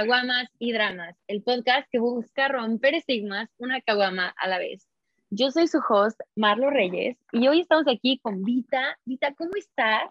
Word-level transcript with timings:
Caguamas 0.00 0.48
y 0.58 0.72
Dramas, 0.72 1.14
el 1.26 1.42
podcast 1.42 1.86
que 1.92 1.98
busca 1.98 2.48
romper 2.48 2.94
estigmas 2.94 3.50
una 3.58 3.82
caguama 3.82 4.32
a 4.38 4.48
la 4.48 4.56
vez. 4.56 4.88
Yo 5.28 5.50
soy 5.50 5.66
su 5.66 5.78
host, 5.86 6.18
Marlo 6.36 6.70
Reyes, 6.70 7.18
y 7.32 7.46
hoy 7.48 7.60
estamos 7.60 7.86
aquí 7.86 8.18
con 8.22 8.42
Vita. 8.42 8.96
Vita, 9.04 9.34
¿cómo 9.34 9.50
estás? 9.58 10.04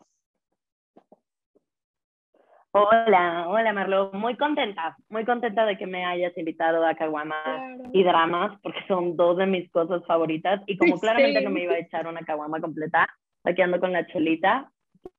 Hola, 2.69 3.47
hola 3.47 3.73
Marlo, 3.73 4.11
muy 4.13 4.37
contenta, 4.37 4.95
muy 5.09 5.25
contenta 5.25 5.65
de 5.65 5.75
que 5.75 5.87
me 5.87 6.05
hayas 6.05 6.37
invitado 6.37 6.85
a 6.85 6.93
Caguamas 6.93 7.79
y 7.91 8.03
Dramas, 8.03 8.59
porque 8.61 8.85
son 8.87 9.17
dos 9.17 9.37
de 9.37 9.47
mis 9.47 9.71
cosas 9.71 10.05
favoritas, 10.05 10.61
y 10.67 10.77
como 10.77 10.99
claramente 10.99 11.41
no 11.41 11.49
me 11.49 11.63
iba 11.63 11.73
a 11.73 11.79
echar 11.79 12.05
una 12.05 12.21
caguama 12.21 12.61
completa, 12.61 13.09
aquí 13.43 13.63
ando 13.63 13.79
con 13.79 13.91
la 13.91 14.05
chelita, 14.05 14.71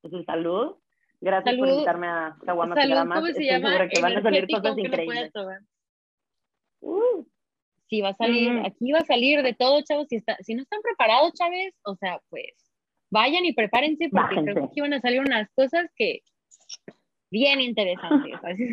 su 0.09 0.23
salud, 0.23 0.77
Gracias 1.21 1.57
por 1.57 1.69
invitarme 1.69 2.07
a. 2.07 2.37
¿cómo 2.47 2.75
se 2.75 2.81
Estoy 2.81 2.89
llama? 2.95 3.21
segura 3.71 3.89
que 3.89 4.01
van 4.01 4.17
a 4.17 4.23
salir 4.23 4.47
cosas 4.49 4.79
increíbles. 4.79 5.31
Uh, 6.81 7.25
Sí, 7.89 8.01
va 8.01 8.11
a 8.11 8.15
salir, 8.15 8.53
Mm. 8.53 8.67
aquí 8.67 8.93
va 8.93 8.99
a 9.01 9.05
salir 9.05 9.43
de 9.43 9.53
todo, 9.53 9.83
chavos. 9.83 10.07
Si, 10.09 10.15
está, 10.17 10.37
si 10.43 10.55
no 10.55 10.63
están 10.63 10.81
preparados, 10.81 11.33
Chávez, 11.35 11.75
o 11.85 11.97
sea, 11.97 12.21
pues 12.29 12.47
vayan 13.11 13.45
y 13.45 13.53
prepárense 13.53 14.09
porque 14.11 14.29
creo 14.29 14.45
Bájense. 14.45 14.61
que 14.61 14.67
aquí 14.67 14.81
van 14.81 14.93
a 14.95 15.01
salir 15.01 15.21
unas 15.21 15.51
cosas 15.57 15.91
que 15.97 16.21
bien 17.33 17.61
interesantes. 17.61 18.33
Así, 18.45 18.71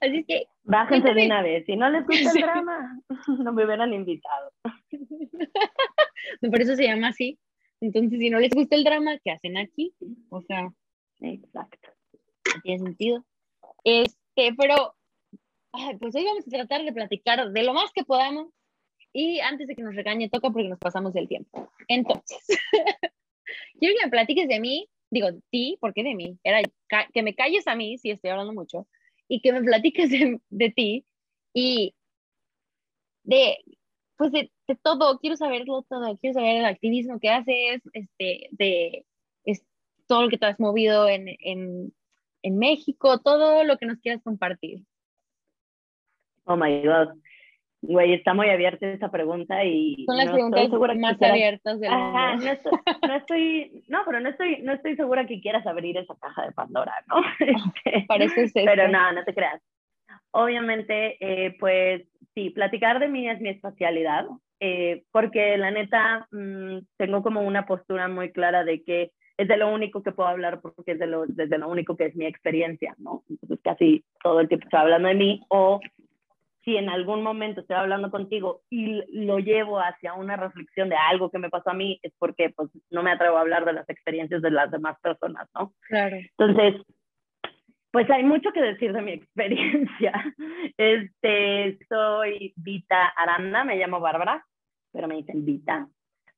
Así 0.00 0.24
que, 0.24 0.46
bájense 0.62 1.02
Cuéntame. 1.02 1.20
de 1.22 1.26
una 1.26 1.42
vez. 1.42 1.66
Si 1.66 1.74
no 1.76 1.90
les 1.90 2.06
gusta 2.06 2.30
el 2.30 2.40
drama, 2.42 3.00
no 3.44 3.52
me 3.52 3.64
hubieran 3.64 3.92
invitado. 3.92 4.52
por 6.50 6.60
eso 6.60 6.76
se 6.76 6.84
llama 6.84 7.08
así. 7.08 7.36
Entonces, 7.86 8.18
si 8.18 8.30
no 8.30 8.40
les 8.40 8.50
gusta 8.50 8.74
el 8.74 8.82
drama, 8.82 9.16
¿qué 9.22 9.30
hacen 9.30 9.56
aquí? 9.56 9.94
O 10.28 10.42
sea, 10.42 10.72
Exacto. 11.20 11.88
no 12.54 12.60
tiene 12.62 12.78
sentido. 12.80 13.24
Este, 13.84 14.54
pero, 14.58 14.96
ay, 15.72 15.96
pues 15.98 16.14
hoy 16.16 16.24
vamos 16.24 16.46
a 16.46 16.50
tratar 16.50 16.84
de 16.84 16.92
platicar 16.92 17.50
de 17.50 17.62
lo 17.62 17.74
más 17.74 17.92
que 17.92 18.04
podamos. 18.04 18.48
Y 19.12 19.38
antes 19.38 19.68
de 19.68 19.76
que 19.76 19.82
nos 19.82 19.94
regañe, 19.94 20.28
toca 20.28 20.50
porque 20.50 20.68
nos 20.68 20.80
pasamos 20.80 21.14
del 21.14 21.28
tiempo. 21.28 21.70
Entonces, 21.86 22.44
quiero 23.78 23.94
que 23.98 24.04
me 24.06 24.10
platiques 24.10 24.48
de 24.48 24.58
mí, 24.58 24.88
digo, 25.10 25.28
ti, 25.50 25.78
¿por 25.80 25.94
qué 25.94 26.02
de 26.02 26.16
mí? 26.16 26.38
Era 26.42 26.60
que 27.14 27.22
me 27.22 27.36
calles 27.36 27.68
a 27.68 27.76
mí, 27.76 27.98
si 27.98 28.10
estoy 28.10 28.30
hablando 28.30 28.52
mucho, 28.52 28.88
y 29.28 29.40
que 29.40 29.52
me 29.52 29.62
platiques 29.62 30.10
de, 30.10 30.40
de 30.50 30.70
ti 30.70 31.06
y 31.54 31.94
de, 33.22 33.58
pues 34.16 34.32
de, 34.32 34.50
de 34.66 34.76
todo, 34.76 35.18
quiero 35.18 35.36
saberlo 35.36 35.82
todo, 35.88 36.16
quiero 36.18 36.34
saber 36.34 36.56
el 36.56 36.64
activismo 36.64 37.18
que 37.20 37.30
haces, 37.30 37.82
este, 37.92 38.48
de 38.52 39.04
es, 39.44 39.64
todo 40.06 40.22
lo 40.22 40.28
que 40.28 40.38
te 40.38 40.46
has 40.46 40.58
movido 40.60 41.08
en, 41.08 41.28
en, 41.40 41.92
en 42.42 42.58
México, 42.58 43.18
todo 43.18 43.64
lo 43.64 43.76
que 43.76 43.86
nos 43.86 43.98
quieras 43.98 44.22
compartir. 44.22 44.82
Oh 46.44 46.56
my 46.56 46.82
God. 46.82 47.18
Güey, 47.82 48.14
está 48.14 48.34
muy 48.34 48.48
abierta 48.48 48.86
esa 48.88 49.10
pregunta 49.10 49.62
y 49.64 50.04
Son 50.06 50.16
las 50.16 50.26
no 50.26 50.32
preguntas 50.32 50.96
más 50.98 51.22
abiertas 51.22 51.78
del 51.78 51.92
Ajá, 51.92 52.32
mundo. 52.32 52.46
no 52.46 52.52
estoy, 52.52 52.72
no 53.06 53.14
estoy, 53.14 53.84
no, 53.88 53.98
pero 54.06 54.20
no 54.20 54.28
estoy, 54.30 54.62
no 54.62 54.72
estoy 54.72 54.96
segura 54.96 55.26
que 55.26 55.40
quieras 55.40 55.66
abrir 55.66 55.96
esa 55.96 56.16
caja 56.16 56.46
de 56.46 56.52
Pandora, 56.52 57.04
¿no? 57.08 57.16
Este, 58.16 58.42
es 58.42 58.52
Pero 58.54 58.88
no, 58.88 59.12
no 59.12 59.24
te 59.24 59.34
creas. 59.34 59.62
Obviamente, 60.38 61.16
eh, 61.18 61.56
pues 61.58 62.02
sí, 62.34 62.50
platicar 62.50 62.98
de 63.00 63.08
mí 63.08 63.26
es 63.26 63.40
mi 63.40 63.48
especialidad, 63.48 64.26
eh, 64.60 65.02
porque 65.10 65.56
la 65.56 65.70
neta 65.70 66.28
mm, 66.30 66.80
tengo 66.98 67.22
como 67.22 67.40
una 67.40 67.64
postura 67.64 68.06
muy 68.08 68.32
clara 68.32 68.62
de 68.62 68.84
que 68.84 69.12
es 69.38 69.48
de 69.48 69.56
lo 69.56 69.72
único 69.72 70.02
que 70.02 70.12
puedo 70.12 70.28
hablar 70.28 70.60
porque 70.60 70.92
es 70.92 70.98
de 70.98 71.06
lo, 71.06 71.24
desde 71.26 71.56
lo 71.56 71.70
único 71.70 71.96
que 71.96 72.04
es 72.04 72.16
mi 72.16 72.26
experiencia, 72.26 72.94
¿no? 72.98 73.22
Entonces 73.30 73.60
casi 73.64 74.04
todo 74.22 74.40
el 74.40 74.48
tiempo 74.48 74.66
estoy 74.66 74.80
hablando 74.80 75.08
de 75.08 75.14
mí 75.14 75.40
o 75.48 75.80
si 76.66 76.76
en 76.76 76.90
algún 76.90 77.22
momento 77.22 77.62
estoy 77.62 77.76
hablando 77.76 78.10
contigo 78.10 78.60
y 78.68 79.02
lo 79.12 79.38
llevo 79.38 79.78
hacia 79.78 80.12
una 80.12 80.36
reflexión 80.36 80.90
de 80.90 80.96
algo 80.96 81.30
que 81.30 81.38
me 81.38 81.48
pasó 81.48 81.70
a 81.70 81.74
mí, 81.74 81.98
es 82.02 82.12
porque 82.18 82.50
pues 82.50 82.68
no 82.90 83.02
me 83.02 83.12
atrevo 83.12 83.38
a 83.38 83.40
hablar 83.40 83.64
de 83.64 83.72
las 83.72 83.88
experiencias 83.88 84.42
de 84.42 84.50
las 84.50 84.70
demás 84.70 84.98
personas, 85.00 85.48
¿no? 85.54 85.72
Claro. 85.88 86.16
Entonces, 86.16 86.82
pues 87.90 88.08
hay 88.10 88.24
mucho 88.24 88.50
que 88.52 88.60
decir 88.60 88.92
de 88.92 89.02
mi 89.02 89.12
experiencia. 89.12 90.34
Este, 90.76 91.78
soy 91.88 92.52
Vita 92.56 93.08
Aranda, 93.16 93.64
me 93.64 93.76
llamo 93.76 94.00
Bárbara, 94.00 94.44
pero 94.92 95.08
me 95.08 95.16
dicen 95.16 95.44
Vita. 95.44 95.88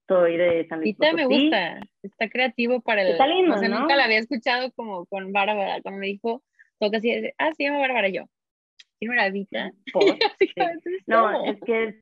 Soy 0.06 0.38
de 0.38 0.66
San 0.68 0.80
Luis 0.80 0.96
Vita 0.96 1.12
me 1.12 1.26
gusta, 1.26 1.80
está 2.02 2.30
creativo 2.30 2.80
para 2.80 3.02
el... 3.02 3.08
Está 3.08 3.26
lindo, 3.26 3.54
o 3.54 3.58
sea, 3.58 3.68
¿no? 3.68 3.80
nunca 3.80 3.94
la 3.94 4.04
había 4.04 4.18
escuchado 4.18 4.72
como 4.72 5.04
con 5.04 5.32
Bárbara, 5.32 5.82
cuando 5.82 6.00
me 6.00 6.06
dijo, 6.06 6.42
toca 6.78 6.96
así, 6.96 7.12
ah, 7.36 7.52
se 7.54 7.64
llama 7.64 7.80
Bárbara 7.80 8.08
yo. 8.08 8.24
¿Quién 8.98 9.12
era 9.12 9.28
Vita? 9.30 9.70
Por- 9.92 10.02
Así 10.32 10.48
que, 10.54 10.64
Sí. 10.82 10.96
No, 11.06 11.44
es 11.44 11.60
que 11.60 12.00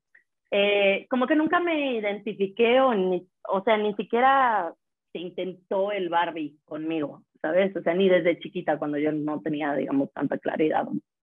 eh, 0.52 1.06
como 1.10 1.26
que 1.26 1.34
nunca 1.34 1.58
me 1.60 1.96
identifiqué 1.96 2.80
o, 2.80 2.94
ni, 2.94 3.26
o 3.48 3.62
sea, 3.64 3.76
ni 3.76 3.94
siquiera 3.94 4.72
se 5.12 5.18
intentó 5.18 5.90
el 5.92 6.08
Barbie 6.08 6.58
conmigo, 6.64 7.22
¿sabes? 7.46 7.76
O 7.76 7.82
sea, 7.82 7.94
ni 7.94 8.08
desde 8.08 8.38
chiquita 8.40 8.78
cuando 8.78 8.98
yo 8.98 9.12
no 9.12 9.40
tenía, 9.40 9.74
digamos, 9.74 10.12
tanta 10.12 10.38
claridad 10.38 10.86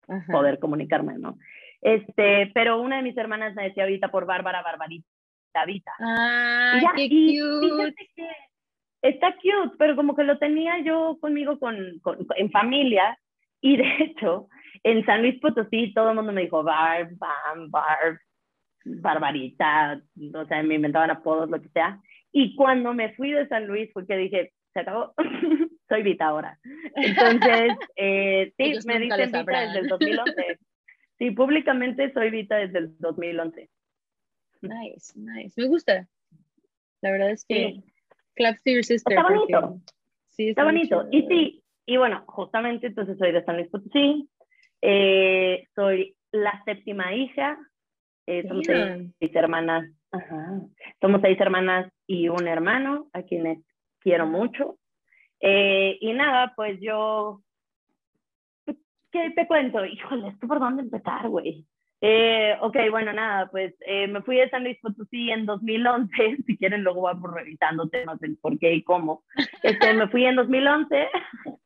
Ajá. 0.09 0.33
poder 0.33 0.59
comunicarme, 0.59 1.19
¿no? 1.19 1.39
Este, 1.81 2.51
pero 2.55 2.81
una 2.81 2.97
de 2.97 3.03
mis 3.03 3.17
hermanas 3.17 3.55
me 3.55 3.65
decía 3.65 3.85
Vita 3.87 4.09
por 4.09 4.27
Bárbara, 4.27 4.63
Barbarita, 4.63 5.07
Vita. 5.67 5.93
Ay, 5.99 6.79
Y 6.79 6.83
ya, 6.83 6.93
qué 6.95 7.09
y 7.11 7.41
cute. 7.41 7.95
que 8.15 8.29
está 9.03 9.35
cute, 9.35 9.77
pero 9.79 9.97
como 9.97 10.15
que 10.17 10.25
lo 10.25 10.39
tenía 10.39 10.79
yo 10.81 11.19
conmigo 11.21 11.59
con, 11.59 11.99
con- 12.01 12.27
en 12.37 12.51
familia 12.51 13.19
y 13.61 13.77
de 13.77 13.85
hecho 14.01 14.49
en 14.83 15.05
San 15.07 15.21
Luis 15.23 15.39
Potosí 15.41 15.93
todo 15.95 16.11
el 16.11 16.17
mundo 16.17 16.33
me 16.33 16.43
dijo 16.43 16.63
Barb, 16.63 17.11
Bam, 17.19 17.71
Barb, 17.71 18.19
Barbarita, 18.85 20.01
o 20.35 20.45
sea, 20.47 20.63
me 20.63 20.75
inventaban 20.75 21.11
apodos, 21.11 21.49
lo 21.51 21.61
que 21.61 21.69
sea. 21.71 21.99
Y 22.33 22.55
cuando 22.57 22.93
me 22.95 23.15
fui 23.15 23.31
de 23.31 23.47
San 23.49 23.67
Luis 23.67 23.91
fue 23.93 24.07
que 24.07 24.17
dije, 24.17 24.53
se 24.73 24.81
acabó, 24.81 25.15
soy 25.89 26.03
Vita 26.03 26.27
ahora. 26.27 26.59
Entonces, 26.97 27.73
eh, 27.97 28.53
sí, 28.57 28.63
Ellos 28.65 28.87
me 28.87 28.99
dicen 28.99 29.33
Vita 29.33 29.61
desde 29.61 29.79
el 29.81 29.89
2011. 29.89 30.59
Sí, 31.17 31.31
públicamente 31.31 32.13
soy 32.13 32.31
Vita 32.31 32.57
desde 32.57 32.79
el 32.81 32.99
2011. 32.99 33.71
Nice, 34.63 35.13
nice. 35.17 35.53
Me 35.61 35.69
gusta. 35.69 36.09
La 37.03 37.13
verdad 37.13 37.31
es 37.31 37.45
que 37.45 37.55
Sí. 37.55 37.85
claps 38.35 38.63
to 38.65 38.71
your 38.73 38.85
sister. 38.85 39.17
Está 39.17 39.29
porque- 39.29 39.55
bonito. 39.55 39.81
Sí, 40.31 40.49
Está 40.49 40.65
bonito. 40.65 41.07
Y 41.13 41.23
sí, 41.29 41.63
y 41.87 41.97
bueno, 41.99 42.25
justamente 42.27 42.89
entonces 42.89 43.17
soy 43.17 43.31
de 43.31 43.45
San 43.45 43.57
Luis 43.57 43.69
Potosí. 43.69 44.29
Eh, 44.83 45.69
soy 45.77 46.17
la 46.33 46.61
séptima 46.65 47.15
hija. 47.15 47.57
Eh, 48.27 48.43
somos 48.49 48.67
seis, 48.67 49.37
hermanas. 49.37 49.89
Ajá. 50.11 50.61
Somos 51.01 51.21
seis 51.23 51.41
hermanas 51.41 51.93
y 52.09 52.29
un 52.29 52.49
hermano, 52.49 53.09
a 53.13 53.23
quienes 53.23 53.59
quiero 54.01 54.27
mucho. 54.27 54.79
Eh, 55.41 55.99
y 56.01 56.13
nada, 56.13 56.53
pues 56.57 56.81
yo. 56.81 57.41
¿Qué 59.11 59.31
te 59.31 59.47
cuento? 59.47 59.85
Híjole, 59.85 60.29
¿esto 60.29 60.47
por 60.47 60.59
dónde 60.59 60.83
empezar, 60.83 61.29
güey? 61.29 61.67
Eh, 62.01 62.55
ok, 62.61 62.77
bueno, 62.91 63.15
nada, 63.15 63.49
pues 63.51 63.75
eh, 63.81 64.07
me 64.09 64.21
fui 64.21 64.37
de 64.37 64.51
San 64.51 64.63
Luis 64.63 64.79
Potosí 64.83 65.31
en 65.31 65.47
2011. 65.47 66.11
Si 66.47 66.59
quieren, 66.59 66.83
luego 66.83 67.03
vamos 67.03 67.33
revisando 67.33 67.89
temas 67.89 68.21
del 68.21 68.37
por 68.37 68.59
qué 68.59 68.75
y 68.75 68.83
cómo. 68.83 69.25
Este, 69.63 69.95
me 69.95 70.09
fui 70.09 70.27
en 70.27 70.37
2011, 70.37 71.09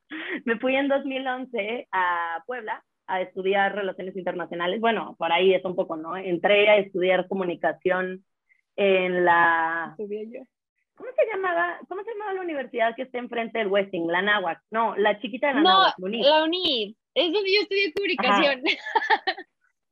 me 0.44 0.58
fui 0.58 0.76
en 0.76 0.86
2011 0.86 1.88
a 1.90 2.42
Puebla 2.46 2.84
a 3.08 3.22
estudiar 3.22 3.74
relaciones 3.74 4.16
internacionales. 4.16 4.80
Bueno, 4.80 5.16
por 5.18 5.32
ahí 5.32 5.54
es 5.54 5.64
un 5.64 5.74
poco, 5.74 5.96
¿no? 5.96 6.16
Entré 6.16 6.68
a 6.68 6.76
estudiar 6.76 7.26
comunicación 7.26 8.24
en 8.76 9.24
la, 9.24 9.96
yo. 9.98 10.42
¿Cómo 10.98 11.10
se 11.16 11.26
llamaba? 11.26 11.78
¿Cómo 11.88 12.02
se 12.04 12.10
llamaba 12.12 12.34
la 12.34 12.40
universidad 12.42 12.94
que 12.94 13.02
está 13.02 13.18
enfrente 13.18 13.58
del 13.58 13.68
Westing? 13.68 14.06
La 14.08 14.20
Náhuac. 14.20 14.60
No, 14.70 14.94
la 14.96 15.18
chiquita 15.20 15.48
de 15.48 15.54
la 15.54 15.60
No, 15.60 15.70
Náhuac, 15.70 15.94
la 15.98 16.04
UNIT. 16.04 16.24
la 16.26 16.44
UNID. 16.44 16.94
Es 17.14 17.32
donde 17.32 17.52
yo 17.54 17.60
estudié 17.62 17.92
comunicación. 17.94 18.62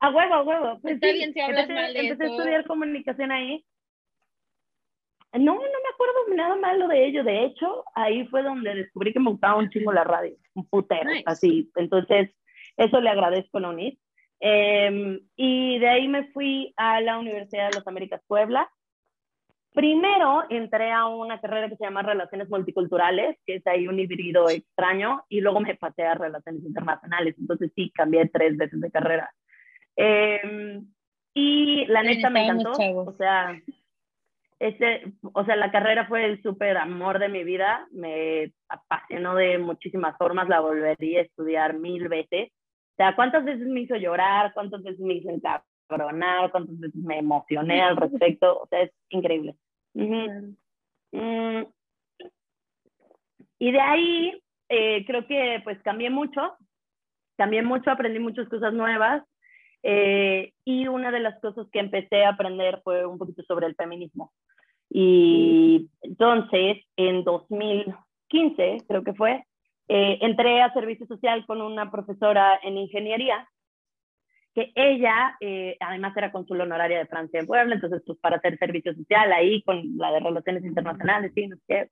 A 0.00 0.10
huevo, 0.10 0.34
a 0.34 0.42
huevo. 0.42 0.78
Pues 0.82 0.94
Está 0.96 1.06
sí, 1.08 1.12
bien 1.14 1.32
si 1.32 1.40
hablas 1.40 1.62
empecé, 1.62 1.80
mal 1.80 1.92
de 1.94 2.00
empecé 2.00 2.22
a 2.22 2.26
eso. 2.26 2.36
estudiar 2.36 2.66
comunicación 2.66 3.32
ahí. 3.32 3.64
No, 5.32 5.54
no 5.54 5.60
me 5.60 5.88
acuerdo 5.92 6.34
nada 6.34 6.56
malo 6.56 6.88
de 6.88 7.06
ello. 7.06 7.24
De 7.24 7.44
hecho, 7.44 7.84
ahí 7.94 8.26
fue 8.28 8.42
donde 8.42 8.74
descubrí 8.74 9.12
que 9.12 9.20
me 9.20 9.30
gustaba 9.30 9.56
un 9.56 9.70
chingo 9.70 9.92
la 9.92 10.04
radio, 10.04 10.34
un 10.54 10.66
putero, 10.68 11.10
Nice. 11.10 11.22
así. 11.26 11.70
Entonces, 11.76 12.30
eso 12.76 13.00
le 13.00 13.10
agradezco 13.10 13.58
a 13.58 13.60
la 13.62 13.68
UNIT. 13.70 13.98
Eh, 14.40 15.18
y 15.36 15.78
de 15.78 15.88
ahí 15.88 16.08
me 16.08 16.24
fui 16.32 16.72
a 16.76 17.00
la 17.00 17.18
Universidad 17.18 17.70
de 17.70 17.76
las 17.76 17.86
Américas 17.86 18.22
Puebla. 18.26 18.70
Primero 19.76 20.44
entré 20.48 20.90
a 20.90 21.04
una 21.04 21.38
carrera 21.38 21.68
que 21.68 21.76
se 21.76 21.84
llama 21.84 22.00
Relaciones 22.00 22.48
Multiculturales, 22.48 23.36
que 23.44 23.56
es 23.56 23.66
ahí 23.66 23.86
un 23.86 24.00
híbrido 24.00 24.48
extraño, 24.48 25.24
y 25.28 25.42
luego 25.42 25.60
me 25.60 25.74
pasé 25.74 26.04
a 26.04 26.14
Relaciones 26.14 26.64
Internacionales. 26.64 27.34
Entonces 27.38 27.70
sí, 27.76 27.92
cambié 27.94 28.26
tres 28.32 28.56
veces 28.56 28.80
de 28.80 28.90
carrera. 28.90 29.30
Eh, 29.94 30.80
y 31.34 31.84
la 31.88 32.02
neta 32.02 32.30
me 32.30 32.46
encantó. 32.46 32.72
O 32.72 33.14
sea, 33.18 33.60
este, 34.60 35.12
o 35.34 35.44
sea, 35.44 35.56
la 35.56 35.70
carrera 35.70 36.06
fue 36.06 36.24
el 36.24 36.42
súper 36.42 36.78
amor 36.78 37.18
de 37.18 37.28
mi 37.28 37.44
vida, 37.44 37.86
me 37.92 38.54
apasionó 38.70 39.34
de 39.34 39.58
muchísimas 39.58 40.16
formas, 40.16 40.48
la 40.48 40.60
volvería 40.60 41.18
a 41.18 41.24
estudiar 41.24 41.74
mil 41.74 42.08
veces. 42.08 42.48
O 42.48 42.96
sea, 42.96 43.14
¿cuántas 43.14 43.44
veces 43.44 43.66
me 43.66 43.80
hizo 43.80 43.96
llorar? 43.96 44.54
¿Cuántas 44.54 44.82
veces 44.82 45.00
me 45.00 45.12
hizo 45.12 45.28
encabronar? 45.28 46.50
¿Cuántas 46.50 46.80
veces 46.80 46.96
me 47.04 47.18
emocioné 47.18 47.82
al 47.82 47.98
respecto? 47.98 48.60
O 48.62 48.66
sea, 48.68 48.80
es 48.80 48.92
increíble. 49.10 49.54
Mm. 49.96 51.64
Y 53.58 53.72
de 53.72 53.80
ahí 53.80 54.42
eh, 54.68 55.04
creo 55.06 55.26
que 55.26 55.60
pues 55.64 55.80
cambié 55.82 56.10
mucho, 56.10 56.56
cambié 57.36 57.62
mucho, 57.62 57.90
aprendí 57.90 58.18
muchas 58.18 58.48
cosas 58.48 58.72
nuevas 58.74 59.22
eh, 59.82 60.52
y 60.64 60.88
una 60.88 61.10
de 61.10 61.20
las 61.20 61.40
cosas 61.40 61.66
que 61.72 61.78
empecé 61.78 62.24
a 62.24 62.30
aprender 62.30 62.80
fue 62.82 63.06
un 63.06 63.18
poquito 63.18 63.42
sobre 63.44 63.66
el 63.66 63.74
feminismo. 63.74 64.32
Y 64.90 65.88
entonces, 66.02 66.78
en 66.96 67.24
2015, 67.24 68.84
creo 68.88 69.02
que 69.02 69.14
fue, 69.14 69.44
eh, 69.88 70.18
entré 70.20 70.62
a 70.62 70.72
servicio 70.72 71.06
social 71.06 71.44
con 71.46 71.60
una 71.60 71.90
profesora 71.90 72.58
en 72.62 72.76
ingeniería, 72.76 73.48
que 74.56 74.72
ella 74.74 75.36
eh, 75.38 75.76
además 75.80 76.16
era 76.16 76.32
cónsul 76.32 76.62
honoraria 76.62 76.98
de 76.98 77.06
Francia 77.06 77.38
en 77.38 77.46
Puebla, 77.46 77.74
entonces 77.74 78.02
pues 78.06 78.18
para 78.20 78.38
hacer 78.38 78.56
servicio 78.56 78.94
social 78.94 79.30
ahí 79.30 79.62
con 79.62 79.98
la 79.98 80.10
de 80.12 80.20
relaciones 80.20 80.64
internacionales, 80.64 81.30
sí, 81.34 81.46
no 81.46 81.56
sé 81.56 81.62
qué, 81.68 81.86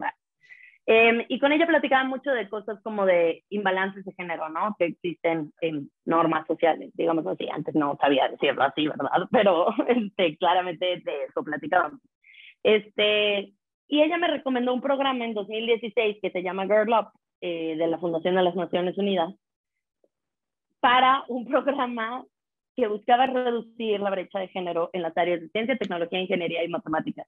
Em, 0.86 1.24
y 1.28 1.38
con 1.38 1.52
ella 1.52 1.66
platicaba 1.66 2.04
mucho 2.04 2.30
de 2.30 2.48
cosas 2.48 2.78
como 2.82 3.06
de 3.06 3.42
imbalances 3.50 4.04
de 4.04 4.12
género, 4.12 4.48
¿no? 4.48 4.76
Que 4.78 4.86
existen 4.86 5.52
en 5.60 5.90
normas 6.06 6.46
sociales, 6.46 6.90
digamos 6.94 7.26
así. 7.26 7.48
Antes 7.50 7.74
no 7.74 7.96
sabía 8.00 8.28
decirlo 8.28 8.62
así, 8.62 8.88
¿verdad? 8.88 9.10
Pero 9.30 9.68
este, 9.88 10.36
claramente 10.38 11.02
de 11.04 11.24
eso 11.28 11.42
platicábamos. 11.44 12.00
Este, 12.62 13.52
y 13.88 14.02
ella 14.02 14.16
me 14.16 14.28
recomendó 14.28 14.72
un 14.72 14.80
programa 14.80 15.24
en 15.24 15.34
2016 15.34 16.18
que 16.22 16.30
se 16.30 16.42
llama 16.42 16.64
Girl 16.64 16.92
Up, 16.92 17.08
eh, 17.42 17.76
de 17.76 17.86
la 17.86 17.98
Fundación 17.98 18.34
de 18.34 18.42
las 18.42 18.54
Naciones 18.54 18.96
Unidas, 18.96 19.34
para 20.80 21.24
un 21.28 21.44
programa 21.46 22.24
que 22.76 22.88
buscaba 22.88 23.26
reducir 23.26 24.00
la 24.00 24.10
brecha 24.10 24.38
de 24.38 24.48
género 24.48 24.90
en 24.92 25.02
las 25.02 25.16
áreas 25.16 25.40
de 25.40 25.48
ciencia, 25.48 25.76
tecnología, 25.76 26.20
ingeniería 26.20 26.64
y 26.64 26.68
matemáticas. 26.68 27.26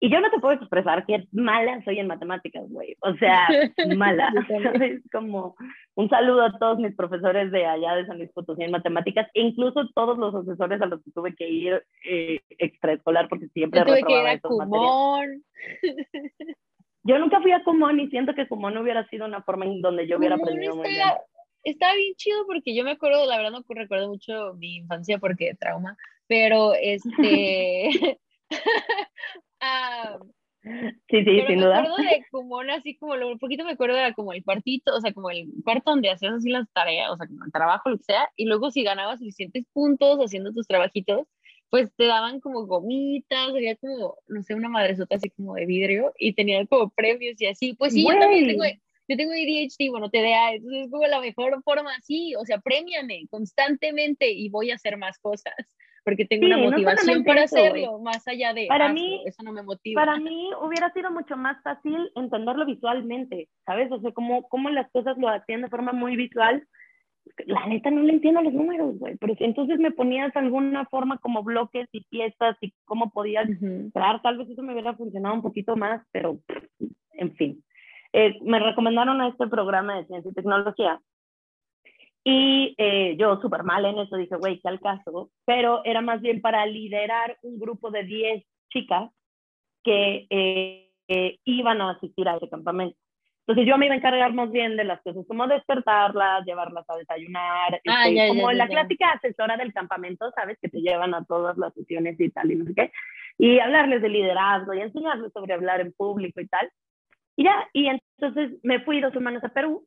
Y 0.00 0.10
yo 0.10 0.20
no 0.20 0.30
te 0.30 0.38
puedo 0.38 0.54
expresar 0.54 1.06
que 1.06 1.26
mala 1.32 1.82
soy 1.84 1.98
en 1.98 2.08
matemáticas, 2.08 2.64
güey. 2.68 2.94
O 3.00 3.14
sea, 3.14 3.48
mala. 3.96 4.32
Es 4.82 5.00
como 5.10 5.56
un 5.94 6.08
saludo 6.10 6.42
a 6.42 6.58
todos 6.58 6.78
mis 6.78 6.94
profesores 6.94 7.50
de 7.50 7.64
allá 7.64 7.94
de 7.94 8.06
San 8.06 8.18
Luis 8.18 8.30
Potosí 8.32 8.64
en 8.64 8.70
matemáticas, 8.70 9.28
e 9.32 9.40
incluso 9.40 9.88
todos 9.94 10.18
los 10.18 10.34
asesores 10.34 10.82
a 10.82 10.86
los 10.86 11.02
que 11.02 11.10
tuve 11.12 11.34
que 11.34 11.48
ir 11.48 11.82
eh, 12.04 12.40
extraescolar 12.58 13.28
porque 13.30 13.48
siempre 13.48 13.80
yo 13.80 13.86
tuve 13.86 14.02
que 14.02 14.20
ir 14.20 14.26
a 14.26 14.40
Kumon. 14.40 15.44
Yo 17.06 17.18
nunca 17.18 17.40
fui 17.40 17.52
a 17.52 17.62
Kumon 17.62 18.00
y 18.00 18.10
siento 18.10 18.34
que 18.34 18.46
Kumon 18.48 18.76
hubiera 18.76 19.06
sido 19.08 19.26
una 19.26 19.42
forma 19.42 19.64
en 19.64 19.80
donde 19.80 20.06
yo 20.06 20.18
hubiera 20.18 20.36
aprendido 20.36 20.76
muy 20.76 20.88
bien. 20.88 21.08
Está 21.64 21.94
bien 21.94 22.14
chido 22.16 22.46
porque 22.46 22.74
yo 22.74 22.84
me 22.84 22.92
acuerdo, 22.92 23.26
la 23.26 23.38
verdad 23.38 23.52
no 23.52 23.64
recuerdo 23.68 24.08
mucho 24.08 24.54
mi 24.54 24.76
infancia 24.76 25.18
porque 25.18 25.54
trauma, 25.58 25.96
pero 26.26 26.74
este 26.74 27.90
Ah, 29.60 30.18
sí, 30.62 31.24
sí, 31.24 31.24
sin 31.24 31.46
me 31.46 31.56
duda. 31.56 31.78
acuerdo 31.78 31.96
de 31.96 32.24
como 32.30 32.60
así 32.60 32.96
como 32.96 33.16
lo 33.16 33.28
un 33.28 33.38
poquito 33.38 33.64
me 33.64 33.72
acuerdo 33.72 33.96
de 33.96 34.12
como 34.14 34.32
el 34.32 34.44
cuartito, 34.44 34.94
o 34.94 35.00
sea, 35.00 35.12
como 35.12 35.30
el 35.30 35.48
cuarto 35.64 35.90
donde 35.90 36.10
hacías 36.10 36.34
así 36.34 36.50
las 36.50 36.70
tareas, 36.72 37.10
o 37.10 37.16
sea, 37.16 37.26
como 37.26 37.44
el 37.44 37.52
trabajo, 37.52 37.88
lo 37.88 37.96
que 37.96 38.04
sea, 38.04 38.28
y 38.36 38.44
luego 38.44 38.70
si 38.70 38.82
ganabas 38.82 39.20
suficientes 39.20 39.64
puntos 39.72 40.18
haciendo 40.18 40.52
tus 40.52 40.66
trabajitos, 40.66 41.26
pues 41.70 41.90
te 41.96 42.04
daban 42.06 42.40
como 42.40 42.66
gomitas, 42.66 43.48
había 43.48 43.76
como, 43.76 44.16
no 44.28 44.42
sé, 44.42 44.54
una 44.54 44.68
madresota 44.68 45.16
así 45.16 45.30
como 45.30 45.54
de 45.54 45.66
vidrio 45.66 46.12
y 46.18 46.34
tenían 46.34 46.66
como 46.66 46.90
premios 46.90 47.40
y 47.40 47.46
así. 47.46 47.74
Pues 47.74 47.94
sí, 47.94 48.04
yo 48.06 48.18
también 48.18 48.46
tengo, 48.46 48.64
yo 49.08 49.16
tengo 49.16 49.32
ADHD, 49.32 49.90
bueno, 49.90 50.10
TDA, 50.10 50.54
entonces 50.54 50.84
es 50.84 50.90
como 50.90 51.06
la 51.06 51.20
mejor 51.20 51.62
forma 51.62 51.94
así, 51.96 52.34
o 52.36 52.44
sea, 52.44 52.58
premiame 52.58 53.26
constantemente 53.30 54.30
y 54.30 54.48
voy 54.48 54.70
a 54.70 54.76
hacer 54.76 54.96
más 54.96 55.18
cosas 55.18 55.54
porque 56.04 56.26
tengo 56.26 56.46
una 56.46 56.58
motivación 56.58 57.24
para 57.24 57.44
hacerlo, 57.44 57.98
más 57.98 58.28
allá 58.28 58.52
de 58.52 58.66
para 58.68 58.92
mí, 58.92 59.22
eso 59.24 59.42
no 59.42 59.52
me 59.52 59.62
motiva. 59.62 60.02
Para 60.04 60.18
mí 60.18 60.50
hubiera 60.62 60.92
sido 60.92 61.10
mucho 61.10 61.36
más 61.36 61.60
fácil 61.62 62.10
entenderlo 62.14 62.66
visualmente, 62.66 63.48
¿sabes? 63.64 63.90
O 63.90 64.00
sea, 64.00 64.12
como, 64.12 64.46
como 64.48 64.68
las 64.68 64.90
cosas 64.90 65.16
lo 65.16 65.28
hacían 65.28 65.62
de 65.62 65.68
forma 65.68 65.92
muy 65.92 66.16
visual. 66.16 66.66
La 67.46 67.66
neta 67.66 67.90
no 67.90 68.02
le 68.02 68.12
entiendo 68.12 68.42
los 68.42 68.52
números, 68.52 68.98
güey, 68.98 69.16
pero 69.16 69.34
si 69.34 69.44
entonces 69.44 69.78
me 69.78 69.90
ponías 69.90 70.36
alguna 70.36 70.84
forma 70.84 71.16
como 71.16 71.42
bloques 71.42 71.88
y 71.90 72.04
piezas 72.04 72.54
y 72.60 72.74
cómo 72.84 73.10
podía 73.10 73.40
entrar, 73.40 74.20
tal 74.20 74.36
vez 74.36 74.50
eso 74.50 74.62
me 74.62 74.74
hubiera 74.74 74.94
funcionado 74.94 75.34
un 75.34 75.40
poquito 75.40 75.74
más, 75.74 76.06
pero 76.12 76.38
en 77.12 77.34
fin. 77.34 77.64
Eh, 78.16 78.38
me 78.42 78.60
recomendaron 78.60 79.20
a 79.20 79.26
este 79.26 79.48
programa 79.48 79.96
de 79.96 80.06
ciencia 80.06 80.30
y 80.30 80.34
tecnología 80.34 81.00
y 82.22 82.76
eh, 82.78 83.16
yo 83.18 83.40
súper 83.40 83.64
mal 83.64 83.84
en 83.84 83.98
eso, 83.98 84.16
dije, 84.16 84.36
güey, 84.36 84.60
qué 84.60 84.68
al 84.68 84.78
caso, 84.78 85.30
pero 85.44 85.84
era 85.84 86.00
más 86.00 86.20
bien 86.20 86.40
para 86.40 86.64
liderar 86.64 87.36
un 87.42 87.58
grupo 87.58 87.90
de 87.90 88.04
10 88.04 88.44
chicas 88.70 89.10
que 89.82 90.28
eh, 90.30 91.38
iban 91.44 91.80
a 91.80 91.90
asistir 91.90 92.28
a 92.28 92.36
ese 92.36 92.48
campamento. 92.48 92.96
Entonces 93.40 93.68
yo 93.68 93.76
me 93.78 93.86
iba 93.86 93.94
a 93.96 93.98
encargar 93.98 94.32
más 94.32 94.48
bien 94.52 94.76
de 94.76 94.84
las 94.84 95.02
cosas 95.02 95.26
como 95.26 95.48
despertarlas, 95.48 96.46
llevarlas 96.46 96.88
a 96.88 96.96
desayunar, 96.96 97.80
ah, 97.88 98.08
este, 98.08 98.28
como 98.28 98.52
la 98.52 98.68
clásica 98.68 99.10
asesora 99.10 99.56
del 99.56 99.72
campamento, 99.72 100.30
¿sabes? 100.36 100.56
Que 100.62 100.68
te 100.68 100.80
llevan 100.80 101.14
a 101.14 101.24
todas 101.24 101.58
las 101.58 101.74
sesiones 101.74 102.18
y 102.20 102.30
tal 102.30 102.52
y 102.52 102.54
no 102.54 102.64
sé 102.64 102.74
qué. 102.76 102.92
Y 103.38 103.58
hablarles 103.58 104.02
de 104.02 104.08
liderazgo 104.08 104.72
y 104.72 104.82
enseñarles 104.82 105.32
sobre 105.32 105.52
hablar 105.52 105.80
en 105.80 105.92
público 105.92 106.40
y 106.40 106.46
tal. 106.46 106.70
Y 107.36 107.44
ya, 107.44 107.68
y 107.72 107.88
entonces 108.18 108.58
me 108.62 108.80
fui 108.84 109.00
dos 109.00 109.12
semanas 109.12 109.42
a 109.44 109.48
Perú 109.48 109.86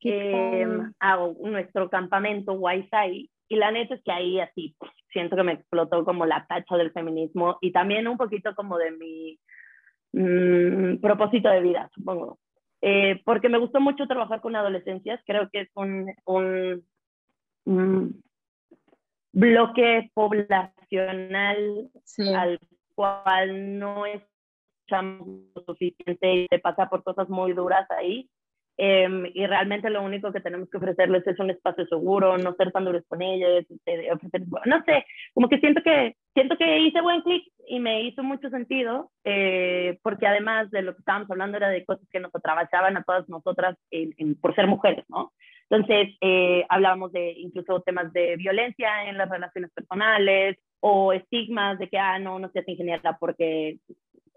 eh, 0.00 0.66
hago 1.00 1.36
nuestro 1.42 1.88
campamento 1.88 2.52
Waisai 2.52 3.30
y 3.48 3.56
la 3.56 3.70
neta 3.70 3.94
es 3.94 4.02
que 4.02 4.12
ahí 4.12 4.40
así 4.40 4.74
pues, 4.78 4.90
siento 5.12 5.36
que 5.36 5.42
me 5.42 5.52
explotó 5.52 6.04
como 6.04 6.26
la 6.26 6.46
tacha 6.46 6.76
del 6.76 6.92
feminismo 6.92 7.58
y 7.60 7.72
también 7.72 8.06
un 8.08 8.16
poquito 8.16 8.54
como 8.54 8.78
de 8.78 8.90
mi 8.92 9.38
mm, 10.12 11.00
propósito 11.00 11.48
de 11.48 11.60
vida, 11.60 11.90
supongo. 11.94 12.38
Eh, 12.80 13.22
porque 13.24 13.48
me 13.48 13.58
gustó 13.58 13.80
mucho 13.80 14.06
trabajar 14.06 14.40
con 14.40 14.54
adolescencias, 14.56 15.20
creo 15.26 15.48
que 15.50 15.62
es 15.62 15.70
un, 15.74 16.12
un, 16.26 18.22
bloque 19.32 20.10
poblacional 20.12 21.90
al 22.36 22.60
cual 22.94 23.78
no 23.78 24.04
es 24.04 24.22
suficiente 25.66 26.34
y 26.34 26.46
se 26.48 26.58
pasa 26.58 26.88
por 26.88 27.02
cosas 27.02 27.28
muy 27.28 27.52
duras 27.52 27.90
ahí 27.90 28.28
Em, 28.76 29.26
y 29.32 29.46
realmente 29.46 29.88
lo 29.88 30.02
único 30.02 30.32
que 30.32 30.40
tenemos 30.40 30.68
que 30.68 30.78
ofrecerles 30.78 31.24
es 31.28 31.38
un 31.38 31.50
espacio 31.50 31.86
seguro, 31.86 32.36
no 32.38 32.54
ser 32.54 32.72
tan 32.72 32.84
duros 32.84 33.04
con 33.06 33.22
ellos, 33.22 33.64
este, 33.70 34.08
no 34.66 34.82
sé, 34.84 35.06
como 35.32 35.48
que 35.48 35.60
siento 35.60 35.80
que 35.82 36.16
siento 36.32 36.56
que 36.56 36.80
hice 36.80 37.00
buen 37.00 37.20
clic 37.20 37.44
y 37.68 37.78
me 37.78 38.02
hizo 38.02 38.24
mucho 38.24 38.50
sentido, 38.50 39.12
eh, 39.22 40.00
porque 40.02 40.26
además 40.26 40.72
de 40.72 40.82
lo 40.82 40.92
que 40.92 40.98
estábamos 40.98 41.30
hablando 41.30 41.56
era 41.56 41.68
de 41.68 41.84
cosas 41.84 42.04
que 42.10 42.18
nos 42.18 42.34
atravesaban 42.34 42.96
a 42.96 43.04
todas 43.04 43.28
nosotras 43.28 43.76
por 44.40 44.54
ser 44.56 44.66
mujeres, 44.66 45.04
¿no? 45.08 45.32
Entonces, 45.70 46.16
eh, 46.20 46.66
hablábamos 46.68 47.12
de 47.12 47.32
incluso 47.38 47.80
temas 47.82 48.12
de 48.12 48.36
violencia 48.36 49.08
en 49.08 49.16
las 49.16 49.30
relaciones 49.30 49.70
personales 49.72 50.58
o 50.80 51.12
estigmas 51.12 51.78
de 51.78 51.88
que, 51.88 51.98
ah, 51.98 52.18
no, 52.18 52.40
no 52.40 52.50
seas 52.50 52.68
ingeniera 52.68 53.16
porque 53.18 53.78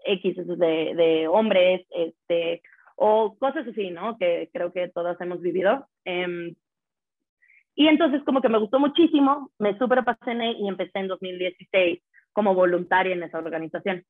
X 0.04 0.36
de, 0.46 0.94
de 0.94 1.28
hombres, 1.28 1.86
este, 1.90 2.62
o 2.96 3.36
cosas 3.38 3.66
así, 3.66 3.90
¿no? 3.90 4.18
Que 4.18 4.50
creo 4.52 4.72
que 4.72 4.88
todas 4.88 5.20
hemos 5.20 5.40
vivido. 5.40 5.86
Em, 6.04 6.54
y 7.74 7.86
entonces 7.86 8.22
como 8.24 8.40
que 8.40 8.48
me 8.48 8.58
gustó 8.58 8.80
muchísimo, 8.80 9.50
me 9.58 9.78
súper 9.78 10.00
apasioné 10.00 10.52
y 10.52 10.68
empecé 10.68 10.98
en 10.98 11.08
2016 11.08 12.02
como 12.32 12.54
voluntaria 12.54 13.14
en 13.14 13.22
esa 13.22 13.38
organización. 13.38 14.04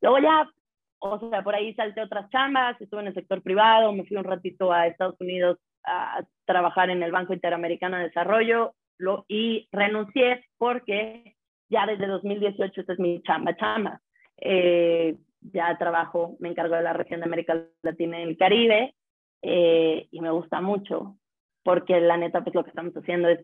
Luego 0.00 0.18
ya, 0.18 0.50
o 0.98 1.30
sea, 1.30 1.42
por 1.42 1.54
ahí 1.54 1.74
salté 1.74 2.02
otras 2.02 2.30
chambas, 2.30 2.80
estuve 2.80 3.00
en 3.00 3.08
el 3.08 3.14
sector 3.14 3.42
privado, 3.42 3.92
me 3.92 4.04
fui 4.04 4.16
un 4.16 4.24
ratito 4.24 4.72
a 4.72 4.86
Estados 4.86 5.20
Unidos 5.20 5.58
a 5.84 6.24
trabajar 6.46 6.88
en 6.88 7.02
el 7.02 7.12
Banco 7.12 7.34
Interamericano 7.34 7.98
de 7.98 8.04
Desarrollo 8.04 8.74
lo, 8.98 9.24
y 9.28 9.68
renuncié 9.72 10.46
porque 10.56 11.36
ya 11.68 11.86
desde 11.86 12.06
2018 12.06 12.80
esta 12.80 12.92
es 12.92 12.98
mi 12.98 13.22
chamba, 13.22 13.56
chamba. 13.56 14.00
Eh, 14.38 15.16
ya 15.52 15.76
trabajo, 15.78 16.36
me 16.40 16.48
encargo 16.48 16.74
de 16.74 16.82
la 16.82 16.92
región 16.92 17.20
de 17.20 17.26
América 17.26 17.66
Latina 17.82 18.18
y 18.18 18.22
el 18.22 18.36
Caribe 18.36 18.94
eh, 19.42 20.08
y 20.10 20.20
me 20.20 20.30
gusta 20.30 20.60
mucho 20.60 21.16
porque 21.62 22.00
la 22.00 22.16
neta 22.16 22.42
pues 22.42 22.54
lo 22.54 22.62
que 22.62 22.70
estamos 22.70 22.94
haciendo 22.94 23.28
es, 23.28 23.40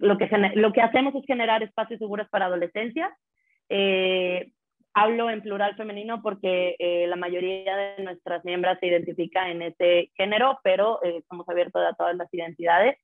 lo 0.00 0.16
que, 0.16 0.28
lo 0.54 0.72
que 0.72 0.80
hacemos 0.80 1.14
es 1.16 1.26
generar 1.26 1.62
espacios 1.62 1.98
seguros 1.98 2.28
para 2.28 2.46
adolescencia. 2.46 3.16
Eh, 3.68 4.52
hablo 4.94 5.28
en 5.28 5.42
plural 5.42 5.74
femenino 5.76 6.22
porque 6.22 6.76
eh, 6.78 7.06
la 7.08 7.16
mayoría 7.16 7.76
de 7.76 8.04
nuestras 8.04 8.44
miembros 8.44 8.78
se 8.78 8.86
identifica 8.86 9.50
en 9.50 9.62
ese 9.62 10.12
género, 10.16 10.60
pero 10.62 11.02
estamos 11.02 11.48
abiertos 11.48 11.82
a 11.84 11.94
todas 11.94 12.14
las 12.14 12.32
identidades. 12.32 12.96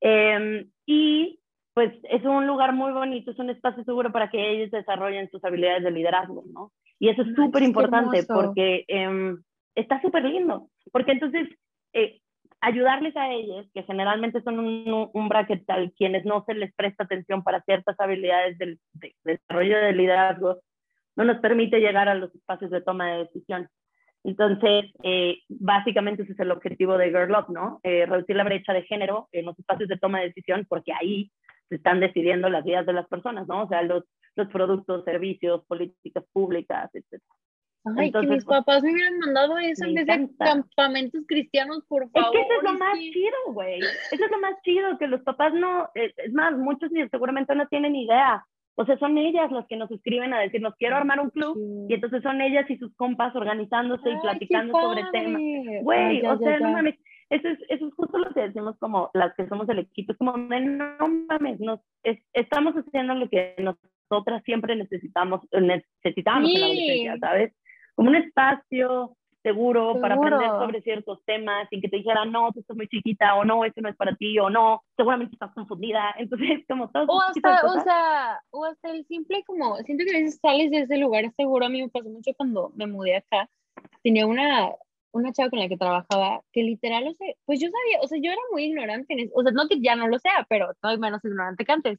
Em, 0.00 0.70
y 0.86 1.38
pues 1.76 1.92
es 2.04 2.24
un 2.24 2.46
lugar 2.46 2.72
muy 2.72 2.90
bonito, 2.90 3.30
es 3.30 3.38
un 3.38 3.50
espacio 3.50 3.84
seguro 3.84 4.10
para 4.10 4.30
que 4.30 4.50
ellos 4.50 4.70
desarrollen 4.70 5.30
sus 5.30 5.44
habilidades 5.44 5.84
de 5.84 5.90
liderazgo, 5.90 6.42
¿no? 6.50 6.72
Y 6.98 7.10
eso 7.10 7.20
es 7.20 7.34
súper 7.36 7.64
importante 7.64 8.24
porque 8.24 8.86
eh, 8.88 9.34
está 9.74 10.00
súper 10.00 10.24
lindo, 10.24 10.70
porque 10.90 11.12
entonces 11.12 11.46
eh, 11.92 12.22
ayudarles 12.62 13.14
a 13.18 13.30
ellos, 13.30 13.66
que 13.74 13.82
generalmente 13.82 14.40
son 14.40 14.58
un, 14.58 15.10
un 15.12 15.28
bracket 15.28 15.66
tal, 15.66 15.92
quienes 15.98 16.24
no 16.24 16.42
se 16.46 16.54
les 16.54 16.74
presta 16.74 17.04
atención 17.04 17.42
para 17.42 17.60
ciertas 17.60 18.00
habilidades 18.00 18.56
del 18.56 18.80
de, 18.94 19.14
desarrollo 19.24 19.76
de 19.76 19.92
liderazgo, 19.92 20.56
no 21.14 21.24
nos 21.24 21.40
permite 21.40 21.78
llegar 21.78 22.08
a 22.08 22.14
los 22.14 22.34
espacios 22.34 22.70
de 22.70 22.80
toma 22.80 23.10
de 23.10 23.18
decisión. 23.24 23.68
Entonces, 24.24 24.86
eh, 25.02 25.40
básicamente 25.50 26.22
ese 26.22 26.32
es 26.32 26.40
el 26.40 26.52
objetivo 26.52 26.96
de 26.96 27.10
Girl 27.10 27.32
Up, 27.32 27.52
¿no? 27.52 27.80
Eh, 27.82 28.06
reducir 28.06 28.34
la 28.34 28.44
brecha 28.44 28.72
de 28.72 28.84
género 28.84 29.28
en 29.30 29.44
los 29.44 29.58
espacios 29.58 29.90
de 29.90 29.98
toma 29.98 30.20
de 30.20 30.28
decisión, 30.28 30.64
porque 30.66 30.94
ahí 30.94 31.30
están 31.70 32.00
decidiendo 32.00 32.48
las 32.48 32.64
vidas 32.64 32.86
de 32.86 32.92
las 32.92 33.06
personas, 33.08 33.46
¿no? 33.48 33.64
O 33.64 33.68
sea, 33.68 33.82
los, 33.82 34.04
los 34.36 34.48
productos, 34.48 35.04
servicios, 35.04 35.64
políticas 35.66 36.24
públicas, 36.32 36.90
etc. 36.94 37.20
Ay, 37.96 38.10
que 38.10 38.18
mis 38.20 38.28
pues, 38.28 38.44
papás 38.44 38.82
me 38.82 38.92
hubieran 38.92 39.18
mandado 39.18 39.58
eso 39.58 39.84
en 39.84 39.94
vez 39.94 40.06
de 40.06 40.28
campamentos 40.38 41.22
cristianos, 41.28 41.84
por 41.86 42.10
favor. 42.10 42.34
Es 42.34 42.40
que 42.40 42.40
eso 42.40 42.58
es 42.58 42.62
lo 42.64 42.78
más 42.78 42.98
chido, 42.98 43.36
güey. 43.52 43.78
Eso 43.78 44.24
es 44.24 44.30
lo 44.30 44.40
más 44.40 44.60
chido, 44.62 44.98
que 44.98 45.06
los 45.06 45.22
papás 45.22 45.54
no, 45.54 45.88
eh, 45.94 46.12
es 46.16 46.32
más, 46.32 46.56
muchos 46.56 46.90
seguramente 47.10 47.54
no 47.54 47.68
tienen 47.68 47.94
idea. 47.94 48.44
O 48.74 48.84
sea, 48.84 48.98
son 48.98 49.16
ellas 49.16 49.50
las 49.52 49.66
que 49.68 49.76
nos 49.76 49.90
escriben 49.90 50.34
a 50.34 50.40
decirnos, 50.40 50.74
quiero 50.78 50.96
armar 50.96 51.20
un 51.20 51.30
club, 51.30 51.56
y 51.88 51.94
entonces 51.94 52.22
son 52.22 52.40
ellas 52.42 52.68
y 52.68 52.76
sus 52.76 52.94
compas 52.96 53.34
organizándose 53.34 54.10
y 54.10 54.20
platicando 54.20 54.78
sobre 54.78 55.02
temas. 55.12 55.40
Güey, 55.82 56.26
o 56.26 56.38
sea, 56.38 56.58
no 56.58 56.72
mames, 56.72 56.96
eso 57.30 57.48
es, 57.48 57.58
eso 57.68 57.88
es 57.88 57.94
justo 57.94 58.18
lo 58.18 58.32
que 58.32 58.40
decimos 58.40 58.76
como 58.78 59.10
las 59.14 59.34
que 59.34 59.48
somos 59.48 59.68
el 59.68 59.80
equipo, 59.80 60.12
es 60.12 60.18
como, 60.18 60.36
no 60.36 61.08
mames, 61.28 61.60
nos, 61.60 61.80
estamos 62.32 62.74
haciendo 62.74 63.14
lo 63.14 63.28
que 63.28 63.54
nosotras 63.58 64.42
siempre 64.44 64.76
necesitamos, 64.76 65.40
necesitamos 65.52 66.50
en 66.50 66.60
la 66.60 66.66
adolescencia, 66.66 67.18
¿sabes? 67.18 67.52
Como 67.94 68.10
un 68.10 68.16
espacio 68.16 69.16
seguro, 69.46 70.00
para 70.00 70.16
aprender 70.16 70.48
sobre 70.48 70.82
ciertos 70.82 71.24
temas 71.24 71.68
sin 71.70 71.80
que 71.80 71.88
te 71.88 71.98
dijeran, 71.98 72.32
no, 72.32 72.50
tú 72.52 72.60
estás 72.60 72.76
muy 72.76 72.88
chiquita, 72.88 73.36
o 73.36 73.44
no, 73.44 73.64
eso 73.64 73.80
no 73.80 73.88
es 73.88 73.96
para 73.96 74.16
ti, 74.16 74.36
o 74.40 74.50
no, 74.50 74.82
seguramente 74.96 75.34
estás 75.34 75.54
confundida. 75.54 76.14
Entonces, 76.18 76.64
como 76.68 76.90
todo. 76.90 77.06
O 77.06 77.20
hasta, 77.22 77.60
o 77.64 77.80
sea, 77.80 78.40
o 78.50 78.64
hasta 78.64 78.90
el 78.90 79.06
simple, 79.06 79.44
como, 79.46 79.76
siento 79.76 80.04
que 80.04 80.16
a 80.16 80.18
veces 80.18 80.40
sales 80.42 80.72
de 80.72 80.80
ese 80.80 80.96
lugar 80.98 81.30
seguro. 81.36 81.64
A 81.64 81.68
mí 81.68 81.80
me 81.80 81.88
pasó 81.88 82.08
mucho 82.08 82.32
cuando 82.36 82.72
me 82.74 82.88
mudé 82.88 83.18
acá. 83.18 83.48
Tenía 84.02 84.26
una, 84.26 84.70
una 85.16 85.32
chava 85.32 85.50
con 85.50 85.58
la 85.58 85.68
que 85.68 85.76
trabajaba 85.76 86.42
que 86.52 86.62
literal, 86.62 87.06
o 87.08 87.14
sea, 87.14 87.34
pues 87.44 87.60
yo 87.60 87.68
sabía, 87.68 88.00
o 88.02 88.08
sea, 88.08 88.18
yo 88.22 88.30
era 88.30 88.40
muy 88.52 88.64
ignorante, 88.64 89.30
o 89.34 89.42
sea, 89.42 89.52
no 89.52 89.68
que 89.68 89.80
ya 89.80 89.96
no 89.96 90.08
lo 90.08 90.18
sea, 90.18 90.46
pero 90.48 90.72
estoy 90.72 90.98
menos 90.98 91.24
ignorante 91.24 91.64
que 91.64 91.72
antes. 91.72 91.98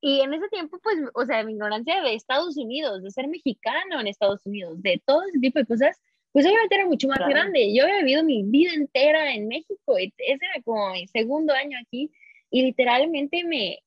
Y 0.00 0.20
en 0.20 0.34
ese 0.34 0.48
tiempo, 0.48 0.78
pues, 0.82 0.96
o 1.14 1.24
sea, 1.24 1.42
mi 1.44 1.52
ignorancia 1.52 2.02
de 2.02 2.14
Estados 2.14 2.56
Unidos, 2.56 3.02
de 3.02 3.10
ser 3.10 3.28
mexicano 3.28 4.00
en 4.00 4.06
Estados 4.06 4.44
Unidos, 4.44 4.82
de 4.82 5.02
todo 5.04 5.22
ese 5.28 5.40
tipo 5.40 5.58
de 5.58 5.66
cosas, 5.66 6.00
pues 6.32 6.44
obviamente 6.46 6.74
era 6.74 6.86
mucho 6.86 7.08
más 7.08 7.18
grande. 7.26 7.74
Yo 7.74 7.84
había 7.84 8.00
vivido 8.00 8.22
mi 8.24 8.42
vida 8.42 8.72
entera 8.74 9.34
en 9.34 9.48
México, 9.48 9.98
y 9.98 10.12
ese 10.18 10.44
era 10.44 10.62
como 10.64 10.92
mi 10.92 11.06
segundo 11.08 11.54
año 11.54 11.78
aquí, 11.80 12.10
y 12.50 12.62
literalmente 12.62 13.42
me, 13.44 13.78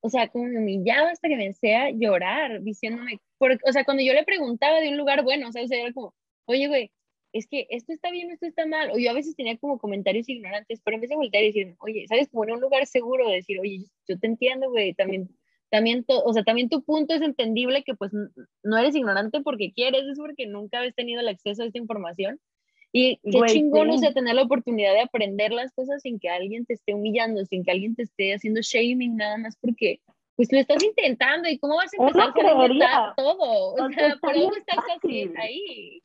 o 0.00 0.10
sea, 0.10 0.28
como 0.28 0.44
me 0.44 0.58
humillaba 0.58 1.10
hasta 1.10 1.28
que 1.28 1.36
me 1.36 1.74
a 1.76 1.90
llorar, 1.90 2.62
diciéndome, 2.62 3.20
porque, 3.38 3.58
o 3.66 3.72
sea, 3.72 3.84
cuando 3.84 4.02
yo 4.02 4.12
le 4.12 4.24
preguntaba 4.24 4.80
de 4.80 4.90
un 4.90 4.98
lugar 4.98 5.24
bueno, 5.24 5.48
o 5.48 5.52
sea, 5.52 5.62
era 5.62 5.92
como, 5.94 6.14
oye, 6.44 6.68
güey, 6.68 6.90
es 7.34 7.46
que 7.48 7.66
esto 7.68 7.92
está 7.92 8.10
bien, 8.10 8.30
esto 8.30 8.46
está 8.46 8.64
mal, 8.64 8.92
o 8.92 8.98
yo 8.98 9.10
a 9.10 9.14
veces 9.14 9.36
tenía 9.36 9.58
como 9.58 9.78
comentarios 9.78 10.28
ignorantes, 10.28 10.80
pero 10.82 10.94
en 10.94 11.00
vez 11.00 11.10
de 11.10 11.16
voltear 11.16 11.42
y 11.42 11.48
decir, 11.48 11.74
oye, 11.80 12.06
¿sabes? 12.08 12.28
Como 12.30 12.44
en 12.44 12.52
un 12.52 12.60
lugar 12.60 12.86
seguro, 12.86 13.28
decir, 13.28 13.58
oye, 13.60 13.86
yo 14.08 14.18
te 14.18 14.26
entiendo, 14.26 14.70
güey, 14.70 14.94
también 14.94 15.28
también, 15.70 16.04
o 16.06 16.32
sea, 16.32 16.44
también 16.44 16.68
tu 16.68 16.84
punto 16.84 17.14
es 17.14 17.22
entendible 17.22 17.82
que 17.82 17.96
pues 17.96 18.12
no 18.62 18.78
eres 18.78 18.94
ignorante 18.94 19.40
porque 19.40 19.72
quieres, 19.72 20.04
es 20.04 20.18
porque 20.18 20.46
nunca 20.46 20.78
habéis 20.78 20.94
tenido 20.94 21.20
el 21.20 21.26
acceso 21.26 21.62
a 21.62 21.66
esta 21.66 21.78
información. 21.78 22.38
Y 22.92 23.18
qué 23.24 23.40
chingón, 23.46 23.90
o 23.90 23.98
sea, 23.98 24.12
tener 24.12 24.36
la 24.36 24.44
oportunidad 24.44 24.92
de 24.92 25.00
aprender 25.00 25.50
las 25.50 25.72
cosas 25.72 26.02
sin 26.02 26.20
que 26.20 26.28
alguien 26.28 26.64
te 26.64 26.74
esté 26.74 26.94
humillando, 26.94 27.44
sin 27.44 27.64
que 27.64 27.72
alguien 27.72 27.96
te 27.96 28.04
esté 28.04 28.34
haciendo 28.34 28.60
shaming 28.62 29.16
nada 29.16 29.36
más 29.36 29.56
porque 29.60 29.98
pues 30.36 30.52
lo 30.52 30.60
estás 30.60 30.80
intentando 30.80 31.48
y 31.48 31.58
cómo 31.58 31.74
vas 31.74 31.90
a 31.92 32.00
empezar 32.00 32.28
a 32.28 33.14
todo. 33.16 33.74
O, 33.74 33.90
sea, 33.90 34.16
por 34.20 34.30
algo 34.30 34.54
estás 34.54 34.78
así 34.96 35.28
ahí. 35.36 36.00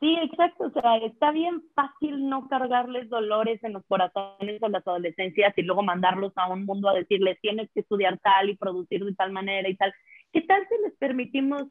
Sí, 0.00 0.16
exacto. 0.22 0.64
O 0.64 0.70
sea, 0.70 0.96
está 0.98 1.30
bien 1.30 1.62
fácil 1.74 2.26
no 2.28 2.48
cargarles 2.48 3.10
dolores 3.10 3.62
en 3.62 3.74
los 3.74 3.84
corazones 3.86 4.62
a 4.62 4.68
las 4.70 4.86
adolescencias 4.86 5.52
y 5.58 5.62
luego 5.62 5.82
mandarlos 5.82 6.32
a 6.36 6.48
un 6.50 6.64
mundo 6.64 6.88
a 6.88 6.94
decirles 6.94 7.38
tienes 7.42 7.70
que 7.74 7.80
estudiar 7.80 8.18
tal 8.18 8.48
y 8.48 8.56
producir 8.56 9.04
de 9.04 9.14
tal 9.14 9.30
manera 9.32 9.68
y 9.68 9.76
tal. 9.76 9.92
¿Qué 10.32 10.40
tal 10.42 10.66
si 10.68 10.82
les 10.82 10.96
permitimos 10.96 11.64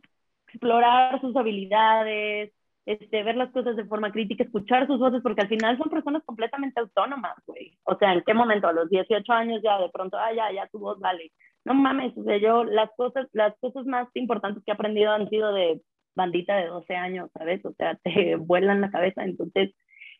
explorar 0.47 1.19
sus 1.21 1.35
habilidades, 1.35 2.53
este, 2.85 3.23
ver 3.23 3.35
las 3.35 3.51
cosas 3.51 3.75
de 3.75 3.85
forma 3.85 4.11
crítica, 4.11 4.43
escuchar 4.43 4.87
sus 4.87 4.99
voces, 4.99 5.21
porque 5.23 5.41
al 5.41 5.47
final 5.47 5.77
son 5.77 5.89
personas 5.89 6.23
completamente 6.25 6.79
autónomas, 6.79 7.35
güey. 7.47 7.77
O 7.83 7.95
sea, 7.97 8.13
¿en 8.13 8.23
qué 8.25 8.33
momento? 8.33 8.67
A 8.67 8.73
los 8.73 8.89
18 8.89 9.31
años 9.33 9.61
ya 9.63 9.77
de 9.79 9.89
pronto, 9.89 10.17
ah, 10.17 10.33
ya, 10.33 10.51
ya 10.51 10.67
tu 10.67 10.79
voz 10.79 10.99
vale. 10.99 11.31
No 11.65 11.73
mames, 11.73 12.17
o 12.17 12.23
sea, 12.23 12.37
yo 12.37 12.63
las 12.63 12.89
cosas, 12.95 13.27
las 13.33 13.55
cosas 13.59 13.85
más 13.85 14.07
importantes 14.15 14.63
que 14.63 14.71
he 14.71 14.73
aprendido 14.73 15.11
han 15.11 15.29
sido 15.29 15.53
de 15.53 15.81
bandita 16.15 16.57
de 16.57 16.67
12 16.67 16.95
años, 16.95 17.29
¿sabes? 17.37 17.63
O 17.65 17.73
sea, 17.73 17.95
te 18.03 18.35
vuelan 18.35 18.81
la 18.81 18.91
cabeza. 18.91 19.23
Entonces, 19.23 19.73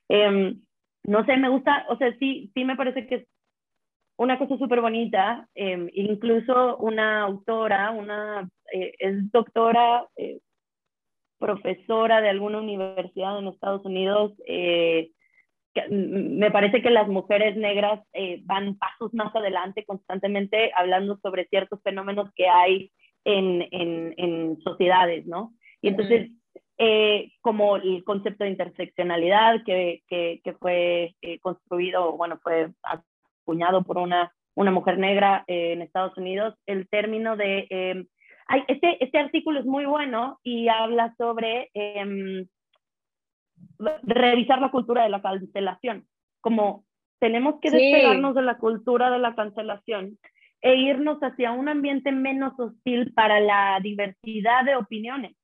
em, 0.09 0.61
no 1.03 1.25
sé, 1.25 1.37
me 1.37 1.49
gusta, 1.49 1.85
o 1.89 1.97
sea, 1.97 2.15
sí, 2.19 2.51
sí 2.53 2.65
me 2.65 2.75
parece 2.75 3.07
que 3.07 3.15
es 3.15 3.27
una 4.17 4.37
cosa 4.37 4.57
súper 4.57 4.81
bonita. 4.81 5.47
Em, 5.55 5.89
incluso 5.93 6.77
una 6.77 7.23
autora, 7.23 7.91
una, 7.91 8.49
eh, 8.73 8.93
es 8.99 9.31
doctora, 9.31 10.07
eh, 10.17 10.39
profesora 11.39 12.21
de 12.21 12.29
alguna 12.29 12.59
universidad 12.59 13.39
en 13.39 13.47
Estados 13.47 13.85
Unidos, 13.85 14.33
eh, 14.45 15.11
me 15.89 16.51
parece 16.51 16.81
que 16.81 16.89
las 16.89 17.07
mujeres 17.07 17.55
negras 17.55 18.01
van 18.43 18.75
pasos 18.77 19.13
más 19.13 19.33
adelante 19.33 19.85
constantemente 19.85 20.71
hablando 20.75 21.17
sobre 21.21 21.45
ciertos 21.45 21.81
fenómenos 21.83 22.29
que 22.35 22.47
hay 22.49 22.91
en, 23.23 23.61
en, 23.71 24.13
en 24.17 24.59
sociedades, 24.61 25.25
¿no? 25.27 25.53
Y 25.81 25.89
entonces, 25.89 26.31
eh, 26.77 27.31
como 27.41 27.77
el 27.77 28.03
concepto 28.03 28.43
de 28.43 28.51
interseccionalidad 28.51 29.63
que, 29.65 30.03
que, 30.07 30.41
que 30.43 30.53
fue 30.53 31.15
eh, 31.21 31.39
construido, 31.39 32.15
bueno, 32.17 32.39
fue 32.41 32.71
acuñado 32.83 33.83
por 33.83 33.97
una, 33.97 34.33
una 34.55 34.71
mujer 34.71 34.97
negra 34.97 35.43
eh, 35.47 35.73
en 35.73 35.81
Estados 35.81 36.17
Unidos, 36.17 36.55
el 36.65 36.87
término 36.89 37.37
de... 37.37 37.67
Em, 37.69 38.07
este, 38.67 39.03
este 39.03 39.19
artículo 39.19 39.59
es 39.59 39.65
muy 39.65 39.85
bueno 39.85 40.39
y 40.43 40.69
habla 40.69 41.13
sobre 41.17 41.69
em, 41.75 42.47
revisar 44.03 44.59
la 44.59 44.71
cultura 44.71 45.03
de 45.03 45.09
la 45.09 45.21
cancelación, 45.21 46.07
como 46.41 46.83
tenemos 47.19 47.59
que 47.61 47.69
despegarnos 47.69 48.33
de 48.33 48.41
la 48.41 48.57
cultura 48.57 49.11
de 49.11 49.19
la 49.19 49.35
cancelación 49.35 50.17
e 50.61 50.75
irnos 50.75 51.19
hacia 51.19 51.51
un 51.51 51.69
ambiente 51.69 52.11
menos 52.11 52.59
hostil 52.59 53.13
para 53.13 53.39
la 53.39 53.79
diversidad 53.81 54.65
de 54.65 54.75
opiniones. 54.75 55.35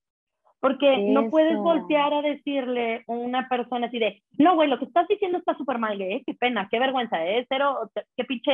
Porque 0.65 0.97
no 0.97 1.29
puedes 1.29 1.55
voltear 1.57 2.11
a 2.11 2.23
decirle 2.23 3.03
a 3.07 3.11
una 3.11 3.47
persona 3.47 3.85
así 3.85 3.99
de, 3.99 4.23
no, 4.39 4.55
güey, 4.55 4.67
lo 4.67 4.79
que 4.79 4.85
estás 4.85 5.07
diciendo 5.07 5.37
está 5.37 5.55
súper 5.55 5.77
mal, 5.77 6.01
¿eh? 6.01 6.23
Qué 6.25 6.33
pena, 6.33 6.67
qué 6.71 6.79
vergüenza, 6.79 7.23
¿eh? 7.23 7.45
Cero, 7.47 7.91
qué 8.17 8.23
pinche, 8.23 8.51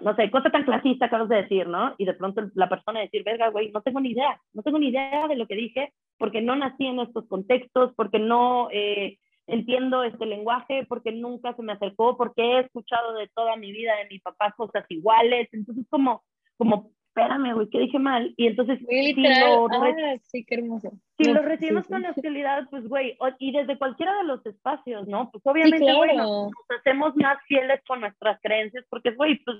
no 0.00 0.14
sé, 0.14 0.30
cosa 0.30 0.48
tan 0.50 0.62
clasista 0.62 1.06
acabas 1.06 1.28
de 1.28 1.42
decir, 1.42 1.66
¿no? 1.66 1.96
Y 1.98 2.04
de 2.04 2.14
pronto 2.14 2.42
la 2.54 2.68
persona 2.68 3.00
decir, 3.00 3.24
verga, 3.24 3.48
güey, 3.48 3.72
no 3.72 3.82
tengo 3.82 3.98
ni 3.98 4.10
idea, 4.10 4.40
no 4.52 4.62
tengo 4.62 4.78
ni 4.78 4.90
idea 4.90 5.26
de 5.26 5.34
lo 5.34 5.48
que 5.48 5.56
dije, 5.56 5.92
porque 6.16 6.40
no 6.40 6.54
nací 6.54 6.86
en 6.86 7.00
estos 7.00 7.26
contextos, 7.26 7.92
porque 7.96 8.20
no 8.20 8.68
eh, 8.70 9.18
entiendo 9.48 10.04
este 10.04 10.26
lenguaje, 10.26 10.86
porque 10.88 11.10
nunca 11.10 11.56
se 11.56 11.62
me 11.64 11.72
acercó, 11.72 12.16
porque 12.16 12.40
he 12.40 12.60
escuchado 12.60 13.14
de 13.14 13.28
toda 13.34 13.56
mi 13.56 13.72
vida 13.72 13.96
de 13.96 14.08
mi 14.08 14.20
papá 14.20 14.54
cosas 14.56 14.84
iguales. 14.90 15.48
Entonces, 15.50 15.84
como, 15.90 16.22
como 16.56 16.92
espérame, 17.10 17.54
güey, 17.54 17.68
¿qué 17.70 17.80
dije 17.80 17.98
mal? 17.98 18.32
Y 18.36 18.46
entonces, 18.46 18.78
si 18.78 19.14
lo, 19.14 19.66
ah, 19.66 20.16
sí, 20.30 20.44
qué 20.44 20.54
hermoso. 20.56 20.92
Si 21.18 21.24
lo 21.24 21.42
recibimos 21.42 21.86
con 21.86 22.04
hostilidad, 22.04 22.68
pues, 22.70 22.88
güey, 22.88 23.16
y 23.38 23.52
desde 23.52 23.78
cualquiera 23.78 24.16
de 24.18 24.24
los 24.24 24.44
espacios, 24.46 25.08
¿no? 25.08 25.30
Pues 25.30 25.42
obviamente, 25.44 25.92
güey, 25.92 26.16
nos, 26.16 26.52
hacemos 26.78 27.16
más 27.16 27.38
fieles 27.46 27.80
con 27.86 28.00
nuestras 28.00 28.40
creencias, 28.40 28.84
porque, 28.88 29.10
güey, 29.10 29.42
pues, 29.44 29.58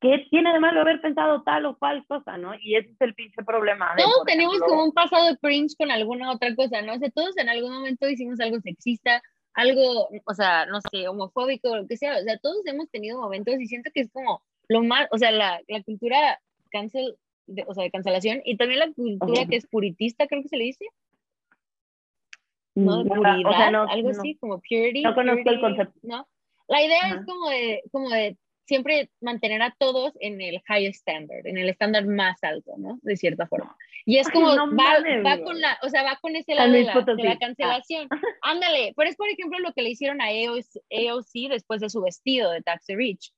¿qué 0.00 0.26
tiene 0.30 0.52
de 0.52 0.60
malo 0.60 0.80
haber 0.80 1.00
pensado 1.00 1.42
tal 1.42 1.66
o 1.66 1.76
cual 1.76 2.04
cosa, 2.06 2.38
no? 2.38 2.54
Y 2.60 2.76
ese 2.76 2.90
es 2.90 3.00
el 3.00 3.14
pinche 3.14 3.42
problema. 3.42 3.94
Todos 3.96 4.24
tenemos 4.24 4.58
como 4.60 4.84
un 4.84 4.92
pasado 4.92 5.26
de 5.26 5.36
cringe 5.38 5.74
con 5.76 5.90
alguna 5.90 6.30
otra 6.30 6.54
cosa, 6.54 6.82
¿no? 6.82 6.94
O 6.94 6.98
sea, 6.98 7.10
todos 7.10 7.36
en 7.36 7.48
algún 7.48 7.74
momento 7.74 8.08
hicimos 8.08 8.38
algo 8.38 8.60
sexista, 8.60 9.20
algo, 9.54 10.08
o 10.24 10.34
sea, 10.34 10.66
no 10.66 10.80
sé, 10.92 11.08
homofóbico, 11.08 11.76
lo 11.76 11.86
que 11.88 11.96
sea, 11.96 12.18
o 12.18 12.22
sea, 12.22 12.38
todos 12.38 12.64
hemos 12.66 12.88
tenido 12.90 13.20
momentos 13.20 13.54
y 13.58 13.66
siento 13.66 13.90
que 13.92 14.02
es 14.02 14.12
como 14.12 14.42
lo 14.68 14.82
más, 14.82 15.08
o 15.10 15.18
sea, 15.18 15.30
la, 15.30 15.60
la 15.68 15.82
cultura 15.82 16.38
cancel, 16.70 17.16
de, 17.46 17.64
o 17.66 17.74
sea, 17.74 17.84
de 17.84 17.90
cancelación, 17.90 18.40
y 18.44 18.56
también 18.56 18.80
la 18.80 18.92
cultura 18.92 19.46
que 19.46 19.56
es 19.56 19.66
puritista, 19.66 20.26
creo 20.26 20.42
que 20.42 20.48
se 20.48 20.56
le 20.56 20.64
dice. 20.64 20.86
¿no? 22.74 23.04
Puridad, 23.04 23.38
mm, 23.38 23.46
o 23.46 23.52
sea, 23.52 23.70
no, 23.70 23.88
algo 23.88 24.10
así, 24.10 24.36
como 24.36 24.60
purity. 24.60 25.02
No 25.02 25.14
conozco 25.14 25.48
el 25.50 25.60
concepto. 25.60 25.98
¿no? 26.02 26.26
La 26.68 26.82
idea 26.82 27.00
es 27.08 27.26
como 27.26 27.48
de, 27.48 27.82
como 27.90 28.10
de 28.10 28.36
siempre 28.66 29.10
mantener 29.20 29.62
a 29.62 29.74
todos 29.78 30.12
en 30.20 30.40
el 30.40 30.60
high 30.66 30.86
standard, 30.86 31.46
en 31.46 31.56
el 31.56 31.68
estándar 31.68 32.04
más 32.06 32.42
alto, 32.42 32.72
¿no? 32.76 32.98
De 33.02 33.16
cierta 33.16 33.46
forma. 33.46 33.76
Y 34.04 34.18
es 34.18 34.28
como, 34.30 34.48
va, 34.48 35.00
va, 35.24 35.42
con 35.42 35.60
la, 35.60 35.78
o 35.82 35.88
sea, 35.88 36.02
va 36.02 36.18
con 36.20 36.36
ese 36.36 36.54
lado 36.54 36.72
de 36.72 36.84
la, 36.84 36.94
de 37.00 37.22
la, 37.24 37.38
cancelación. 37.38 38.08
Ándale, 38.42 38.92
pero 38.96 39.10
es 39.10 39.16
por 39.16 39.28
ejemplo 39.28 39.58
lo 39.58 39.72
que 39.72 39.82
le 39.82 39.90
hicieron 39.90 40.20
a 40.20 40.26
AOC, 40.26 41.48
después 41.50 41.80
de 41.80 41.90
su 41.90 42.02
vestido 42.02 42.50
de 42.50 42.62
Taxi 42.62 42.94
Rich. 42.94 43.32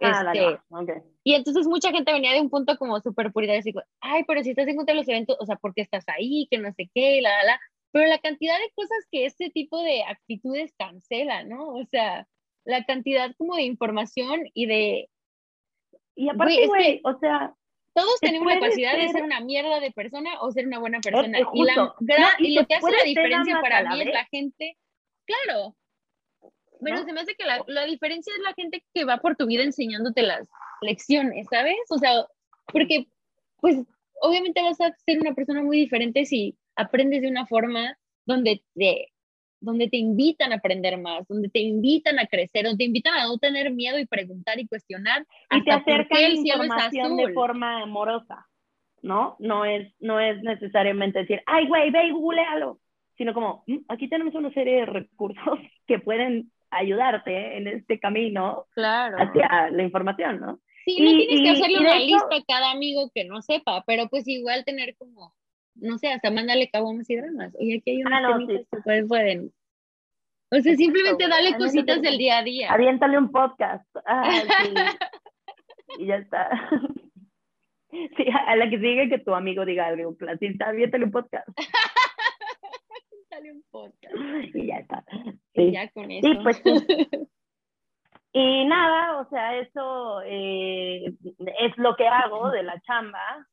Ah, 0.00 0.32
este, 0.32 0.60
okay. 0.70 0.94
Y 1.22 1.34
entonces 1.34 1.66
mucha 1.66 1.90
gente 1.90 2.12
venía 2.12 2.32
de 2.32 2.40
un 2.40 2.50
punto 2.50 2.76
como 2.76 3.00
súper 3.00 3.32
puritario, 3.32 3.60
así, 3.60 3.72
ay, 4.00 4.24
pero 4.26 4.42
si 4.42 4.50
estás 4.50 4.66
en 4.66 4.76
contra 4.76 4.94
de 4.94 5.00
los 5.00 5.08
eventos, 5.08 5.36
o 5.38 5.46
sea, 5.46 5.56
¿por 5.56 5.72
qué 5.72 5.82
estás 5.82 6.04
ahí? 6.08 6.48
Que 6.50 6.58
no 6.58 6.72
sé 6.72 6.90
qué, 6.94 7.20
la, 7.20 7.30
la, 7.30 7.44
la. 7.44 7.60
Pero 7.92 8.08
la 8.08 8.18
cantidad 8.18 8.58
de 8.58 8.72
cosas 8.74 8.98
que 9.10 9.24
este 9.24 9.50
tipo 9.50 9.80
de 9.80 10.02
actitudes 10.02 10.74
cancela, 10.76 11.44
¿no? 11.44 11.68
O 11.68 11.84
sea, 11.86 12.26
la 12.64 12.84
cantidad 12.84 13.32
como 13.36 13.54
de 13.54 13.62
información 13.62 14.42
y 14.52 14.66
de... 14.66 15.10
Y 16.16 16.28
aparte, 16.28 16.66
güey, 16.66 17.00
o 17.04 17.16
sea... 17.18 17.54
Todos 17.94 18.18
tenemos 18.18 18.52
la 18.52 18.58
capacidad 18.58 18.96
de 18.96 19.08
ser 19.10 19.22
una 19.22 19.38
mierda 19.40 19.78
de 19.78 19.92
persona 19.92 20.40
o 20.40 20.50
ser 20.50 20.66
una 20.66 20.80
buena 20.80 20.98
persona. 21.00 21.38
y, 21.52 21.62
la, 21.62 21.94
y, 22.40 22.54
lo 22.54 22.66
que 22.66 22.74
hace 22.74 22.90
la 22.90 23.04
diferencia 23.04 23.60
para 23.60 23.88
mí 23.88 24.02
es 24.02 24.12
la 24.12 24.24
gente... 24.24 24.76
Claro. 25.24 25.76
Pero 26.84 27.04
se 27.04 27.12
me 27.12 27.20
hace 27.20 27.34
que 27.34 27.44
la, 27.44 27.62
la 27.66 27.84
diferencia 27.84 28.32
es 28.34 28.42
la 28.42 28.54
gente 28.54 28.84
que 28.92 29.04
va 29.04 29.18
por 29.18 29.36
tu 29.36 29.46
vida 29.46 29.62
enseñándote 29.62 30.22
las 30.22 30.48
lecciones, 30.80 31.46
¿sabes? 31.50 31.76
O 31.90 31.98
sea, 31.98 32.26
porque, 32.72 33.06
pues, 33.60 33.78
obviamente 34.20 34.62
vas 34.62 34.80
a 34.80 34.94
ser 35.04 35.20
una 35.20 35.34
persona 35.34 35.62
muy 35.62 35.78
diferente 35.78 36.24
si 36.24 36.56
aprendes 36.76 37.22
de 37.22 37.28
una 37.28 37.46
forma 37.46 37.96
donde 38.26 38.62
te 38.74 39.08
donde 39.64 39.88
te 39.88 39.96
invitan 39.96 40.52
a 40.52 40.56
aprender 40.56 40.98
más, 40.98 41.26
donde 41.26 41.48
te 41.48 41.60
invitan 41.60 42.18
a 42.18 42.26
crecer, 42.26 42.64
donde 42.64 42.78
te 42.78 42.84
invitan 42.84 43.14
a 43.14 43.24
no 43.24 43.38
tener 43.38 43.72
miedo 43.72 43.98
y 43.98 44.06
preguntar 44.06 44.60
y 44.60 44.68
cuestionar. 44.68 45.26
Y 45.50 45.64
te 45.64 45.70
acercan 45.70 46.22
el 46.22 46.34
información 46.36 47.16
de 47.16 47.32
forma 47.32 47.82
amorosa, 47.82 48.46
¿no? 49.02 49.36
No 49.38 49.64
es, 49.64 49.92
no 50.00 50.20
es 50.20 50.42
necesariamente 50.42 51.20
decir, 51.20 51.42
ay, 51.46 51.66
güey, 51.66 51.90
ve 51.90 52.06
y 52.06 52.10
googlealo, 52.10 52.78
sino 53.16 53.32
como, 53.32 53.64
mm, 53.66 53.78
aquí 53.88 54.08
tenemos 54.08 54.34
una 54.34 54.52
serie 54.52 54.80
de 54.80 54.86
recursos 54.86 55.58
que 55.86 55.98
pueden 55.98 56.52
ayudarte 56.76 57.56
en 57.56 57.68
este 57.68 57.98
camino 57.98 58.66
claro. 58.70 59.16
hacia 59.18 59.70
la 59.70 59.82
información, 59.82 60.40
¿no? 60.40 60.60
Sí, 60.84 61.00
no 61.00 61.10
tienes 61.10 61.40
que 61.40 61.50
hacerle 61.50 61.80
una 61.80 61.98
lista 61.98 62.36
a 62.36 62.44
cada 62.46 62.70
amigo 62.72 63.10
que 63.14 63.24
no 63.24 63.40
sepa, 63.42 63.82
pero 63.86 64.08
pues 64.08 64.28
igual 64.28 64.64
tener 64.64 64.96
como 64.96 65.34
no 65.76 65.98
sé, 65.98 66.08
hasta 66.08 66.30
mándale 66.30 66.70
cabomas 66.70 67.08
y 67.10 67.16
dramas. 67.16 67.54
Oye, 67.58 67.78
aquí 67.78 67.90
hay 67.90 68.02
unos 68.02 68.12
ah, 68.12 68.20
no, 68.20 68.46
que 68.46 69.04
pueden. 69.06 69.52
O 70.50 70.60
sea, 70.60 70.74
simplemente 70.76 71.26
dale 71.26 71.56
cositas 71.56 72.00
del 72.00 72.18
día 72.18 72.38
a 72.38 72.42
día. 72.42 72.72
Aviéntale 72.72 73.18
un 73.18 73.30
podcast. 73.30 73.84
Ah, 74.06 74.28
y 75.98 76.06
ya 76.06 76.16
está. 76.16 76.48
Sí, 78.16 78.24
a 78.48 78.56
la 78.56 78.68
que 78.68 78.80
sigue 78.80 79.08
que 79.08 79.20
tu 79.20 79.32
amigo 79.36 79.64
diga 79.64 79.86
algo, 79.86 80.16
aviéntale 80.66 81.04
un 81.04 81.12
podcast. 81.12 81.46
Dale 83.30 83.52
un 83.52 83.62
podcast. 83.70 84.12
Y 84.52 84.66
ya 84.66 84.78
está. 84.78 85.04
Y 85.54 85.72
ya 85.72 85.88
con 85.90 86.10
eso. 86.10 86.28
Sí, 86.28 86.38
pues 86.42 86.56
sí. 86.64 86.72
Y 88.36 88.64
nada, 88.64 89.20
o 89.20 89.28
sea, 89.28 89.56
eso 89.58 90.20
eh, 90.24 91.14
es 91.36 91.78
lo 91.78 91.94
que 91.94 92.08
hago 92.08 92.50
de 92.50 92.64
la 92.64 92.80
chamba. 92.80 93.46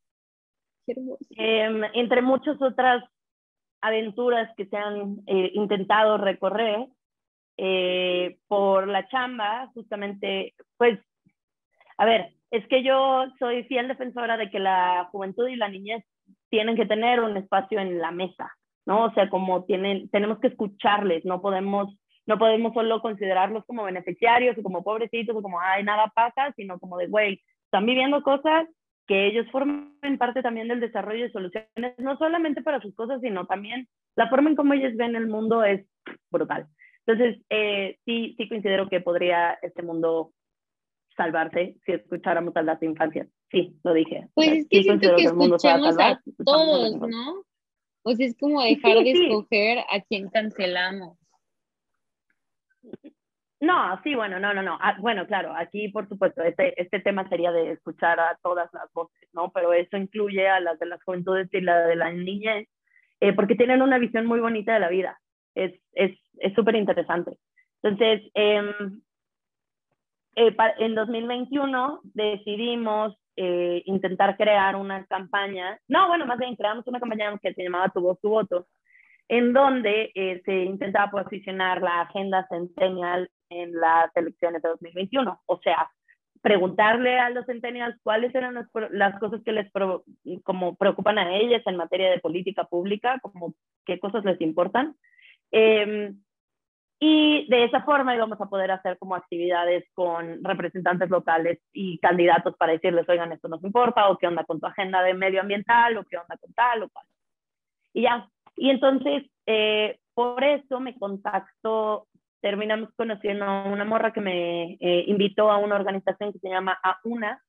Eh, 0.88 1.82
entre 1.94 2.24
muchas 2.24 2.60
otras 2.60 3.04
aventuras 3.82 4.52
que 4.58 4.66
se 4.66 4.78
han 4.78 5.18
eh, 5.28 5.52
intentado 5.54 6.18
recorrer 6.18 6.88
eh, 7.58 8.38
por 8.48 8.88
la 8.88 9.08
chamba, 9.08 9.70
justamente, 9.76 10.56
pues, 10.78 11.00
a 11.98 12.06
ver, 12.06 12.34
es 12.50 12.68
que 12.68 12.84
yo 12.84 13.26
soy 13.38 13.64
fiel 13.66 13.88
defensora 13.88 14.36
de 14.36 14.50
que 14.50 14.60
la 14.60 15.08
juventud 15.12 15.48
y 15.48 15.58
la 15.58 15.70
niñez 15.70 16.04
tienen 16.50 16.76
que 16.76 16.88
tener 16.88 17.20
un 17.20 17.38
espacio 17.38 17.80
en 17.80 18.00
la 18.00 18.10
mesa, 18.10 18.52
¿no? 18.86 19.06
O 19.06 19.14
sea, 19.14 19.30
como 19.30 19.64
tienen, 19.66 20.10
tenemos 20.10 20.40
que 20.40 20.48
escucharles, 20.48 21.26
no 21.26 21.42
podemos, 21.42 21.96
no 22.26 22.38
podemos 22.38 22.74
solo 22.74 23.02
considerarlos 23.02 23.66
como 23.66 23.84
beneficiarios 23.84 24.58
o 24.58 24.64
como 24.64 24.84
pobrecitos 24.84 25.36
o 25.36 25.42
como, 25.42 25.60
ay, 25.60 25.84
nada 25.84 26.12
pasa, 26.16 26.54
sino 26.56 26.80
como 26.80 26.98
de, 26.98 27.08
güey, 27.08 27.42
están 27.66 27.86
viviendo 27.86 28.22
cosas 28.22 28.68
que 29.08 29.28
ellos 29.28 29.46
formen 29.52 30.18
parte 30.18 30.42
también 30.42 30.68
del 30.68 30.80
desarrollo 30.80 31.24
de 31.24 31.32
soluciones, 31.32 31.98
no 31.98 32.18
solamente 32.18 32.62
para 32.62 32.80
sus 32.82 32.96
cosas, 32.96 33.20
sino 33.22 33.46
también 33.46 33.88
la 34.16 34.30
forma 34.30 34.50
en 34.50 34.56
cómo 34.56 34.74
ellos 34.74 34.96
ven 34.96 35.16
el 35.16 35.28
mundo 35.28 35.64
es 35.64 35.86
brutal. 36.30 36.68
Entonces, 37.06 37.44
eh, 37.50 37.98
sí, 38.06 38.36
sí 38.38 38.48
considero 38.48 38.88
que 38.88 39.02
podría 39.02 39.58
este 39.62 39.82
mundo 39.82 40.32
salvarse 41.18 41.76
si 41.86 41.94
escucháramos 41.94 42.56
a 42.56 42.62
las 42.62 42.82
infancias. 42.82 43.28
Sí, 43.50 43.76
lo 43.84 43.94
dije. 43.94 44.28
Pues 44.34 44.50
es 44.50 44.68
que 44.70 44.84
siento 44.84 45.16
que, 45.16 45.24
escuchemos 45.24 45.98
a 46.00 46.22
todos, 46.46 46.96
¿no? 47.00 47.44
O 48.04 48.16
sea, 48.16 48.26
es 48.26 48.38
como 48.40 48.62
dejar 48.62 48.98
de 48.98 49.12
escoger 49.12 49.80
a 49.80 50.02
quien 50.02 50.30
cancelamos. 50.30 51.18
No, 53.60 54.02
sí, 54.04 54.16
bueno, 54.16 54.40
no, 54.40 54.56
no, 54.56 54.64
no. 54.64 54.78
Ah, 54.82 54.98
bueno, 55.00 55.28
claro, 55.28 55.54
aquí 55.56 55.90
por 55.90 56.10
supuesto, 56.10 56.42
este, 56.42 56.82
este 56.82 57.00
tema 57.00 57.30
sería 57.30 57.52
de 57.52 57.74
escuchar 57.74 58.20
a 58.20 58.38
todas 58.42 58.74
las 58.74 58.92
voces, 58.92 59.30
¿no? 59.34 59.52
Pero 59.52 59.72
eso 59.72 59.98
incluye 59.98 60.48
a 60.50 60.60
las 60.60 60.80
de 60.80 60.88
las 60.88 61.04
juventudes 61.04 61.48
y 61.54 61.62
la 61.62 61.86
de 61.86 61.96
la 61.96 62.12
niñez, 62.12 62.68
eh, 63.20 63.34
porque 63.34 63.56
tienen 63.56 63.84
una 63.84 64.00
visión 64.00 64.26
muy 64.26 64.40
bonita 64.40 64.74
de 64.74 64.80
la 64.80 64.90
vida. 64.90 65.22
Es 65.54 65.74
súper 66.56 66.76
es, 66.76 66.82
interesante. 66.82 67.38
Entonces, 67.84 68.32
em, 68.34 69.02
eh, 70.36 70.56
en 70.80 70.96
2021 70.96 72.02
decidimos 72.04 73.16
eh, 73.44 73.84
intentar 73.86 74.38
crear 74.38 74.76
una 74.76 75.06
campaña, 75.06 75.80
no, 75.88 76.08
bueno, 76.08 76.26
más 76.26 76.38
bien 76.38 76.56
creamos 76.56 76.86
una 76.88 77.00
campaña 77.00 77.38
que 77.42 77.54
se 77.54 77.64
llamaba 77.64 77.90
Tu 77.90 78.02
voz, 78.02 78.20
tu 78.22 78.30
voto, 78.30 78.68
en 79.28 79.54
donde 79.54 80.12
se 80.46 80.64
intentaba 80.66 81.10
posicionar 81.10 81.82
la 81.82 82.02
agenda 82.02 82.46
centennial 82.50 83.30
en 83.50 83.72
las 83.74 84.16
elecciones 84.16 84.62
de 84.62 84.70
2021. 84.70 85.42
O 85.46 85.60
sea, 85.62 85.90
preguntarle 86.42 87.20
a 87.20 87.30
los 87.30 87.46
centennials 87.46 87.98
cuáles 88.04 88.34
eran 88.34 88.56
las, 88.92 89.20
cosas 89.20 89.42
que 89.44 89.52
les 89.52 89.72
como 90.44 90.76
preocupan 90.76 91.20
a 91.20 91.36
ellas 91.36 91.62
en 91.66 91.78
materia 91.78 92.10
de 92.10 92.20
política 92.20 92.66
pública, 92.66 93.20
como 93.22 93.54
qué 93.86 94.00
cosas 94.00 94.26
les 94.26 94.42
importan. 94.42 94.96
Em, 95.52 96.20
y 97.04 97.48
de 97.50 97.64
esa 97.64 97.82
forma 97.82 98.16
íbamos 98.16 98.40
a 98.40 98.46
poder 98.46 98.70
hacer 98.70 99.00
como 99.00 99.16
actividades 99.16 99.84
con 99.96 100.44
representantes 100.44 101.10
locales 101.10 101.60
y 101.74 101.98
candidatos 101.98 102.56
para 102.58 102.74
decirles, 102.74 103.10
oigan, 103.10 103.32
esto 103.32 103.48
nos 103.48 103.64
importa, 103.64 104.08
o 104.08 104.20
qué 104.20 104.28
onda 104.28 104.44
con 104.44 104.60
tu 104.60 104.68
agenda 104.68 105.02
de 105.02 105.16
medioambiental, 105.16 105.98
o 105.98 106.04
qué 106.04 106.18
onda 106.18 106.38
con 106.38 106.54
tal 106.54 106.84
o 106.84 106.90
cual. 106.90 107.06
Y 107.94 108.04
ya. 108.04 108.30
Y 108.56 108.70
entonces, 108.70 109.24
eh, 109.48 109.98
por 110.14 110.44
eso 110.44 110.80
me 110.80 110.96
contactó 110.96 112.06
terminamos 112.40 112.90
conociendo 112.96 113.46
a 113.46 113.64
una 113.64 113.84
morra 113.84 114.14
que 114.14 114.22
me 114.22 114.74
eh, 114.74 115.04
invitó 115.08 115.50
a 115.50 115.58
una 115.58 115.78
organización 115.78 116.32
que 116.34 116.40
se 116.40 116.50
llama 116.50 116.78
AUNA. 116.84 117.42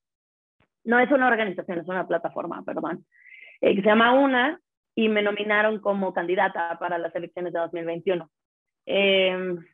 No 0.84 0.98
es 0.98 1.10
una 1.10 1.28
organización, 1.28 1.78
es 1.78 1.88
una 1.88 2.06
plataforma, 2.06 2.62
perdón. 2.64 3.04
Eh, 3.60 3.74
que 3.74 3.82
se 3.82 3.88
llama 3.88 4.08
AUNA 4.08 4.60
y 4.94 5.10
me 5.10 5.20
nominaron 5.20 5.78
como 5.80 6.14
candidata 6.14 6.78
para 6.78 6.96
las 6.96 7.14
elecciones 7.14 7.52
de 7.52 7.58
2021. 7.58 8.30
Em, 8.86 9.64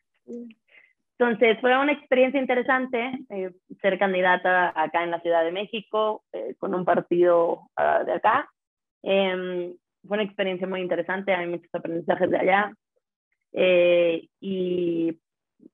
entonces 1.19 1.59
fue 1.61 1.77
una 1.77 1.93
experiencia 1.93 2.41
interesante 2.41 3.13
eh, 3.31 3.51
ser 3.81 3.99
candidata 3.99 4.73
acá 4.81 5.03
en 5.03 5.11
la 5.11 5.21
Ciudad 5.21 5.45
de 5.45 5.53
México 5.53 6.23
con 6.59 6.75
un 6.75 6.85
partido 6.85 7.63
ah, 7.77 8.05
de 8.05 8.13
acá. 8.13 8.49
Em, 9.03 9.75
fue 10.07 10.17
una 10.17 10.25
experiencia 10.25 10.67
muy 10.67 10.81
interesante, 10.81 11.35
hay 11.35 11.47
muchos 11.47 11.75
aprendizajes 11.75 12.31
de 12.31 12.39
allá. 12.39 12.73
Eh, 13.53 14.29
y 14.41 15.19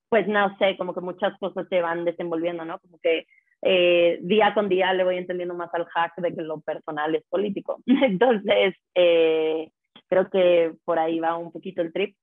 pues 0.09 0.27
no 0.29 0.57
sé, 0.59 0.77
como 0.77 0.95
que 0.95 1.01
muchas 1.01 1.37
cosas 1.39 1.67
se 1.69 1.81
van 1.81 2.05
desenvolviendo, 2.05 2.65
¿no? 2.65 2.79
Como 2.79 2.99
que 2.99 3.27
eh, 3.63 4.19
día 4.23 4.55
con 4.55 4.69
día 4.69 4.93
le 4.93 5.05
voy 5.05 5.17
entendiendo 5.17 5.55
más 5.55 5.73
al 5.75 5.87
hack 5.87 6.17
de 6.17 6.35
que 6.35 6.43
lo 6.43 6.61
personal 6.61 7.15
es 7.15 7.25
político. 7.29 7.81
Entonces, 7.87 8.75
eh, 8.95 9.71
creo 10.09 10.31
que 10.31 10.73
por 10.85 10.99
ahí 10.99 11.19
va 11.19 11.37
un 11.37 11.51
poquito 11.51 11.83
el 11.83 11.93
trip, 11.93 12.17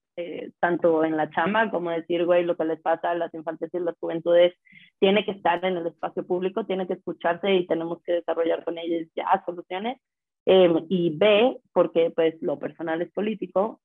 tanto 0.60 1.04
en 1.04 1.18
la 1.18 1.30
chamba 1.30 1.72
como 1.72 1.90
decir, 1.90 2.26
güey, 2.26 2.44
lo 2.44 2.56
que 2.56 2.66
les 2.66 2.82
pasa 2.82 3.12
a 3.12 3.16
las 3.16 3.34
infantes 3.34 3.70
y 3.74 3.80
las 3.80 3.98
juventudes 4.00 4.54
tiene 5.00 5.26
que 5.26 5.32
estar 5.32 5.64
en 5.66 5.78
el 5.78 5.88
espacio 5.88 6.26
público, 6.26 6.66
tiene 6.66 6.88
que 6.88 6.94
escucharse 6.94 7.54
y 7.54 7.68
tenemos 7.68 8.02
que 8.04 8.14
desarrollar 8.14 8.64
con 8.64 8.78
ellos 8.78 9.08
ya 9.16 9.44
soluciones. 9.46 9.98
y 10.46 11.18
B, 11.18 11.60
porque 11.74 12.12
pues 12.12 12.36
lo 12.42 12.58
personal 12.60 13.02
es 13.02 13.12
político, 13.12 13.82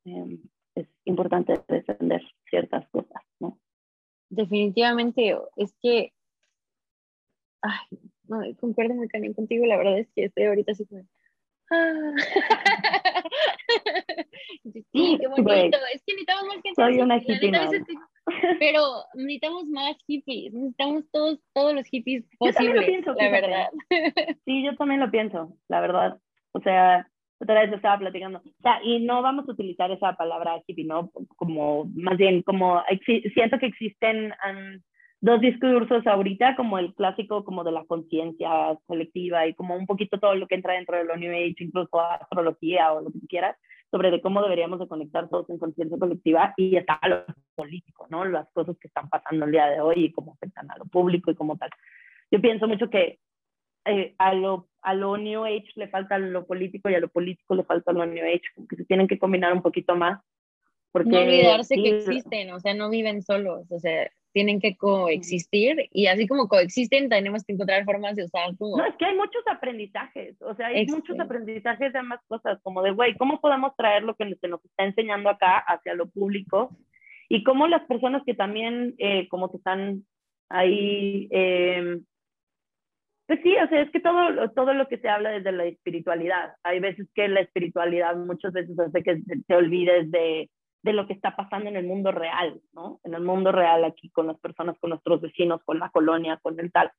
es 0.75 0.89
importante 1.05 1.61
defender 1.69 2.23
ciertas 2.49 2.89
cosas, 2.91 3.23
¿no? 3.41 3.59
Definitivamente, 4.29 5.37
es 5.57 5.75
que, 5.81 6.13
ay, 7.63 7.99
no, 8.29 8.43
concuerdo 8.61 8.95
muy 8.95 9.09
cañón 9.09 9.35
contigo, 9.35 9.67
la 9.67 9.77
verdad 9.77 9.99
es 9.99 10.09
que 10.15 10.25
estoy 10.25 10.45
ahorita 10.45 10.73
así 10.73 10.87
como, 10.87 11.07
ah. 11.71 12.13
sí, 14.93 15.19
qué 15.21 15.27
bonito, 15.29 15.79
es 15.95 16.03
que 16.05 16.13
necesitamos 16.15 16.47
más 16.47 16.63
gente. 16.63 16.75
Soy 16.75 17.01
una 17.01 17.21
pero 18.59 18.83
necesitamos 19.15 19.67
más 19.67 19.97
hippies, 20.07 20.53
necesitamos 20.53 21.05
todos, 21.13 21.39
todos 21.55 21.75
los 21.75 21.87
hippies 21.87 22.25
posibles, 22.39 23.05
la 23.07 23.31
verdad. 23.31 23.69
Sí, 24.45 24.65
yo 24.65 24.77
también 24.77 25.01
lo 25.01 25.11
pienso, 25.11 25.57
la 25.69 25.81
verdad. 25.81 26.19
O 26.53 26.61
sea, 26.61 27.09
otra 27.39 27.61
vez 27.61 27.73
estaba 27.73 27.99
platicando. 27.99 28.39
O 28.39 28.63
sea, 28.63 28.81
y 28.83 29.01
no 29.01 29.23
vamos 29.23 29.49
a 29.49 29.53
utilizar 29.53 29.91
esa 29.91 30.15
palabra 30.15 30.63
hippie, 30.67 30.85
¿no? 30.85 31.11
Como, 31.37 31.85
más 31.95 32.17
bien, 32.17 32.43
como, 32.43 32.83
siento 33.35 33.59
que 33.59 33.67
existen 33.67 34.33
dos 35.21 35.41
discursos 35.41 36.07
ahorita, 36.07 36.57
como 36.57 36.79
el 36.79 36.95
clásico, 36.95 37.45
como 37.45 37.65
de 37.65 37.73
la 37.73 37.85
conciencia 37.85 38.79
colectiva 38.87 39.47
y 39.47 39.55
como 39.55 39.77
un 39.77 39.87
poquito 39.87 40.19
todo 40.19 40.35
lo 40.35 40.47
que 40.47 40.55
entra 40.55 40.75
dentro 40.75 40.97
de 40.97 41.05
lo 41.05 41.17
New 41.17 41.33
Age, 41.33 41.57
incluso 41.59 42.01
astrología 42.01 42.93
o 42.93 43.03
lo 43.03 43.11
que 43.11 43.21
quieras, 43.29 43.57
sobre 43.91 44.11
de 44.11 44.21
cómo 44.21 44.43
deberíamos 44.43 44.79
de 44.79 44.89
conectar 44.89 45.29
todos 45.29 45.49
en 45.51 45.59
conciencia 45.59 45.99
colectiva 45.99 46.55
y 46.57 46.77
está 46.77 46.99
lo 47.09 47.25
político, 47.55 48.07
¿no? 48.11 48.25
Las 48.25 48.51
cosas 48.53 48.77
que 48.79 48.89
están 48.89 49.09
pasando 49.09 49.45
el 49.45 49.53
día 49.53 49.67
de 49.67 49.81
hoy 49.81 50.07
y 50.07 50.13
cómo 50.13 50.33
afectan 50.33 50.71
a 50.71 50.77
lo 50.77 50.85
público 50.87 51.31
y 51.31 51.35
como 51.35 51.57
tal. 51.57 51.71
Yo 52.31 52.41
pienso 52.41 52.67
mucho 52.67 52.91
que 52.91 53.21
eh, 53.85 54.15
a, 54.19 54.35
lo, 54.35 54.69
a 54.83 54.95
lo 54.95 55.17
New 55.17 55.45
Age 55.45 55.71
le 55.77 55.89
falta 55.89 56.19
lo 56.19 56.45
político 56.45 56.91
y 56.91 56.95
a 56.95 57.01
lo 57.01 57.09
político 57.09 57.55
le 57.55 57.63
falta 57.63 57.93
lo 57.93 58.05
New 58.05 58.25
Age, 58.25 58.43
como 58.55 58.67
que 58.67 58.77
se 58.77 58.85
tienen 58.85 59.07
que 59.07 59.19
combinar 59.19 59.53
un 59.53 59.63
poquito 59.63 59.95
más. 59.95 60.21
Porque, 60.91 61.11
no 61.11 61.19
olvidarse 61.19 61.75
que 61.77 61.99
existen, 61.99 62.51
o 62.53 62.59
sea, 62.59 62.75
no 62.75 62.89
viven 62.89 63.23
solos, 63.23 63.71
o 63.71 63.79
sea, 63.79 64.11
tienen 64.37 64.61
que 64.61 64.77
coexistir 64.77 65.89
y 65.93 66.09
así 66.09 66.29
como 66.29 66.47
coexisten 66.47 67.09
tenemos 67.09 67.43
que 67.43 67.55
encontrar 67.55 67.87
formas 67.87 68.17
de 68.17 68.25
usar 68.25 68.55
como... 68.59 68.77
No, 68.77 68.85
es 68.85 68.95
que 68.97 69.07
hay 69.07 69.17
muchos 69.17 69.43
aprendizajes, 69.51 70.37
o 70.43 70.55
sea, 70.55 70.67
hay 70.67 70.87
muchos 70.89 71.19
aprendizajes 71.19 71.91
de 71.91 71.99
ambas 71.99 72.21
cosas, 72.29 72.61
como 72.63 72.83
de, 72.83 72.91
güey, 72.91 73.17
¿cómo 73.17 73.41
podemos 73.41 73.75
traer 73.77 74.03
lo 74.03 74.15
que 74.15 74.35
se 74.35 74.49
nos 74.49 74.63
está 74.63 74.85
enseñando 74.85 75.31
acá 75.31 75.57
hacia 75.57 75.95
lo 75.95 76.11
público? 76.11 76.77
Y 77.31 77.45
cómo 77.45 77.67
las 77.67 77.87
personas 77.87 78.25
que 78.27 78.35
también, 78.35 78.95
eh, 78.99 79.27
como 79.29 79.51
que 79.51 79.57
están 79.57 80.05
ahí 80.51 81.29
eh, 81.31 82.01
pues 83.27 83.41
sí, 83.43 83.57
o 83.57 83.69
sea, 83.69 83.81
es 83.81 83.91
que 83.91 84.01
todo, 84.01 84.51
todo 84.51 84.75
lo 84.75 84.87
que 84.87 84.99
se 84.99 85.09
habla 85.09 85.31
desde 85.31 85.51
la 85.51 85.65
espiritualidad. 85.65 86.57
Hay 86.63 86.79
veces 86.81 87.09
que 87.15 87.27
la 87.27 87.41
espiritualidad 87.41 88.15
muchas 88.17 88.53
veces 88.53 88.79
hace 88.79 89.03
que 89.03 89.23
te 89.49 89.57
olvides 89.57 90.11
de, 90.11 90.51
de 90.87 90.93
lo 90.93 91.07
que 91.07 91.13
está 91.13 91.37
pasando 91.37 91.69
en 91.69 91.77
el 91.77 91.85
mundo 91.85 92.13
real, 92.13 92.61
¿no? 92.73 93.01
En 93.05 93.13
el 93.13 93.23
mundo 93.23 93.53
real 93.53 93.85
aquí 93.85 94.09
con 94.11 94.29
las 94.29 94.39
personas, 94.39 94.79
con 94.79 94.91
nuestros 94.91 95.21
vecinos, 95.21 95.61
con 95.65 95.79
la 95.79 95.91
colonia, 95.91 96.39
con 96.41 96.59
el 96.59 96.73
tal. 96.73 96.91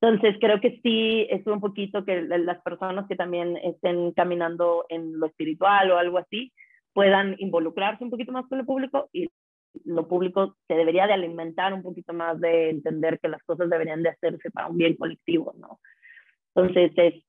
Entonces, 0.00 0.36
creo 0.40 0.60
que 0.60 0.80
sí 0.82 1.26
es 1.28 1.46
un 1.46 1.60
poquito 1.60 2.04
que 2.04 2.22
las 2.22 2.62
personas 2.62 3.06
que 3.08 3.16
también 3.16 3.56
estén 3.58 4.12
caminando 4.12 4.86
en 4.88 5.18
lo 5.18 5.26
espiritual 5.26 5.90
o 5.90 5.98
algo 5.98 6.18
así 6.18 6.52
puedan 6.92 7.34
involucrarse 7.38 8.04
un 8.04 8.10
poquito 8.10 8.32
más 8.32 8.46
con 8.48 8.60
el 8.60 8.66
público 8.66 9.08
y 9.12 9.28
lo 9.84 10.06
público 10.06 10.56
se 10.68 10.74
debería 10.74 11.06
de 11.06 11.14
alimentar 11.14 11.72
un 11.72 11.82
poquito 11.82 12.12
más 12.12 12.38
de 12.40 12.70
entender 12.70 13.18
que 13.20 13.28
las 13.28 13.42
cosas 13.42 13.70
deberían 13.70 14.02
de 14.02 14.10
hacerse 14.10 14.50
para 14.50 14.68
un 14.68 14.76
bien 14.76 14.96
colectivo, 14.96 15.54
¿no? 15.56 15.80
Entonces 16.54 16.92
es 16.96 17.24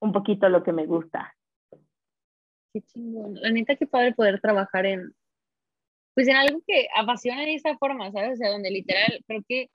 un 0.00 0.12
poquito 0.12 0.48
lo 0.48 0.62
que 0.62 0.72
me 0.72 0.86
gusta. 0.86 1.34
Qué 2.72 2.80
chingón. 2.82 3.34
La 3.40 3.50
neta, 3.50 3.76
qué 3.76 3.86
padre 3.86 4.12
poder 4.12 4.40
trabajar 4.40 4.86
en, 4.86 5.14
pues 6.14 6.28
en 6.28 6.36
algo 6.36 6.60
que 6.66 6.88
apasiona 6.96 7.42
de 7.42 7.54
esa 7.54 7.76
forma, 7.78 8.10
¿sabes? 8.12 8.34
O 8.34 8.36
sea, 8.36 8.50
donde 8.50 8.70
literal, 8.70 9.22
creo 9.26 9.42
que, 9.46 9.70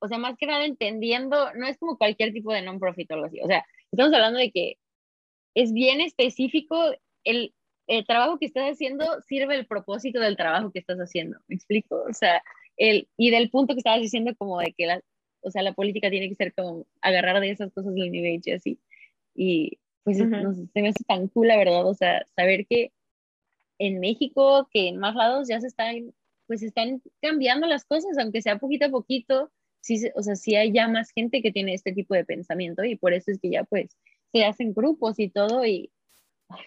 o 0.00 0.08
sea, 0.08 0.18
más 0.18 0.36
que 0.38 0.46
nada 0.46 0.64
entendiendo, 0.64 1.52
no 1.54 1.66
es 1.66 1.78
como 1.78 1.98
cualquier 1.98 2.32
tipo 2.32 2.52
de 2.52 2.62
non-profit 2.62 3.10
o 3.10 3.14
algo 3.14 3.26
así. 3.26 3.40
O 3.40 3.46
sea, 3.46 3.64
estamos 3.90 4.12
hablando 4.12 4.38
de 4.38 4.50
que 4.50 4.78
es 5.54 5.72
bien 5.72 6.00
específico 6.00 6.76
el 7.24 7.52
el 7.86 8.04
trabajo 8.06 8.38
que 8.38 8.46
estás 8.46 8.72
haciendo 8.72 9.04
sirve 9.22 9.54
el 9.54 9.66
propósito 9.66 10.20
del 10.20 10.36
trabajo 10.36 10.72
que 10.72 10.78
estás 10.78 10.98
haciendo, 10.98 11.38
¿me 11.48 11.54
explico? 11.56 12.04
O 12.08 12.12
sea, 12.12 12.42
el, 12.76 13.08
y 13.16 13.30
del 13.30 13.50
punto 13.50 13.74
que 13.74 13.78
estabas 13.78 14.00
diciendo 14.00 14.34
como 14.36 14.58
de 14.58 14.72
que 14.76 14.86
la, 14.86 15.00
o 15.40 15.50
sea, 15.50 15.62
la 15.62 15.72
política 15.72 16.10
tiene 16.10 16.28
que 16.28 16.34
ser 16.34 16.52
como 16.54 16.86
agarrar 17.00 17.40
de 17.40 17.50
esas 17.50 17.72
cosas 17.72 17.94
del 17.94 18.10
nivel 18.10 18.40
y 18.44 18.50
así. 18.50 18.80
Y 19.34 19.78
pues 20.06 20.18
se 20.18 20.82
me 20.82 20.88
hace 20.88 21.02
tan 21.04 21.26
cool, 21.26 21.48
la 21.48 21.56
verdad, 21.56 21.84
o 21.84 21.92
sea, 21.92 22.24
saber 22.36 22.64
que 22.68 22.92
en 23.80 23.98
México, 23.98 24.68
que 24.72 24.86
en 24.86 24.98
más 24.98 25.16
lados 25.16 25.48
ya 25.48 25.60
se 25.60 25.66
están, 25.66 26.14
pues 26.46 26.62
están 26.62 27.02
cambiando 27.20 27.66
las 27.66 27.84
cosas, 27.84 28.16
aunque 28.16 28.40
sea 28.40 28.58
poquito 28.58 28.86
a 28.86 28.90
poquito, 28.90 29.50
sí, 29.80 29.98
o 30.14 30.22
sea, 30.22 30.36
sí 30.36 30.54
hay 30.54 30.72
ya 30.72 30.86
más 30.86 31.10
gente 31.10 31.42
que 31.42 31.50
tiene 31.50 31.74
este 31.74 31.92
tipo 31.92 32.14
de 32.14 32.24
pensamiento 32.24 32.84
y 32.84 32.94
por 32.94 33.14
eso 33.14 33.32
es 33.32 33.40
que 33.40 33.50
ya 33.50 33.64
pues 33.64 33.98
se 34.30 34.44
hacen 34.44 34.74
grupos 34.74 35.18
y 35.18 35.28
todo 35.28 35.66
y 35.66 35.90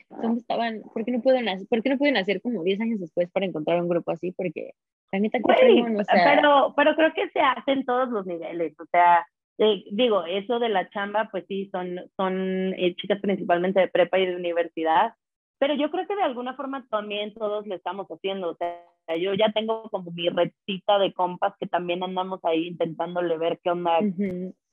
¿dónde 0.09 0.41
estaban? 0.41 0.81
¿Por 0.93 1.05
qué 1.05 1.11
no 1.11 1.21
pueden 1.21 1.47
hacer, 1.47 1.65
¿por 1.69 1.81
qué 1.81 1.91
no 1.91 1.97
pueden 1.97 2.17
hacer 2.17 2.41
como 2.41 2.61
10 2.61 2.81
años 2.81 2.99
después 2.99 3.31
para 3.31 3.45
encontrar 3.45 3.81
un 3.81 3.87
grupo 3.87 4.11
así? 4.11 4.33
Porque 4.33 4.73
la 5.13 5.19
neta 5.19 5.37
que 5.37 5.43
pero, 5.47 6.73
pero 6.75 6.93
creo 6.93 7.13
que 7.13 7.29
se 7.29 7.39
hace 7.39 7.71
en 7.71 7.85
todos 7.85 8.09
los 8.09 8.25
niveles, 8.25 8.77
o 8.77 8.85
sea, 8.91 9.25
eh, 9.59 9.83
digo, 9.91 10.23
eso 10.25 10.57
de 10.57 10.69
la 10.69 10.89
chamba, 10.89 11.27
pues 11.29 11.45
sí, 11.47 11.69
son, 11.71 11.99
son 12.15 12.73
eh, 12.73 12.95
chicas 12.95 13.19
principalmente 13.21 13.81
de 13.81 13.89
prepa 13.89 14.17
y 14.17 14.25
de 14.25 14.37
universidad, 14.37 15.13
pero 15.59 15.75
yo 15.75 15.91
creo 15.91 16.07
que 16.07 16.15
de 16.15 16.23
alguna 16.23 16.53
forma 16.55 16.87
también 16.89 17.33
todos 17.33 17.67
lo 17.67 17.75
estamos 17.75 18.07
haciendo, 18.07 18.51
o 18.51 18.55
sea, 18.55 18.81
yo 19.19 19.33
ya 19.33 19.51
tengo 19.51 19.89
como 19.89 20.11
mi 20.11 20.29
recita 20.29 20.97
de 20.97 21.11
compas 21.13 21.53
que 21.59 21.67
también 21.67 22.03
andamos 22.03 22.39
ahí 22.43 22.67
intentándole 22.67 23.37
ver 23.37 23.59
qué 23.61 23.71
onda, 23.71 23.99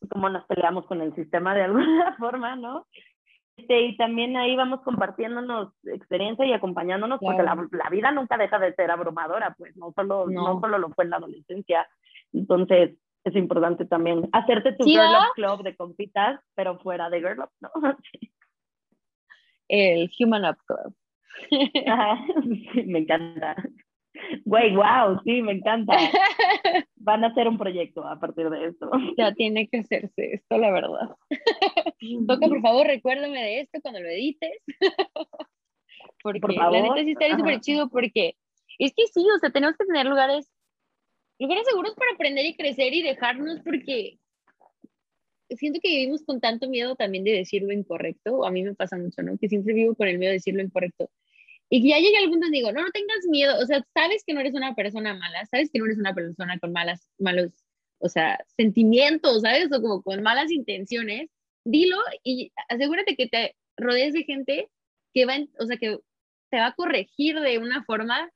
cómo 0.09 0.29
nos 0.29 0.45
peleamos 0.47 0.87
con 0.87 1.03
el 1.03 1.13
sistema 1.17 1.53
de 1.55 1.63
alguna 1.65 2.17
forma, 2.17 2.55
¿no? 2.55 2.87
Este, 3.57 3.81
y 3.87 3.97
también 3.97 4.37
ahí 4.37 4.55
vamos 4.55 4.83
compartiéndonos 4.83 5.73
experiencia 5.85 6.47
y 6.47 6.53
acompañándonos, 6.53 7.19
porque 7.21 7.43
la, 7.43 7.57
la, 7.73 7.91
vida 7.91 8.13
nunca 8.13 8.37
deja 8.37 8.59
de 8.61 8.75
ser 8.75 8.91
abrumadora, 8.91 9.55
pues 9.59 9.77
no 9.77 9.93
solo, 9.97 10.27
no. 10.29 10.61
solo 10.61 10.79
lo 10.79 10.91
fue 10.91 11.05
en 11.05 11.11
la 11.11 11.17
adolescencia. 11.17 11.89
Entonces, 12.33 12.99
es 13.31 13.37
importante 13.37 13.85
también 13.85 14.29
hacerte 14.33 14.73
tu 14.73 14.85
Girl 14.85 15.15
Up 15.15 15.35
Club 15.35 15.63
de 15.63 15.77
compitas, 15.77 16.41
pero 16.55 16.79
fuera 16.79 17.11
de 17.11 17.21
Girl 17.21 17.41
Up, 17.41 17.51
¿no? 17.61 17.71
El 19.69 20.11
Human 20.19 20.45
Up 20.45 20.59
Club. 20.67 20.95
me 22.87 23.01
encanta. 23.01 23.57
Güey, 24.45 24.75
wow, 24.75 25.21
sí, 25.25 25.43
me 25.43 25.53
encanta. 25.53 25.93
Van 26.97 27.25
a 27.25 27.29
hacer 27.29 27.49
un 27.49 27.59
proyecto 27.59 28.07
a 28.07 28.19
partir 28.19 28.49
de 28.49 28.67
esto. 28.67 28.91
Ya 29.17 29.33
tiene 29.35 29.69
que 29.69 29.79
hacerse 29.79 30.35
esto, 30.35 30.57
la 30.57 30.71
verdad. 30.71 31.15
Toca, 32.27 32.49
por 32.49 32.61
favor, 32.63 32.87
recuérdame 32.87 33.43
de 33.43 33.61
esto 33.61 33.81
cuando 33.83 34.01
lo 34.01 34.09
edites. 34.09 34.63
porque 36.23 36.41
por 36.41 36.55
favor. 36.55 36.73
la 36.73 36.83
neta 36.83 37.05
sí 37.05 37.11
estaría 37.13 37.37
súper 37.37 37.61
chido 37.61 37.89
porque 37.89 38.37
es 38.79 38.95
que 38.95 39.07
sí, 39.07 39.25
o 39.35 39.39
sea, 39.39 39.51
tenemos 39.51 39.77
que 39.77 39.87
tener 39.87 40.07
lugares, 40.07 40.53
lugares 41.39 41.67
seguros 41.69 41.95
para 41.95 42.13
aprender 42.13 42.47
y 42.47 42.57
crecer 42.57 42.95
y 42.95 43.03
dejarnos 43.03 43.61
porque 43.65 44.19
siento 45.51 45.81
que 45.81 45.89
vivimos 45.89 46.23
con 46.25 46.41
tanto 46.41 46.69
miedo 46.69 46.97
también 46.97 47.25
de 47.25 47.33
decir 47.33 47.63
lo 47.63 47.73
incorrecto, 47.73 48.45
a 48.45 48.51
mí 48.51 48.63
me 48.63 48.75
pasa 48.75 48.97
mucho, 48.97 49.23
¿no? 49.23 49.39
Que 49.39 49.49
siempre 49.49 49.75
vivo 49.75 49.95
con 49.95 50.09
el 50.09 50.19
miedo 50.19 50.31
de 50.31 50.39
decir 50.39 50.55
lo 50.55 50.63
incorrecto. 50.63 51.11
Y 51.69 51.83
que 51.83 51.89
ya 51.89 51.99
llegue 51.99 52.19
al 52.19 52.31
punto 52.31 52.47
y 52.47 52.51
digo, 52.51 52.73
no, 52.73 52.83
no 52.83 52.91
tengas 52.91 53.27
miedo, 53.29 53.59
o 53.61 53.67
sea, 53.67 53.85
sabes 53.93 54.23
que 54.25 54.35
no 54.35 54.41
eres 54.41 54.55
una 54.55 54.75
persona 54.75 55.15
mala, 55.15 55.45
sabes 55.47 55.71
que 55.73 55.79
no 55.79 55.87
eres 55.87 55.99
una 55.99 56.15
persona 56.15 56.59
con 56.59 56.73
malas, 56.73 57.09
malos, 57.19 57.53
o 57.99 58.09
sea, 58.09 58.45
sentimientos, 58.57 59.43
¿sabes? 59.43 59.71
O 59.73 59.83
como 59.83 60.03
con 60.03 60.23
malas 60.23 60.51
intenciones, 60.53 61.29
dilo 61.65 61.99
y 62.23 62.53
asegúrate 62.69 63.17
que 63.17 63.29
te 63.29 63.57
rodees 63.77 64.15
de 64.15 64.25
gente 64.25 64.69
que 65.13 65.27
va, 65.27 65.39
o 65.59 65.67
sea, 65.67 65.77
que 65.77 65.99
te 66.51 66.59
va 66.59 66.69
a 66.69 66.75
corregir 66.75 67.41
de 67.41 67.59
una 67.59 67.85
forma, 67.85 68.31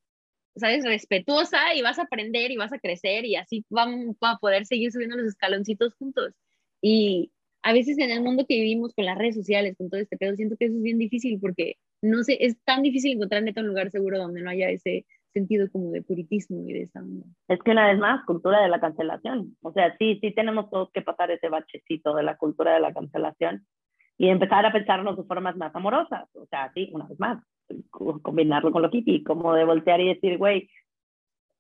¿sabes? 0.57 0.85
Respetuosa 0.85 1.75
y 1.75 1.83
vas 1.83 1.99
a 1.99 2.03
aprender 2.03 2.51
y 2.51 2.57
vas 2.57 2.73
a 2.73 2.79
crecer 2.79 3.25
y 3.25 3.37
así 3.37 3.65
vamos 3.71 4.17
a 4.21 4.39
poder 4.39 4.67
seguir 4.67 4.93
subiendo 4.93 5.17
los 5.17 5.27
escaloncitos 5.27 5.95
juntos. 5.95 6.35
Y 6.83 7.33
a 7.63 7.73
veces 7.73 7.99
en 7.99 8.11
el 8.11 8.23
mundo 8.23 8.47
que 8.49 8.57
vivimos 8.57 8.95
con 8.95 9.05
las 9.05 9.19
redes 9.19 9.37
sociales, 9.37 9.77
con 9.77 9.91
todo 9.91 10.01
este 10.01 10.17
pedo, 10.17 10.37
siento 10.37 10.57
que 10.57 10.67
eso 10.67 10.77
es 10.77 10.83
bien 10.83 10.99
difícil 10.99 11.39
porque 11.41 11.77
no 12.03 12.23
sé, 12.23 12.39
es 12.41 12.57
tan 12.65 12.83
difícil 12.83 13.13
encontrar 13.13 13.43
neta 13.43 13.61
un 13.61 13.69
lugar 13.69 13.91
seguro 13.91 14.19
donde 14.19 14.43
no 14.43 14.51
haya 14.51 14.71
ese 14.71 15.07
sentido 15.33 15.71
como 15.71 15.91
de 15.91 16.03
puritismo 16.03 16.69
y 16.69 16.73
de 16.73 16.83
esa 16.83 17.03
Es 17.49 17.61
que 17.63 17.71
una 17.71 17.89
vez 17.89 17.99
más, 17.99 18.25
cultura 18.25 18.63
de 18.63 18.69
la 18.69 18.81
cancelación. 18.81 19.57
O 19.63 19.73
sea, 19.73 19.97
sí, 19.99 20.19
sí 20.21 20.33
tenemos 20.33 20.71
todos 20.71 20.91
que 20.93 21.03
pasar 21.03 21.31
ese 21.31 21.49
bachecito 21.49 22.15
de 22.15 22.23
la 22.23 22.37
cultura 22.37 22.75
de 22.75 22.81
la 22.81 22.93
cancelación 22.93 23.67
y 24.19 24.29
empezar 24.29 24.67
a 24.67 24.73
pensarnos 24.73 25.17
de 25.17 25.25
formas 25.25 25.57
más 25.57 25.75
amorosas. 25.75 26.29
O 26.35 26.47
sea, 26.47 26.73
sí, 26.75 26.91
una 26.93 27.07
vez 27.07 27.19
más, 27.21 27.43
combinarlo 28.23 28.73
con 28.73 28.83
lo 28.83 28.91
kitty, 28.91 29.23
como 29.23 29.55
de 29.55 29.65
voltear 29.65 30.01
y 30.01 30.15
decir, 30.15 30.39
güey, 30.39 30.69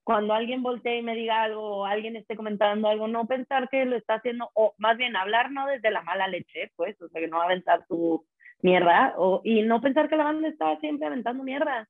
cuando 0.05 0.35
alguien 0.35 0.63
voltee 0.63 0.99
y 0.99 1.03
me 1.03 1.15
diga 1.15 1.43
algo 1.43 1.63
o 1.63 1.85
alguien 1.85 2.17
esté 2.17 2.37
comentando 2.37 2.89
algo, 2.89 3.07
no 3.07 3.27
pensar 3.27 3.69
que 3.69 3.85
lo 3.85 3.97
está 3.97 4.15
haciendo, 4.15 4.51
o 4.55 4.75
más 4.79 4.97
bien 4.97 5.15
hablar 5.15 5.53
no 5.53 5.67
desde 5.67 5.91
la 5.91 6.03
mala 6.03 6.27
leche, 6.27 6.73
pues, 6.77 7.01
o 7.01 7.09
sea, 7.09 7.21
que 7.21 7.29
no 7.29 7.41
aventar 7.41 7.87
tu 7.87 8.25
mierda, 8.63 9.15
o, 9.19 9.41
y 9.45 9.63
no 9.63 9.81
pensar 9.81 10.09
que 10.09 10.17
la 10.17 10.25
banda 10.25 10.49
está 10.49 10.79
siempre 10.81 11.07
aventando 11.07 11.45
mierda. 11.45 11.87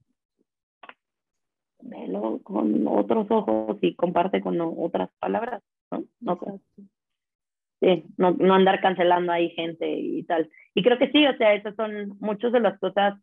Velo 1.82 2.40
con 2.42 2.86
otros 2.86 3.26
ojos 3.30 3.78
y 3.80 3.94
comparte 3.94 4.40
con 4.42 4.60
otras 4.60 5.08
palabras, 5.18 5.62
¿no? 5.90 6.04
No, 6.20 6.38
sí, 7.80 8.04
no, 8.18 8.32
no, 8.32 8.54
andar 8.54 8.82
cancelando 8.82 9.32
ahí 9.32 9.48
gente 9.50 9.90
y 9.90 10.22
tal. 10.24 10.50
Y 10.74 10.82
creo 10.82 10.98
que 10.98 11.10
sí, 11.10 11.26
o 11.26 11.36
sea, 11.38 11.54
esas 11.54 11.74
son 11.74 12.18
muchas 12.20 12.52
de 12.52 12.60
las 12.60 12.78
cosas 12.78 13.14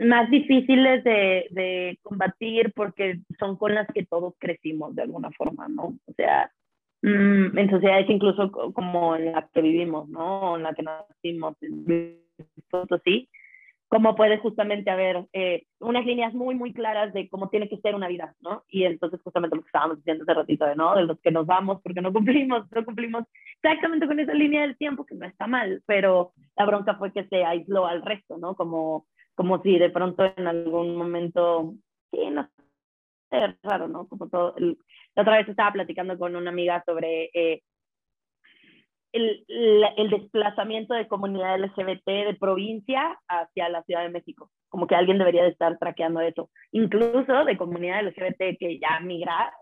más 0.00 0.30
difíciles 0.30 1.04
de, 1.04 1.46
de, 1.50 1.98
combatir 2.02 2.72
porque 2.74 3.20
son 3.38 3.56
con 3.56 3.74
las 3.74 3.86
que 3.88 4.04
todos 4.06 4.34
crecimos 4.38 4.94
de 4.94 5.02
alguna 5.02 5.30
forma, 5.32 5.68
¿no? 5.68 5.94
O 6.06 6.12
sea, 6.16 6.50
mmm, 7.02 7.56
en 7.58 7.70
sociedades 7.70 8.08
incluso 8.08 8.50
como 8.50 9.16
en 9.16 9.32
las 9.32 9.50
que 9.50 9.60
vivimos, 9.60 10.08
¿no? 10.08 10.56
En 10.56 10.62
la 10.62 10.74
que 10.74 10.82
nacimos, 10.82 11.56
sí, 13.04 13.28
cómo 13.92 14.16
puede 14.16 14.38
justamente 14.38 14.90
haber 14.90 15.26
eh, 15.34 15.66
unas 15.78 16.06
líneas 16.06 16.32
muy, 16.32 16.54
muy 16.54 16.72
claras 16.72 17.12
de 17.12 17.28
cómo 17.28 17.50
tiene 17.50 17.68
que 17.68 17.76
ser 17.76 17.94
una 17.94 18.08
vida, 18.08 18.34
¿no? 18.40 18.64
Y 18.70 18.84
entonces 18.84 19.20
justamente 19.22 19.54
lo 19.54 19.60
que 19.60 19.68
estábamos 19.68 19.98
diciendo 19.98 20.22
hace 20.22 20.32
ratito, 20.32 20.64
de, 20.64 20.76
¿no? 20.76 20.94
De 20.96 21.04
los 21.04 21.20
que 21.20 21.30
nos 21.30 21.44
vamos 21.44 21.82
porque 21.82 22.00
no 22.00 22.10
cumplimos, 22.10 22.64
no 22.72 22.84
cumplimos 22.86 23.24
exactamente 23.62 24.06
con 24.06 24.18
esa 24.18 24.32
línea 24.32 24.62
del 24.62 24.78
tiempo, 24.78 25.04
que 25.04 25.14
no 25.14 25.26
está 25.26 25.46
mal, 25.46 25.82
pero 25.84 26.32
la 26.56 26.64
bronca 26.64 26.94
fue 26.94 27.12
que 27.12 27.24
se 27.24 27.44
aisló 27.44 27.86
al 27.86 28.00
resto, 28.00 28.38
¿no? 28.38 28.54
Como, 28.54 29.04
como 29.34 29.62
si 29.62 29.78
de 29.78 29.90
pronto 29.90 30.24
en 30.36 30.46
algún 30.46 30.96
momento, 30.96 31.74
sí, 32.10 32.30
no 32.30 32.48
sé, 33.30 33.56
raro, 33.62 33.88
¿no? 33.88 34.06
Como 34.08 34.28
todo, 34.28 34.54
el, 34.56 34.78
la 35.14 35.22
otra 35.22 35.38
vez 35.38 35.48
estaba 35.48 35.72
platicando 35.72 36.18
con 36.18 36.36
una 36.36 36.50
amiga 36.50 36.82
sobre 36.86 37.30
eh, 37.34 37.62
el, 39.12 39.44
el, 39.96 40.10
desplazamiento 40.10 40.94
de 40.94 41.06
comunidad 41.06 41.60
LGBT 41.60 42.06
de 42.06 42.36
provincia 42.38 43.18
hacia 43.28 43.68
la 43.68 43.82
Ciudad 43.82 44.02
de 44.02 44.08
México. 44.08 44.50
Como 44.70 44.86
que 44.86 44.94
alguien 44.94 45.18
debería 45.18 45.42
de 45.42 45.50
estar 45.50 45.78
traqueando 45.78 46.20
eso. 46.20 46.48
Incluso 46.70 47.44
de 47.44 47.58
comunidad 47.58 48.06
LGBT 48.06 48.58
que 48.58 48.78
ya 48.80 49.00
migra, 49.00 49.52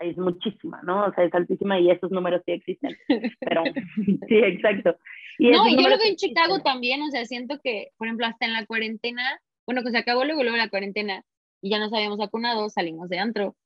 es 0.00 0.16
muchísima, 0.16 0.80
¿no? 0.84 1.04
O 1.04 1.12
sea, 1.12 1.24
es 1.24 1.34
altísima 1.34 1.78
y 1.78 1.90
esos 1.90 2.10
números 2.10 2.42
sí 2.46 2.52
existen. 2.52 2.96
Pero 3.40 3.62
sí, 4.28 4.36
exacto. 4.36 4.96
Y 5.38 5.50
no, 5.50 5.68
y 5.68 5.76
yo 5.76 5.88
lo 5.88 5.98
veo 5.98 6.06
en 6.06 6.16
Chicago 6.16 6.60
también, 6.60 7.02
o 7.02 7.10
sea, 7.10 7.24
siento 7.24 7.60
que, 7.62 7.90
por 7.96 8.06
ejemplo, 8.06 8.26
hasta 8.26 8.46
en 8.46 8.52
la 8.52 8.66
cuarentena, 8.66 9.40
bueno, 9.66 9.82
que 9.82 9.90
se 9.90 9.98
acabó 9.98 10.24
luego, 10.24 10.42
luego 10.42 10.56
la 10.56 10.68
cuarentena 10.68 11.24
y 11.60 11.70
ya 11.70 11.78
nos 11.78 11.92
habíamos 11.92 12.18
vacunado, 12.18 12.68
salimos 12.70 13.08
de 13.08 13.18
antro 13.18 13.56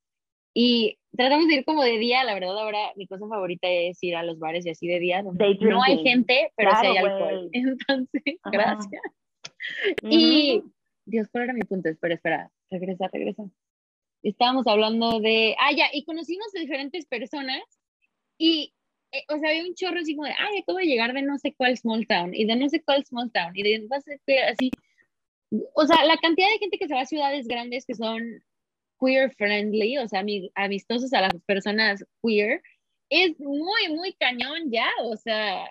y 0.53 0.99
tratamos 1.15 1.47
de 1.47 1.55
ir 1.55 1.65
como 1.65 1.83
de 1.83 1.97
día, 1.97 2.23
la 2.23 2.35
verdad 2.35 2.57
ahora 2.57 2.91
mi 2.95 3.07
cosa 3.07 3.27
favorita 3.27 3.67
es 3.67 3.97
ir 4.03 4.15
a 4.15 4.23
los 4.23 4.37
bares 4.37 4.65
y 4.65 4.69
así 4.69 4.87
de 4.87 4.99
día, 4.99 5.23
donde 5.23 5.57
no 5.61 5.81
hay 5.81 5.97
gente, 6.03 6.51
pero 6.55 6.71
sí 6.79 6.87
hay 6.87 6.97
alcohol. 6.97 7.49
Entonces, 7.53 8.39
gracias. 8.51 9.01
Y, 10.03 10.61
Dios, 11.05 11.27
¿cuál 11.31 11.45
era 11.45 11.53
mi 11.53 11.61
punto? 11.61 11.89
Espera, 11.89 12.15
espera, 12.15 12.51
regresa, 12.69 13.09
regresa. 13.11 13.43
Estábamos 14.21 14.67
hablando 14.67 15.19
de, 15.19 15.55
ah, 15.59 15.71
ya, 15.75 15.87
y 15.91 16.05
conocimos 16.05 16.47
a 16.55 16.59
diferentes 16.59 17.05
personas 17.07 17.61
y, 18.37 18.73
eh, 19.13 19.23
o 19.29 19.37
sea, 19.39 19.51
había 19.51 19.63
un 19.63 19.75
chorro 19.75 19.99
así 19.99 20.15
como 20.15 20.27
de, 20.27 20.33
ay, 20.37 20.59
acabo 20.59 20.79
de 20.79 20.85
llegar 20.85 21.13
de 21.13 21.21
no 21.21 21.37
sé 21.37 21.53
cuál 21.53 21.77
small 21.77 22.07
town 22.07 22.33
y 22.33 22.45
de 22.45 22.55
no 22.55 22.67
sé 22.67 22.81
cuál 22.83 23.05
small 23.05 23.31
town 23.31 23.51
y 23.55 23.63
de 23.63 23.79
no 23.79 24.01
sé 24.01 24.39
así. 24.39 24.71
O 25.75 25.85
sea, 25.85 26.03
la 26.05 26.17
cantidad 26.17 26.47
de 26.49 26.57
gente 26.57 26.77
que 26.79 26.87
se 26.87 26.95
va 26.95 27.01
a 27.01 27.05
ciudades 27.05 27.47
grandes 27.47 27.85
que 27.85 27.93
son 27.93 28.43
queer 28.99 29.31
friendly, 29.35 29.99
o 29.99 30.07
sea, 30.07 30.23
amistosos 30.55 31.13
a 31.13 31.21
las 31.21 31.33
personas 31.45 32.03
queer, 32.23 32.61
es 33.09 33.39
muy, 33.39 33.89
muy 33.89 34.13
cañón 34.13 34.71
ya, 34.71 34.89
o 35.03 35.15
sea. 35.15 35.65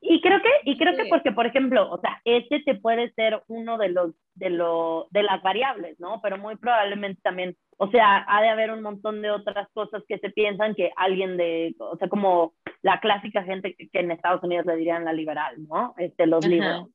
Y 0.00 0.20
creo 0.20 0.40
que, 0.40 0.48
y 0.64 0.78
creo 0.78 0.96
que 0.96 1.06
porque, 1.06 1.32
por 1.32 1.46
ejemplo, 1.46 1.90
o 1.90 2.00
sea, 2.00 2.20
este 2.24 2.60
te 2.60 2.74
puede 2.74 3.12
ser 3.14 3.42
uno 3.48 3.78
de 3.78 3.88
los, 3.88 4.14
de 4.34 4.50
lo, 4.50 5.08
de 5.10 5.22
las 5.22 5.42
variables, 5.42 5.98
¿no? 5.98 6.20
Pero 6.22 6.38
muy 6.38 6.56
probablemente 6.56 7.20
también, 7.22 7.56
o 7.78 7.90
sea, 7.90 8.24
ha 8.28 8.42
de 8.42 8.48
haber 8.48 8.70
un 8.70 8.82
montón 8.82 9.22
de 9.22 9.30
otras 9.30 9.68
cosas 9.72 10.02
que 10.08 10.18
se 10.18 10.30
piensan 10.30 10.74
que 10.74 10.92
alguien 10.96 11.36
de, 11.36 11.74
o 11.78 11.96
sea, 11.96 12.08
como 12.08 12.54
la 12.82 13.00
clásica 13.00 13.42
gente 13.42 13.74
que, 13.74 13.88
en 13.92 14.10
Estados 14.10 14.42
Unidos 14.42 14.66
le 14.66 14.76
dirían 14.76 15.04
la 15.04 15.12
liberal, 15.12 15.56
¿no? 15.66 15.94
Este, 15.98 16.26
los 16.26 16.46
libros 16.46 16.88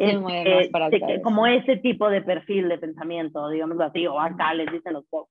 este, 0.00 1.20
como 1.22 1.46
ese 1.46 1.76
tipo 1.76 2.08
de 2.08 2.22
perfil 2.22 2.68
de 2.68 2.78
pensamiento, 2.78 3.50
digamos 3.50 3.78
así, 3.80 4.06
o 4.06 4.18
acá 4.18 4.54
les 4.54 4.70
dicen 4.72 4.94
los 4.94 5.04
woke, 5.10 5.28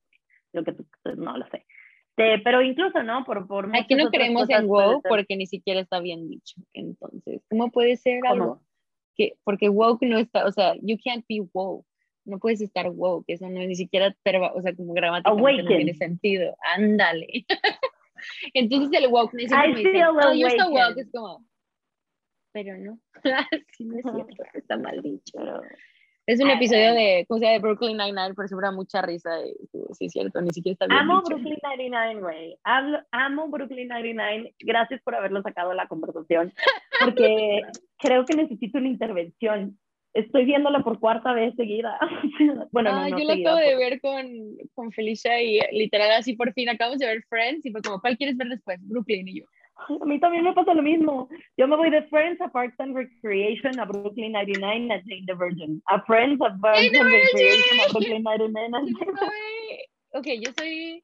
yo 0.53 0.63
que 0.63 0.75
no 1.17 1.37
lo 1.37 1.45
sé. 1.47 1.65
Este, 2.19 2.39
pero 2.43 2.61
incluso, 2.61 3.01
¿no? 3.01 3.23
Por, 3.23 3.47
por 3.47 3.73
Aquí 3.75 3.95
no 3.95 4.09
creemos 4.09 4.49
en 4.49 4.67
woke 4.67 5.07
porque 5.07 5.37
ni 5.37 5.45
siquiera 5.45 5.79
está 5.79 6.01
bien 6.01 6.27
dicho. 6.27 6.57
Entonces, 6.73 7.41
¿cómo 7.49 7.71
puede 7.71 7.95
ser 7.95 8.19
algo 8.27 8.61
que, 9.15 9.37
porque 9.45 9.69
woke 9.69 10.03
no 10.03 10.17
está, 10.17 10.45
o 10.45 10.51
sea, 10.51 10.75
you 10.81 10.97
can't 11.01 11.25
be 11.29 11.41
woke, 11.53 11.85
no 12.25 12.37
puedes 12.39 12.59
estar 12.59 12.89
woke, 12.89 13.23
eso 13.27 13.49
no 13.49 13.61
es 13.61 13.69
ni 13.69 13.75
siquiera, 13.75 14.13
o 14.53 14.61
sea, 14.61 14.75
como 14.75 14.93
gramáticamente 14.93 15.63
no 15.63 15.69
tiene 15.69 15.93
sentido. 15.93 16.57
Ándale. 16.75 17.45
Entonces 18.53 19.01
el 19.01 19.09
woke, 19.09 19.33
me 19.33 19.43
dice, 19.43 19.55
oh, 19.55 20.33
you're 20.33 20.57
so 20.57 20.69
woke, 20.69 20.97
es 20.97 21.09
como, 21.11 21.45
pero 22.51 22.77
no. 22.77 22.99
sí, 23.77 23.85
no 23.85 23.97
es 23.97 24.03
cierto, 24.03 24.43
está 24.53 24.77
mal 24.77 25.01
dicho. 25.01 25.39
Es 26.29 26.39
un 26.39 26.51
episodio 26.51 26.93
de, 26.93 27.25
¿cómo 27.27 27.39
se 27.39 27.45
llama? 27.45 27.53
De 27.53 27.59
Brooklyn 27.59 27.97
Nine-Nine, 27.97 28.35
pero 28.35 28.47
sobra 28.47 28.71
mucha 28.71 29.01
risa. 29.01 29.31
Y, 29.43 29.55
sí, 29.93 30.05
es 30.05 30.11
cierto, 30.11 30.39
ni 30.41 30.51
siquiera 30.51 30.73
está 30.73 30.85
bien 30.85 30.99
Amo 30.99 31.23
Brooklyn 31.23 31.57
Nine-Nine, 31.63 32.21
güey. 32.21 32.55
Amo 33.11 33.47
Brooklyn 33.47 33.87
Nine-Nine. 33.87 34.53
Gracias 34.59 35.01
por 35.01 35.15
haberlo 35.15 35.41
sacado 35.41 35.71
de 35.71 35.77
la 35.77 35.87
conversación. 35.87 36.53
Porque 37.03 37.61
creo 37.97 38.25
que 38.25 38.35
necesito 38.35 38.77
una 38.77 38.89
intervención. 38.89 39.79
Estoy 40.13 40.45
viéndola 40.45 40.83
por 40.83 40.99
cuarta 40.99 41.33
vez 41.33 41.55
seguida. 41.55 41.97
bueno, 42.71 42.91
no, 42.91 43.09
no, 43.09 43.17
yo 43.17 43.25
la 43.25 43.33
acabo 43.33 43.57
de 43.57 43.75
ver 43.75 43.99
con, 43.99 44.27
con 44.75 44.91
Felicia 44.91 45.41
y 45.41 45.59
literal 45.71 46.11
así 46.11 46.33
por 46.33 46.53
fin 46.53 46.69
acabamos 46.69 46.99
de 46.99 47.07
ver 47.07 47.23
Friends 47.27 47.65
y 47.65 47.71
fue 47.71 47.81
como, 47.81 47.99
¿cuál 48.01 48.17
quieres 48.17 48.37
ver 48.37 48.49
después? 48.49 48.77
Brooklyn 48.87 49.27
y 49.27 49.39
yo. 49.39 49.45
A 50.01 50.05
mí 50.05 50.19
también 50.19 50.43
me 50.43 50.53
pasa 50.53 50.73
lo 50.73 50.81
mismo. 50.81 51.29
Yo 51.57 51.67
me 51.67 51.75
voy 51.75 51.89
de 51.89 52.03
Friends 52.03 52.39
a 52.41 52.49
Parks 52.49 52.79
and 52.79 52.95
Recreation 52.95 53.79
a 53.79 53.85
Brooklyn 53.85 54.33
99 54.33 54.91
a 54.91 55.01
Jane 55.05 55.25
the 55.25 55.33
Virgin. 55.33 55.81
A 55.87 56.01
Friends 56.03 56.39
a 56.41 56.55
Parks 56.59 56.99
and 56.99 57.11
Recreation 57.11 57.79
a 57.79 57.91
Brooklyn 57.91 58.23
99 58.23 58.77
a 58.77 60.17
Ok, 60.17 60.25
yo 60.41 60.51
soy 60.57 61.03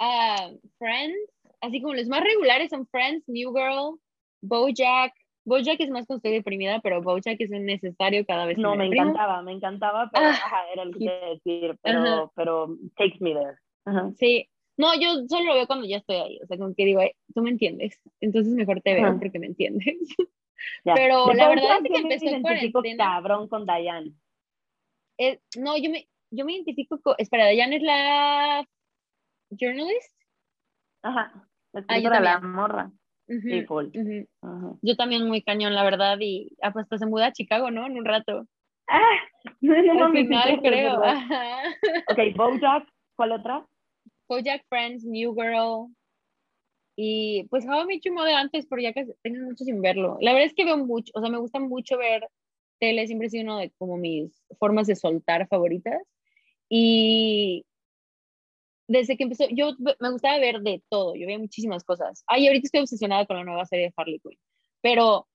uh, 0.00 0.56
Friends, 0.78 1.18
así 1.60 1.80
como 1.80 1.94
los 1.94 2.06
más 2.06 2.22
regulares 2.22 2.70
son 2.70 2.86
Friends, 2.86 3.24
New 3.28 3.52
Girl, 3.52 3.98
Bojack. 4.42 5.12
Bojack 5.44 5.80
es 5.80 5.90
más 5.90 6.06
con 6.06 6.16
estoy 6.16 6.32
deprimida, 6.32 6.80
pero 6.80 7.02
Bojack 7.02 7.40
es 7.40 7.50
un 7.50 7.66
necesario 7.66 8.24
cada 8.24 8.46
vez. 8.46 8.56
No, 8.56 8.76
me, 8.76 8.88
me 8.88 8.96
encantaba, 8.96 9.42
me 9.42 9.52
encantaba, 9.52 10.08
pero 10.12 10.26
ah, 10.28 10.64
era 10.72 10.84
lo 10.84 10.92
que 10.92 11.00
quería 11.00 11.28
decir, 11.30 11.78
pero, 11.82 12.32
pero 12.34 12.76
takes 12.96 13.18
me 13.20 13.34
there. 13.34 13.58
Sí, 14.16 14.48
no, 14.76 14.94
yo 14.98 15.26
solo 15.28 15.46
lo 15.46 15.54
veo 15.54 15.66
cuando 15.66 15.86
ya 15.86 15.98
estoy 15.98 16.16
ahí, 16.16 16.40
o 16.42 16.46
sea, 16.46 16.58
como 16.58 16.74
que 16.74 16.84
digo, 16.84 17.00
tú 17.34 17.42
me 17.42 17.50
entiendes, 17.50 18.00
entonces 18.20 18.52
mejor 18.54 18.80
te 18.80 18.94
veo 18.94 19.18
porque 19.18 19.38
me 19.38 19.46
entiendes. 19.46 19.96
Pero 20.84 21.32
la 21.32 21.48
verdad 21.48 21.78
es 21.82 21.90
que 21.90 21.98
empezó 21.98 22.26
en 22.26 22.42
cuarentena. 22.42 23.04
cabrón 23.04 23.48
con 23.48 23.66
Diane. 23.66 24.12
Eh, 25.18 25.40
no, 25.58 25.76
yo 25.76 25.90
me, 25.90 26.08
yo 26.30 26.44
me 26.44 26.54
identifico 26.54 27.00
con, 27.00 27.14
espera, 27.18 27.48
Diane 27.48 27.76
es 27.76 27.82
la 27.82 28.66
journalist. 29.50 30.14
Ajá, 31.02 31.48
ah, 31.88 31.98
yo 31.98 32.10
la 32.10 32.40
morra. 32.40 32.90
Yo 34.82 34.96
también 34.96 35.26
muy 35.26 35.42
cañón, 35.42 35.74
la 35.74 35.84
verdad, 35.84 36.18
y 36.20 36.50
ah, 36.62 36.72
pues, 36.72 36.86
pues 36.88 37.00
se 37.00 37.06
muda 37.06 37.26
a 37.26 37.32
Chicago, 37.32 37.70
¿no? 37.70 37.86
En 37.86 37.96
un 37.96 38.04
rato. 38.04 38.46
Ah, 38.88 39.00
no, 39.60 39.82
no, 39.82 40.04
Al 40.06 40.12
final, 40.12 40.60
creo. 40.60 41.00
Ok, 41.00 42.36
Bojack, 42.36 42.88
¿cuál 43.16 43.32
otra? 43.32 43.66
Jack 44.42 44.64
Friends, 44.68 45.04
New 45.04 45.34
Girl. 45.34 45.88
Y 46.96 47.44
pues 47.48 47.66
How 47.66 47.82
I 47.82 47.86
Met 47.86 48.02
Your 48.04 48.14
Mother 48.14 48.34
antes, 48.34 48.66
pero 48.66 48.80
ya 48.80 48.92
que 48.92 49.06
tengo 49.22 49.44
mucho 49.44 49.64
sin 49.64 49.80
verlo. 49.80 50.16
La 50.20 50.32
verdad 50.32 50.46
es 50.46 50.54
que 50.54 50.64
veo 50.64 50.76
mucho, 50.76 51.12
o 51.14 51.20
sea, 51.20 51.30
me 51.30 51.38
gusta 51.38 51.58
mucho 51.58 51.98
ver 51.98 52.28
tele, 52.78 53.06
siempre 53.06 53.26
ha 53.26 53.30
sido 53.30 53.44
uno 53.44 53.58
de 53.58 53.70
como 53.78 53.96
mis 53.96 54.44
formas 54.58 54.86
de 54.86 54.94
soltar 54.94 55.48
favoritas. 55.48 56.00
Y 56.68 57.64
desde 58.86 59.16
que 59.16 59.24
empezó, 59.24 59.44
yo 59.50 59.72
me 60.00 60.10
gustaba 60.10 60.38
ver 60.38 60.60
de 60.60 60.82
todo, 60.88 61.14
yo 61.14 61.26
veía 61.26 61.38
muchísimas 61.38 61.84
cosas. 61.84 62.22
Ay, 62.26 62.46
ahorita 62.46 62.66
estoy 62.66 62.80
obsesionada 62.80 63.26
con 63.26 63.36
la 63.36 63.44
nueva 63.44 63.64
serie 63.66 63.86
de 63.86 63.94
Harley 63.96 64.20
Quinn, 64.20 64.38
pero 64.80 65.26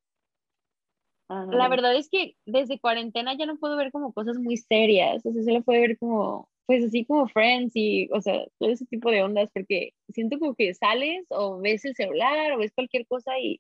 la 1.30 1.68
verdad 1.68 1.96
es 1.96 2.10
que 2.10 2.36
desde 2.46 2.80
cuarentena 2.80 3.38
ya 3.38 3.46
no 3.46 3.58
puedo 3.58 3.78
ver 3.78 3.92
como 3.92 4.14
cosas 4.14 4.38
muy 4.38 4.58
serias, 4.58 5.24
o 5.26 5.32
sea, 5.32 5.44
solo 5.44 5.62
puedo 5.62 5.80
ver 5.80 5.98
como 5.98 6.50
pues 6.70 6.86
así 6.86 7.04
como 7.04 7.28
Friends 7.28 7.72
y, 7.74 8.08
o 8.14 8.22
sea, 8.22 8.46
todo 8.60 8.70
ese 8.70 8.86
tipo 8.86 9.10
de 9.10 9.24
ondas, 9.24 9.50
porque 9.52 9.96
siento 10.10 10.38
como 10.38 10.54
que 10.54 10.76
sales 10.76 11.26
o 11.30 11.58
ves 11.58 11.84
el 11.84 11.96
celular 11.96 12.52
o 12.52 12.60
ves 12.60 12.72
cualquier 12.76 13.08
cosa 13.08 13.40
y 13.40 13.60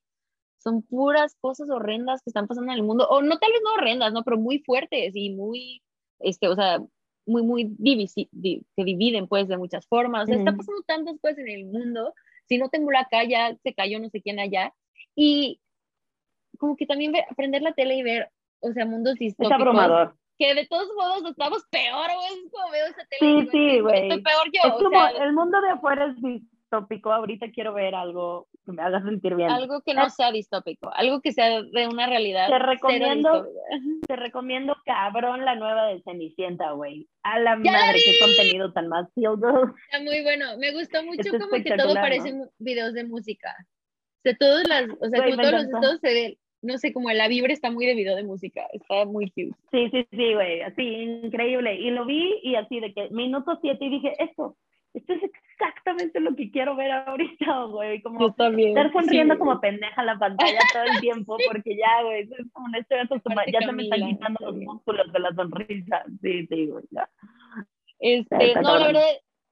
son 0.60 0.84
puras 0.84 1.36
cosas 1.42 1.72
horrendas 1.72 2.22
que 2.22 2.30
están 2.30 2.46
pasando 2.46 2.72
en 2.72 2.78
el 2.78 2.86
mundo, 2.86 3.08
o 3.10 3.24
no 3.24 3.40
tal 3.40 3.52
vez 3.52 3.62
no 3.64 3.74
horrendas, 3.74 4.14
¿no? 4.14 4.24
Pero 4.24 4.38
muy 4.38 4.60
fuertes 4.60 5.16
y 5.16 5.32
muy, 5.32 5.82
este, 6.20 6.50
o 6.50 6.56
sea, 6.56 6.84
muy, 7.26 7.42
muy 7.42 7.76
que 7.76 8.84
dividen 8.84 9.28
pues 9.28 9.48
de 9.48 9.58
muchas 9.58 9.88
formas, 9.88 10.26
o 10.26 10.28
sea, 10.28 10.36
está 10.36 10.56
pasando 10.56 10.84
tantas 10.86 11.20
cosas 11.20 11.40
en 11.40 11.50
el 11.50 11.66
mundo, 11.66 12.14
si 12.48 12.60
no 12.60 12.70
tengo 12.70 12.92
la 12.92 13.00
acá 13.00 13.24
ya 13.24 13.58
se 13.64 13.74
cayó 13.74 14.00
no 14.00 14.12
sé 14.12 14.22
quién 14.22 14.40
allá, 14.40 14.72
y 15.16 15.60
como 16.60 16.76
que 16.76 16.86
también 16.86 17.12
ver, 17.12 17.24
aprender 17.28 17.64
la 17.64 17.74
tele 17.74 17.96
y 17.96 18.04
ver, 18.04 18.30
o 18.60 18.72
sea, 18.72 18.86
mundos 18.86 19.16
distópicos. 19.16 19.52
Es 19.52 19.60
abrumador 19.60 20.14
que 20.40 20.56
de 20.56 20.66
todos 20.68 20.88
modos 20.96 21.30
estamos 21.30 21.64
peor, 21.70 22.08
güey, 22.16 22.46
es 22.46 22.52
como 22.52 22.72
veo 22.72 22.86
esa 22.88 23.06
tele. 23.10 23.42
Sí, 23.42 23.50
sí, 23.52 23.80
güey. 23.82 24.04
Estoy 24.04 24.24
peor 24.24 24.46
yo. 24.54 24.62
Es 24.70 24.84
como, 24.84 25.08
el 25.08 25.34
mundo 25.34 25.62
de 25.62 25.70
afuera 25.72 26.06
es 26.06 26.16
distópico, 26.22 27.12
ahorita 27.12 27.48
quiero 27.52 27.74
ver 27.74 27.94
algo 27.94 28.48
que 28.66 28.72
me 28.72 28.82
haga 28.82 29.04
sentir 29.04 29.36
bien. 29.36 29.52
Algo 29.52 29.82
que 29.82 29.94
no 29.94 30.10
sea 30.10 30.32
distópico, 30.32 30.90
algo 30.94 31.20
que 31.20 31.34
sea 31.34 31.62
de 31.62 31.88
una 31.88 32.08
realidad. 32.08 32.48
Te 32.48 32.58
recomiendo, 32.60 33.48
te 34.08 34.16
recomiendo 34.16 34.78
cabrón 34.86 35.44
la 35.44 35.56
nueva 35.56 35.88
de 35.88 36.02
Cenicienta, 36.04 36.72
güey. 36.72 37.10
A 37.24 37.40
la 37.40 37.58
madre, 37.58 38.00
qué 38.06 38.14
contenido 38.22 38.72
tan 38.72 38.88
más 38.88 39.08
Está 39.16 40.00
muy 40.02 40.24
bueno, 40.24 40.58
me 40.58 40.72
gustó 40.72 41.04
mucho 41.04 41.32
como 41.32 41.62
que 41.62 41.76
todo 41.76 41.96
parece 41.96 42.34
videos 42.60 42.94
de 42.94 43.04
música. 43.04 43.54
O 43.60 44.22
sea, 44.24 44.38
todas 44.38 44.68
las, 44.68 44.90
o 45.02 45.10
sea, 45.10 45.24
como 45.24 45.36
todos 45.36 45.52
los 45.52 45.64
estados 45.64 46.00
se 46.02 46.38
no 46.62 46.78
sé, 46.78 46.94
como 46.94 47.10
la 47.12 47.28
vibra 47.28 47.54
está 47.54 47.72
muy 47.72 47.86
de 47.86 47.96
video 47.96 48.16
de 48.16 48.24
música, 48.24 48.68
está 48.74 49.06
muy 49.06 49.30
cute. 49.32 49.56
Sí, 49.72 49.90
sí, 49.92 50.08
sí, 50.12 50.34
güey, 50.34 50.62
así, 50.62 50.84
increíble. 50.84 51.76
Y 51.76 51.92
lo 51.92 52.06
vi 52.06 52.40
y 52.44 52.56
así 52.56 52.80
de 52.80 52.94
que 52.94 53.10
minuto 53.10 53.58
siete 53.62 53.86
y 53.86 53.90
dije, 53.90 54.14
esto, 54.20 54.58
esto 54.94 55.14
es 55.14 55.22
exactamente 55.24 56.20
lo 56.20 56.36
que 56.36 56.52
quiero 56.52 56.76
ver 56.76 56.92
ahorita, 56.92 57.64
güey. 57.66 58.02
Como 58.02 58.28
estar 58.28 58.92
sonriendo 58.92 59.38
como 59.38 59.60
pendeja 59.60 60.02
en 60.02 60.08
la 60.08 60.20
pantalla 60.20 60.60
todo 60.74 60.84
el 60.84 61.00
tiempo, 61.00 61.38
porque 61.48 61.78
ya, 61.78 62.04
güey, 62.04 62.22
es 62.22 62.52
como 62.52 62.68
estoy 62.76 62.98
ya 63.52 63.60
se 63.60 63.72
me 63.72 63.84
están 63.84 64.08
quitando 64.08 64.46
los 64.46 64.56
músculos 64.58 65.12
de 65.12 65.20
la 65.20 65.34
sonrisa. 65.34 66.04
Sí, 66.22 66.48
sí, 66.48 66.68
güey, 66.68 66.86
ya. 66.92 67.10
Este, 68.00 68.54
no, 68.56 68.80
la 68.80 68.88
verdad, 68.88 69.04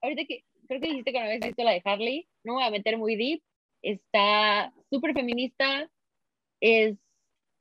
ahorita 0.01 0.23
que 0.25 0.43
creo 0.67 0.81
que 0.81 0.87
dijiste 0.87 1.11
que 1.11 1.19
no 1.19 1.25
habías 1.25 1.41
visto 1.41 1.63
la 1.63 1.71
de 1.71 1.81
Harley, 1.83 2.27
no 2.43 2.53
me 2.53 2.59
voy 2.59 2.67
a 2.67 2.71
meter 2.71 2.97
muy 2.97 3.15
deep, 3.15 3.41
está 3.81 4.73
súper 4.89 5.13
feminista, 5.13 5.89
es 6.61 6.97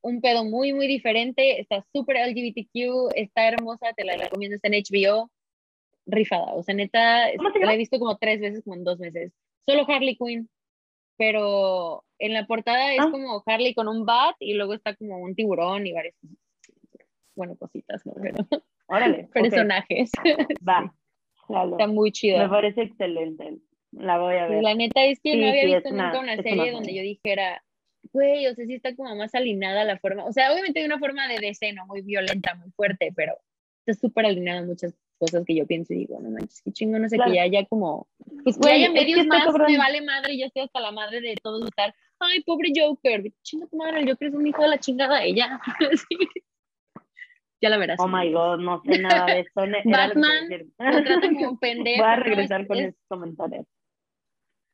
un 0.03 0.21
pedo 0.21 0.45
muy, 0.45 0.73
muy 0.73 0.87
diferente, 0.87 1.61
está 1.61 1.85
súper 1.93 2.17
LGBTQ, 2.17 3.13
está 3.15 3.49
hermosa, 3.49 3.93
te 3.95 4.05
la 4.05 4.17
recomiendo, 4.17 4.57
está 4.57 4.69
en 4.69 4.83
HBO 4.83 5.31
rifada. 6.07 6.55
O 6.55 6.63
sea, 6.63 6.75
neta, 6.75 7.29
la 7.61 7.75
he 7.75 7.77
visto 7.77 7.99
como 7.99 8.17
tres 8.17 8.41
veces, 8.41 8.63
como 8.63 8.77
en 8.77 8.85
dos 8.85 8.99
meses. 8.99 9.33
Solo 9.67 9.85
Harley 9.89 10.17
Quinn, 10.17 10.49
pero 11.17 12.05
en 12.19 12.35
la 12.35 12.47
portada 12.47 12.93
es 12.93 13.01
ah. 13.01 13.11
como 13.11 13.43
Harley 13.45 13.75
con 13.75 13.89
un 13.89 14.07
bat 14.07 14.37
y 14.39 14.55
luego 14.55 14.75
está 14.75 14.95
como 14.95 15.19
un 15.19 15.35
tiburón 15.35 15.87
y 15.87 15.93
varias, 15.93 16.15
bueno, 17.35 17.57
cositas, 17.57 18.05
¿no? 18.07 18.15
Pero, 18.21 18.37
Órale, 18.87 19.29
personajes. 19.33 20.11
Va. 20.67 20.93
Está 21.49 21.87
muy 21.87 22.11
chido. 22.11 22.39
Me 22.39 22.49
parece 22.49 22.83
excelente. 22.83 23.59
La 23.93 24.19
voy 24.19 24.35
a 24.37 24.47
ver. 24.49 24.63
La 24.63 24.75
neta 24.75 25.05
es 25.05 25.21
que 25.21 25.37
no 25.37 25.47
había 25.47 25.65
visto 25.65 25.91
nunca 25.91 26.19
una, 26.19 26.37
serie 26.37 26.73
donde 26.73 26.93
yo 26.95 27.03
dijera, 27.03 27.63
güey, 28.13 28.47
o 28.47 28.55
sea, 28.55 28.67
sí 28.67 28.75
está 28.75 28.95
como 28.95 29.15
más 29.17 29.35
alineada 29.35 29.85
la 29.85 29.99
forma. 29.99 30.25
O 30.25 30.33
sea, 30.33 30.53
obviamente 30.53 30.81
hay 30.81 30.87
una 30.87 30.99
forma 30.99 31.29
de 31.29 31.39
deseno 31.39 31.87
muy 31.87 32.03
violenta, 32.03 32.55
muy 32.55 32.71
fuerte, 32.73 33.13
pero 33.15 33.35
está 33.85 34.01
súper 34.01 34.27
alineada 34.27 34.63
muchas 34.63 34.95
cosas 35.19 35.45
que 35.47 35.55
yo 35.55 35.67
pienso 35.67 35.95
y 35.95 35.99
digo, 35.99 36.21
no 36.21 36.31
manches, 36.31 36.61
qué 36.63 36.73
chingo, 36.73 36.99
no 36.99 37.09
sé, 37.09 37.19
que 37.19 37.35
ya 37.35 37.43
haya 37.43 37.65
como, 37.67 38.07
pues 38.45 38.59
que 38.59 38.69
haya 38.69 38.91
medios 38.91 39.27
más, 39.27 39.47
me 39.67 39.79
vale 39.79 40.03
madre, 40.03 40.35
y 40.35 40.41
ya 40.41 40.47
estoy 40.47 40.63
hasta 40.63 40.81
la 40.81 40.93
madre 40.93 41.21
de 41.21 41.35
todos 41.43 41.65
estar, 41.65 41.95
ay, 42.19 42.43
pobre 42.43 42.71
Joker, 42.77 43.25
chinga 43.43 43.67
tu 43.67 43.77
madre, 43.77 44.01
el 44.01 44.11
Joker 44.11 44.29
es 44.29 44.35
un 44.35 44.47
hijo 44.47 44.63
de 44.63 44.69
la 44.69 44.79
chingada, 44.79 45.25
ella, 45.25 45.61
Ya 47.63 47.71
la 47.71 47.79
verás. 47.79 47.99
Oh 47.99 48.09
my 48.09 48.31
god, 48.33 48.59
no 48.59 48.83
sé 48.83 48.99
nada 48.99 49.27
de 49.27 49.41
esto. 49.41 49.63
Batman 49.85 50.49
lo 50.79 51.05
trata 51.05 51.29
como 51.29 51.51
un 51.51 51.59
pendejo. 51.61 52.03
Voy 52.03 52.13
a 52.13 52.17
regresar 52.17 52.67
con 52.67 52.77
esos 52.79 53.01
comentarios. 53.09 53.67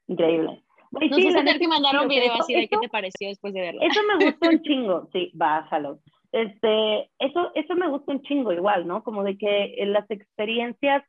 Increíble. 0.09 0.65
No 0.93 1.17
sí, 1.17 1.23
sé 1.23 1.33
tener 1.33 1.59
que 1.59 1.69
mandar 1.69 2.01
un 2.01 2.09
video 2.09 2.35
así 2.35 2.55
de 2.55 2.69
qué 2.69 2.77
te 2.79 2.89
pareció 2.89 3.29
después 3.29 3.53
de 3.55 3.61
verlo. 3.61 3.81
Eso 3.83 4.01
me 4.07 4.25
gustó 4.25 4.49
un 4.49 4.63
chingo, 4.63 5.09
sí, 5.13 5.31
bájalo 5.35 6.01
este, 6.33 7.11
eso, 7.19 7.53
eso 7.55 7.75
me 7.77 7.89
gusta 7.89 8.13
un 8.13 8.23
chingo 8.23 8.53
igual, 8.53 8.87
¿no? 8.87 9.05
Como 9.05 9.23
de 9.23 9.37
que 9.37 9.75
las 9.87 10.11
experiencias 10.11 11.05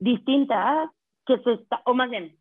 distintas 0.00 0.90
que 1.24 1.38
se 1.38 1.52
está, 1.54 1.80
o 1.86 1.94
más 1.94 2.10
bien, 2.10 2.36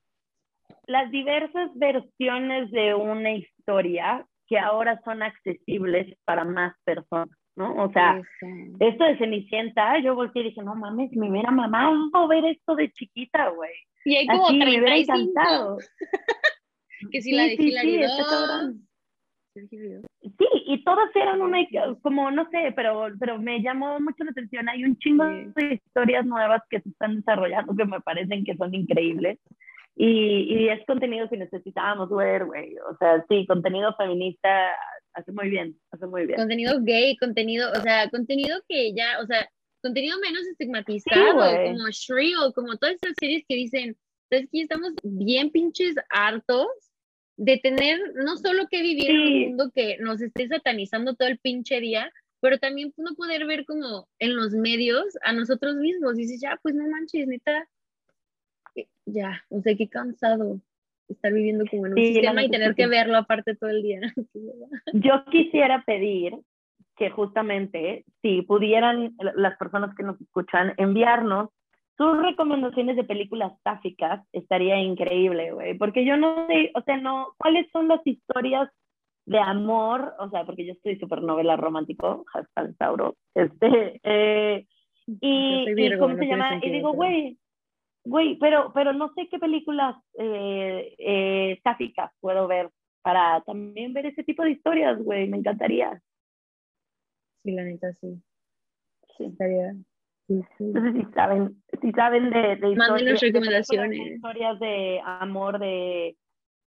las 0.87 1.11
diversas 1.11 1.69
versiones 1.75 2.71
de 2.71 2.95
una 2.95 3.33
historia 3.33 4.25
que 4.47 4.57
ahora 4.57 4.99
son 5.03 5.21
accesibles 5.21 6.17
para 6.25 6.43
más 6.43 6.73
personas, 6.83 7.37
¿no? 7.55 7.75
O 7.83 7.91
sea, 7.91 8.19
esto 8.79 9.03
de 9.03 9.17
Cenicienta, 9.17 9.99
yo 9.99 10.15
volteé 10.15 10.41
y 10.41 10.45
dije, 10.45 10.63
no 10.63 10.75
mames, 10.75 11.11
me 11.11 11.29
hubiera 11.29 11.51
mamado 11.51 12.27
ver 12.27 12.45
esto 12.45 12.75
de 12.75 12.91
chiquita, 12.93 13.49
güey. 13.49 13.73
Y 14.05 14.15
hay 14.15 14.27
como 14.27 14.47
Así, 14.47 14.59
35. 14.59 14.71
Me 14.71 14.79
hubiera 14.79 14.97
encantado. 14.97 15.77
que 17.11 17.21
si 17.21 17.31
la 17.31 17.43
de 17.43 17.57
sí, 17.57 17.71
sí, 19.69 19.77
Sí, 20.21 20.45
y 20.67 20.83
todas 20.83 21.09
eran 21.15 21.41
una, 21.41 21.59
como 22.01 22.29
no 22.29 22.47
sé, 22.51 22.73
pero, 22.75 23.07
pero 23.19 23.39
me 23.39 23.61
llamó 23.61 23.99
mucho 23.99 24.23
la 24.23 24.31
atención. 24.31 24.69
Hay 24.69 24.83
un 24.83 24.97
chingo 24.97 25.25
de 25.25 25.81
historias 25.83 26.25
nuevas 26.25 26.61
que 26.69 26.81
se 26.81 26.89
están 26.89 27.15
desarrollando 27.15 27.75
que 27.75 27.85
me 27.85 28.01
parecen 28.01 28.43
que 28.43 28.55
son 28.55 28.73
increíbles. 28.75 29.39
Y, 29.95 30.53
y 30.53 30.69
es 30.69 30.85
contenido 30.85 31.27
que 31.27 31.37
necesitábamos 31.37 32.09
ver, 32.11 32.45
güey. 32.45 32.75
O 32.91 32.95
sea, 32.97 33.25
sí, 33.27 33.47
contenido 33.47 33.95
feminista 33.95 34.69
hace 35.13 35.31
muy 35.31 35.49
bien, 35.49 35.75
hace 35.91 36.05
muy 36.05 36.27
bien. 36.27 36.37
Contenido 36.37 36.79
gay, 36.81 37.17
contenido, 37.17 37.71
o 37.71 37.81
sea, 37.81 38.07
contenido 38.09 38.59
que 38.69 38.93
ya, 38.93 39.19
o 39.21 39.25
sea, 39.25 39.49
contenido 39.81 40.19
menos 40.19 40.45
estigmatizado, 40.47 41.33
como 41.33 41.89
Shrill, 41.89 42.53
como 42.53 42.77
todas 42.77 42.95
esas 42.95 43.15
series 43.19 43.43
que 43.47 43.55
dicen, 43.55 43.97
es 44.29 44.47
que 44.51 44.61
estamos 44.61 44.93
bien 45.03 45.49
pinches 45.49 45.95
hartos 46.09 46.67
de 47.37 47.57
tener 47.57 47.99
no 48.15 48.35
solo 48.37 48.67
que 48.69 48.81
vivir 48.81 49.11
en 49.11 49.19
un 49.19 49.41
mundo 49.41 49.71
que 49.73 49.97
nos 49.99 50.21
esté 50.21 50.47
satanizando 50.47 51.15
todo 51.15 51.27
el 51.27 51.37
pinche 51.37 51.79
día, 51.79 52.11
pero 52.41 52.57
también 52.57 52.93
no 52.97 53.15
poder 53.15 53.45
ver 53.45 53.65
como 53.65 54.07
en 54.19 54.35
los 54.35 54.53
medios 54.53 55.17
a 55.23 55.33
nosotros 55.33 55.75
mismos. 55.75 56.17
Y 56.17 56.23
dices, 56.23 56.41
ya, 56.41 56.59
pues 56.61 56.75
no 56.75 56.87
manches, 56.89 57.27
neta, 57.27 57.67
eh, 58.75 58.87
ya, 59.05 59.43
o 59.49 59.61
sea, 59.61 59.75
qué 59.75 59.87
cansado 59.87 60.59
estar 61.07 61.31
viviendo 61.31 61.65
como 61.69 61.85
en 61.87 61.93
un 61.93 62.05
sistema 62.05 62.43
y 62.43 62.49
tener 62.49 62.75
que 62.75 62.87
verlo 62.87 63.17
aparte 63.17 63.55
todo 63.55 63.69
el 63.69 63.81
día. 63.81 64.01
Yo 64.93 65.23
quisiera 65.31 65.83
pedir 65.85 66.33
que 66.97 67.11
justamente 67.11 68.03
si 68.21 68.41
pudieran 68.41 69.15
las 69.35 69.57
personas 69.57 69.95
que 69.95 70.03
nos 70.03 70.19
escuchan 70.19 70.73
enviarnos 70.77 71.49
sus 71.97 72.21
recomendaciones 72.21 72.95
de 72.95 73.03
películas 73.03 73.53
sáficas 73.63 74.23
estaría 74.31 74.79
increíble, 74.79 75.51
güey, 75.51 75.77
porque 75.77 76.05
yo 76.05 76.15
no 76.15 76.45
sé, 76.47 76.71
o 76.75 76.81
sea, 76.81 76.97
no, 76.97 77.33
¿cuáles 77.37 77.67
son 77.71 77.87
las 77.87 78.05
historias 78.05 78.69
de 79.25 79.39
amor? 79.39 80.13
O 80.19 80.29
sea, 80.29 80.45
porque 80.45 80.65
yo 80.65 80.73
estoy 80.73 80.99
súper 80.99 81.23
novela 81.23 81.57
romántico, 81.57 82.23
hashtag 82.27 82.75
Tauro, 82.77 83.15
este, 83.33 83.99
eh, 84.03 84.67
y, 85.07 85.97
¿cómo 85.97 86.17
se 86.17 86.27
llama? 86.27 86.59
y 86.61 86.69
digo, 86.69 86.93
güey, 86.93 87.39
güey, 88.05 88.37
pero, 88.37 88.71
pero 88.73 88.93
no 88.93 89.11
sé 89.15 89.27
qué 89.27 89.39
películas 89.39 89.95
eh, 90.19 90.93
eh, 90.99 91.59
sáficas 91.63 92.11
puedo 92.19 92.47
ver 92.47 92.69
para 93.01 93.41
también 93.41 93.93
ver 93.93 94.05
ese 94.05 94.23
tipo 94.23 94.43
de 94.43 94.51
historias, 94.51 95.01
güey, 95.01 95.27
me 95.27 95.37
encantaría. 95.37 95.99
Sí, 97.41 97.51
la 97.51 97.63
neta, 97.63 97.91
sí. 98.01 98.21
Sí, 99.17 99.25
estaría 99.25 99.73
entonces, 100.29 101.05
si 101.05 101.13
saben, 101.13 101.63
si 101.81 101.91
saben 101.91 102.29
de, 102.29 102.55
de 102.57 102.71
historias, 102.71 103.21
recomendaciones. 103.21 103.99
historias 103.99 104.59
de 104.59 105.01
amor 105.03 105.59
de 105.59 106.15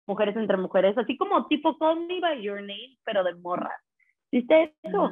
mujeres 0.06 0.36
entre 0.36 0.56
mujeres, 0.56 0.96
así 0.96 1.16
como 1.16 1.46
tipo 1.46 1.76
Call 1.78 2.06
Me 2.06 2.20
By 2.20 2.42
Your 2.42 2.60
Name, 2.60 2.96
pero 3.04 3.22
de 3.24 3.34
morra. 3.34 3.70
¿Viste 4.30 4.74
eso? 4.82 5.10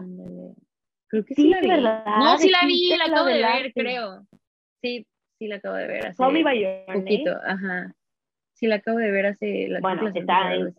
Creo 1.09 1.25
que 1.25 1.35
sí, 1.35 1.49
la 1.49 1.61
vi. 1.61 1.69
No, 1.69 2.39
sí 2.39 2.51
la 2.51 2.67
vi, 2.67 2.97
la 2.97 3.05
acabo 3.05 3.27
de 3.27 3.43
ver, 3.43 3.73
creo. 3.73 4.27
Sí, 4.83 5.07
sí 5.39 5.47
la 5.47 5.57
acabo 5.57 5.77
de 5.77 5.87
ver 5.87 6.07
hace 6.07 6.17
Call 6.17 6.33
Me 6.33 6.43
By 6.43 6.61
Your 6.61 6.95
poquito, 6.95 7.35
Name. 7.35 7.47
ajá. 7.47 7.95
Sí 8.55 8.67
la 8.67 8.77
acabo 8.77 8.99
de 8.99 9.11
ver 9.11 9.27
hace 9.27 9.69
la 9.69 9.81
Bueno, 9.81 10.09
está 10.09 10.55
en... 10.55 10.75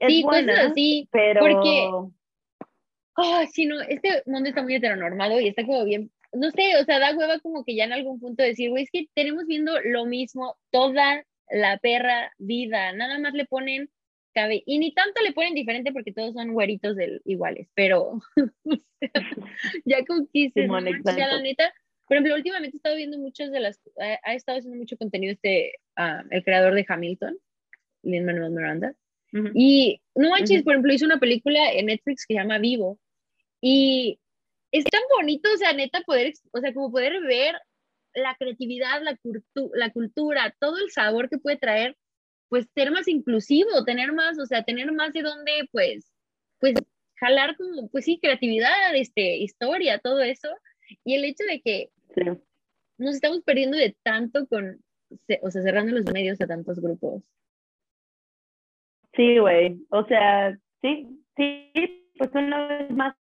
sí, 0.00 0.22
buena, 0.22 0.52
cosas 0.52 0.70
así, 0.70 1.08
pero... 1.12 1.40
porque 1.40 1.90
oh, 3.16 3.42
sí, 3.52 3.66
no, 3.66 3.78
este 3.82 4.22
mundo 4.24 4.48
está 4.48 4.62
muy 4.62 4.76
heteronormado 4.76 5.38
y 5.38 5.48
está 5.48 5.66
como 5.66 5.84
bien, 5.84 6.10
no 6.32 6.50
sé, 6.50 6.76
o 6.80 6.84
sea, 6.84 6.98
da 6.98 7.16
hueva 7.16 7.40
como 7.40 7.64
que 7.64 7.74
ya 7.74 7.84
en 7.84 7.92
algún 7.92 8.20
punto 8.20 8.42
decir, 8.42 8.70
güey, 8.70 8.84
es 8.84 8.90
que 8.90 9.06
tenemos 9.14 9.46
viendo 9.46 9.80
lo 9.82 10.06
mismo 10.06 10.56
toda 10.70 11.24
la 11.50 11.78
perra 11.78 12.32
vida, 12.38 12.92
nada 12.92 13.18
más 13.18 13.34
le 13.34 13.46
ponen 13.46 13.90
cabe 14.32 14.62
y 14.64 14.78
ni 14.78 14.92
tanto 14.92 15.20
le 15.22 15.32
ponen 15.32 15.54
diferente 15.54 15.92
porque 15.92 16.12
todos 16.12 16.34
son 16.34 16.52
güeritos 16.52 16.96
del, 16.96 17.20
iguales, 17.24 17.68
pero 17.74 18.20
ya 19.84 20.04
como 20.04 20.28
que 20.32 20.52
ya 20.54 21.26
la 21.26 21.40
neta, 21.40 21.72
por 22.06 22.16
ejemplo, 22.16 22.36
últimamente 22.36 22.76
he 22.76 22.78
estado 22.78 22.96
viendo 22.96 23.18
muchas 23.18 23.50
de 23.50 23.60
las, 23.60 23.80
ha, 23.98 24.34
estado 24.34 24.58
haciendo 24.58 24.78
mucho 24.78 24.96
contenido 24.96 25.32
este, 25.32 25.74
uh, 25.98 26.26
el 26.30 26.44
creador 26.44 26.74
de 26.74 26.84
Hamilton, 26.88 27.36
Lin 28.02 28.24
Manuel 28.24 28.52
Miranda, 28.52 28.94
y 29.54 30.00
no 30.16 30.30
manches, 30.30 30.64
por 30.64 30.72
ejemplo, 30.72 30.92
hizo 30.92 31.04
una 31.04 31.20
película 31.20 31.72
en 31.72 31.86
Netflix 31.86 32.26
que 32.26 32.34
se 32.34 32.40
llama 32.40 32.58
Vivo, 32.58 32.98
y 33.60 34.18
es 34.72 34.84
tan 34.84 35.02
bonito, 35.16 35.48
o 35.52 35.56
sea, 35.56 35.72
neta, 35.72 36.00
poder, 36.02 36.32
o 36.52 36.60
sea, 36.60 36.72
como 36.72 36.90
poder 36.90 37.20
ver 37.22 37.56
la 38.14 38.34
creatividad, 38.36 39.02
la, 39.02 39.18
la 39.74 39.90
cultura, 39.90 40.54
todo 40.58 40.78
el 40.78 40.90
sabor 40.90 41.28
que 41.28 41.38
puede 41.38 41.56
traer, 41.56 41.96
pues 42.48 42.68
ser 42.74 42.90
más 42.90 43.06
inclusivo, 43.08 43.84
tener 43.84 44.12
más, 44.12 44.38
o 44.38 44.46
sea, 44.46 44.64
tener 44.64 44.90
más 44.92 45.12
de 45.12 45.22
dónde, 45.22 45.68
pues, 45.70 46.10
pues, 46.58 46.74
jalar 47.16 47.56
como, 47.56 47.88
pues 47.88 48.04
sí, 48.04 48.18
creatividad, 48.20 48.94
este, 48.94 49.36
historia, 49.36 49.98
todo 49.98 50.20
eso. 50.20 50.48
Y 51.04 51.14
el 51.14 51.24
hecho 51.24 51.44
de 51.44 51.60
que 51.60 51.90
nos 52.98 53.14
estamos 53.14 53.42
perdiendo 53.42 53.76
de 53.76 53.96
tanto 54.02 54.46
con, 54.46 54.82
o 55.42 55.50
sea, 55.50 55.62
cerrando 55.62 55.92
los 55.92 56.12
medios 56.12 56.40
a 56.40 56.46
tantos 56.46 56.80
grupos. 56.80 57.22
Sí, 59.14 59.38
güey. 59.38 59.84
O 59.90 60.04
sea, 60.06 60.58
sí, 60.82 61.06
sí, 61.36 62.12
pues 62.16 62.30
una 62.34 62.66
vez 62.66 62.90
más, 62.90 63.16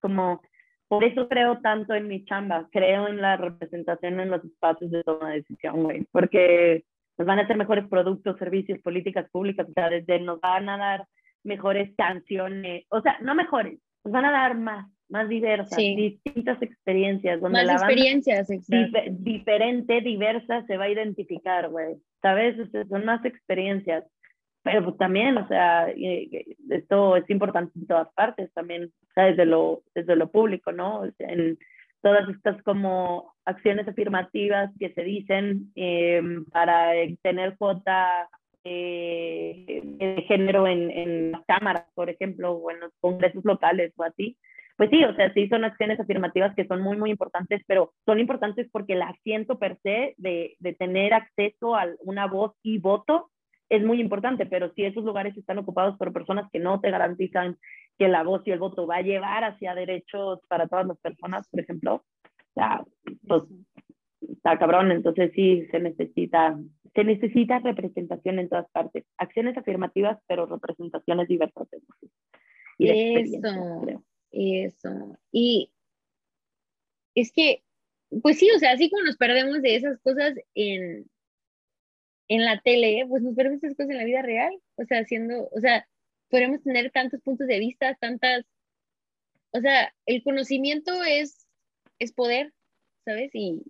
como 0.00 0.40
por 0.88 1.04
eso 1.04 1.28
creo 1.28 1.60
tanto 1.60 1.94
en 1.94 2.08
mi 2.08 2.24
chamba, 2.24 2.68
creo 2.70 3.08
en 3.08 3.20
la 3.20 3.36
representación 3.36 4.20
en 4.20 4.30
los 4.30 4.44
espacios 4.44 4.90
de 4.90 5.02
toma 5.02 5.30
de 5.30 5.36
decisión, 5.36 5.82
güey, 5.82 6.06
porque 6.12 6.84
nos 7.16 7.26
van 7.26 7.38
a 7.38 7.42
hacer 7.42 7.56
mejores 7.56 7.88
productos, 7.88 8.38
servicios, 8.38 8.80
políticas 8.80 9.28
públicas, 9.30 9.66
o 9.68 9.72
sea, 9.72 9.88
desde 9.88 10.20
nos 10.20 10.40
van 10.40 10.68
a 10.68 10.76
dar 10.76 11.06
mejores 11.42 11.94
canciones, 11.96 12.84
o 12.90 13.00
sea, 13.00 13.18
no 13.20 13.34
mejores, 13.34 13.78
nos 14.04 14.12
van 14.12 14.24
a 14.24 14.32
dar 14.32 14.56
más, 14.56 14.86
más 15.08 15.28
diversas, 15.28 15.76
distintas 15.76 16.60
experiencias. 16.62 17.40
Donde 17.40 17.58
más 17.58 17.66
la 17.66 17.72
experiencias, 17.74 18.48
diferente, 19.10 20.00
diversa, 20.00 20.64
se 20.66 20.76
va 20.76 20.84
a 20.84 20.90
identificar, 20.90 21.68
güey, 21.68 21.96
¿sabes? 22.20 22.56
son 22.88 23.04
más 23.04 23.24
experiencias. 23.24 24.04
Pero 24.64 24.82
pues 24.82 24.96
también, 24.96 25.36
o 25.36 25.46
sea, 25.46 25.88
esto 26.70 27.16
es 27.16 27.28
importante 27.28 27.78
en 27.78 27.86
todas 27.86 28.08
partes, 28.14 28.50
también, 28.54 28.84
o 28.84 29.12
sea, 29.14 29.26
desde 29.26 29.44
lo, 29.44 29.82
desde 29.94 30.16
lo 30.16 30.30
público, 30.30 30.72
¿no? 30.72 31.02
En 31.18 31.58
todas 32.00 32.26
estas 32.30 32.60
como 32.62 33.34
acciones 33.44 33.86
afirmativas 33.86 34.70
que 34.80 34.94
se 34.94 35.02
dicen 35.02 35.70
em, 35.74 36.46
para 36.46 36.92
tener 37.22 37.58
cuota 37.58 38.30
eh, 38.64 39.82
de 39.84 40.24
género 40.26 40.66
en, 40.66 40.90
en 40.90 41.32
las 41.32 41.44
cámaras, 41.44 41.84
por 41.94 42.08
ejemplo, 42.08 42.52
o 42.52 42.70
en 42.70 42.80
los 42.80 42.92
congresos 43.00 43.44
locales 43.44 43.92
o 43.96 44.04
así. 44.04 44.38
Pues 44.78 44.88
sí, 44.88 45.04
o 45.04 45.14
sea, 45.14 45.30
sí 45.34 45.46
son 45.48 45.64
acciones 45.64 46.00
afirmativas 46.00 46.54
que 46.54 46.66
son 46.66 46.80
muy, 46.80 46.96
muy 46.96 47.10
importantes, 47.10 47.62
pero 47.66 47.92
son 48.06 48.18
importantes 48.18 48.66
porque 48.72 48.94
el 48.94 49.02
asiento 49.02 49.58
per 49.58 49.76
se 49.82 50.14
de, 50.16 50.56
de 50.58 50.72
tener 50.72 51.12
acceso 51.12 51.76
a 51.76 51.86
una 52.00 52.26
voz 52.26 52.52
y 52.62 52.78
voto 52.78 53.30
es 53.76 53.84
muy 53.84 54.00
importante, 54.00 54.46
pero 54.46 54.72
si 54.74 54.84
esos 54.84 55.04
lugares 55.04 55.36
están 55.36 55.58
ocupados 55.58 55.96
por 55.96 56.12
personas 56.12 56.50
que 56.50 56.58
no 56.58 56.80
te 56.80 56.90
garantizan 56.90 57.58
que 57.98 58.08
la 58.08 58.22
voz 58.22 58.42
y 58.46 58.50
el 58.50 58.58
voto 58.58 58.86
va 58.86 58.96
a 58.96 59.02
llevar 59.02 59.44
hacia 59.44 59.74
derechos 59.74 60.40
para 60.48 60.68
todas 60.68 60.86
las 60.86 60.98
personas, 60.98 61.48
por 61.48 61.60
ejemplo, 61.60 62.04
ya, 62.56 62.84
pues 63.26 63.42
está 64.28 64.58
cabrón, 64.58 64.92
entonces 64.92 65.32
sí 65.34 65.66
se 65.70 65.80
necesita, 65.80 66.58
se 66.94 67.04
necesita 67.04 67.58
representación 67.60 68.38
en 68.38 68.48
todas 68.48 68.68
partes, 68.70 69.04
acciones 69.18 69.56
afirmativas, 69.56 70.18
pero 70.26 70.46
representaciones 70.46 71.28
diversas. 71.28 71.68
Y 72.78 72.88
eso, 72.88 74.02
eso. 74.30 75.18
Y 75.30 75.70
es 77.14 77.32
que, 77.32 77.62
pues 78.22 78.38
sí, 78.38 78.50
o 78.54 78.58
sea, 78.58 78.72
así 78.72 78.90
como 78.90 79.04
nos 79.04 79.16
perdemos 79.16 79.62
de 79.62 79.76
esas 79.76 80.00
cosas 80.00 80.34
en, 80.54 81.06
en 82.28 82.44
la 82.44 82.60
tele, 82.60 83.04
pues 83.08 83.22
nos 83.22 83.34
perdemos 83.34 83.62
esas 83.62 83.76
cosas 83.76 83.90
en 83.90 83.98
la 83.98 84.04
vida 84.04 84.22
real, 84.22 84.52
o 84.76 84.84
sea, 84.84 85.00
haciendo, 85.00 85.48
o 85.50 85.60
sea, 85.60 85.86
podemos 86.30 86.62
tener 86.62 86.90
tantos 86.90 87.20
puntos 87.20 87.46
de 87.46 87.58
vista, 87.58 87.94
tantas, 88.00 88.44
o 89.52 89.60
sea, 89.60 89.94
el 90.06 90.22
conocimiento 90.22 90.92
es, 91.04 91.46
es 91.98 92.12
poder, 92.12 92.52
¿sabes? 93.04 93.30
Y, 93.34 93.62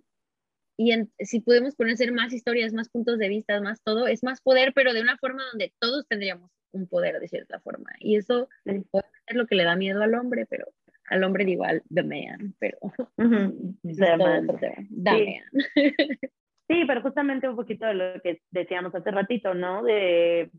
y 0.77 0.93
si 1.19 1.41
podemos 1.41 1.75
conocer 1.75 2.11
más 2.11 2.33
historias, 2.33 2.73
más 2.73 2.89
puntos 2.89 3.17
de 3.17 3.29
vista, 3.29 3.59
más 3.61 3.81
todo, 3.83 4.07
es 4.07 4.23
más 4.23 4.41
poder, 4.41 4.73
pero 4.73 4.93
de 4.93 5.01
una 5.01 5.17
forma 5.17 5.43
donde 5.51 5.73
todos 5.79 6.07
tendríamos 6.07 6.51
un 6.71 6.87
poder 6.87 7.19
de 7.19 7.27
cierta 7.27 7.59
forma. 7.59 7.89
Y 7.99 8.17
eso 8.17 8.49
ser 8.65 9.35
lo 9.35 9.47
que 9.47 9.55
le 9.55 9.63
da 9.63 9.75
miedo 9.75 10.01
al 10.01 10.15
hombre, 10.15 10.45
pero 10.45 10.67
al 11.05 11.23
hombre 11.23 11.45
digo 11.45 11.63
al 11.63 11.83
the 11.93 12.03
man, 12.03 12.55
pero 12.59 12.77
the 13.15 14.17
man. 14.17 14.47
Sí, 14.93 15.39
pero 16.67 17.01
justamente 17.01 17.47
un 17.47 17.55
poquito 17.55 17.85
de 17.85 17.93
lo 17.93 18.21
que 18.21 18.41
decíamos 18.51 18.93
hace 18.95 19.11
ratito, 19.11 19.53
¿no? 19.53 19.83
De 19.83 20.49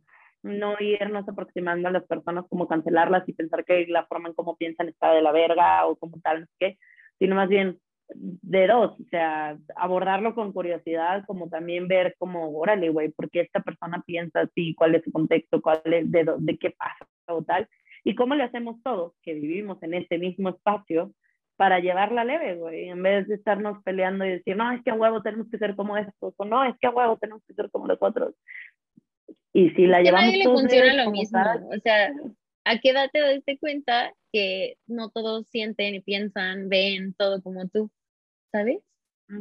no 0.43 0.77
irnos 0.79 1.29
aproximando 1.29 1.89
a 1.89 1.93
las 1.93 2.05
personas 2.05 2.45
como 2.49 2.69
cancelarlas 2.69 3.29
y 3.29 3.33
pensar 3.33 3.65
que 3.65 3.87
la 3.89 4.07
forma 4.07 4.29
en 4.29 4.35
cómo 4.35 4.57
piensan 4.57 4.89
está 4.89 5.13
de 5.13 5.23
la 5.23 5.33
verga 5.33 5.87
o 5.87 5.97
como 5.97 6.21
tal, 6.21 6.41
no 6.41 6.47
sé 6.47 6.53
qué, 6.59 6.79
sino 7.19 7.35
más 7.35 7.49
bien 7.49 7.79
de 8.15 8.67
dos, 8.69 8.93
o 9.01 9.05
sea, 9.11 9.59
abordarlo 9.75 10.35
con 10.35 10.53
curiosidad, 10.53 11.25
como 11.27 11.49
también 11.49 11.89
ver 11.89 12.15
como, 12.19 12.57
órale, 12.57 12.89
güey, 12.91 13.11
¿por 13.11 13.29
qué 13.31 13.41
esta 13.41 13.61
persona 13.61 14.03
piensa 14.07 14.43
así? 14.43 14.75
¿Cuál 14.77 14.95
es 14.95 15.03
su 15.03 15.11
contexto? 15.11 15.61
¿Cuál 15.61 15.83
es 15.87 16.11
de, 16.11 16.25
de 16.39 16.57
qué 16.57 16.71
pasa 16.71 17.07
o 17.27 17.43
tal? 17.43 17.69
Y 18.05 18.15
cómo 18.15 18.37
le 18.37 18.45
hacemos 18.45 18.81
todos, 18.85 19.15
que 19.23 19.35
vivimos 19.35 19.83
en 19.83 19.95
este 19.95 20.19
mismo 20.19 20.51
espacio, 20.51 21.13
para 21.57 21.81
llevarla 21.81 22.25
leve, 22.25 22.57
güey, 22.57 22.89
en 22.89 23.03
vez 23.03 23.27
de 23.29 23.35
estarnos 23.35 23.83
peleando 23.83 24.25
y 24.25 24.31
decir, 24.31 24.57
no, 24.57 24.71
es 24.73 24.83
que 24.83 24.91
a 24.91 24.95
huevo 24.95 25.23
tenemos 25.23 25.49
que 25.51 25.59
ser 25.59 25.75
como 25.75 25.97
estos, 25.97 26.35
o 26.37 26.45
no, 26.45 26.65
es 26.65 26.75
que 26.79 26.87
a 26.87 26.91
huevo 26.91 27.17
tenemos 27.19 27.43
que 27.47 27.55
ser 27.55 27.71
como 27.71 27.87
los 27.87 27.99
otros. 28.01 28.35
Y 29.53 29.71
si 29.71 29.87
la 29.87 30.03
llevamos... 30.03 30.25
A 30.25 30.27
nadie 30.27 30.45
le 30.45 30.51
funciona 30.51 31.05
lo 31.05 31.11
mismo, 31.11 31.41
o 31.75 31.81
sea, 31.81 32.13
¿a 32.65 32.79
qué 32.79 32.91
edad 32.91 33.09
te 33.11 33.21
das 33.21 33.41
cuenta 33.59 34.13
que 34.33 34.77
no 34.87 35.11
todos 35.11 35.49
sienten 35.49 35.95
y 35.95 36.01
piensan, 36.01 36.69
ven 36.69 37.15
todo 37.15 37.43
como 37.43 37.69
tú, 37.69 37.91
¿sabes? 38.53 38.81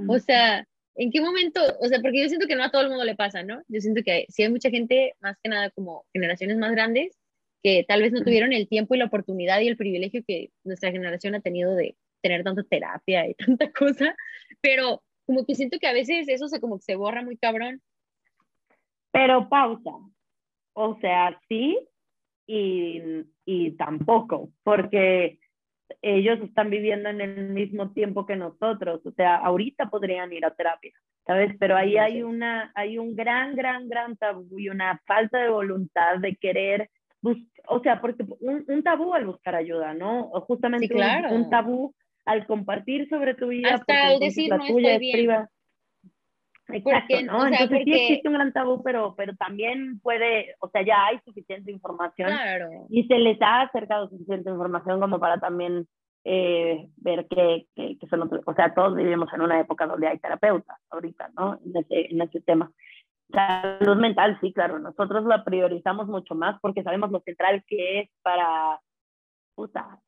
O 0.08 0.18
sea, 0.20 0.66
¿en 0.96 1.12
qué 1.12 1.20
momento? 1.20 1.60
O 1.82 1.88
sea, 1.88 2.00
porque 2.02 2.22
yo 2.22 2.30
siento 2.30 2.48
que 2.48 2.56
no 2.56 2.64
a 2.64 2.72
todo 2.72 2.84
el 2.84 2.90
mundo 2.90 3.04
le 3.04 3.16
pasa, 3.16 3.44
¿no? 3.44 3.62
Yo 3.68 3.82
siento 3.82 4.02
que 4.04 4.26
sí 4.30 4.44
hay 4.44 4.50
mucha 4.50 4.70
gente, 4.70 5.14
más 5.20 5.38
que 5.44 5.50
nada 5.50 5.70
como 5.72 6.06
generaciones 6.14 6.58
más 6.58 6.72
grandes, 6.72 7.18
que 7.62 7.84
tal 7.88 8.04
vez 8.04 8.14
no 8.14 8.24
tuvieron 8.24 8.54
el 8.54 8.68
tiempo 8.70 8.96
y 8.96 9.00
la 9.00 9.06
oportunidad 9.06 9.60
y 9.60 9.68
el 9.68 9.76
privilegio 9.76 10.24
que 10.26 10.52
nuestra 10.64 10.92
generación 10.92 11.36
ha 11.36 11.42
tenido 11.42 11.76
de 11.76 11.98
tener 12.26 12.44
tanta 12.44 12.64
terapia 12.64 13.30
y 13.30 13.34
tanta 13.46 13.72
cosa, 13.72 14.16
pero 14.62 15.04
como 15.26 15.46
que 15.46 15.56
siento 15.56 15.78
que 15.80 15.88
a 15.88 15.94
veces 15.94 16.28
eso 16.28 16.48
se 16.48 16.60
como 16.60 16.78
que 16.78 16.84
se 16.84 16.96
borra 16.96 17.24
muy 17.24 17.38
cabrón. 17.38 17.82
Pero 19.12 19.48
pausa, 19.48 19.92
o 20.74 20.98
sea, 21.00 21.40
sí 21.48 21.78
y, 22.48 23.02
y 23.46 23.72
tampoco, 23.72 24.50
porque 24.64 25.40
ellos 26.02 26.40
están 26.42 26.70
viviendo 26.70 27.10
en 27.10 27.22
el 27.22 27.50
mismo 27.50 27.92
tiempo 27.92 28.26
que 28.26 28.36
nosotros, 28.36 29.06
o 29.06 29.12
sea, 29.12 29.36
ahorita 29.38 29.90
podrían 29.90 30.34
ir 30.34 30.46
a 30.46 30.56
terapia, 30.56 30.94
¿sabes? 31.26 31.56
Pero 31.60 31.78
ahí 31.78 31.98
hay, 31.98 32.24
una, 32.24 32.72
hay 32.76 32.98
un 32.98 33.16
gran, 33.16 33.56
gran, 33.56 33.88
gran 33.88 34.18
tabú 34.18 34.60
y 34.60 34.70
una 34.70 35.00
falta 35.06 35.40
de 35.40 35.50
voluntad 35.50 36.18
de 36.20 36.36
querer, 36.36 36.90
o 37.68 37.80
sea, 37.82 38.02
porque 38.02 38.24
un, 38.40 38.66
un, 38.68 38.84
tabú 38.84 39.14
al 39.14 39.26
buscar 39.26 39.56
ayuda, 39.56 39.94
¿no? 39.94 40.30
O 40.30 40.42
justamente 40.42 40.94
un, 41.32 41.50
tabú 41.50 41.96
al 42.26 42.46
compartir 42.48 43.08
sobre 43.10 43.36
tu 43.36 43.48
vida, 43.48 43.76
Hasta 43.76 43.94
porque 44.12 44.26
decir, 44.26 44.50
la 44.50 44.58
no 44.58 44.66
tuya 44.66 44.96
es 44.96 45.00
privada. 45.00 45.50
Exacto, 46.68 47.22
¿no? 47.22 47.46
entonces 47.46 47.82
sí 47.84 47.94
existe 47.94 48.28
un 48.28 48.34
gran 48.34 48.52
tabú, 48.52 48.82
pero, 48.82 49.14
pero 49.16 49.36
también 49.36 50.00
puede, 50.00 50.56
o 50.60 50.70
sea, 50.70 50.82
ya 50.84 51.06
hay 51.06 51.20
suficiente 51.24 51.72
información 51.72 52.32
y 52.90 53.04
se 53.04 53.20
les 53.20 53.40
ha 53.42 53.62
acercado 53.62 54.10
suficiente 54.10 54.50
información 54.50 55.00
como 55.00 55.20
para 55.20 55.40
también 55.40 55.88
eh, 56.24 56.88
ver 56.98 57.28
que, 57.28 57.68
que, 57.76 58.08
son 58.10 58.24
o 58.24 58.54
sea, 58.56 58.74
todos 58.74 58.96
vivimos 58.96 59.32
en 59.32 59.42
una 59.42 59.60
época 59.60 59.86
donde 59.86 60.08
hay 60.08 60.18
terapeutas 60.18 60.80
ahorita, 60.90 61.30
¿no? 61.38 61.60
En 61.64 61.78
ese, 61.78 62.12
en 62.12 62.22
ese 62.22 62.42
tema. 62.42 62.72
Salud 63.32 63.98
mental, 63.98 64.38
sí, 64.42 64.52
claro, 64.52 64.80
nosotros 64.80 65.24
la 65.26 65.44
priorizamos 65.44 66.08
mucho 66.08 66.34
más 66.34 66.60
porque 66.62 66.82
sabemos 66.82 67.12
lo 67.12 67.20
central 67.22 67.64
que 67.68 68.00
es 68.00 68.10
para, 68.24 68.80
puta, 69.54 70.00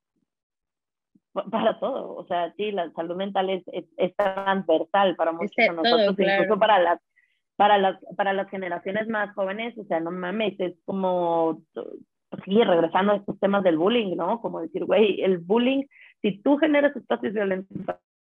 para 1.51 1.79
todo, 1.79 2.15
o 2.15 2.25
sea, 2.25 2.53
sí, 2.55 2.71
la 2.71 2.91
salud 2.91 3.15
mental 3.15 3.49
es, 3.49 3.63
es, 3.97 4.15
transversal 4.15 5.15
para 5.15 5.31
muchos 5.31 5.55
de 5.55 5.69
nosotros, 5.69 6.15
incluso 6.17 6.59
para 6.59 6.79
las, 6.79 6.99
para, 7.55 7.77
las, 7.77 7.97
para 8.15 8.33
las 8.33 8.49
generaciones 8.49 9.07
más 9.07 9.33
jóvenes, 9.35 9.77
o 9.77 9.83
sea, 9.85 9.99
no 9.99 10.11
mames, 10.11 10.59
es 10.59 10.75
como, 10.85 11.61
sí, 12.45 12.63
regresando 12.63 13.13
a 13.13 13.15
estos 13.17 13.39
temas 13.39 13.63
del 13.63 13.77
bullying, 13.77 14.15
¿no? 14.15 14.41
Como 14.41 14.61
decir, 14.61 14.85
güey, 14.85 15.21
el 15.21 15.39
bullying, 15.39 15.83
si 16.21 16.41
tú 16.41 16.57
generas 16.57 16.95
espacios 16.95 17.33
violentos 17.33 17.77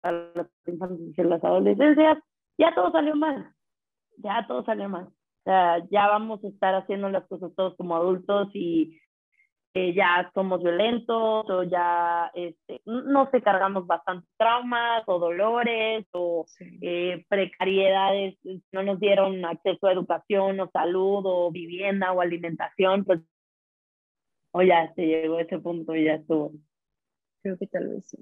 para 0.00 0.30
las 0.34 0.46
infancias 0.66 1.18
y 1.18 1.22
las 1.22 1.44
adolescencias, 1.44 2.18
ya 2.58 2.74
todo 2.74 2.90
salió 2.92 3.16
mal, 3.16 3.50
ya 4.18 4.46
todo 4.46 4.64
salió 4.64 4.88
mal. 4.88 5.04
O 5.04 5.48
sea, 5.48 5.78
ya 5.90 6.08
vamos 6.08 6.42
a 6.44 6.48
estar 6.48 6.74
haciendo 6.74 7.08
las 7.08 7.24
cosas 7.28 7.52
todos 7.54 7.76
como 7.76 7.94
adultos 7.94 8.48
y 8.52 8.98
ya 9.94 10.30
somos 10.32 10.62
violentos 10.62 11.48
o 11.50 11.62
ya, 11.64 12.30
este, 12.34 12.80
no 12.86 13.28
sé, 13.30 13.42
cargamos 13.42 13.86
bastante 13.86 14.26
traumas 14.38 15.02
o 15.06 15.18
dolores 15.18 16.06
o 16.12 16.46
eh, 16.80 17.24
precariedades, 17.28 18.38
no 18.72 18.82
nos 18.82 18.98
dieron 19.00 19.44
acceso 19.44 19.86
a 19.86 19.92
educación 19.92 20.60
o 20.60 20.70
salud 20.70 21.22
o 21.24 21.50
vivienda 21.50 22.12
o 22.12 22.20
alimentación, 22.20 23.04
pues 23.04 23.20
o 24.52 24.62
ya 24.62 24.92
se 24.94 25.02
llegó 25.06 25.36
a 25.36 25.42
ese 25.42 25.58
punto 25.58 25.94
y 25.94 26.04
ya 26.04 26.14
estuvo. 26.14 26.52
Creo 27.42 27.58
que 27.58 27.66
tal 27.66 27.88
vez 27.88 28.08
sí. 28.08 28.18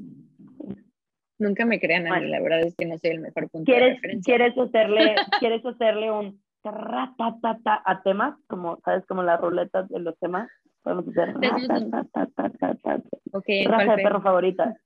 Nunca 1.39 1.65
me 1.65 1.79
crean 1.79 2.07
a 2.07 2.19
mí, 2.19 2.27
la 2.29 2.41
verdad 2.41 2.61
es 2.61 2.75
que 2.77 2.87
no 2.87 2.99
soy 2.99 3.11
el 3.11 3.21
mejor 3.21 3.49
punto 3.51 3.71
¿quieres, 3.71 3.89
de 3.89 3.95
referencia. 3.95 4.37
¿Quieres 4.37 4.59
hacerle, 4.59 5.15
¿quieres 5.41 5.65
hacerle 5.65 6.11
un 6.11 6.43
a 6.65 8.03
temas, 8.03 8.37
como, 8.49 8.81
¿sabes? 8.85 9.05
Como 9.07 9.23
la 9.23 9.37
ruleta 9.37 9.83
de 9.83 10.01
los 10.01 10.19
temas. 10.19 10.49
Podemos 10.85 11.09
hacer. 11.09 11.35
Okay, 13.33 13.67
raza 13.67 13.97
de 13.97 14.03
perro 14.05 14.23
favorita. 14.23 14.77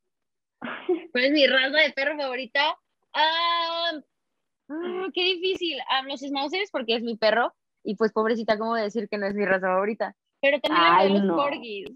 ¿Cuál 1.13 1.25
es 1.25 1.33
mi 1.33 1.47
raza 1.47 1.77
de 1.77 1.93
perro 1.93 2.17
favorita? 2.17 2.79
Ah, 3.13 3.93
Ah, 4.71 5.07
qué 5.15 5.23
difícil. 5.23 5.79
A 5.91 6.03
los 6.03 6.21
schnauzers 6.21 6.71
porque 6.71 6.95
es 6.97 7.03
mi 7.03 7.17
perro 7.17 7.53
y 7.83 7.97
pues 7.97 8.13
pobrecita, 8.13 8.59
¿cómo 8.59 8.75
decir 8.75 9.09
que 9.09 9.19
no 9.19 9.27
es 9.27 9.35
mi 9.35 9.45
raza 9.45 9.67
favorita? 9.69 10.15
Pero 10.41 10.61
también 10.61 10.85
hay 10.85 11.19
los 11.19 11.37
corgis 11.37 11.89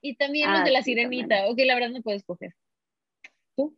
y 0.00 0.16
también 0.16 0.52
los 0.52 0.64
de 0.64 0.72
la 0.72 0.82
sirenita. 0.82 1.46
Ok, 1.48 1.58
la 1.64 1.74
verdad 1.74 1.90
no 1.90 2.02
puedo 2.02 2.16
escoger. 2.16 2.54
¿Tú? 3.56 3.76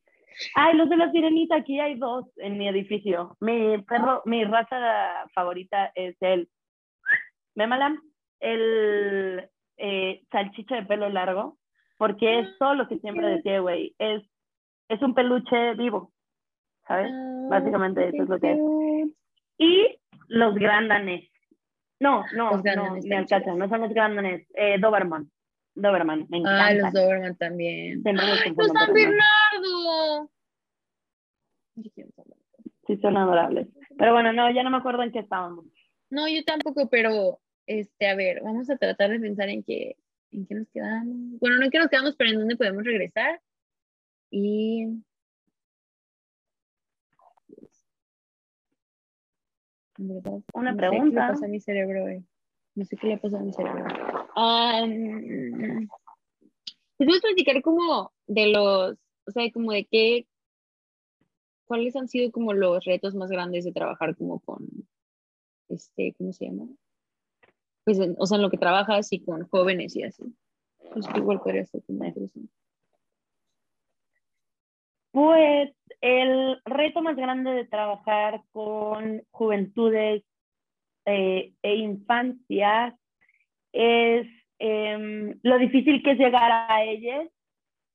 Ay, 0.54 0.74
los 0.76 0.88
de 0.88 0.96
la 0.96 1.12
sirenita, 1.12 1.56
aquí 1.56 1.78
hay 1.78 1.96
dos 1.96 2.26
en 2.38 2.56
mi 2.58 2.66
edificio. 2.68 3.36
Mi 3.40 3.78
perro, 3.82 4.22
mi 4.24 4.44
raza 4.44 5.28
favorita 5.34 5.92
es 5.94 6.16
el 6.20 6.48
Memalam, 7.54 8.00
el 8.40 9.48
eh, 9.76 10.22
salchicha 10.30 10.76
de 10.76 10.86
pelo 10.86 11.08
largo, 11.08 11.58
porque 11.98 12.40
es 12.40 12.48
ah, 12.48 12.56
todo 12.58 12.74
lo 12.74 12.88
que 12.88 12.98
siempre 12.98 13.26
decía, 13.28 13.60
güey, 13.60 13.94
es, 13.98 14.22
es 14.88 15.02
un 15.02 15.14
peluche 15.14 15.74
vivo, 15.74 16.12
¿sabes? 16.86 17.10
Ah, 17.12 17.46
Básicamente 17.50 18.08
eso 18.08 18.22
es 18.22 18.28
lo 18.28 18.40
que 18.40 18.52
es. 18.52 18.58
Y 19.58 19.98
los 20.28 20.54
grandanes. 20.54 21.30
No, 22.00 22.24
no, 22.34 22.62
no, 22.62 22.98
me 23.02 23.16
alcanza, 23.16 23.54
no 23.54 23.68
son 23.68 23.82
los 23.82 23.90
grandanes, 23.90 24.46
eh, 24.54 24.78
Doberman. 24.78 25.30
Doberman, 25.74 26.26
me 26.28 26.38
encanta. 26.38 26.66
Ah, 26.66 26.74
los 26.74 26.92
Doberman 26.92 27.36
también. 27.36 28.02
¡Los 28.04 28.72
San 28.72 28.92
Bernardo! 28.92 30.30
Sí, 32.86 32.96
son 32.98 33.16
adorables. 33.16 33.68
Pero 33.96 34.12
bueno, 34.12 34.32
no, 34.32 34.50
ya 34.50 34.62
no 34.62 34.70
me 34.70 34.76
acuerdo 34.76 35.02
en 35.02 35.12
qué 35.12 35.20
estábamos. 35.20 35.64
No, 36.10 36.28
yo 36.28 36.44
tampoco, 36.44 36.88
pero 36.88 37.40
este, 37.66 38.06
a 38.08 38.14
ver, 38.14 38.42
vamos 38.42 38.68
a 38.70 38.76
tratar 38.76 39.10
de 39.10 39.20
pensar 39.20 39.48
en 39.48 39.62
qué, 39.62 39.96
en 40.30 40.46
qué 40.46 40.54
nos 40.54 40.68
quedamos. 40.70 41.40
Bueno, 41.40 41.56
no 41.56 41.64
en 41.64 41.70
qué 41.70 41.78
nos 41.78 41.88
quedamos, 41.88 42.16
pero 42.16 42.30
en 42.30 42.38
dónde 42.38 42.56
podemos 42.56 42.84
regresar. 42.84 43.40
Y. 44.30 45.02
Una 50.52 50.74
pregunta. 50.74 50.90
¿Qué 50.90 51.08
le 51.08 51.32
pasa 51.32 51.46
a 51.46 51.48
mi 51.48 51.60
cerebro 51.60 52.04
hoy? 52.04 52.24
No 52.74 52.84
sé 52.84 52.96
qué 52.96 53.06
le 53.06 53.18
pasa 53.18 53.38
a 53.38 53.40
mi 53.40 53.52
cerebro. 53.52 53.84
Um, 54.36 55.88
a 56.98 57.20
platicar 57.20 57.62
como 57.62 58.12
de 58.26 58.48
los, 58.48 58.98
o 59.26 59.30
sea, 59.30 59.50
como 59.52 59.72
de 59.72 59.84
qué, 59.84 60.26
cuáles 61.66 61.94
han 61.96 62.08
sido 62.08 62.32
como 62.32 62.52
los 62.52 62.84
retos 62.84 63.14
más 63.14 63.30
grandes 63.30 63.64
de 63.64 63.72
trabajar 63.72 64.16
como 64.16 64.40
con, 64.40 64.66
este, 65.68 66.14
¿cómo 66.18 66.32
se 66.32 66.46
llama? 66.46 66.66
Pues, 67.84 68.00
o 68.18 68.26
sea, 68.26 68.36
en 68.36 68.42
lo 68.42 68.50
que 68.50 68.58
trabajas 68.58 69.12
y 69.12 69.22
con 69.24 69.46
jóvenes 69.48 69.94
y 69.96 70.02
así. 70.02 70.24
Pues 70.92 71.06
igual 71.16 71.40
podría 71.40 71.66
ser 71.66 71.82
Pues 75.10 75.70
el 76.00 76.60
reto 76.64 77.02
más 77.02 77.16
grande 77.16 77.50
de 77.50 77.66
trabajar 77.66 78.42
con 78.52 79.22
juventudes 79.30 80.24
eh, 81.06 81.52
e 81.62 81.74
infancias 81.76 82.94
es 83.72 84.26
em, 84.58 85.38
lo 85.42 85.58
difícil 85.58 86.02
que 86.02 86.12
es 86.12 86.18
llegar 86.18 86.50
a 86.50 86.82
ellas 86.84 87.28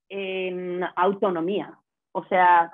en 0.10 0.84
autonomía. 0.96 1.78
O 2.12 2.26
sea, 2.26 2.72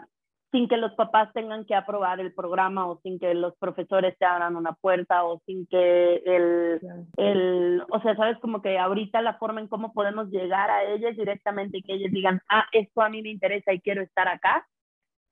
sin 0.56 0.70
que 0.70 0.78
los 0.78 0.93
papás 0.93 1.34
tengan 1.34 1.66
que 1.66 1.76
aprobar 1.76 2.22
el 2.22 2.34
programa 2.34 2.88
o 2.88 3.01
sin 3.01 3.20
que 3.20 3.34
los 3.34 3.58
profesores 3.58 4.18
te 4.18 4.24
abran 4.24 4.56
una 4.56 4.72
puerta 4.72 5.26
o 5.26 5.41
sin 5.45 5.68
que 5.68 6.16
el, 6.26 6.80
el, 7.18 7.84
o 7.89 8.01
sea, 8.01 8.16
sabes 8.16 8.38
como 8.39 8.62
que 8.62 8.80
ahorita 8.80 9.22
la 9.22 9.38
forma 9.38 9.60
en 9.60 9.68
cómo 9.68 9.91
podemos 9.91 10.30
llegar 10.30 10.72
a 10.72 10.86
ellas 10.86 11.18
directamente 11.18 11.80
y 11.80 11.82
que 11.82 11.95
ellas 11.95 12.14
digan, 12.14 12.41
ah, 12.47 12.64
esto 12.72 13.01
a 13.01 13.10
mí 13.10 13.22
me 13.22 13.32
interesa 13.32 13.74
y 13.74 13.82
quiero 13.82 14.01
estar 14.01 14.30
acá, 14.30 14.66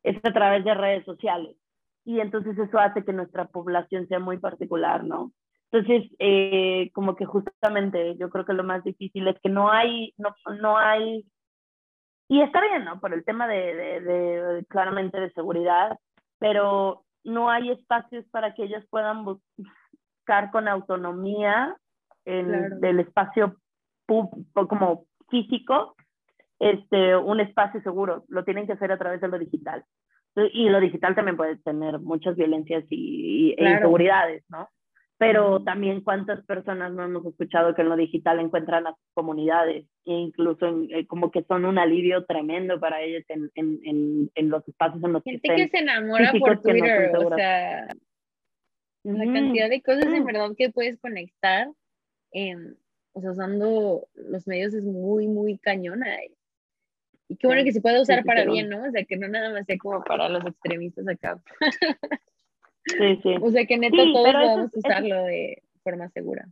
es 0.03 0.17
a 0.25 0.33
través 0.33 0.65
de 0.65 0.73
redes 0.73 1.05
sociales. 1.05 1.55
Y 2.03 2.19
entonces 2.19 2.57
eso 2.57 2.77
hace 2.77 3.05
que 3.05 3.13
nuestra 3.13 3.45
población 3.45 4.09
sea 4.09 4.19
muy 4.19 4.39
particular, 4.39 5.05
¿no? 5.05 5.31
Entonces, 5.71 6.11
eh, 6.19 6.91
como 6.93 7.15
que 7.15 7.23
justamente 7.23 8.17
yo 8.17 8.29
creo 8.29 8.43
que 8.43 8.51
lo 8.51 8.65
más 8.65 8.83
difícil 8.83 9.25
es 9.29 9.39
que 9.39 9.47
no 9.47 9.71
hay, 9.71 10.13
no, 10.17 10.35
no 10.59 10.77
hay 10.77 11.25
y 12.27 12.41
está 12.41 12.61
bien, 12.61 12.85
¿no? 12.85 12.99
Por 12.99 13.13
el 13.13 13.23
tema 13.23 13.47
de, 13.47 14.01
de, 14.01 14.65
claramente 14.69 15.19
de 15.19 15.31
seguridad, 15.31 15.97
pero 16.39 17.03
no 17.23 17.49
hay 17.49 17.71
espacios 17.71 18.25
para 18.31 18.53
que 18.53 18.63
ellos 18.63 18.83
puedan 18.89 19.25
buscar 19.25 20.51
con 20.51 20.67
autonomía 20.67 21.75
en, 22.25 22.79
del 22.79 23.01
espacio 23.01 23.57
como 24.53 25.05
físico, 25.29 25.95
este, 26.59 27.15
un 27.15 27.39
espacio 27.39 27.81
seguro. 27.81 28.23
Lo 28.27 28.43
tienen 28.43 28.67
que 28.67 28.73
hacer 28.73 28.91
a 28.91 28.97
través 28.97 29.21
de 29.21 29.27
lo 29.27 29.39
digital. 29.39 29.83
Y 30.35 30.69
lo 30.69 30.79
digital 30.79 31.13
también 31.13 31.37
puede 31.37 31.57
tener 31.57 31.99
muchas 31.99 32.35
violencias 32.35 32.85
y, 32.89 33.53
e 33.57 33.69
inseguridades, 33.69 34.43
¿no? 34.49 34.67
Pero 35.17 35.63
también 35.63 36.01
cuántas 36.01 36.43
personas 36.45 36.91
no 36.91 37.03
hemos 37.03 37.25
escuchado 37.25 37.75
que 37.75 37.81
en 37.81 37.89
lo 37.89 37.95
digital 37.95 38.39
encuentran 38.39 38.87
a 38.87 38.91
sus 38.91 39.13
comunidades 39.13 39.85
e 40.05 40.11
incluso 40.13 40.83
eh, 40.89 41.05
como 41.07 41.31
que 41.31 41.43
son 41.43 41.65
un 41.65 41.77
alivio 41.77 42.25
tremendo 42.25 42.79
para 42.79 43.01
ellos 43.01 43.23
en, 43.29 43.49
en, 43.55 44.31
en, 44.33 44.49
los 44.49 44.67
espacios 44.67 45.03
en 45.03 45.13
los 45.13 45.23
Gente 45.23 45.55
que, 45.55 45.67
se 45.69 45.77
enamora 45.77 46.31
por 46.39 46.61
Twitter, 46.61 47.15
o 47.15 47.35
sea, 47.35 47.87
la 49.03 49.33
cantidad 49.33 49.69
de 49.69 49.81
cosas 49.81 50.05
en 50.05 50.25
verdad 50.25 50.51
que 50.57 50.69
puedes 50.69 50.99
conectar, 50.99 51.67
en, 52.31 52.77
o 53.13 53.21
sea, 53.21 53.31
usando 53.31 54.07
los 54.15 54.47
medios 54.47 54.73
es 54.73 54.83
muy, 54.83 55.27
muy 55.27 55.57
cañona. 55.57 56.07
Y 57.27 57.37
qué 57.37 57.47
bueno 57.47 57.63
que 57.63 57.71
se 57.71 57.81
puede 57.81 58.01
usar 58.01 58.23
para 58.23 58.45
bien, 58.45 58.69
¿no? 58.69 58.85
O 58.85 58.91
sea, 58.91 59.03
que 59.05 59.17
no 59.17 59.27
nada 59.27 59.51
más 59.51 59.65
sea 59.65 59.77
como 59.77 60.03
para 60.03 60.29
los 60.29 60.45
extremistas 60.45 61.07
acá. 61.07 61.41
Sí, 62.85 63.19
sí. 63.23 63.35
O 63.41 63.49
sea 63.51 63.65
que 63.65 63.77
neta 63.77 63.97
todos 63.97 64.33
podemos 64.33 64.71
usarlo 64.75 65.23
de 65.23 65.63
forma 65.83 66.09
segura. 66.09 66.45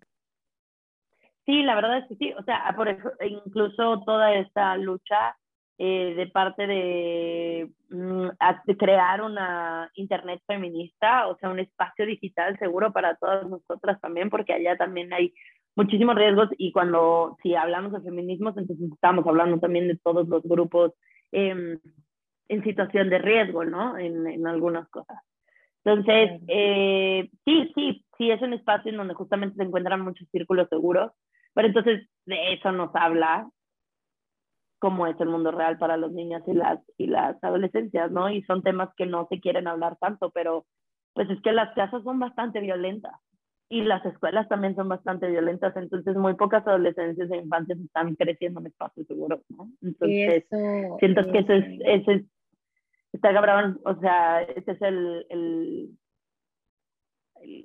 Sí, 1.46 1.64
la 1.64 1.76
verdad 1.76 2.00
es 2.00 2.08
que 2.08 2.16
sí. 2.16 2.34
O 2.38 2.44
sea, 2.44 2.74
por 2.76 2.88
eso, 2.88 3.12
incluso 3.22 4.02
toda 4.06 4.34
esta 4.36 4.78
lucha 4.78 5.36
eh, 5.78 6.14
de 6.16 6.28
parte 6.28 6.68
de, 6.68 7.72
mm, 7.90 8.28
de, 8.68 8.78
crear 8.78 9.22
una 9.24 9.90
internet 9.96 10.40
feminista, 10.46 11.28
o 11.28 11.38
sea, 11.38 11.50
un 11.50 11.60
espacio 11.60 12.06
digital 12.06 12.58
seguro 12.60 12.94
para 12.94 13.16
todas 13.16 13.50
nosotras 13.50 14.00
también, 14.00 14.30
porque 14.30 14.54
allá 14.54 14.78
también 14.78 15.12
hay 15.12 15.34
muchísimos 15.76 16.16
riesgos 16.16 16.50
y 16.58 16.72
cuando, 16.72 17.36
si 17.42 17.56
hablamos 17.56 17.94
de 17.94 18.02
feminismos, 18.02 18.56
entonces 18.58 18.92
estamos 18.92 19.26
hablando 19.26 19.60
también 19.60 19.88
de 19.88 19.98
todos 19.98 20.28
los 20.28 20.44
grupos 20.44 20.94
em, 21.32 21.80
en 22.48 22.64
situación 22.64 23.10
de 23.10 23.18
riesgo, 23.18 23.66
¿no? 23.66 23.98
En, 23.98 24.28
en 24.28 24.46
algunas 24.46 24.88
cosas. 24.90 25.18
Entonces, 25.84 26.42
eh, 26.48 27.30
sí, 27.46 27.72
sí, 27.74 28.06
sí, 28.18 28.32
es 28.32 28.42
un 28.42 28.54
espacio 28.54 28.92
en 28.92 28.98
donde 28.98 29.14
justamente 29.16 29.56
se 29.56 29.64
encuentran 29.64 30.02
muchos 30.02 30.28
círculos 30.30 30.70
seguros, 30.70 31.12
pero 31.54 31.68
entonces 31.68 32.08
de 32.26 32.54
eso 32.54 32.72
nos 32.72 32.96
habla 32.96 33.50
cómo 34.80 35.08
es 35.08 35.20
el 35.20 35.30
mundo 35.30 35.52
real 35.52 35.78
para 35.78 35.98
los 35.98 36.12
niños 36.12 36.42
y 36.48 36.54
las, 36.54 36.80
y 36.98 37.08
las 37.08 37.44
adolescencias, 37.44 38.12
¿no? 38.12 38.30
Y 38.30 38.42
son 38.44 38.64
temas 38.64 38.90
que 38.96 39.06
no 39.06 39.28
se 39.30 39.40
quieren 39.40 39.68
hablar 39.68 39.98
tanto, 40.00 40.32
pero 40.32 40.66
pues 41.14 41.30
es 41.30 41.42
que 41.42 41.52
las 41.52 41.74
casas 41.76 42.04
son 42.04 42.20
bastante 42.20 42.60
violentas 42.60 43.14
y 43.70 43.84
las 43.84 44.06
escuelas 44.06 44.50
también 44.50 44.76
son 44.76 44.90
bastante 44.90 45.30
violentas, 45.30 45.76
entonces 45.78 46.16
muy 46.18 46.34
pocas 46.34 46.66
adolescencias 46.68 47.32
e 47.32 47.38
infancias 47.38 47.80
están 47.80 48.16
creciendo 48.16 48.60
en 48.60 48.68
espacios 48.68 49.08
seguros, 49.08 49.40
¿no? 49.50 49.70
Entonces, 49.82 50.46
siento 51.00 51.32
que 51.32 51.40
eso 51.40 51.54
es, 51.54 51.80
eso 51.86 52.12
es 52.12 52.24
está 53.14 53.34
cabrón, 53.34 53.80
o 53.84 54.00
sea, 54.00 54.42
ese 54.44 54.72
es 54.72 54.82
el, 54.82 55.26
el, 55.30 55.98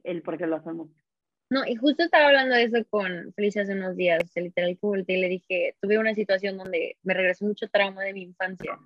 el, 0.04 0.22
por 0.22 0.38
qué 0.38 0.46
lo 0.46 0.56
hacemos. 0.56 0.88
No, 1.48 1.64
y 1.64 1.76
justo 1.76 2.02
estaba 2.02 2.26
hablando 2.26 2.56
de 2.56 2.64
eso 2.64 2.84
con 2.90 3.32
Felicia 3.34 3.62
hace 3.62 3.72
unos 3.72 3.96
días, 3.96 4.22
o 4.24 4.26
sea, 4.26 4.42
literal, 4.42 4.76
y 5.06 5.16
le 5.16 5.28
dije, 5.28 5.76
tuve 5.80 5.98
una 5.98 6.14
situación 6.14 6.56
donde 6.56 6.96
me 7.02 7.14
regresó 7.14 7.44
mucho 7.44 7.68
trauma 7.68 8.02
de 8.02 8.12
mi 8.12 8.22
infancia. 8.22 8.78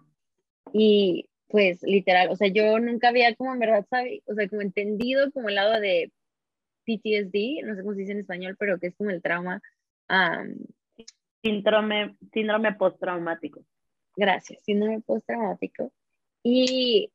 Y 0.72 1.30
pues 1.48 1.82
literal, 1.82 2.28
o 2.30 2.36
sea, 2.36 2.48
yo 2.48 2.78
nunca 2.78 3.08
había 3.08 3.34
como 3.34 3.54
en 3.54 3.60
verdad, 3.60 3.86
¿sabe? 3.88 4.22
O 4.26 4.34
sea, 4.34 4.48
como 4.48 4.60
entendido 4.60 5.32
como 5.32 5.48
el 5.48 5.54
lado 5.54 5.80
de 5.80 6.12
PTSD, 6.84 7.64
no 7.64 7.74
sé 7.74 7.82
cómo 7.82 7.94
se 7.94 8.00
dice 8.00 8.12
en 8.12 8.20
español, 8.20 8.56
pero 8.58 8.78
que 8.78 8.88
es 8.88 8.94
como 8.94 9.10
el 9.10 9.22
trauma. 9.22 9.60
síndrome, 11.42 12.16
síndrome 12.32 12.74
postraumático. 12.74 13.64
Gracias, 14.16 14.62
síndrome 14.62 15.00
postraumático. 15.00 15.92
Y, 16.52 17.12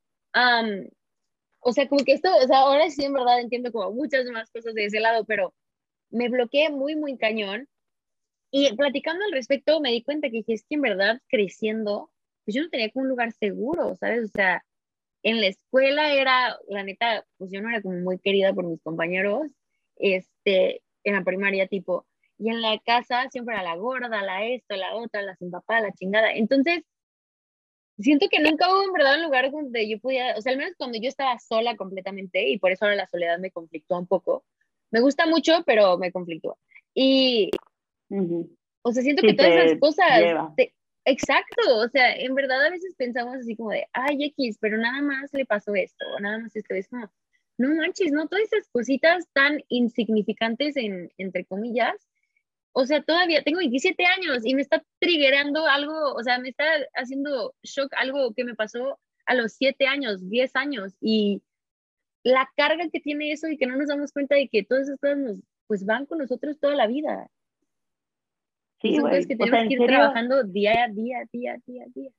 o 1.59 1.73
sea, 1.73 1.89
como 1.89 2.05
que 2.05 2.13
esto, 2.13 2.29
o 2.37 2.47
sea, 2.47 2.59
ahora 2.59 2.89
sí 2.89 3.03
en 3.03 3.13
verdad 3.13 3.41
entiendo 3.41 3.71
como 3.71 3.91
muchas 3.91 4.25
más 4.27 4.49
cosas 4.49 4.73
de 4.73 4.85
ese 4.85 5.01
lado, 5.01 5.25
pero 5.25 5.53
me 6.09 6.29
bloqueé 6.29 6.69
muy, 6.69 6.95
muy 6.95 7.17
cañón. 7.17 7.67
Y 8.51 8.73
platicando 8.77 9.25
al 9.25 9.33
respecto, 9.33 9.81
me 9.81 9.91
di 9.91 10.03
cuenta 10.03 10.29
que 10.29 10.41
es 10.47 10.63
que 10.63 10.75
en 10.75 10.81
verdad 10.81 11.21
creciendo, 11.27 12.11
pues 12.45 12.55
yo 12.55 12.63
no 12.63 12.69
tenía 12.69 12.89
como 12.91 13.03
un 13.03 13.09
lugar 13.09 13.33
seguro, 13.33 13.95
¿sabes? 13.97 14.25
O 14.25 14.27
sea, 14.29 14.63
en 15.23 15.41
la 15.41 15.47
escuela 15.47 16.13
era, 16.13 16.57
la 16.69 16.83
neta, 16.83 17.25
pues 17.37 17.51
yo 17.51 17.61
no 17.61 17.69
era 17.69 17.81
como 17.81 17.97
muy 17.99 18.19
querida 18.19 18.53
por 18.53 18.65
mis 18.65 18.81
compañeros, 18.81 19.47
este, 19.97 20.81
en 21.03 21.15
la 21.15 21.23
primaria 21.25 21.67
tipo, 21.67 22.05
y 22.37 22.49
en 22.49 22.61
la 22.61 22.79
casa 22.85 23.29
siempre 23.31 23.55
era 23.55 23.63
la 23.63 23.75
gorda, 23.75 24.21
la 24.21 24.45
esto, 24.45 24.75
la 24.77 24.95
otra, 24.95 25.21
la 25.23 25.35
sin 25.35 25.51
papá, 25.51 25.81
la 25.81 25.91
chingada. 25.91 26.31
Entonces, 26.31 26.83
siento 27.99 28.27
que 28.29 28.39
nunca 28.39 28.69
hubo 28.69 28.83
en 28.83 28.93
verdad 28.93 29.17
un 29.17 29.23
lugar 29.23 29.51
donde 29.51 29.87
yo 29.89 29.99
pudiera, 29.99 30.37
o 30.37 30.41
sea, 30.41 30.51
al 30.51 30.57
menos 30.57 30.73
cuando 30.77 30.97
yo 30.99 31.07
estaba 31.07 31.39
sola 31.39 31.75
completamente, 31.75 32.47
y 32.47 32.57
por 32.57 32.71
eso 32.71 32.85
ahora 32.85 32.97
la 32.97 33.07
soledad 33.07 33.39
me 33.39 33.51
conflictúa 33.51 33.99
un 33.99 34.07
poco. 34.07 34.43
Me 34.91 35.01
gusta 35.01 35.25
mucho, 35.25 35.63
pero 35.65 35.97
me 35.97 36.11
conflictúa. 36.11 36.57
Y, 36.93 37.51
o 38.81 38.91
sea, 38.91 39.03
siento 39.03 39.21
que 39.21 39.33
todas 39.33 39.53
esas 39.53 39.79
cosas, 39.79 40.07
exacto, 41.05 41.79
o 41.79 41.89
sea, 41.89 42.15
en 42.15 42.33
verdad 42.35 42.65
a 42.65 42.69
veces 42.69 42.95
pensamos 42.97 43.35
así 43.35 43.55
como 43.55 43.71
de, 43.71 43.87
ay, 43.93 44.23
X, 44.25 44.57
pero 44.59 44.77
nada 44.77 45.01
más 45.01 45.33
le 45.33 45.45
pasó 45.45 45.75
esto, 45.75 46.05
o 46.15 46.19
nada 46.19 46.39
más 46.39 46.55
esto, 46.55 46.73
es 46.73 46.87
como, 46.87 47.09
no 47.57 47.69
manches, 47.75 48.11
¿no? 48.11 48.27
Todas 48.27 48.45
esas 48.45 48.67
cositas 48.69 49.27
tan 49.33 49.61
insignificantes, 49.69 50.75
en, 50.77 51.11
entre 51.17 51.45
comillas, 51.45 51.95
o 52.77 52.85
sea, 52.85 53.01
todavía 53.01 53.41
tengo 53.41 53.59
27 53.59 54.03
años 54.05 54.45
y 54.45 54.53
me 54.53 54.61
está 54.61 54.83
triggerando 54.99 55.65
algo, 55.65 56.13
o 56.13 56.21
sea, 56.23 56.39
me 56.39 56.49
está 56.49 56.65
haciendo 56.95 57.53
shock 57.63 57.93
algo 57.95 58.33
que 58.33 58.43
me 58.43 58.53
pasó 58.53 58.99
a 59.25 59.33
los 59.33 59.53
7 59.53 59.87
años, 59.87 60.29
10 60.29 60.55
años 60.57 60.97
y 60.99 61.41
la 62.23 62.49
carga 62.57 62.89
que 62.91 62.99
tiene 62.99 63.31
eso 63.31 63.47
y 63.47 63.57
que 63.57 63.65
no 63.65 63.77
nos 63.77 63.87
damos 63.87 64.11
cuenta 64.11 64.35
de 64.35 64.49
que 64.49 64.63
todas 64.63 64.89
esas 64.89 64.99
cosas 64.99 65.17
nos, 65.17 65.37
pues 65.67 65.85
van 65.85 66.05
con 66.05 66.17
nosotros 66.17 66.59
toda 66.59 66.75
la 66.75 66.85
vida. 66.85 67.29
Sí, 68.81 68.93
son 68.95 69.03
cosas 69.03 69.25
que 69.25 69.37
tenemos 69.37 69.67
que 69.69 69.73
ir 69.73 69.85
trabajando 69.87 70.43
día 70.43 70.83
a 70.83 70.87
día, 70.89 71.19
día, 71.31 71.57
día, 71.65 71.85
día. 71.95 72.11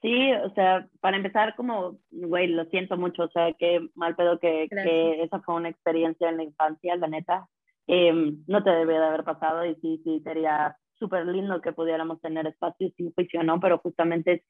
Sí, 0.00 0.32
o 0.32 0.54
sea, 0.54 0.88
para 1.00 1.18
empezar, 1.18 1.54
como, 1.54 1.98
güey, 2.10 2.46
lo 2.46 2.64
siento 2.66 2.96
mucho, 2.96 3.24
o 3.24 3.30
sea, 3.30 3.52
qué 3.58 3.86
mal 3.94 4.16
pedo 4.16 4.38
que, 4.38 4.68
que 4.70 5.22
esa 5.22 5.40
fue 5.40 5.56
una 5.56 5.68
experiencia 5.68 6.30
en 6.30 6.38
la 6.38 6.44
infancia, 6.44 6.96
la 6.96 7.08
neta. 7.08 7.46
Em, 7.86 8.42
no 8.46 8.62
te 8.62 8.70
debe 8.70 8.94
de 8.94 9.04
haber 9.04 9.24
pasado 9.24 9.64
y 9.66 9.74
sí, 9.76 10.00
sí, 10.04 10.20
sería 10.20 10.76
súper 10.98 11.26
lindo 11.26 11.60
que 11.60 11.72
pudiéramos 11.72 12.20
tener 12.20 12.46
espacio 12.46 12.90
sin 12.96 13.12
juicio, 13.12 13.42
¿no? 13.42 13.60
Pero 13.60 13.78
justamente 13.78 14.32
es, 14.32 14.42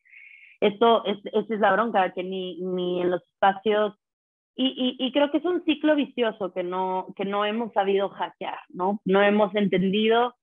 esto 0.61 1.05
es, 1.05 1.18
esa 1.26 1.55
es 1.55 1.61
la 1.61 1.72
bronca, 1.72 2.12
que 2.12 2.22
ni, 2.22 2.61
ni 2.61 3.01
en 3.01 3.11
los 3.11 3.22
espacios, 3.22 3.95
y, 4.57 4.66
y, 4.66 5.05
y, 5.05 5.12
creo 5.12 5.32
que 5.32 5.39
es 5.39 5.45
un 5.45 5.64
ciclo 5.64 5.97
vicioso 5.97 6.53
que 6.53 6.62
no, 6.62 7.09
que 7.16 7.24
no 7.24 7.45
hemos 7.45 7.72
sabido 7.72 8.09
hackear, 8.11 8.61
¿no? 8.68 9.01
No 9.05 9.20
hemos 9.20 9.53
entendido 9.57 10.37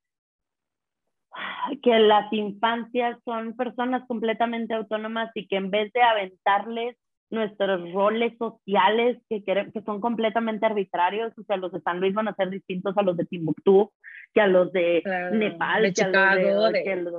que 1.82 1.98
las 2.00 2.32
infancias 2.34 3.18
son 3.24 3.56
personas 3.56 4.06
completamente 4.08 4.74
autónomas 4.74 5.32
y 5.34 5.48
que 5.48 5.56
en 5.56 5.72
vez 5.72 5.94
de 5.94 6.02
aventarles 6.02 6.98
nuestros 7.32 7.92
roles 7.94 8.38
sociales 8.38 9.18
que, 9.30 9.44
que 9.44 9.82
son 9.86 10.02
completamente 10.02 10.66
arbitrarios, 10.66 11.32
o 11.38 11.44
sea, 11.44 11.58
los 11.58 11.72
de 11.72 11.82
San 11.82 12.00
Luis 12.00 12.14
van 12.14 12.28
a 12.28 12.36
ser 12.36 12.50
distintos 12.50 12.98
a 12.98 13.02
los 13.02 13.18
de 13.18 13.26
Timbuktu, 13.26 13.92
que 14.34 14.42
a 14.42 14.48
los 14.48 14.72
de 14.72 15.02
Nepal, 15.32 15.84
que 15.84 15.94
Chicago, 15.94 16.20
a 16.22 16.36
los 16.36 16.74
de, 16.74 16.84
que 16.84 16.96
los, 16.98 17.14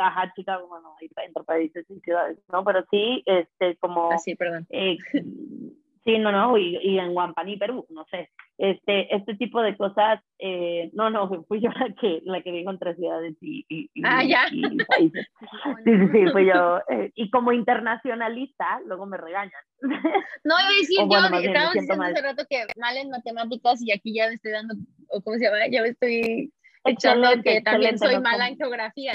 ajá, 0.00 0.32
Chicago, 0.34 0.68
bueno, 0.68 0.94
hay 1.00 1.08
entre 1.26 1.44
países 1.44 1.86
y 1.90 2.00
ciudades, 2.00 2.38
¿no? 2.50 2.64
Pero 2.64 2.84
sí, 2.90 3.22
este, 3.26 3.76
como... 3.76 4.10
Así, 4.10 4.32
ah, 4.32 4.36
perdón. 4.38 4.66
Eh, 4.70 4.96
Sí, 6.04 6.18
no, 6.18 6.32
no, 6.32 6.58
y, 6.58 6.78
y 6.82 6.98
en 6.98 7.12
Guampaní, 7.14 7.56
Perú, 7.56 7.86
no 7.90 8.04
sé. 8.10 8.30
Este, 8.58 9.14
este 9.14 9.36
tipo 9.36 9.62
de 9.62 9.76
cosas, 9.76 10.20
eh, 10.38 10.90
no, 10.94 11.10
no, 11.10 11.28
fui 11.46 11.60
yo 11.60 11.70
la 11.70 11.94
que, 12.00 12.20
la 12.24 12.42
que 12.42 12.50
dijo 12.50 12.70
entre 12.70 12.96
ciudades 12.96 13.36
y, 13.40 13.64
y, 13.68 13.88
ah, 14.04 14.24
ya. 14.24 14.46
países. 14.88 15.26
Sí, 15.84 15.90
sí, 15.98 16.08
sí, 16.12 16.26
fui 16.32 16.46
yo. 16.46 16.80
Eh, 16.88 17.12
y 17.14 17.30
como 17.30 17.52
internacionalista, 17.52 18.80
luego 18.86 19.06
me 19.06 19.16
regañan. 19.16 19.52
No, 20.44 20.56
iba 20.58 20.68
a 20.68 20.72
decir, 20.72 20.98
yo 20.98 21.04
estaba 21.38 21.72
diciendo 21.72 22.02
hace 22.02 22.22
rato 22.22 22.44
que 22.50 22.66
mal 22.76 22.96
en 22.96 23.10
matemáticas 23.10 23.80
y 23.80 23.92
aquí 23.92 24.12
ya 24.12 24.28
me 24.28 24.34
estoy 24.34 24.50
dando, 24.50 24.74
o 25.08 25.20
cómo 25.22 25.38
se 25.38 25.44
llama, 25.44 25.58
ya 25.70 25.82
me 25.82 25.88
estoy 25.88 26.52
echando 26.84 27.28
que 27.44 27.60
también 27.60 27.96
soy 27.96 28.18
mala 28.18 28.48
en 28.48 28.56
geografía. 28.56 29.14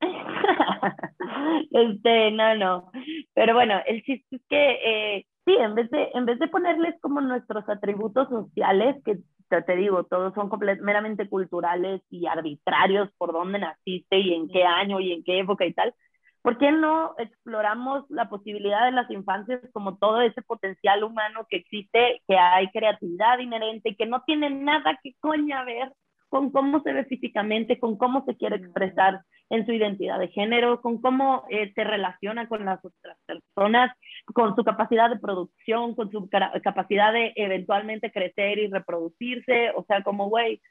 este, 1.70 2.30
no, 2.30 2.54
no. 2.54 2.90
Pero 3.34 3.54
bueno, 3.54 3.80
el 3.86 4.02
chiste 4.04 4.36
es 4.36 4.42
que 4.48 4.70
eh, 5.16 5.26
sí, 5.44 5.54
en 5.54 5.74
vez, 5.74 5.90
de, 5.90 6.10
en 6.14 6.26
vez 6.26 6.38
de 6.38 6.48
ponerles 6.48 6.94
como 7.00 7.20
nuestros 7.20 7.68
atributos 7.68 8.28
sociales, 8.28 8.96
que 9.04 9.18
te, 9.60 9.76
digo, 9.76 10.04
todos 10.04 10.32
son 10.34 10.50
meramente 10.80 11.28
culturales 11.28 12.00
y 12.08 12.26
arbitrarios 12.26 13.10
por 13.18 13.32
dónde 13.32 13.58
naciste 13.58 14.18
y 14.18 14.34
en 14.34 14.48
qué 14.48 14.64
año 14.64 15.00
y 15.00 15.12
en 15.12 15.22
qué 15.24 15.40
época 15.40 15.66
y 15.66 15.74
tal, 15.74 15.94
¿por 16.40 16.58
qué 16.58 16.72
no 16.72 17.14
exploramos 17.18 18.04
la 18.08 18.28
posibilidad 18.30 18.86
de 18.86 18.92
las 18.92 19.10
infancias 19.10 19.60
como 19.72 19.98
todo 19.98 20.22
ese 20.22 20.42
potencial 20.42 21.04
humano 21.04 21.46
que 21.50 21.58
existe, 21.58 22.22
que 22.26 22.38
hay 22.38 22.68
creatividad 22.70 23.38
inherente 23.38 23.90
y 23.90 23.96
que 23.96 24.06
no 24.06 24.22
tiene 24.24 24.50
nada 24.50 24.98
que 25.02 25.14
coña 25.20 25.64
ver 25.64 25.92
con 26.32 26.50
cómo 26.50 26.80
se 26.80 26.94
ve 26.94 27.04
físicamente, 27.04 27.78
con 27.78 27.98
cómo 27.98 28.24
se 28.24 28.34
quiere 28.38 28.56
expresar 28.56 29.20
en 29.50 29.66
su 29.66 29.72
identidad 29.72 30.18
de 30.18 30.28
género, 30.28 30.80
con 30.80 30.98
cómo 30.98 31.44
eh, 31.50 31.70
se 31.74 31.84
relaciona 31.84 32.48
con 32.48 32.64
las 32.64 32.82
otras 32.82 33.18
personas, 33.26 33.94
con 34.32 34.56
su 34.56 34.64
capacidad 34.64 35.10
de 35.10 35.18
producción, 35.18 35.94
con 35.94 36.10
su 36.10 36.30
capacidad 36.30 37.12
de 37.12 37.34
eventualmente 37.36 38.10
crecer 38.10 38.58
y 38.60 38.68
reproducirse, 38.68 39.72
o 39.76 39.84
sea, 39.84 40.02
como, 40.02 40.30
güey, 40.30 40.62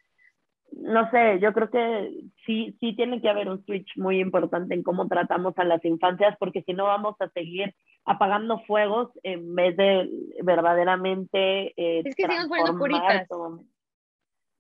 no 0.72 1.08
sé, 1.12 1.40
yo 1.40 1.54
creo 1.54 1.70
que 1.70 2.10
sí, 2.48 2.76
sí 2.80 2.96
tiene 2.96 3.22
que 3.22 3.30
haber 3.30 3.48
un 3.48 3.64
switch 3.64 3.96
muy 3.98 4.20
importante 4.20 4.74
en 4.74 4.82
cómo 4.82 5.08
tratamos 5.08 5.54
a 5.58 5.64
las 5.64 5.86
infancias, 5.86 6.36
porque 6.40 6.64
si 6.64 6.74
no 6.74 6.86
vamos 6.86 7.16
a 7.20 7.30
seguir 7.30 7.76
apagando 8.06 8.64
fuegos 8.66 9.12
en 9.22 9.54
vez 9.54 9.78
de 9.78 10.10
verdaderamente... 10.42 11.72
Eh, 11.78 12.02
es 12.04 12.16
que 12.16 12.26
poniendo 12.26 12.80
curitas 12.80 13.28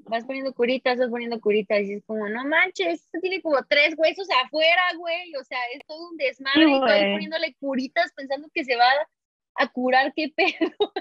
vas 0.05 0.25
poniendo 0.25 0.53
curitas, 0.53 0.97
vas 0.97 1.09
poniendo 1.09 1.39
curitas, 1.39 1.81
y 1.81 1.93
es 1.93 2.05
como, 2.05 2.27
no 2.27 2.45
manches, 2.45 3.01
esto 3.01 3.19
tiene 3.21 3.41
como 3.41 3.57
tres 3.67 3.95
huesos 3.97 4.27
afuera, 4.43 4.81
güey, 4.97 5.35
o 5.35 5.43
sea, 5.43 5.59
es 5.73 5.85
todo 5.85 6.09
un 6.09 6.17
desmadre, 6.17 6.69
y 6.69 6.73
estoy 6.73 7.13
poniéndole 7.13 7.55
curitas 7.59 8.11
pensando 8.13 8.47
que 8.53 8.63
se 8.63 8.75
va 8.75 8.89
a 9.55 9.67
curar, 9.67 10.13
qué 10.15 10.33
pedo. 10.35 10.93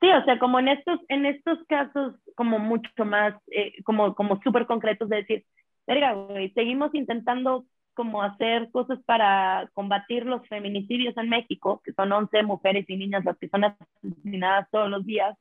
Sí, 0.00 0.08
o 0.08 0.24
sea, 0.24 0.38
como 0.38 0.58
en 0.60 0.68
estos, 0.68 1.00
en 1.08 1.26
estos 1.26 1.58
casos, 1.68 2.14
como 2.34 2.58
mucho 2.58 3.04
más, 3.04 3.34
eh, 3.50 3.82
como, 3.84 4.14
como 4.14 4.40
súper 4.42 4.66
concretos 4.66 5.08
de 5.08 5.16
decir, 5.16 5.44
verga, 5.86 6.12
güey, 6.12 6.50
seguimos 6.52 6.94
intentando 6.94 7.66
como 7.94 8.22
hacer 8.22 8.70
cosas 8.70 9.00
para 9.04 9.68
combatir 9.74 10.24
los 10.24 10.46
feminicidios 10.46 11.16
en 11.16 11.28
México, 11.28 11.82
que 11.84 11.92
son 11.94 12.12
11 12.12 12.44
mujeres 12.44 12.88
y 12.88 12.96
niñas 12.96 13.24
las 13.24 13.36
que 13.38 13.48
son 13.48 13.64
asesinadas 13.64 14.70
todos 14.70 14.88
los 14.88 15.04
días 15.04 15.36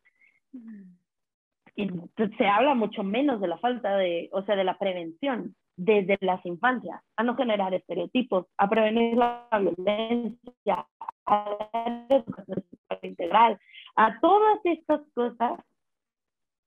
y 1.78 1.88
se 2.38 2.48
habla 2.48 2.74
mucho 2.74 3.04
menos 3.04 3.40
de 3.40 3.48
la 3.48 3.60
falta 3.60 3.96
de, 3.98 4.30
o 4.34 4.42
sea, 4.42 4.56
de 4.56 4.64
la 4.64 4.80
prevención 4.80 5.56
desde 5.78 6.18
las 6.22 6.44
infancias, 6.44 7.00
a 7.16 7.24
no 7.24 7.36
generar 7.36 7.72
estereotipos, 7.72 8.48
a 8.58 8.68
prevenir 8.68 9.16
la 9.16 9.48
violencia, 9.52 10.88
a 11.28 11.70
la 11.72 12.06
educación 12.10 12.64
integral, 13.04 13.60
a 13.96 14.20
todas 14.20 14.60
estas 14.64 15.02
cosas 15.14 15.60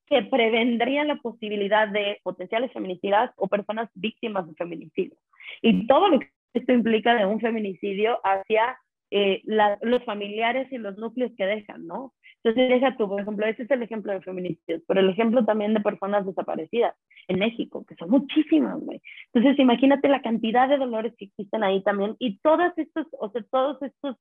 que 0.06 0.22
prevendrían 0.22 1.08
la 1.08 1.16
posibilidad 1.16 1.88
de 1.88 2.20
potenciales 2.22 2.72
feminicidas 2.72 3.32
o 3.36 3.48
personas 3.48 3.90
víctimas 3.94 4.46
de 4.46 4.54
feminicidio. 4.54 5.16
Y 5.60 5.88
todo 5.88 6.08
lo 6.08 6.20
que 6.20 6.30
esto 6.54 6.72
implica 6.72 7.16
de 7.16 7.26
un 7.26 7.40
feminicidio 7.40 8.20
hacia 8.22 8.78
eh, 9.10 9.42
los 9.44 10.04
familiares 10.04 10.70
y 10.70 10.78
los 10.78 10.96
núcleos 10.98 11.32
que 11.36 11.46
dejan, 11.46 11.84
¿no? 11.88 12.12
Entonces, 12.42 12.70
deja 12.70 12.96
tú, 12.96 13.06
por 13.08 13.20
ejemplo, 13.20 13.46
ese 13.46 13.64
es 13.64 13.70
el 13.70 13.82
ejemplo 13.82 14.12
de 14.12 14.22
feminicidios, 14.22 14.82
pero 14.86 15.00
el 15.00 15.10
ejemplo 15.10 15.44
también 15.44 15.74
de 15.74 15.80
personas 15.80 16.24
desaparecidas 16.24 16.94
en 17.28 17.38
México, 17.38 17.84
que 17.86 17.96
son 17.96 18.10
muchísimas, 18.10 18.80
güey. 18.80 19.02
Entonces, 19.32 19.58
imagínate 19.58 20.08
la 20.08 20.22
cantidad 20.22 20.68
de 20.68 20.78
dolores 20.78 21.14
que 21.18 21.26
existen 21.26 21.62
ahí 21.62 21.82
también 21.82 22.16
y 22.18 22.38
todos 22.38 22.72
estos, 22.76 23.06
o 23.18 23.30
sea, 23.30 23.42
todos 23.50 23.82
estos 23.82 24.16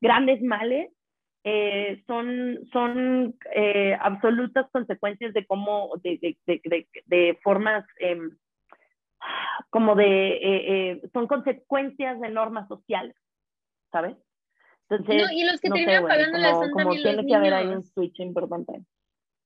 grandes 0.00 0.42
males 0.42 0.90
eh, 1.44 2.02
son, 2.06 2.58
son 2.72 3.36
eh, 3.54 3.96
absolutas 4.00 4.66
consecuencias 4.72 5.32
de 5.34 5.46
cómo, 5.46 5.92
de, 6.02 6.18
de, 6.46 6.60
de, 6.64 6.88
de 7.06 7.38
formas 7.42 7.84
em, 7.98 8.30
como 9.70 9.94
de, 9.94 10.38
eh, 10.42 11.02
son 11.12 11.26
consecuencias 11.26 12.20
de 12.20 12.30
normas 12.30 12.66
sociales, 12.68 13.14
¿sabes? 13.92 14.16
No, 14.98 15.32
y 15.32 15.44
los 15.44 15.60
que 15.60 15.70
terminan 15.70 16.06
pagando 16.06 16.38
las 16.38 16.58
son 16.58 16.72
también 16.72 17.02
tiene 17.02 17.16
los 17.16 17.26
que 17.26 17.34
haber 17.34 17.54
ahí 17.54 17.66
un 17.66 17.82
switch 17.82 18.20
importante. 18.20 18.84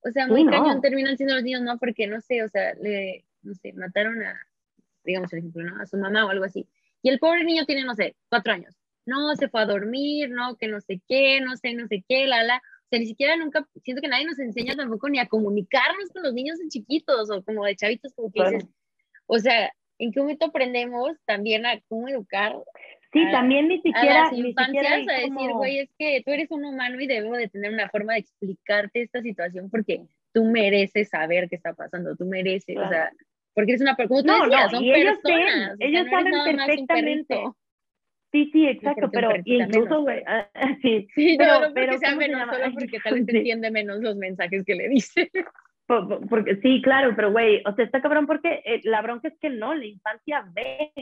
O 0.02 0.10
sea, 0.10 0.26
muy 0.26 0.46
cañón 0.46 0.80
terminan 0.80 1.16
siendo 1.16 1.34
los 1.34 1.44
niños, 1.44 1.62
¿no? 1.62 1.78
Porque, 1.78 2.06
no 2.06 2.20
sé, 2.20 2.42
o 2.42 2.48
sea, 2.48 2.74
le, 2.74 3.24
no 3.42 3.54
sé, 3.54 3.72
mataron 3.72 4.22
a, 4.22 4.40
digamos 5.04 5.32
el 5.32 5.40
ejemplo, 5.40 5.64
¿no? 5.64 5.80
A 5.80 5.86
su 5.86 5.96
mamá 5.96 6.26
o 6.26 6.30
algo 6.30 6.44
así. 6.44 6.68
Y 7.02 7.10
el 7.10 7.18
pobre 7.18 7.44
niño 7.44 7.64
tiene, 7.66 7.84
no 7.84 7.94
sé, 7.94 8.16
cuatro 8.28 8.52
años. 8.52 8.74
No, 9.06 9.34
se 9.36 9.48
fue 9.48 9.62
a 9.62 9.66
dormir, 9.66 10.30
no, 10.30 10.56
que 10.56 10.68
no 10.68 10.80
sé 10.80 11.00
qué, 11.08 11.40
no 11.40 11.56
sé, 11.56 11.74
no 11.74 11.86
sé 11.86 12.04
qué, 12.08 12.26
la, 12.26 12.42
la. 12.42 12.56
O 12.56 12.88
sea, 12.90 12.98
ni 12.98 13.06
siquiera 13.06 13.36
nunca, 13.36 13.66
siento 13.82 14.02
que 14.02 14.08
nadie 14.08 14.24
nos 14.24 14.38
enseña 14.38 14.76
tampoco 14.76 15.08
ni 15.08 15.18
a 15.18 15.26
comunicarnos 15.26 16.10
con 16.12 16.22
los 16.22 16.32
niños 16.32 16.58
de 16.58 16.68
chiquitos 16.68 17.30
o 17.30 17.42
como 17.42 17.64
de 17.64 17.76
chavitos, 17.76 18.12
como 18.14 18.30
que 18.30 18.42
dices. 18.42 18.68
O 19.26 19.38
sea, 19.38 19.72
¿en 19.98 20.12
qué 20.12 20.20
momento 20.20 20.46
aprendemos 20.46 21.18
también 21.26 21.66
a 21.66 21.80
cómo 21.88 22.08
educar 22.08 22.56
Sí, 23.12 23.24
también 23.32 23.68
ni 23.68 23.80
siquiera. 23.80 24.22
A 24.22 24.24
las 24.24 24.32
infancias 24.32 24.86
a 25.08 25.12
decir, 25.12 25.52
güey, 25.54 25.78
es 25.78 25.90
que 25.98 26.22
tú 26.24 26.30
eres 26.30 26.50
un 26.50 26.64
humano 26.64 27.00
y 27.00 27.06
debemos 27.06 27.38
de 27.38 27.48
tener 27.48 27.72
una 27.72 27.88
forma 27.88 28.14
de 28.14 28.20
explicarte 28.20 29.02
esta 29.02 29.22
situación 29.22 29.70
porque 29.70 30.02
tú 30.32 30.44
mereces 30.44 31.08
saber 31.08 31.48
qué 31.48 31.56
está 31.56 31.72
pasando, 31.72 32.16
tú 32.16 32.26
mereces, 32.26 32.76
o 32.76 32.88
sea, 32.88 33.10
porque 33.54 33.72
eres 33.72 33.80
una 33.80 33.96
persona, 33.96 34.22
no, 34.22 34.46
no, 34.46 34.70
son 34.70 34.84
personas. 34.84 35.76
Ellos, 35.80 36.06
saben 36.10 36.56
perfectamente. 36.56 37.42
Sí, 38.30 38.50
sí, 38.52 38.66
exacto, 38.66 39.10
pero 39.10 39.30
incluso, 39.42 40.02
güey, 40.02 40.22
ah, 40.26 40.46
sí, 40.82 41.08
sí, 41.14 41.36
pero, 41.38 41.54
no, 41.54 41.68
no 41.68 41.74
porque 41.74 41.98
sea 41.98 42.14
menos, 42.14 42.42
solo 42.50 42.74
porque 42.74 43.00
tal 43.00 43.14
vez 43.14 43.28
entiende 43.28 43.70
menos 43.70 44.00
los 44.00 44.16
mensajes 44.16 44.64
que 44.66 44.74
le 44.74 44.88
dice. 44.90 45.30
porque 45.86 46.56
sí, 46.56 46.82
claro, 46.82 47.14
pero 47.16 47.32
güey, 47.32 47.62
o 47.64 47.74
sea, 47.74 47.86
está 47.86 48.02
cabrón 48.02 48.26
porque 48.26 48.60
eh, 48.66 48.80
la 48.84 49.00
bronca 49.00 49.28
es 49.28 49.38
que 49.40 49.48
no, 49.48 49.74
la 49.74 49.86
infancia 49.86 50.44
ve 50.52 50.92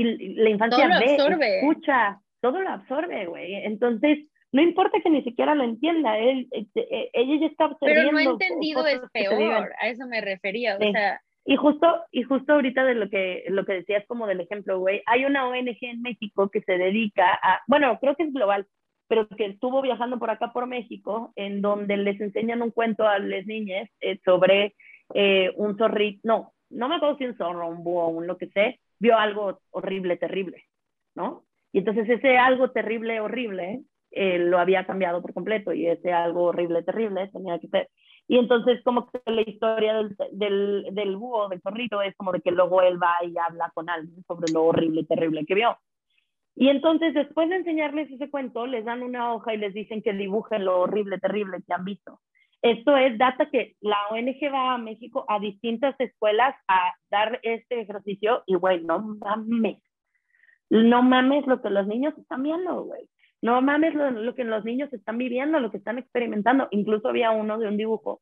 y 0.00 0.34
la 0.34 0.50
infancia 0.50 0.88
ve, 0.98 1.58
escucha, 1.58 2.20
todo 2.40 2.60
lo 2.60 2.70
absorbe, 2.70 3.26
güey. 3.26 3.54
Entonces, 3.54 4.18
no 4.52 4.62
importa 4.62 5.00
que 5.02 5.10
ni 5.10 5.22
siquiera 5.22 5.54
lo 5.54 5.64
entienda, 5.64 6.18
él, 6.18 6.48
eh, 6.52 6.66
eh, 6.74 7.10
ella 7.12 7.40
ya 7.40 7.46
está 7.46 7.66
observando. 7.66 8.10
Pero 8.10 8.12
no 8.12 8.32
entendido 8.32 8.86
es 8.86 9.00
peor, 9.12 9.72
a 9.80 9.88
eso 9.88 10.06
me 10.06 10.20
refería, 10.20 10.76
o 10.76 10.78
sea 10.78 11.20
y 11.50 11.56
justo, 11.56 11.86
y 12.12 12.24
justo 12.24 12.52
ahorita 12.52 12.84
de 12.84 12.94
lo 12.94 13.08
que, 13.08 13.44
lo 13.48 13.64
que 13.64 13.72
decías 13.72 14.04
como 14.06 14.26
del 14.26 14.42
ejemplo, 14.42 14.80
güey, 14.80 15.00
hay 15.06 15.24
una 15.24 15.48
ONG 15.48 15.78
en 15.80 16.02
México 16.02 16.50
que 16.50 16.60
se 16.60 16.76
dedica 16.76 17.24
a, 17.42 17.62
bueno, 17.66 17.98
creo 18.02 18.14
que 18.16 18.24
es 18.24 18.34
global, 18.34 18.66
pero 19.08 19.26
que 19.28 19.46
estuvo 19.46 19.80
viajando 19.80 20.18
por 20.18 20.28
acá 20.28 20.52
por 20.52 20.66
México, 20.66 21.32
en 21.36 21.62
donde 21.62 21.96
les 21.96 22.20
enseñan 22.20 22.60
un 22.60 22.70
cuento 22.70 23.08
a 23.08 23.18
las 23.18 23.46
niñas 23.46 23.88
eh, 24.02 24.18
sobre 24.26 24.74
eh, 25.14 25.50
un 25.56 25.78
zorrito, 25.78 26.20
no, 26.24 26.52
no 26.68 26.90
me 26.90 26.96
acuerdo 26.96 27.16
si 27.16 27.24
un 27.24 27.38
zorro, 27.38 27.66
un 27.66 27.82
búho, 27.82 28.08
un 28.08 28.26
lo 28.26 28.36
que 28.36 28.48
sea, 28.48 28.74
vio 28.98 29.16
algo 29.18 29.60
horrible, 29.70 30.16
terrible, 30.16 30.64
¿no? 31.14 31.44
Y 31.72 31.78
entonces 31.78 32.08
ese 32.08 32.38
algo 32.38 32.70
terrible, 32.70 33.20
horrible, 33.20 33.82
eh, 34.10 34.38
lo 34.38 34.58
había 34.58 34.86
cambiado 34.86 35.20
por 35.20 35.34
completo 35.34 35.72
y 35.72 35.86
ese 35.86 36.12
algo 36.12 36.44
horrible, 36.44 36.82
terrible 36.82 37.28
tenía 37.28 37.58
que 37.58 37.68
ser 37.68 37.88
y 38.28 38.36
entonces 38.36 38.82
como 38.84 39.10
que 39.10 39.20
la 39.24 39.40
historia 39.40 39.94
del, 39.94 40.16
del, 40.32 40.86
del 40.92 41.16
búho, 41.16 41.48
del 41.48 41.62
zorrito, 41.62 42.02
es 42.02 42.14
como 42.16 42.30
de 42.30 42.42
que 42.42 42.50
luego 42.50 42.82
él 42.82 43.02
va 43.02 43.14
y 43.24 43.34
habla 43.38 43.70
con 43.72 43.88
alguien 43.88 44.22
sobre 44.24 44.52
lo 44.52 44.66
horrible, 44.66 45.04
terrible 45.04 45.46
que 45.46 45.54
vio. 45.54 45.78
Y 46.54 46.68
entonces 46.68 47.14
después 47.14 47.48
de 47.48 47.56
enseñarles 47.56 48.10
ese 48.10 48.28
cuento, 48.28 48.66
les 48.66 48.84
dan 48.84 49.02
una 49.02 49.32
hoja 49.32 49.54
y 49.54 49.56
les 49.56 49.72
dicen 49.72 50.02
que 50.02 50.12
dibujen 50.12 50.66
lo 50.66 50.80
horrible, 50.80 51.18
terrible 51.18 51.62
que 51.66 51.72
han 51.72 51.86
visto. 51.86 52.20
Esto 52.62 52.96
es 52.96 53.16
data 53.18 53.48
que 53.50 53.76
la 53.80 53.96
ONG 54.10 54.52
va 54.52 54.74
a 54.74 54.78
México 54.78 55.24
a 55.28 55.38
distintas 55.38 55.94
escuelas 56.00 56.56
a 56.66 56.92
dar 57.10 57.38
este 57.42 57.80
ejercicio 57.80 58.42
y, 58.46 58.56
güey, 58.56 58.82
no 58.82 58.98
mames. 58.98 59.78
No 60.68 61.02
mames 61.02 61.46
lo 61.46 61.62
que 61.62 61.70
los 61.70 61.86
niños 61.86 62.16
están 62.18 62.42
viendo, 62.42 62.82
güey. 62.82 63.08
No 63.40 63.62
mames 63.62 63.94
lo, 63.94 64.34
que 64.34 64.42
los 64.42 64.64
niños 64.64 64.92
están 64.92 65.18
viviendo, 65.18 65.60
lo 65.60 65.70
que 65.70 65.76
están 65.76 65.98
experimentando. 65.98 66.66
Incluso 66.72 67.08
había 67.08 67.30
uno 67.30 67.58
de 67.58 67.68
un 67.68 67.76
dibujo. 67.76 68.20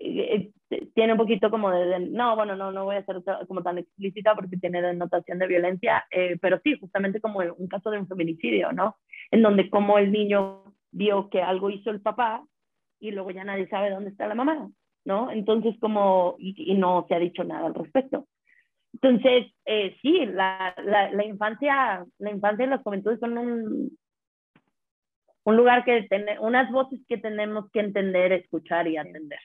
Eh, 0.00 0.50
eh, 0.70 0.88
tiene 0.94 1.12
un 1.12 1.18
poquito 1.18 1.48
como 1.48 1.70
de, 1.70 2.00
no, 2.00 2.34
bueno, 2.34 2.56
no, 2.56 2.72
no 2.72 2.86
voy 2.86 2.96
a 2.96 3.04
ser 3.04 3.22
como 3.46 3.62
tan 3.62 3.78
explícita 3.78 4.34
porque 4.34 4.56
tiene 4.56 4.82
denotación 4.82 5.38
de 5.38 5.46
violencia, 5.46 6.04
eh, 6.10 6.36
pero 6.42 6.58
sí, 6.64 6.76
justamente 6.80 7.20
como 7.20 7.38
un 7.38 7.68
caso 7.68 7.90
de 7.90 7.98
un 8.00 8.08
feminicidio, 8.08 8.72
¿no? 8.72 8.96
En 9.30 9.42
donde 9.42 9.70
como 9.70 9.98
el 9.98 10.10
niño 10.10 10.64
vio 10.90 11.30
que 11.30 11.40
algo 11.40 11.70
hizo 11.70 11.90
el 11.90 12.00
papá 12.00 12.44
y 12.98 13.10
luego 13.10 13.30
ya 13.30 13.44
nadie 13.44 13.68
sabe 13.68 13.90
dónde 13.90 14.10
está 14.10 14.26
la 14.26 14.34
mamá, 14.34 14.70
¿no? 15.04 15.30
Entonces 15.30 15.76
como, 15.80 16.36
y 16.38 16.74
no 16.74 17.04
se 17.08 17.14
ha 17.14 17.18
dicho 17.18 17.44
nada 17.44 17.66
al 17.66 17.74
respecto. 17.74 18.26
Entonces, 18.94 19.52
eh, 19.66 19.94
sí, 20.00 20.24
la, 20.24 20.74
la, 20.82 21.10
la, 21.12 21.24
infancia, 21.24 22.06
la 22.18 22.30
infancia 22.30 22.64
y 22.64 22.68
las 22.68 22.82
juventudes 22.82 23.20
son 23.20 23.36
un, 23.36 23.98
un 25.44 25.56
lugar 25.56 25.84
que 25.84 26.06
tiene, 26.08 26.38
unas 26.40 26.72
voces 26.72 27.00
que 27.06 27.18
tenemos 27.18 27.70
que 27.70 27.80
entender, 27.80 28.32
escuchar 28.32 28.88
y 28.88 28.96
atender. 28.96 29.38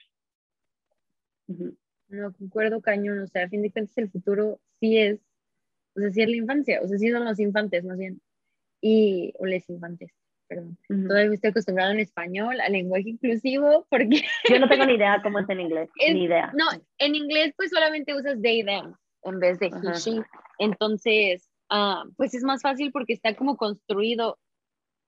No, 2.08 2.32
concuerdo 2.32 2.80
cañón, 2.80 3.20
o 3.20 3.26
sea, 3.26 3.44
a 3.44 3.48
fin 3.48 3.60
de 3.60 3.70
cuentas 3.70 3.98
el 3.98 4.10
futuro 4.10 4.58
sí 4.80 4.96
es, 4.96 5.20
o 5.96 6.00
sea, 6.00 6.10
sí 6.10 6.22
es 6.22 6.30
la 6.30 6.36
infancia, 6.36 6.80
o 6.82 6.88
sea, 6.88 6.96
sí 6.96 7.10
son 7.10 7.24
los 7.26 7.38
infantes 7.38 7.84
más 7.84 7.98
bien, 7.98 8.22
y, 8.80 9.34
o 9.38 9.44
les 9.44 9.68
infantes, 9.68 10.12
perdón. 10.54 11.08
Todavía 11.08 11.34
estoy 11.34 11.50
acostumbrado 11.50 11.92
en 11.92 12.00
español, 12.00 12.60
al 12.60 12.72
lenguaje 12.72 13.10
inclusivo, 13.10 13.86
porque... 13.90 14.22
Yo 14.48 14.58
no 14.58 14.68
tengo 14.68 14.84
ni 14.84 14.94
idea 14.94 15.20
cómo 15.22 15.38
es 15.38 15.48
en 15.48 15.60
inglés, 15.60 15.90
ni 16.12 16.24
idea. 16.24 16.52
No, 16.54 16.66
en 16.98 17.14
inglés 17.14 17.54
pues 17.56 17.70
solamente 17.70 18.14
usas 18.14 18.40
they, 18.42 18.64
them, 18.64 18.94
en 19.24 19.38
vez 19.38 19.58
de 19.58 19.66
he, 19.66 19.98
she. 19.98 20.22
Entonces, 20.58 21.48
ah, 21.70 22.04
pues 22.16 22.34
es 22.34 22.44
más 22.44 22.62
fácil 22.62 22.92
porque 22.92 23.12
está 23.12 23.34
como 23.34 23.56
construido 23.56 24.38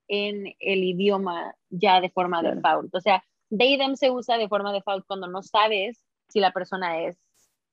en 0.09 0.55
el 0.61 0.85
idioma 0.85 1.55
ya 1.71 2.01
de 2.01 2.11
forma 2.11 2.43
default. 2.43 2.95
O 2.95 3.01
sea, 3.01 3.23
they, 3.51 3.79
them 3.79 3.97
se 3.97 4.11
usa 4.11 4.39
de 4.39 4.49
forma 4.49 4.73
default 4.73 5.07
cuando 5.07 5.27
no 5.27 5.43
sabes 5.43 6.05
si 6.29 6.41
la 6.41 6.53
persona 6.53 7.03
es, 7.03 7.19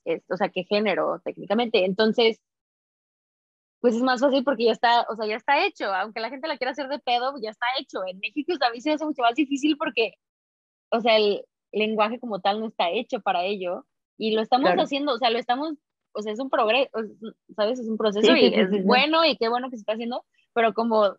es, 0.05 0.23
o 0.29 0.37
sea, 0.37 0.49
qué 0.49 0.63
género 0.63 1.21
técnicamente. 1.23 1.85
Entonces, 1.85 2.39
pues 3.81 3.95
es 3.95 4.01
más 4.01 4.21
fácil 4.21 4.43
porque 4.43 4.65
ya 4.65 4.71
está, 4.71 5.05
o 5.09 5.15
sea, 5.15 5.25
ya 5.27 5.35
está 5.35 5.65
hecho. 5.65 5.93
Aunque 5.93 6.21
la 6.21 6.29
gente 6.29 6.47
la 6.47 6.57
quiera 6.57 6.71
hacer 6.71 6.87
de 6.87 6.99
pedo, 6.99 7.33
ya 7.41 7.49
está 7.49 7.65
hecho. 7.79 7.99
En 8.07 8.19
México 8.19 8.53
a 8.61 8.71
mí 8.71 8.79
se 8.79 8.93
hace 8.93 9.05
mucho 9.05 9.23
más 9.23 9.35
difícil 9.35 9.75
porque, 9.77 10.13
o 10.89 11.01
sea, 11.01 11.17
el 11.17 11.43
lenguaje 11.71 12.19
como 12.19 12.39
tal 12.39 12.59
no 12.59 12.67
está 12.67 12.89
hecho 12.89 13.19
para 13.21 13.43
ello. 13.43 13.85
Y 14.17 14.35
lo 14.35 14.41
estamos 14.41 14.69
haciendo, 14.71 15.13
o 15.13 15.17
sea, 15.17 15.31
lo 15.31 15.39
estamos 15.39 15.73
o 16.13 16.21
sea, 16.21 16.33
es 16.33 16.39
un 16.39 16.49
progreso, 16.49 16.89
¿sabes? 17.55 17.79
Es 17.79 17.87
un 17.87 17.97
proceso 17.97 18.35
y 18.35 18.53
es 18.53 18.83
bueno 18.83 19.25
y 19.25 19.37
qué 19.37 19.49
bueno 19.49 19.69
que 19.69 19.77
se 19.77 19.81
está 19.81 19.93
haciendo, 19.93 20.25
pero 20.53 20.73
como 20.73 21.15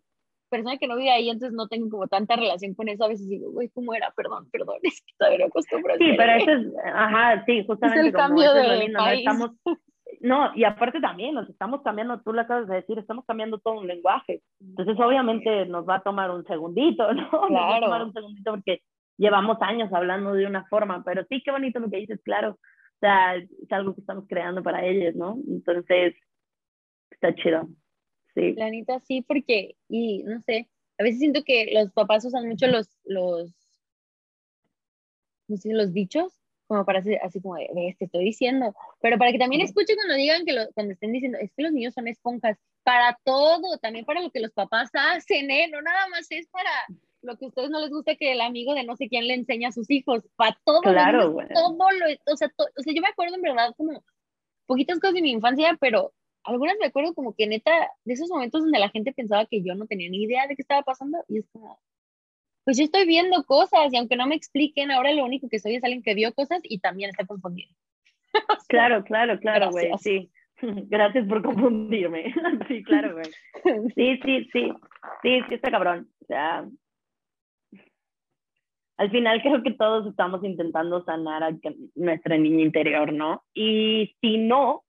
persona 0.48 0.76
que 0.76 0.86
no 0.86 0.96
vive 0.96 1.10
ahí, 1.10 1.30
entonces 1.30 1.56
no 1.56 1.66
tengo 1.68 1.88
como 1.88 2.08
tanta 2.08 2.36
relación 2.36 2.74
con 2.74 2.88
eso, 2.88 3.04
a 3.04 3.08
veces 3.08 3.28
digo, 3.28 3.50
güey, 3.50 3.70
¿cómo 3.70 3.94
era? 3.94 4.12
Perdón, 4.14 4.50
perdón, 4.50 4.76
es 4.82 5.00
que 5.00 5.14
todavía 5.18 5.38
no 5.38 5.46
acostumbro. 5.46 5.94
Sí, 5.96 6.12
pero 6.16 6.32
eso 6.34 6.50
es, 6.50 6.66
ajá, 6.94 7.44
sí, 7.46 7.64
justamente. 7.66 8.00
Es 8.00 8.06
el 8.06 8.12
cambio 8.12 8.52
de 8.52 8.88
¿no? 8.88 9.08
Estamos, 9.08 9.50
no, 10.20 10.54
y 10.54 10.64
aparte 10.64 11.00
también, 11.00 11.34
nos 11.34 11.48
estamos 11.48 11.82
cambiando, 11.82 12.20
tú 12.20 12.32
lo 12.32 12.40
acabas 12.40 12.68
de 12.68 12.76
decir, 12.76 12.98
estamos 12.98 13.24
cambiando 13.26 13.58
todo 13.58 13.80
un 13.80 13.86
lenguaje. 13.86 14.42
Entonces, 14.60 14.96
obviamente, 14.98 15.66
nos 15.66 15.88
va 15.88 15.96
a 15.96 16.02
tomar 16.02 16.30
un 16.30 16.44
segundito, 16.44 17.12
¿no? 17.14 17.30
Claro. 17.30 17.50
Nos 17.50 17.60
va 17.60 17.76
a 17.76 17.80
tomar 17.80 18.04
un 18.04 18.12
segundito 18.12 18.50
porque 18.52 18.82
llevamos 19.16 19.58
años 19.60 19.92
hablando 19.92 20.32
de 20.32 20.46
una 20.46 20.64
forma, 20.66 21.02
pero 21.04 21.24
sí, 21.28 21.42
qué 21.44 21.50
bonito 21.50 21.80
lo 21.80 21.90
que 21.90 21.98
dices, 21.98 22.20
claro 22.24 22.58
sea, 23.02 23.36
es 23.36 23.72
algo 23.72 23.94
que 23.94 24.00
estamos 24.00 24.24
creando 24.28 24.62
para 24.62 24.86
ellos, 24.86 25.14
¿no? 25.16 25.36
Entonces, 25.48 26.14
está 27.10 27.34
chido. 27.34 27.68
Sí. 28.34 28.54
La 28.54 28.70
neta, 28.70 29.00
sí, 29.00 29.22
porque, 29.22 29.76
y 29.88 30.22
no 30.22 30.40
sé, 30.40 30.70
a 30.98 31.02
veces 31.02 31.18
siento 31.18 31.42
que 31.44 31.70
los 31.74 31.92
papás 31.92 32.24
usan 32.24 32.48
mucho 32.48 32.68
los, 32.68 33.00
los, 33.04 33.52
no 35.48 35.56
sé, 35.56 35.74
los 35.74 35.92
dichos, 35.92 36.41
como 36.72 36.86
para 36.86 37.00
hacer 37.00 37.20
así 37.22 37.40
como, 37.40 37.54
ves, 37.54 37.98
te 37.98 38.06
estoy 38.06 38.24
diciendo, 38.24 38.74
pero 39.00 39.18
para 39.18 39.30
que 39.30 39.38
también 39.38 39.60
escuchen 39.60 39.96
cuando 39.96 40.14
digan 40.14 40.46
que 40.46 40.54
lo, 40.54 40.66
cuando 40.72 40.94
estén 40.94 41.12
diciendo, 41.12 41.36
es 41.38 41.52
que 41.54 41.62
los 41.62 41.72
niños 41.72 41.92
son 41.92 42.08
esponjas, 42.08 42.56
para 42.82 43.18
todo, 43.24 43.76
también 43.78 44.06
para 44.06 44.22
lo 44.22 44.30
que 44.30 44.40
los 44.40 44.52
papás 44.52 44.90
hacen, 44.94 45.50
¿eh? 45.50 45.68
No 45.70 45.82
nada 45.82 46.08
más 46.08 46.26
es 46.30 46.48
para 46.48 46.70
lo 47.20 47.36
que 47.36 47.44
a 47.44 47.48
ustedes 47.48 47.68
no 47.68 47.78
les 47.78 47.90
gusta 47.90 48.16
que 48.16 48.32
el 48.32 48.40
amigo 48.40 48.74
de 48.74 48.84
no 48.84 48.96
sé 48.96 49.08
quién 49.08 49.28
le 49.28 49.34
enseña 49.34 49.68
a 49.68 49.72
sus 49.72 49.90
hijos, 49.90 50.22
para 50.34 50.58
todo, 50.64 50.80
claro, 50.80 51.36
todo 51.52 51.90
lo, 51.92 52.32
o 52.32 52.36
sea, 52.36 52.50
o 52.56 52.82
sea, 52.82 52.94
yo 52.94 53.02
me 53.02 53.08
acuerdo 53.08 53.34
en 53.34 53.42
verdad 53.42 53.74
como 53.76 54.02
poquitas 54.64 54.98
cosas 54.98 55.14
de 55.14 55.22
mi 55.22 55.30
infancia, 55.30 55.76
pero 55.78 56.14
algunas 56.42 56.76
me 56.80 56.86
acuerdo 56.86 57.14
como 57.14 57.34
que 57.34 57.46
neta, 57.46 57.70
de 58.04 58.14
esos 58.14 58.30
momentos 58.30 58.62
donde 58.62 58.78
la 58.78 58.88
gente 58.88 59.12
pensaba 59.12 59.44
que 59.44 59.62
yo 59.62 59.74
no 59.74 59.86
tenía 59.86 60.08
ni 60.08 60.22
idea 60.22 60.46
de 60.46 60.56
qué 60.56 60.62
estaba 60.62 60.82
pasando, 60.82 61.18
y 61.28 61.38
es 61.38 61.44
como, 61.52 61.78
pues 62.64 62.78
yo 62.78 62.84
estoy 62.84 63.06
viendo 63.06 63.42
cosas, 63.44 63.92
y 63.92 63.96
aunque 63.96 64.16
no 64.16 64.26
me 64.26 64.34
expliquen, 64.34 64.90
ahora 64.90 65.12
lo 65.12 65.24
único 65.24 65.48
que 65.48 65.58
soy 65.58 65.76
es 65.76 65.84
alguien 65.84 66.02
que 66.02 66.14
vio 66.14 66.32
cosas 66.34 66.60
y 66.62 66.78
también 66.78 67.10
está 67.10 67.26
confundido. 67.26 67.74
claro, 68.68 69.04
claro, 69.04 69.38
claro, 69.38 69.70
güey, 69.70 69.90
sí. 69.98 70.30
Gracias 70.88 71.26
por 71.26 71.42
confundirme. 71.42 72.32
sí, 72.68 72.82
claro, 72.84 73.14
güey. 73.14 73.24
Sí, 73.94 74.20
sí, 74.24 74.48
sí. 74.52 74.72
Sí, 75.22 75.40
sí, 75.48 75.54
está 75.54 75.70
cabrón. 75.70 76.08
O 76.22 76.26
sea, 76.26 76.64
al 78.96 79.10
final 79.10 79.42
creo 79.42 79.62
que 79.62 79.72
todos 79.72 80.06
estamos 80.06 80.44
intentando 80.44 81.04
sanar 81.04 81.42
a 81.42 81.50
nuestra 81.94 82.38
niña 82.38 82.62
interior, 82.62 83.12
¿no? 83.12 83.42
Y 83.52 84.14
si 84.20 84.38
no, 84.38 84.84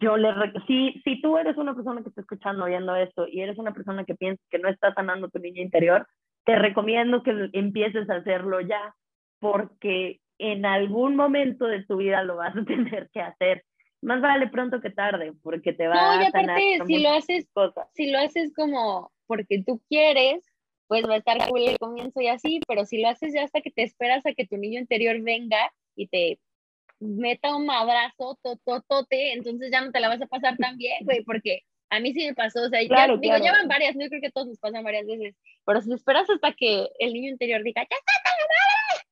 yo 0.00 0.16
le 0.16 0.30
si, 0.66 1.00
si 1.04 1.20
tú 1.20 1.36
eres 1.38 1.56
una 1.56 1.74
persona 1.74 2.02
que 2.02 2.08
está 2.08 2.20
escuchando 2.20 2.64
oyendo 2.64 2.94
esto 2.94 3.26
y 3.28 3.40
eres 3.40 3.58
una 3.58 3.72
persona 3.72 4.04
que 4.04 4.14
piensa 4.14 4.42
que 4.50 4.58
no 4.58 4.68
está 4.68 4.94
sanando 4.94 5.28
tu 5.28 5.38
niña 5.38 5.62
interior, 5.62 6.06
te 6.44 6.56
recomiendo 6.56 7.22
que 7.22 7.50
empieces 7.52 8.08
a 8.08 8.16
hacerlo 8.16 8.60
ya, 8.60 8.94
porque 9.40 10.20
en 10.38 10.64
algún 10.64 11.16
momento 11.16 11.66
de 11.66 11.84
tu 11.84 11.96
vida 11.96 12.22
lo 12.22 12.36
vas 12.36 12.56
a 12.56 12.64
tener 12.64 13.10
que 13.12 13.20
hacer. 13.20 13.64
Más 14.02 14.20
vale 14.20 14.48
pronto 14.48 14.80
que 14.80 14.90
tarde, 14.90 15.32
porque 15.42 15.72
te 15.72 15.88
va 15.88 16.16
no, 16.16 16.22
y 16.22 16.26
aparte, 16.26 16.78
si 16.86 17.02
lo 17.02 17.10
haces, 17.10 17.48
cosas. 17.52 17.88
Si 17.94 18.10
lo 18.10 18.18
haces 18.18 18.52
como 18.54 19.10
porque 19.26 19.64
tú 19.66 19.82
quieres, 19.88 20.44
pues 20.86 21.04
va 21.08 21.14
a 21.14 21.16
estar 21.16 21.38
cool 21.48 21.62
el 21.62 21.78
comienzo 21.78 22.20
y 22.20 22.28
así, 22.28 22.60
pero 22.68 22.84
si 22.84 23.00
lo 23.00 23.08
haces 23.08 23.34
ya 23.34 23.42
hasta 23.42 23.60
que 23.60 23.70
te 23.70 23.82
esperas 23.82 24.24
a 24.26 24.34
que 24.34 24.46
tu 24.46 24.56
niño 24.56 24.78
interior 24.78 25.20
venga 25.22 25.58
y 25.96 26.06
te 26.06 26.38
meta 27.00 27.54
un 27.56 27.66
madrazo, 27.66 28.38
tototote, 28.42 29.32
entonces 29.32 29.70
ya 29.70 29.80
no 29.80 29.92
te 29.92 30.00
la 30.00 30.08
vas 30.08 30.22
a 30.22 30.26
pasar 30.26 30.56
tan 30.56 30.76
bien, 30.76 31.04
güey, 31.04 31.22
porque 31.24 31.62
a 31.90 32.00
mí 32.00 32.12
sí 32.12 32.26
me 32.26 32.34
pasó, 32.34 32.62
o 32.62 32.68
sea, 32.68 32.82
ya, 32.82 33.06
digo, 33.16 33.36
llevan 33.36 33.68
varias, 33.68 33.94
yo 33.94 34.08
creo 34.08 34.20
que 34.20 34.30
todos 34.30 34.48
nos 34.48 34.58
pasan 34.58 34.84
varias 34.84 35.06
veces, 35.06 35.36
pero 35.64 35.80
si 35.80 35.92
esperas 35.92 36.28
hasta 36.30 36.52
que 36.52 36.88
el 36.98 37.12
niño 37.12 37.30
interior 37.30 37.62
diga, 37.62 37.82
ya 37.82 37.96
está 37.96 38.12
la 38.24 38.32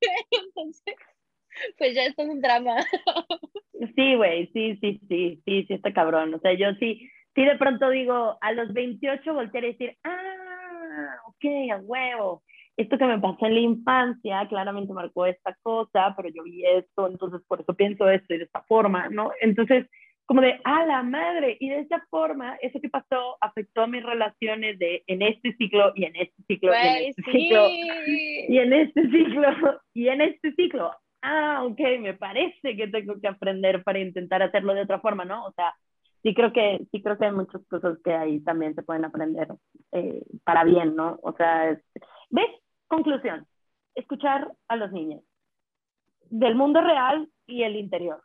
madre, 0.11 0.47
entonces, 0.47 0.95
pues 1.79 1.95
ya 1.95 2.05
esto 2.05 2.23
es 2.23 2.29
un 2.29 2.41
drama. 2.41 2.77
Sí, 3.95 4.15
güey, 4.17 4.51
sí, 4.53 4.77
sí, 4.81 5.01
sí, 5.09 5.43
sí, 5.45 5.65
sí 5.67 5.75
está 5.75 5.93
cabrón, 5.93 6.35
o 6.35 6.39
sea, 6.41 6.55
yo 6.55 6.73
sí, 6.81 7.09
sí 7.35 7.45
de 7.45 7.57
pronto 7.57 7.91
digo, 7.91 8.39
a 8.41 8.53
los 8.53 8.73
28 8.73 9.35
voltear 9.35 9.65
y 9.65 9.73
decir, 9.73 9.97
ah, 10.05 11.17
ok, 11.27 11.73
a 11.73 11.77
huevo, 11.77 12.43
esto 12.77 12.99
que 12.99 13.07
me 13.07 13.21
pasó 13.21 13.47
en 13.47 13.55
la 13.55 13.61
infancia 13.61 14.47
claramente 14.49 14.93
marcó 14.93 15.27
esta 15.27 15.57
cosa, 15.63 16.15
pero 16.17 16.29
yo 16.29 16.43
vi 16.43 16.65
esto, 16.65 17.07
entonces 17.09 17.41
por 17.47 17.61
eso 17.61 17.75
pienso 17.75 18.09
esto 18.09 18.35
y 18.35 18.39
de 18.39 18.45
esta 18.45 18.63
forma, 18.63 19.09
¿no? 19.09 19.31
Entonces, 19.41 19.87
como 20.27 20.41
de, 20.41 20.59
a 20.65 20.87
la 20.87 21.03
madre, 21.03 21.57
y 21.61 21.69
de 21.69 21.81
esa 21.81 22.05
forma, 22.11 22.57
eso 22.63 22.81
que 22.81 22.89
pasó 22.89 23.37
afectó 23.41 23.83
a 23.83 23.87
mis 23.87 24.03
relaciones 24.03 24.79
de 24.79 25.05
en 25.07 25.23
este 25.23 25.55
ciclo 25.57 25.93
y 25.95 26.05
en 26.05 26.17
este 26.17 26.43
ciclo 26.47 26.73
y 26.73 26.87
en 26.87 27.09
este 27.09 27.23
ciclo 27.31 27.69
y 28.49 28.59
en 28.59 28.73
este 28.73 29.11
ciclo 29.11 29.81
y 29.93 30.09
en 30.09 30.21
este 30.23 30.53
ciclo. 30.55 30.91
Ah, 31.23 31.63
ok, 31.65 31.81
me 32.01 32.15
parece 32.15 32.77
que 32.77 32.89
tengo 32.89 33.21
que 33.21 33.29
aprender 33.29 33.83
para 33.83 33.99
intentar 33.99 34.43
hacerlo 34.43 34.75
de 34.75 34.83
otra 34.83 35.01
forma, 35.01 35.25
¿no? 35.25 35.47
O 35.47 35.53
sea, 35.53 35.75
sí 36.23 36.35
creo 36.35 36.53
que, 36.53 36.81
sí 36.91 37.03
creo 37.03 37.19
que 37.19 37.27
hay 37.27 37.33
muchas 37.33 37.65
cosas 37.67 37.99
que 38.03 38.13
ahí 38.13 38.41
también 38.41 38.75
se 38.75 38.83
pueden 38.83 39.05
aprender 39.05 39.49
eh, 39.93 40.23
para 40.43 40.65
bien, 40.65 40.97
¿no? 40.97 41.19
O 41.23 41.35
sea, 41.35 41.79
¿ves? 42.31 42.51
Conclusión, 42.95 43.47
escuchar 43.97 44.55
a 44.69 44.77
los 44.77 44.93
niños 44.93 45.23
del 46.31 46.55
mundo 46.55 46.81
real 46.81 47.29
y 47.47 47.65
el 47.65 47.75
interior 47.75 48.23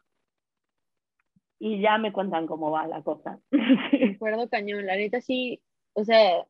y 1.57 1.82
ya 1.82 1.97
me 1.97 2.13
cuentan 2.13 2.45
cómo 2.45 2.72
va 2.72 2.88
la 2.88 3.03
cosa. 3.03 3.39
De 3.51 4.13
acuerdo, 4.15 4.47
cañón. 4.47 4.86
La 4.86 4.95
neta 4.95 5.20
sí, 5.22 5.59
o 5.93 6.05
sea, 6.05 6.45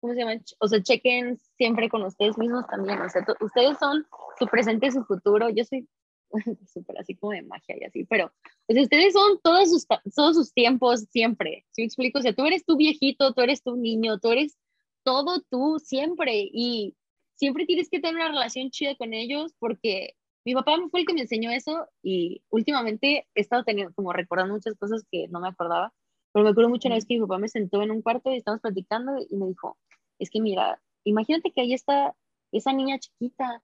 ¿cómo 0.00 0.14
se 0.14 0.20
llama? 0.20 0.40
O 0.60 0.68
sea, 0.68 0.80
chequen 0.80 1.36
siempre 1.56 1.88
con 1.88 2.02
ustedes 2.04 2.38
mismos 2.38 2.66
también. 2.68 3.00
O 3.00 3.08
sea, 3.08 3.24
ustedes 3.40 3.78
son 3.78 4.06
su 4.38 4.46
presente 4.46 4.90
su 4.90 5.04
futuro. 5.04 5.50
Yo 5.50 5.64
soy 5.64 5.88
súper 6.72 6.98
así 6.98 7.16
como 7.16 7.32
de 7.32 7.42
magia 7.42 7.76
y 7.80 7.84
así, 7.84 8.04
pero 8.04 8.32
o 8.68 8.72
sea, 8.72 8.82
ustedes 8.82 9.12
son 9.12 9.40
todos 9.42 9.68
sus, 9.70 9.86
todos 10.14 10.36
sus 10.36 10.52
tiempos 10.54 11.00
siempre. 11.10 11.66
¿Sí 11.72 11.82
me 11.82 11.86
explico? 11.86 12.20
O 12.20 12.22
sea, 12.22 12.32
tú 12.32 12.46
eres 12.46 12.64
tu 12.64 12.76
viejito, 12.76 13.34
tú 13.34 13.42
eres 13.42 13.62
tu 13.62 13.76
niño, 13.76 14.18
tú 14.18 14.30
eres 14.30 14.56
todo 15.02 15.40
tú 15.50 15.78
siempre 15.78 16.48
y 16.52 16.94
siempre 17.40 17.64
tienes 17.64 17.88
que 17.88 18.00
tener 18.00 18.16
una 18.16 18.28
relación 18.28 18.70
chida 18.70 18.94
con 18.96 19.14
ellos 19.14 19.54
porque 19.58 20.14
mi 20.44 20.54
papá 20.54 20.76
fue 20.90 21.00
el 21.00 21.06
que 21.06 21.14
me 21.14 21.22
enseñó 21.22 21.50
eso 21.50 21.88
y 22.02 22.42
últimamente 22.50 23.26
he 23.34 23.40
estado 23.40 23.64
teniendo, 23.64 23.94
como 23.94 24.12
recordando 24.12 24.54
muchas 24.54 24.76
cosas 24.76 25.04
que 25.10 25.26
no 25.28 25.40
me 25.40 25.48
acordaba, 25.48 25.94
pero 26.32 26.44
me 26.44 26.50
acuerdo 26.50 26.68
mucho 26.68 26.88
una 26.88 26.96
vez 26.96 27.06
que 27.06 27.14
mi 27.14 27.20
papá 27.20 27.38
me 27.38 27.48
sentó 27.48 27.80
en 27.82 27.92
un 27.92 28.02
cuarto 28.02 28.30
y 28.30 28.36
estábamos 28.36 28.60
platicando 28.60 29.12
y 29.18 29.34
me 29.36 29.46
dijo, 29.46 29.78
es 30.18 30.28
que 30.28 30.40
mira, 30.40 30.82
imagínate 31.04 31.50
que 31.50 31.62
ahí 31.62 31.72
está 31.72 32.14
esa 32.52 32.74
niña 32.74 32.98
chiquita 32.98 33.62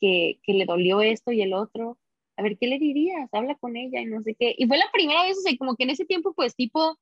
que, 0.00 0.40
que 0.42 0.54
le 0.54 0.64
dolió 0.64 1.00
esto 1.00 1.30
y 1.30 1.40
el 1.40 1.54
otro, 1.54 1.98
a 2.36 2.42
ver, 2.42 2.58
¿qué 2.58 2.66
le 2.66 2.80
dirías? 2.80 3.28
Habla 3.32 3.54
con 3.54 3.76
ella 3.76 4.00
y 4.00 4.06
no 4.06 4.22
sé 4.22 4.34
qué. 4.34 4.56
Y 4.58 4.66
fue 4.66 4.76
la 4.76 4.90
primera 4.92 5.22
vez, 5.22 5.38
o 5.38 5.40
sea, 5.40 5.56
como 5.56 5.76
que 5.76 5.84
en 5.84 5.90
ese 5.90 6.04
tiempo, 6.04 6.34
pues 6.34 6.56
tipo, 6.56 6.98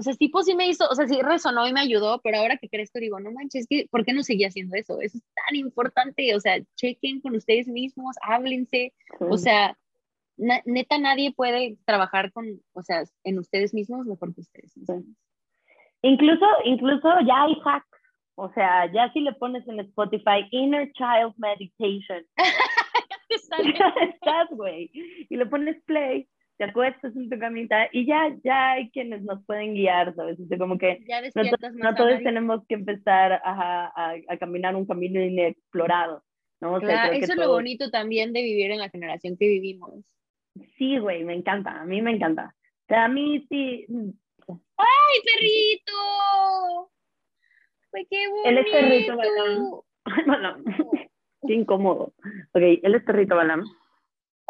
o 0.00 0.02
sea, 0.02 0.14
tipo 0.14 0.42
sí 0.42 0.54
me 0.54 0.66
hizo, 0.66 0.88
o 0.88 0.94
sea, 0.94 1.06
sí 1.06 1.20
resonó 1.20 1.68
y 1.68 1.74
me 1.74 1.80
ayudó, 1.80 2.22
pero 2.22 2.38
ahora 2.38 2.56
que 2.56 2.70
crezco 2.70 2.98
digo, 2.98 3.20
no 3.20 3.32
manches, 3.32 3.66
¿por 3.90 4.02
qué 4.02 4.14
no 4.14 4.22
seguía 4.22 4.48
haciendo 4.48 4.74
eso? 4.74 4.98
Eso 5.02 5.18
es 5.18 5.24
tan 5.34 5.56
importante, 5.56 6.34
o 6.34 6.40
sea, 6.40 6.58
chequen 6.74 7.20
con 7.20 7.36
ustedes 7.36 7.68
mismos, 7.68 8.16
háblense, 8.22 8.94
o 9.18 9.36
sea, 9.36 9.76
neta 10.38 10.96
nadie 10.96 11.34
puede 11.34 11.76
trabajar 11.84 12.32
con, 12.32 12.46
o 12.72 12.82
sea, 12.82 13.04
en 13.24 13.38
ustedes 13.38 13.74
mismos 13.74 14.06
mejor 14.06 14.34
que 14.34 14.40
ustedes. 14.40 14.72
Incluso, 16.00 16.46
incluso 16.64 17.08
ya 17.26 17.42
hay 17.42 17.54
hacks, 17.62 17.86
o 18.36 18.50
sea, 18.54 18.90
ya 18.90 19.12
si 19.12 19.20
le 19.20 19.34
pones 19.34 19.68
en 19.68 19.80
Spotify 19.80 20.48
Inner 20.50 20.90
Child 20.92 21.34
Meditation, 21.36 22.24
ya 23.78 23.94
estás, 24.08 24.48
güey, 24.52 24.90
y 25.28 25.36
le 25.36 25.44
pones 25.44 25.76
play 25.84 26.26
te 26.60 26.66
acuestas 26.66 27.16
en 27.16 27.30
tu 27.30 27.38
camita 27.38 27.88
y 27.90 28.04
ya, 28.04 28.36
ya 28.44 28.72
hay 28.72 28.90
quienes 28.90 29.22
nos 29.22 29.42
pueden 29.46 29.72
guiar, 29.72 30.14
¿sabes? 30.14 30.38
O 30.38 30.58
como 30.58 30.76
que 30.76 31.02
no, 31.72 31.94
todos 31.94 32.18
tenemos 32.22 32.66
que 32.68 32.74
empezar 32.74 33.40
a, 33.42 34.12
a, 34.28 34.36
caminar 34.36 34.76
un 34.76 34.84
camino 34.84 35.22
inexplorado, 35.22 36.22
¿no? 36.60 36.74
O 36.74 36.80
sea, 36.80 37.06
eso 37.12 37.32
es 37.32 37.38
lo 37.38 37.48
bonito 37.48 37.90
también 37.90 38.34
de 38.34 38.42
vivir 38.42 38.72
en 38.72 38.80
la 38.80 38.90
generación 38.90 39.38
que 39.38 39.48
vivimos. 39.48 40.04
Sí, 40.76 40.98
güey, 40.98 41.24
me 41.24 41.32
encanta, 41.32 41.80
a 41.80 41.86
mí 41.86 42.02
me 42.02 42.10
encanta. 42.10 42.54
O 42.54 42.86
sea, 42.88 43.06
a 43.06 43.08
mí 43.08 43.46
sí. 43.48 43.86
¡Ay, 44.76 45.20
perrito! 45.24 46.90
¡Ay, 47.94 48.06
qué 48.10 48.28
bonito! 48.28 48.48
Él 48.50 48.58
es 48.58 48.70
perrito, 48.70 49.16
Balam. 49.16 49.80
Ay, 50.04 50.24
Balam. 50.26 50.64
qué 51.46 51.54
incómodo. 51.54 52.12
Ok, 52.52 52.62
él 52.82 52.94
es 52.94 53.02
perrito, 53.02 53.34
Balam 53.34 53.64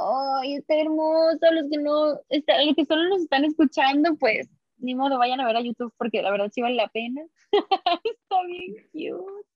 ay, 0.01 0.57
está 0.57 0.75
hermoso, 0.75 1.39
los 1.53 1.71
que 1.71 1.79
no, 1.79 2.21
está, 2.29 2.63
los 2.65 2.75
que 2.75 2.85
solo 2.85 3.09
nos 3.09 3.23
están 3.23 3.45
escuchando, 3.45 4.17
pues, 4.17 4.49
ni 4.79 4.95
modo, 4.95 5.19
vayan 5.19 5.41
a 5.41 5.47
ver 5.47 5.57
a 5.57 5.61
YouTube 5.61 5.93
porque 5.97 6.23
la 6.23 6.31
verdad 6.31 6.51
sí 6.53 6.63
vale 6.63 6.77
la 6.77 6.89
pena. 6.89 7.23
está 8.05 8.43
bien 8.47 8.75
cute. 8.93 9.47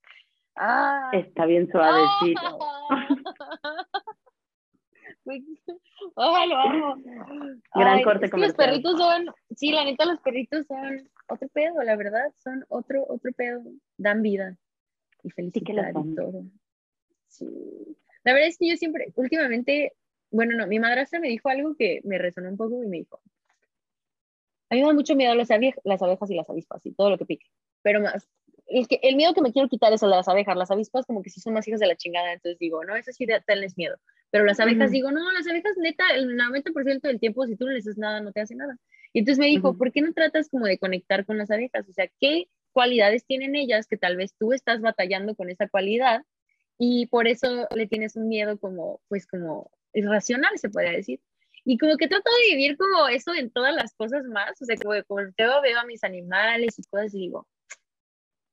Ah. 0.56 1.10
Está 1.12 1.46
bien 1.46 1.68
suavecito. 1.70 2.40
Ojalá 6.14 6.46
lo 6.46 6.56
amo. 6.56 6.96
Gran 7.74 8.02
corte 8.02 8.28
Los 8.36 8.52
perritos 8.54 8.98
son, 8.98 9.26
sí, 9.56 9.72
la 9.72 9.84
neta, 9.84 10.04
los 10.04 10.20
perritos 10.20 10.66
son 10.66 11.08
otro 11.28 11.48
pedo, 11.48 11.82
la 11.82 11.96
verdad, 11.96 12.32
son 12.36 12.64
otro, 12.68 13.04
otro 13.08 13.32
pedo. 13.32 13.62
Dan 13.96 14.22
vida 14.22 14.56
y 15.22 15.30
felicidad 15.30 15.90
y 15.90 16.14
todo. 16.14 16.44
Sí. 17.28 17.96
La 18.22 18.32
verdad 18.32 18.48
es 18.48 18.58
que 18.58 18.68
yo 18.68 18.76
siempre, 18.76 19.12
últimamente, 19.16 19.94
bueno, 20.34 20.56
no, 20.56 20.66
mi 20.66 20.78
madrastra 20.78 21.20
me 21.20 21.28
dijo 21.28 21.48
algo 21.48 21.76
que 21.76 22.00
me 22.04 22.18
resonó 22.18 22.48
un 22.48 22.56
poco 22.56 22.82
y 22.82 22.86
me 22.88 22.98
dijo, 22.98 23.20
a 24.70 24.74
mí 24.74 24.80
me 24.80 24.86
da 24.86 24.92
mucho 24.92 25.14
miedo 25.14 25.34
las, 25.34 25.48
las 25.84 26.02
abejas 26.02 26.30
y 26.30 26.34
las 26.34 26.50
avispas 26.50 26.84
y 26.84 26.92
todo 26.92 27.10
lo 27.10 27.18
que 27.18 27.26
pique, 27.26 27.46
pero 27.82 28.00
más, 28.00 28.28
el, 28.66 28.88
que, 28.88 28.98
el 29.02 29.16
miedo 29.16 29.34
que 29.34 29.42
me 29.42 29.52
quiero 29.52 29.68
quitar 29.68 29.92
es 29.92 30.02
el 30.02 30.10
de 30.10 30.16
las 30.16 30.28
abejas, 30.28 30.56
las 30.56 30.70
avispas 30.70 31.06
como 31.06 31.22
que 31.22 31.30
sí 31.30 31.40
son 31.40 31.54
más 31.54 31.68
hijas 31.68 31.80
de 31.80 31.86
la 31.86 31.96
chingada, 31.96 32.32
entonces 32.32 32.58
digo, 32.58 32.84
no, 32.84 32.96
eso 32.96 33.12
sí, 33.12 33.26
tenles 33.46 33.76
miedo, 33.76 33.96
pero 34.30 34.44
las 34.44 34.58
abejas 34.58 34.90
digo, 34.90 35.12
no, 35.12 35.30
las 35.32 35.46
abejas 35.46 35.76
neta, 35.76 36.04
el 36.14 36.36
90% 36.36 37.00
del 37.02 37.20
tiempo 37.20 37.46
si 37.46 37.54
tú 37.54 37.66
no 37.66 37.72
les 37.72 37.86
haces 37.86 37.98
nada, 37.98 38.20
no 38.20 38.32
te 38.32 38.40
hace 38.40 38.56
nada. 38.56 38.76
Y 39.12 39.20
entonces 39.20 39.38
me 39.38 39.46
dijo, 39.46 39.78
¿por 39.78 39.92
qué 39.92 40.02
no 40.02 40.12
tratas 40.12 40.48
como 40.48 40.66
de 40.66 40.76
conectar 40.76 41.24
con 41.24 41.38
las 41.38 41.52
abejas? 41.52 41.88
O 41.88 41.92
sea, 41.92 42.10
¿qué 42.18 42.48
cualidades 42.72 43.24
tienen 43.24 43.54
ellas 43.54 43.86
que 43.86 43.96
tal 43.96 44.16
vez 44.16 44.34
tú 44.36 44.52
estás 44.52 44.80
batallando 44.80 45.36
con 45.36 45.50
esa 45.50 45.68
cualidad 45.68 46.24
y 46.78 47.06
por 47.06 47.28
eso 47.28 47.68
le 47.76 47.86
tienes 47.86 48.16
un 48.16 48.26
miedo 48.26 48.58
como, 48.58 49.00
pues 49.06 49.28
como 49.28 49.70
irracional, 49.94 50.58
se 50.58 50.68
podría 50.68 50.92
decir. 50.92 51.20
Y 51.64 51.78
como 51.78 51.96
que 51.96 52.08
trato 52.08 52.30
de 52.30 52.54
vivir 52.54 52.76
como 52.76 53.08
eso 53.08 53.32
en 53.34 53.50
todas 53.50 53.74
las 53.74 53.94
cosas 53.94 54.24
más, 54.24 54.60
o 54.60 54.64
sea, 54.64 54.76
como, 54.76 55.02
como 55.04 55.22
veo, 55.36 55.62
veo 55.62 55.78
a 55.78 55.86
mis 55.86 56.04
animales 56.04 56.78
y 56.78 56.82
cosas 56.84 57.14
y 57.14 57.20
digo, 57.20 57.46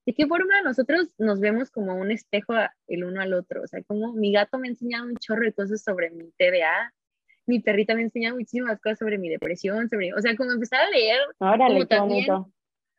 ¿de 0.05 0.13
qué 0.13 0.25
forma 0.27 0.61
nosotros 0.61 1.13
nos 1.17 1.39
vemos 1.39 1.69
como 1.71 1.95
un 1.95 2.11
espejo 2.11 2.53
el 2.87 3.03
uno 3.03 3.21
al 3.21 3.33
otro? 3.33 3.63
O 3.63 3.67
sea, 3.67 3.83
como 3.83 4.13
mi 4.13 4.31
gato 4.31 4.57
me 4.57 4.67
ha 4.67 4.71
enseñado 4.71 5.05
un 5.05 5.17
chorro 5.17 5.43
de 5.43 5.53
cosas 5.53 5.83
sobre 5.83 6.09
mi 6.09 6.31
TDA, 6.37 6.93
mi 7.47 7.59
perrita 7.59 7.95
me 7.95 8.01
ha 8.01 8.05
enseñado 8.05 8.37
muchísimas 8.37 8.79
cosas 8.79 8.99
sobre 8.99 9.17
mi 9.17 9.27
depresión, 9.27 9.89
sobre, 9.89 10.13
o 10.13 10.21
sea, 10.21 10.35
como 10.37 10.51
empezar 10.51 10.81
a 10.81 10.89
leer. 10.89 11.19
Órale, 11.39 11.85
también, 11.85 12.27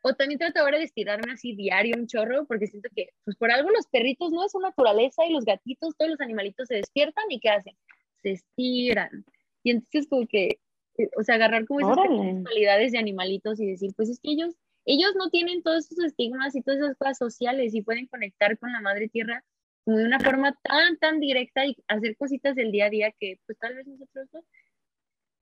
o 0.05 0.13
también 0.13 0.37
trato 0.37 0.59
ahora 0.59 0.77
de 0.77 0.83
estirarme 0.83 1.31
así 1.31 1.55
diario 1.55 1.95
un 1.97 2.07
chorro, 2.07 2.45
porque 2.45 2.67
siento 2.67 2.89
que, 2.93 3.09
pues 3.23 3.37
por 3.37 3.49
algo 3.51 3.71
los 3.71 3.87
perritos 3.87 4.31
no 4.31 4.45
es 4.45 4.51
su 4.51 4.59
naturaleza 4.59 5.25
y 5.25 5.31
los 5.31 5.45
gatitos, 5.45 5.95
todos 5.97 6.11
los 6.11 6.21
animalitos 6.21 6.67
se 6.67 6.75
despiertan 6.75 7.23
y 7.29 7.39
¿qué 7.39 7.49
hacen? 7.49 7.75
Se 8.23 8.31
estiran. 8.31 9.25
Y 9.63 9.71
entonces 9.71 10.07
como 10.09 10.25
que, 10.27 10.59
eh, 10.97 11.09
o 11.17 11.23
sea, 11.23 11.35
agarrar 11.35 11.65
como 11.67 11.81
esas 11.81 11.97
cualidades 12.43 12.91
de 12.91 12.97
animalitos 12.97 13.59
y 13.59 13.67
decir, 13.67 13.91
pues 13.95 14.09
es 14.09 14.19
que 14.19 14.31
ellos, 14.31 14.55
ellos 14.85 15.13
no 15.15 15.29
tienen 15.29 15.61
todos 15.61 15.91
esos 15.91 16.05
estigmas 16.05 16.55
y 16.55 16.61
todas 16.61 16.79
esas 16.79 16.97
cosas 16.97 17.17
sociales 17.17 17.75
y 17.75 17.81
pueden 17.81 18.07
conectar 18.07 18.57
con 18.57 18.71
la 18.71 18.81
madre 18.81 19.09
tierra 19.09 19.43
como 19.85 19.97
de 19.97 20.05
una 20.05 20.19
forma 20.19 20.57
tan, 20.63 20.97
tan 20.97 21.19
directa 21.19 21.65
y 21.65 21.75
hacer 21.87 22.15
cositas 22.17 22.55
del 22.55 22.71
día 22.71 22.85
a 22.85 22.89
día 22.89 23.13
que 23.19 23.37
pues 23.45 23.57
tal 23.59 23.75
vez 23.75 23.85
nosotros 23.85 24.29
no 24.33 24.41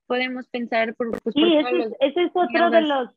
podemos 0.06 0.48
pensar 0.48 0.94
por, 0.96 1.10
pues, 1.22 1.34
sí, 1.34 1.42
ese, 2.00 2.24
es 2.24 2.30
otro 2.34 2.70
de 2.70 2.80
los 2.82 3.10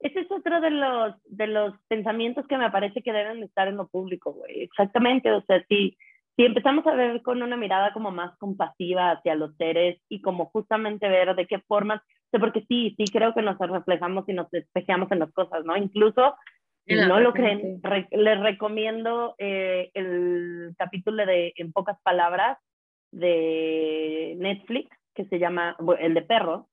ese 0.00 0.20
es 0.20 0.30
otro 0.30 0.60
de 0.60 0.70
los 0.70 1.14
de 1.26 1.46
los 1.48 1.74
pensamientos 1.88 2.46
que 2.46 2.56
me 2.56 2.70
parece 2.70 3.02
que 3.02 3.12
deben 3.12 3.42
estar 3.42 3.68
en 3.68 3.76
lo 3.76 3.88
público, 3.88 4.32
güey. 4.32 4.62
Exactamente, 4.62 5.30
o 5.32 5.42
sea, 5.42 5.62
sí 5.68 5.96
si 6.38 6.44
empezamos 6.44 6.86
a 6.86 6.94
ver 6.94 7.20
con 7.22 7.42
una 7.42 7.56
mirada 7.56 7.92
como 7.92 8.12
más 8.12 8.38
compasiva 8.38 9.10
hacia 9.10 9.34
los 9.34 9.56
seres 9.56 10.00
y 10.08 10.22
como 10.22 10.46
justamente 10.46 11.08
ver 11.08 11.34
de 11.34 11.48
qué 11.48 11.58
formas, 11.58 12.00
porque 12.30 12.64
sí, 12.68 12.94
sí 12.96 13.06
creo 13.12 13.34
que 13.34 13.42
nos 13.42 13.58
reflejamos 13.58 14.24
y 14.28 14.34
nos 14.34 14.48
despejamos 14.52 15.10
en 15.10 15.18
las 15.18 15.32
cosas, 15.32 15.64
¿no? 15.64 15.76
Incluso, 15.76 16.36
si 16.86 16.94
no 16.94 17.18
lo 17.18 17.32
creen, 17.32 17.82
les 18.12 18.40
recomiendo 18.40 19.34
eh, 19.38 19.90
el 19.94 20.76
capítulo 20.78 21.26
de 21.26 21.54
En 21.56 21.72
pocas 21.72 22.00
palabras 22.04 22.56
de 23.10 24.36
Netflix, 24.38 24.96
que 25.16 25.24
se 25.24 25.40
llama, 25.40 25.76
el 25.98 26.14
de 26.14 26.22
perros, 26.22 26.66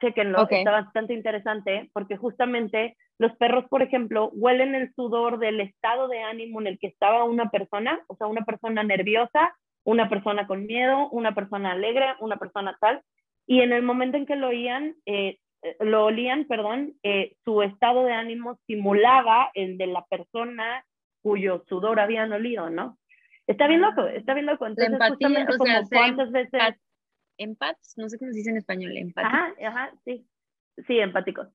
chequenlo, 0.00 0.42
okay. 0.42 0.58
está 0.58 0.70
bastante 0.70 1.12
interesante 1.12 1.90
porque 1.92 2.16
justamente 2.16 2.96
los 3.18 3.36
perros, 3.36 3.64
por 3.68 3.82
ejemplo, 3.82 4.30
huelen 4.32 4.74
el 4.74 4.94
sudor 4.94 5.38
del 5.38 5.60
estado 5.60 6.08
de 6.08 6.22
ánimo 6.22 6.60
en 6.60 6.68
el 6.68 6.78
que 6.78 6.86
estaba 6.86 7.24
una 7.24 7.50
persona, 7.50 8.00
o 8.06 8.16
sea, 8.16 8.26
una 8.28 8.44
persona 8.44 8.82
nerviosa, 8.82 9.54
una 9.84 10.08
persona 10.08 10.46
con 10.46 10.66
miedo, 10.66 11.08
una 11.10 11.34
persona 11.34 11.72
alegre, 11.72 12.06
una 12.20 12.36
persona 12.36 12.76
tal, 12.80 13.02
y 13.46 13.60
en 13.62 13.72
el 13.72 13.82
momento 13.82 14.16
en 14.16 14.26
que 14.26 14.36
lo 14.36 14.48
oían, 14.48 14.94
eh, 15.06 15.38
eh, 15.62 15.76
lo 15.80 16.04
olían, 16.04 16.44
perdón, 16.44 16.94
eh, 17.02 17.34
su 17.44 17.62
estado 17.62 18.04
de 18.04 18.12
ánimo 18.12 18.58
simulaba 18.66 19.50
el 19.54 19.78
de 19.78 19.86
la 19.88 20.04
persona 20.04 20.84
cuyo 21.22 21.64
sudor 21.68 21.98
habían 22.00 22.32
olido, 22.32 22.70
¿no? 22.70 22.98
Está 23.46 23.66
bien 23.66 23.80
loco, 23.80 24.06
está 24.06 24.34
bien 24.34 24.46
loco. 24.46 24.66
Entonces, 24.66 24.92
empatía, 24.92 25.08
justamente 25.10 25.54
o 25.54 25.56
sea, 25.56 25.58
como 25.58 25.88
ser 25.88 25.98
cuántas 25.98 26.30
veces... 26.30 26.60
empat- 26.60 26.78
Empats, 27.40 27.94
no 27.96 28.08
sé 28.08 28.18
cómo 28.18 28.32
se 28.32 28.38
dice 28.38 28.50
en 28.50 28.56
español, 28.56 28.96
empático. 28.96 29.34
Ajá, 29.34 29.54
ajá, 29.64 29.92
sí. 30.04 30.26
Sí, 30.86 30.98
empáticos. 30.98 31.48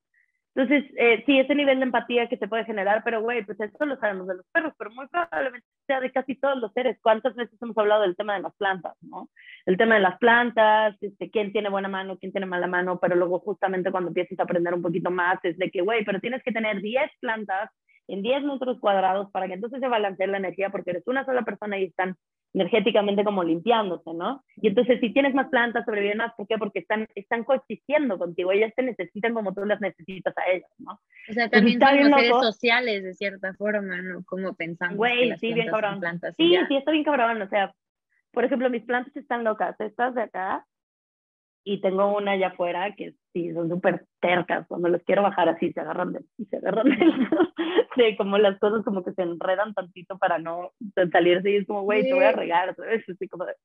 Entonces, 0.56 0.92
eh, 0.98 1.24
sí, 1.26 1.40
ese 1.40 1.56
nivel 1.56 1.80
de 1.80 1.86
empatía 1.86 2.30
que 2.30 2.38
se 2.38 2.48
puede 2.48 2.66
generar, 2.66 3.02
pero 3.04 3.22
güey, 3.22 3.44
pues 3.44 3.60
esto 3.60 3.86
lo 3.86 3.98
sabemos 3.98 4.28
de 4.28 4.36
los 4.36 4.46
perros, 4.52 4.74
pero 4.78 4.92
muy 4.92 5.08
probablemente 5.08 5.66
sea 5.88 6.00
de 6.00 6.12
casi 6.12 6.36
todos 6.36 6.58
los 6.60 6.72
seres. 6.74 6.98
¿Cuántas 7.02 7.36
veces 7.36 7.60
hemos 7.60 7.76
hablado 7.78 8.04
del 8.04 8.16
tema 8.16 8.36
de 8.36 8.42
las 8.42 8.54
plantas, 8.56 8.94
no? 9.02 9.30
El 9.66 9.78
tema 9.78 9.96
de 9.96 10.02
las 10.02 10.18
plantas, 10.20 10.96
este, 11.02 11.32
quién 11.32 11.52
tiene 11.52 11.70
buena 11.70 11.88
mano, 11.88 12.18
quién 12.20 12.32
tiene 12.32 12.46
mala 12.46 12.68
mano, 12.68 13.00
pero 13.00 13.16
luego 13.16 13.40
justamente 13.40 13.92
cuando 13.92 14.10
empiezas 14.10 14.40
a 14.40 14.44
aprender 14.44 14.76
un 14.76 14.84
poquito 14.84 15.10
más 15.10 15.40
es 15.44 15.58
de 15.58 15.72
que, 15.72 15.82
güey, 15.82 16.06
pero 16.06 16.20
tienes 16.20 16.44
que 16.44 16.52
tener 16.52 16.82
10 16.82 17.10
plantas 17.20 17.72
en 18.08 18.22
10 18.22 18.44
metros 18.44 18.80
cuadrados 18.80 19.32
para 19.32 19.48
que 19.48 19.54
entonces 19.54 19.80
se 19.80 19.88
balancee 19.88 20.28
la 20.28 20.38
energía 20.38 20.70
porque 20.70 20.92
eres 20.92 21.08
una 21.08 21.26
sola 21.26 21.44
persona 21.44 21.78
y 21.80 21.86
están 21.86 22.16
energéticamente 22.54 23.24
como 23.24 23.44
limpiándose, 23.44 24.14
¿no? 24.14 24.44
Y 24.58 24.68
entonces 24.68 25.00
si 25.00 25.12
tienes 25.12 25.34
más 25.34 25.48
plantas, 25.50 25.86
sobreviven 25.86 26.20
más, 26.20 26.34
¿por 26.36 26.48
qué? 26.48 26.58
Porque 26.58 26.80
están, 26.80 27.08
están 27.16 27.44
coexistiendo 27.44 28.20
contigo, 28.20 28.52
ellas 28.52 28.72
te 28.76 28.84
necesitan 28.84 29.34
como 29.34 29.54
tú 29.54 29.66
las 29.66 29.82
necesitas 29.82 30.38
a 30.38 30.52
ellas, 30.52 30.70
¿no? 30.78 30.92
O 31.30 31.34
sea, 31.34 31.50
Pues 31.50 31.80
también 31.80 31.80
bien 31.80 32.04
somos 32.12 32.20
seres 32.22 32.38
sociales 32.42 33.04
de 33.04 33.14
cierta 33.16 33.54
forma, 33.56 34.02
¿no? 34.04 34.24
Como 34.26 34.54
pensamos 34.54 34.98
Güey, 34.98 35.20
que 35.20 35.26
las 35.28 35.40
sí, 35.40 35.54
bien 35.54 35.70
son 35.70 35.82
cabrón. 35.82 36.00
plantas 36.00 36.36
Sí, 36.36 36.52
ya. 36.52 36.68
sí, 36.68 36.76
está 36.76 36.92
bien 36.92 37.04
cabrón, 37.04 37.42
o 37.42 37.48
sea, 37.50 37.74
por 38.32 38.44
ejemplo, 38.46 38.70
mis 38.70 38.84
plantas 38.84 39.16
están 39.16 39.44
locas, 39.44 39.80
estas 39.80 40.14
de 40.14 40.24
acá, 40.24 40.66
y 41.64 41.82
tengo 41.82 42.16
una 42.16 42.32
allá 42.32 42.48
afuera 42.50 42.94
que 42.96 43.14
sí, 43.34 43.52
son 43.54 43.68
súper 43.70 44.06
tercas, 44.22 44.66
cuando 44.68 44.88
les 44.90 45.04
quiero 45.04 45.24
bajar 45.24 45.50
así, 45.50 45.74
se 45.74 45.80
agarran 45.82 46.14
de, 46.14 46.22
se 46.50 46.58
agarran 46.58 46.86
de, 46.88 46.96
de 47.98 48.18
como 48.18 48.38
las 48.38 48.60
cosas 48.60 48.84
como 48.86 49.04
que 49.04 49.12
se 49.14 49.24
enredan 49.24 49.74
tantito 49.74 50.18
para 50.18 50.38
no 50.40 50.72
salirse 51.12 51.52
y 51.52 51.56
es 51.58 51.68
como, 51.68 51.82
güey, 51.84 52.04
te 52.04 52.14
voy 52.14 52.24
a 52.24 52.32
regar, 52.32 52.76
¿sabes? 52.76 53.04
Así 53.10 53.28
como 53.28 53.46
de- 53.46 53.56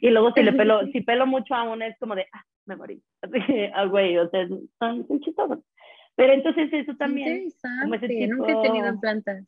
y 0.00 0.10
luego 0.10 0.32
si 0.32 0.42
le 0.42 0.52
pelo, 0.52 0.86
si 0.92 1.00
pelo 1.00 1.26
mucho 1.26 1.54
a 1.54 1.62
una 1.62 1.86
es 1.86 1.96
como 1.98 2.14
de, 2.14 2.26
ah, 2.32 2.42
me 2.66 2.76
morí, 2.76 3.02
ah, 3.74 3.84
güey, 3.86 4.18
o 4.18 4.28
sea, 4.30 4.46
son, 4.48 5.06
son 5.06 5.20
chistosos. 5.20 5.58
Pero 6.14 6.32
entonces 6.34 6.68
eso 6.72 6.94
también, 6.96 7.48
como 7.82 7.94
ese 7.94 8.06
Interesante, 8.06 8.34
nunca 8.36 8.52
he 8.52 8.62
tenido 8.68 8.88
tipo- 8.90 9.00
plantas. 9.00 9.44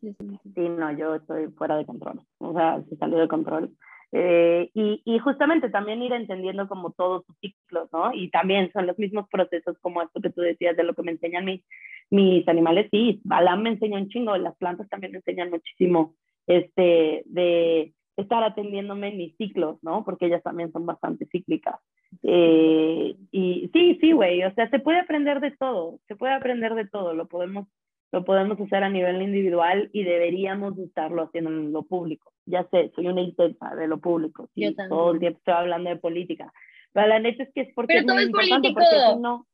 Sí, 0.00 0.68
no, 0.68 0.90
yo 0.92 1.14
estoy 1.14 1.48
fuera 1.52 1.76
de 1.76 1.86
control, 1.86 2.20
o 2.38 2.52
sea, 2.52 2.82
se 2.88 2.96
salió 2.96 3.18
de 3.18 3.28
control. 3.28 3.70
Eh, 4.18 4.70
y, 4.72 5.18
justamente 5.18 5.68
también 5.68 6.00
ir 6.00 6.14
entendiendo 6.14 6.66
como 6.68 6.92
todos 6.92 7.26
sus 7.26 7.36
ciclos, 7.38 7.90
¿no? 7.92 8.14
Y 8.14 8.30
también 8.30 8.72
son 8.72 8.86
los 8.86 8.98
mismos 8.98 9.28
procesos 9.28 9.76
como 9.82 10.00
esto 10.00 10.22
que 10.22 10.30
tú 10.30 10.40
decías 10.40 10.74
de 10.74 10.84
lo 10.84 10.94
que 10.94 11.02
me 11.02 11.12
enseñan 11.12 11.44
mis, 11.44 11.62
mis 12.08 12.48
animales. 12.48 12.88
Sí, 12.90 13.20
Balam 13.24 13.62
me 13.62 13.70
enseña 13.70 13.98
un 13.98 14.08
chingo, 14.08 14.34
las 14.38 14.56
plantas 14.56 14.88
también 14.88 15.12
me 15.12 15.18
enseñan 15.18 15.50
muchísimo 15.50 16.14
este, 16.46 17.24
de 17.26 17.92
estar 18.16 18.42
atendiéndome 18.42 19.08
en 19.08 19.18
mis 19.18 19.36
ciclos, 19.36 19.76
¿no? 19.82 20.02
Porque 20.02 20.26
ellas 20.26 20.42
también 20.42 20.72
son 20.72 20.86
bastante 20.86 21.26
cíclicas. 21.26 21.78
Eh, 22.22 23.16
y 23.32 23.70
sí, 23.74 23.98
sí, 24.00 24.12
güey, 24.12 24.42
o 24.44 24.54
sea, 24.54 24.70
se 24.70 24.78
puede 24.78 24.98
aprender 24.98 25.40
de 25.40 25.50
todo, 25.50 25.98
se 26.08 26.16
puede 26.16 26.32
aprender 26.32 26.74
de 26.74 26.86
todo, 26.86 27.12
lo 27.12 27.26
podemos 27.28 27.68
lo 28.12 28.24
podemos 28.24 28.58
hacer 28.60 28.82
a 28.82 28.88
nivel 28.88 29.20
individual 29.20 29.90
y 29.92 30.04
deberíamos 30.04 30.78
estarlo 30.78 31.24
haciendo 31.24 31.50
en 31.50 31.72
lo 31.72 31.82
público. 31.82 32.32
Ya 32.46 32.66
sé, 32.70 32.90
soy 32.94 33.08
una 33.08 33.20
intensa 33.22 33.74
de 33.74 33.88
lo 33.88 33.98
público, 33.98 34.48
sí, 34.54 34.62
Yo 34.62 34.74
también. 34.74 34.88
todo 34.90 35.10
el 35.12 35.18
tiempo 35.20 35.38
estoy 35.38 35.54
hablando 35.54 35.90
de 35.90 35.96
política, 35.96 36.52
pero 36.92 37.08
la 37.08 37.18
neta 37.18 37.42
es 37.42 37.52
que 37.52 37.62
es 37.62 37.74
porque 37.74 37.94
Pero 37.94 38.00
es 38.00 38.06
todo 38.06 38.14
muy 38.14 38.22
es 38.22 38.28
importante, 38.28 38.72
político. 38.72 38.80
porque 38.80 39.14
si 39.14 39.20
no, 39.20 39.46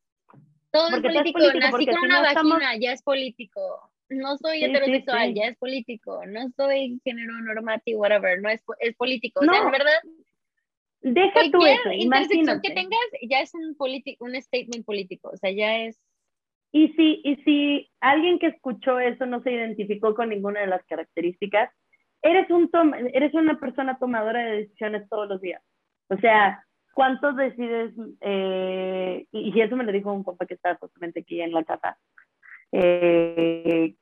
Todo 0.70 0.86
es 0.88 0.92
Porque 0.92 1.08
es 1.08 1.14
político, 1.14 1.38
político, 1.38 1.58
nací 1.60 1.86
con 1.86 1.94
si 2.00 2.04
una 2.06 2.16
no 2.16 2.22
vagina, 2.22 2.28
estamos- 2.56 2.80
ya 2.80 2.92
es 2.92 3.02
político. 3.02 3.60
No 4.08 4.36
soy 4.38 4.58
Sí, 4.58 4.64
sí, 4.64 4.70
heterosexual, 4.70 5.28
sí. 5.28 5.34
ya 5.34 5.44
es 5.46 5.56
político. 5.58 6.20
No 6.26 6.48
soy 6.56 7.00
género 7.04 7.32
normativo, 7.40 8.00
whatever, 8.00 8.40
no 8.42 8.48
es, 8.50 8.62
es 8.80 8.94
político. 8.96 9.40
O 9.40 9.44
sea, 9.44 9.52
No, 9.60 9.66
en 9.66 9.70
verdad, 9.72 10.00
deja 11.00 11.40
tú 11.50 11.58
cualquier 11.58 11.80
eso, 11.80 11.92
intersección 11.92 12.60
que 12.62 12.70
tengas 12.70 13.00
ya 13.28 13.40
es 13.40 13.52
un, 13.54 13.74
un 14.20 14.42
statement 14.42 14.84
político. 14.84 15.30
O 15.32 15.36
sea, 15.36 15.50
ya 15.50 15.78
es... 15.78 15.98
Y 16.72 16.88
si, 16.94 17.20
y 17.24 17.36
si 17.44 17.90
alguien 18.00 18.38
que 18.38 18.46
escuchó 18.46 18.98
eso 18.98 19.26
no 19.26 19.42
se 19.42 19.52
identificó 19.52 20.14
con 20.14 20.30
ninguna 20.30 20.60
de 20.60 20.68
las 20.68 20.82
características, 20.86 21.70
eres, 22.22 22.50
un 22.50 22.70
eres 23.12 23.34
una 23.34 23.58
persona 23.58 23.98
tomadora 23.98 24.40
de 24.40 24.56
decisiones 24.58 25.08
todos 25.08 25.28
los 25.28 25.40
días. 25.40 25.62
O 26.08 26.16
sea, 26.16 26.64
¿cuántos 26.94 27.36
decides? 27.36 27.92
eh, 28.20 29.26
y 29.32 29.52
y 29.56 29.60
eso 29.60 29.76
me 29.76 29.84
lo 29.84 29.92
dijo 29.92 30.12
un 30.12 30.24
compa 30.24 30.46
que 30.46 30.54
está 30.54 30.76
justamente 30.76 31.20
aquí 31.20 31.40
en 31.40 31.52
la 31.52 31.64
casa. 31.64 31.98
Eh, 32.72 33.94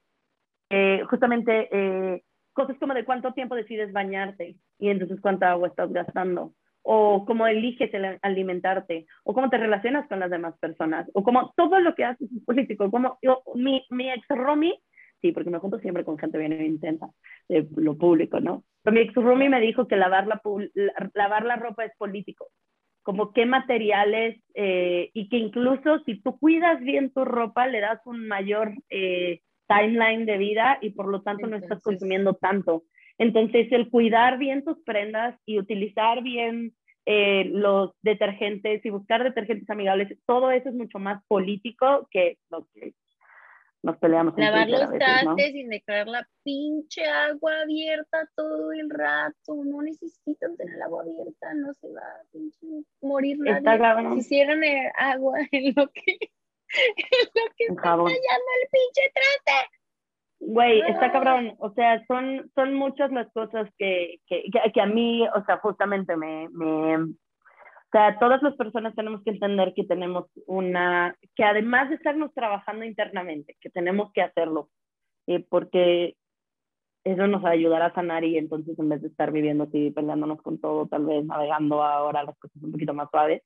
eh, 0.70 1.02
justamente 1.08 2.22
cosas 2.52 2.76
como 2.78 2.94
de 2.94 3.04
cuánto 3.04 3.32
tiempo 3.32 3.54
decides 3.54 3.92
bañarte 3.92 4.56
y 4.78 4.88
entonces 4.90 5.20
cuánta 5.20 5.50
agua 5.50 5.68
estás 5.68 5.92
gastando 5.92 6.52
o 6.82 7.24
cómo 7.26 7.46
eliges 7.46 7.92
el 7.92 8.18
alimentarte, 8.22 9.06
o 9.24 9.34
cómo 9.34 9.50
te 9.50 9.58
relacionas 9.58 10.08
con 10.08 10.20
las 10.20 10.30
demás 10.30 10.56
personas, 10.58 11.08
o 11.12 11.22
cómo 11.22 11.52
todo 11.56 11.78
lo 11.80 11.94
que 11.94 12.04
haces 12.04 12.30
es 12.32 12.44
político. 12.44 12.90
Como 12.90 13.18
yo, 13.22 13.42
mi, 13.54 13.84
mi 13.90 14.10
ex 14.10 14.26
roomie, 14.28 14.80
sí, 15.20 15.32
porque 15.32 15.50
me 15.50 15.58
junto 15.58 15.78
siempre 15.78 16.04
con 16.04 16.18
gente 16.18 16.38
bien 16.38 16.52
intensa, 16.64 17.08
de 17.48 17.66
lo 17.76 17.96
público, 17.96 18.40
¿no? 18.40 18.64
Pero 18.82 18.94
mi 18.94 19.00
ex 19.00 19.14
me 19.16 19.60
dijo 19.60 19.86
que 19.86 19.96
lavar 19.96 20.26
la, 20.26 20.40
lavar 21.14 21.44
la 21.44 21.56
ropa 21.56 21.84
es 21.84 21.92
político, 21.96 22.48
como 23.02 23.32
qué 23.32 23.46
materiales, 23.46 24.42
eh, 24.54 25.10
y 25.12 25.28
que 25.28 25.36
incluso 25.36 26.00
si 26.04 26.20
tú 26.20 26.38
cuidas 26.38 26.80
bien 26.80 27.12
tu 27.12 27.24
ropa, 27.24 27.66
le 27.66 27.80
das 27.80 28.00
un 28.06 28.26
mayor 28.26 28.72
eh, 28.88 29.40
timeline 29.68 30.26
de 30.26 30.38
vida 30.38 30.78
y 30.80 30.90
por 30.90 31.08
lo 31.08 31.22
tanto 31.22 31.46
no 31.46 31.56
estás 31.56 31.80
consumiendo 31.82 32.34
tanto. 32.34 32.84
Entonces, 33.18 33.70
el 33.70 33.90
cuidar 33.90 34.38
bien 34.38 34.64
tus 34.64 34.82
prendas 34.82 35.38
y 35.44 35.58
utilizar 35.58 36.22
bien 36.22 36.72
eh, 37.06 37.44
los 37.52 37.92
detergentes 38.02 38.84
y 38.84 38.90
buscar 38.90 39.22
detergentes 39.22 39.68
amigables, 39.70 40.18
todo 40.26 40.50
eso 40.50 40.68
es 40.68 40.74
mucho 40.74 40.98
más 40.98 41.22
político 41.26 42.08
que 42.10 42.38
lo 42.50 42.66
que 42.74 42.94
nos 43.82 43.96
peleamos 43.96 44.36
en 44.36 44.44
Lavar 44.44 44.62
a 44.62 44.66
los 44.66 44.90
veces, 44.90 44.92
¿no? 44.92 45.34
trastes 45.34 45.52
sin 45.52 45.68
dejar 45.70 46.06
la 46.06 46.28
pinche 46.42 47.04
agua 47.04 47.62
abierta 47.62 48.28
todo 48.36 48.72
el 48.72 48.90
rato. 48.90 49.54
No 49.64 49.82
necesitan 49.82 50.56
tener 50.56 50.74
el 50.74 50.82
agua 50.82 51.02
abierta, 51.02 51.54
no 51.54 51.72
se 51.74 51.88
va 51.88 52.00
a 52.00 52.24
pinche 52.30 52.66
morir 53.00 53.38
Está 53.46 53.60
nadie. 53.60 53.78
cabrón. 53.78 54.12
Si 54.14 54.18
hicieran 54.20 54.62
eh, 54.64 54.92
agua 54.96 55.38
en 55.52 55.72
lo 55.76 55.88
que, 55.88 56.12
en 56.12 57.28
lo 57.34 57.54
que 57.56 57.64
está 57.64 57.82
tallando 57.82 58.06
el 58.06 58.68
pinche 58.70 59.12
traste. 59.14 59.70
Güey, 60.40 60.80
está 60.80 61.12
cabrón. 61.12 61.54
O 61.58 61.72
sea, 61.72 62.04
son, 62.06 62.50
son 62.54 62.74
muchas 62.74 63.10
las 63.12 63.30
cosas 63.32 63.68
que, 63.78 64.20
que, 64.26 64.44
que, 64.50 64.72
que 64.72 64.80
a 64.80 64.86
mí, 64.86 65.26
o 65.34 65.44
sea, 65.44 65.58
justamente 65.58 66.16
me, 66.16 66.48
me... 66.50 66.98
O 67.90 67.98
sea, 67.98 68.16
todas 68.20 68.40
las 68.40 68.54
personas 68.54 68.94
tenemos 68.94 69.20
que 69.24 69.30
entender 69.30 69.74
que 69.74 69.82
tenemos 69.82 70.26
una... 70.46 71.16
Que 71.34 71.42
además 71.42 71.88
de 71.88 71.96
estarnos 71.96 72.32
trabajando 72.32 72.84
internamente, 72.84 73.56
que 73.60 73.68
tenemos 73.68 74.12
que 74.12 74.22
hacerlo, 74.22 74.70
eh, 75.26 75.44
porque 75.48 76.14
eso 77.02 77.26
nos 77.26 77.44
ayudará 77.44 77.86
a 77.86 77.94
sanar 77.94 78.22
y 78.22 78.38
entonces 78.38 78.78
en 78.78 78.90
vez 78.90 79.02
de 79.02 79.08
estar 79.08 79.32
viviendo 79.32 79.64
así, 79.64 79.90
peleándonos 79.90 80.40
con 80.40 80.60
todo, 80.60 80.86
tal 80.86 81.04
vez 81.04 81.24
navegando 81.24 81.82
ahora 81.82 82.22
las 82.22 82.38
cosas 82.38 82.62
un 82.62 82.70
poquito 82.70 82.94
más 82.94 83.08
suaves, 83.10 83.42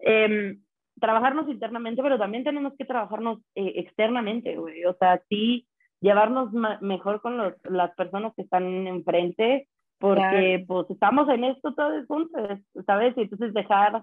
em, 0.00 0.62
trabajarnos 0.98 1.46
internamente, 1.48 2.02
pero 2.02 2.16
también 2.16 2.44
tenemos 2.44 2.72
que 2.78 2.86
trabajarnos 2.86 3.40
eh, 3.56 3.74
externamente, 3.76 4.56
güey. 4.56 4.86
O 4.86 4.94
sea, 4.94 5.20
sí, 5.28 5.66
llevarnos 6.00 6.50
mejor 6.80 7.20
con 7.20 7.36
los, 7.36 7.54
las 7.64 7.94
personas 7.94 8.32
que 8.36 8.42
están 8.42 8.86
enfrente, 8.86 9.68
porque 9.98 10.64
pues 10.66 10.90
estamos 10.90 11.28
en 11.28 11.44
esto 11.44 11.74
todos 11.74 12.06
juntos, 12.06 12.60
¿sabes? 12.84 13.14
Y 13.16 13.22
entonces 13.22 13.54
dejar 13.54 14.02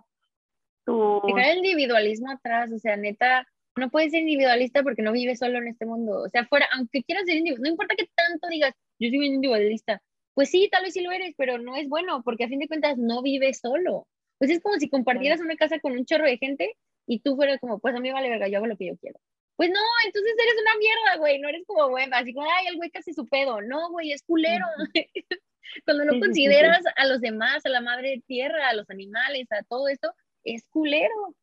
tu... 0.85 1.21
Dejar 1.25 1.51
el 1.51 1.57
individualismo 1.57 2.31
atrás, 2.31 2.71
o 2.71 2.79
sea, 2.79 2.97
neta, 2.97 3.47
no 3.75 3.89
puedes 3.89 4.11
ser 4.11 4.21
individualista 4.21 4.83
porque 4.83 5.01
no 5.01 5.11
vives 5.11 5.39
solo 5.39 5.57
en 5.59 5.67
este 5.67 5.85
mundo. 5.85 6.21
O 6.21 6.29
sea, 6.29 6.45
fuera, 6.45 6.67
aunque 6.73 7.03
quieras 7.03 7.25
ser 7.25 7.37
individualista, 7.37 7.67
no 7.67 7.73
importa 7.73 7.95
que 7.95 8.09
tanto 8.15 8.47
digas, 8.47 8.73
yo 8.99 9.09
soy 9.09 9.17
un 9.19 9.25
individualista. 9.25 10.01
Pues 10.33 10.49
sí, 10.49 10.67
tal 10.71 10.83
vez 10.83 10.93
sí 10.93 11.01
lo 11.01 11.11
eres, 11.11 11.35
pero 11.37 11.59
no 11.59 11.75
es 11.75 11.87
bueno, 11.87 12.23
porque 12.23 12.45
a 12.45 12.47
fin 12.47 12.59
de 12.59 12.67
cuentas 12.67 12.97
no 12.97 13.21
vives 13.21 13.59
solo. 13.59 14.07
Pues 14.39 14.49
es 14.49 14.61
como 14.61 14.75
si 14.75 14.89
compartieras 14.89 15.41
una 15.41 15.55
casa 15.55 15.79
con 15.79 15.93
un 15.93 16.05
chorro 16.05 16.25
de 16.25 16.37
gente 16.37 16.75
y 17.05 17.19
tú 17.19 17.35
fueras 17.35 17.59
como, 17.59 17.79
pues 17.79 17.95
a 17.95 17.99
mí 17.99 18.11
vale 18.11 18.29
verga, 18.29 18.47
yo 18.47 18.57
hago 18.57 18.67
lo 18.67 18.77
que 18.77 18.87
yo 18.87 18.97
quiero. 18.97 19.19
Pues 19.55 19.69
no, 19.69 19.79
entonces 20.05 20.33
eres 20.33 20.55
una 20.59 20.77
mierda, 20.79 21.17
güey, 21.19 21.39
no 21.39 21.47
eres 21.49 21.63
como, 21.67 21.89
güey, 21.89 22.07
así 22.11 22.33
como, 22.33 22.47
ay, 22.49 22.67
el 22.67 22.77
güey 22.77 22.89
casi 22.89 23.13
su 23.13 23.27
pedo. 23.27 23.61
No, 23.61 23.91
güey, 23.91 24.11
es 24.11 24.23
culero. 24.23 24.65
Cuando 25.85 26.05
no 26.05 26.11
Sí, 26.13 26.17
sí, 26.17 26.21
sí, 26.21 26.27
consideras 26.27 26.83
a 26.95 27.05
los 27.05 27.21
demás, 27.21 27.65
a 27.65 27.69
la 27.69 27.81
madre 27.81 28.21
tierra, 28.27 28.69
a 28.69 28.73
los 28.73 28.89
animales, 28.89 29.51
a 29.51 29.63
todo 29.63 29.87
esto, 29.87 30.11
es 30.43 30.65
culero. 30.69 31.35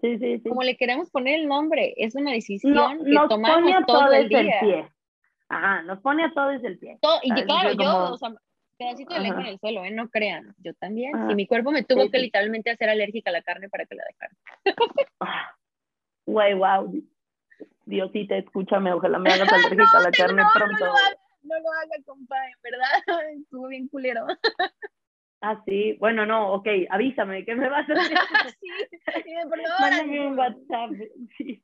Sí, 0.00 0.16
sí, 0.18 0.38
sí. 0.38 0.48
Como 0.48 0.62
le 0.62 0.76
queremos 0.76 1.10
poner 1.10 1.40
el 1.40 1.48
nombre, 1.48 1.94
es 1.96 2.14
una 2.14 2.32
decisión 2.32 2.72
No, 2.74 2.88
que 2.90 3.10
nos 3.10 3.28
tomamos 3.28 3.60
pone 3.60 3.74
a 3.74 3.82
todo 3.84 3.98
todos 4.00 4.14
el 4.14 4.22
el 4.22 4.28
día. 4.28 4.60
pie. 4.60 4.88
Ajá, 5.48 5.82
nos 5.82 6.00
pone 6.00 6.24
a 6.24 6.32
todos 6.32 6.62
el 6.62 6.78
pie. 6.78 6.98
Todo- 7.00 7.18
y 7.22 7.30
claro, 7.44 7.72
yo, 7.72 8.12
o 8.12 8.16
sea, 8.18 8.32
pedacito 8.76 9.14
de 9.14 9.20
lengua 9.20 9.40
en 9.40 9.46
el 9.48 9.58
suelo, 9.58 9.84
¿eh? 9.84 9.90
No 9.90 10.08
crean, 10.08 10.54
yo 10.58 10.72
también. 10.74 11.16
Ajá. 11.16 11.32
Y 11.32 11.34
mi 11.34 11.46
cuerpo 11.48 11.72
me 11.72 11.82
tuvo 11.82 12.08
que 12.10 12.18
literalmente 12.18 12.70
hacer 12.70 12.88
alérgica 12.90 13.30
a 13.30 13.32
la 13.32 13.42
carne 13.42 13.68
para 13.68 13.86
que 13.86 13.94
la 13.96 14.04
dejara. 14.04 14.32
Ah, 15.20 15.56
Güey, 16.26 16.54
wow. 16.54 16.92
Diosita, 17.86 18.36
escúchame, 18.36 18.92
ojalá 18.92 19.18
me 19.18 19.32
hagas 19.32 19.48
alérgica 19.52 19.98
a 19.98 20.02
la 20.02 20.10
carne 20.12 20.42
pronto. 20.54 20.84
lo 20.84 20.92
no 21.48 21.58
lo 21.60 21.72
haga, 21.72 22.02
compa, 22.04 22.36
en 22.46 22.62
verdad. 22.62 22.88
Estuvo 23.42 23.68
bien 23.68 23.88
culero. 23.88 24.26
Ah, 25.40 25.62
sí. 25.66 25.96
Bueno, 26.00 26.26
no, 26.26 26.52
ok, 26.54 26.66
avísame, 26.90 27.44
¿qué 27.44 27.54
me 27.54 27.68
vas 27.68 27.88
a 27.88 27.92
hacer? 27.92 28.18
sí, 28.60 28.68
sí, 29.24 29.34
por 29.48 29.60
favor, 29.62 29.80
Mándame 29.80 30.26
un. 30.28 30.38
WhatsApp. 30.38 30.90
Sí. 31.38 31.62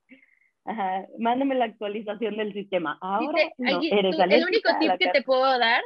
Ajá, 0.67 1.07
mándame 1.19 1.55
la 1.57 1.67
actualización 1.67 2.39
del 2.39 2.55
sistema. 2.55 2.95
Si 2.95 2.99
Ahora 3.03 3.35
te- 3.37 3.53
no, 3.59 3.77
aquí, 3.77 3.91
eres 3.93 4.17
tú- 4.17 4.23
el 4.23 4.45
único 4.45 4.71
tip 4.79 4.93
que 4.93 5.05
carne. 5.05 5.13
te 5.13 5.23
puedo 5.23 5.59
dar 5.59 5.83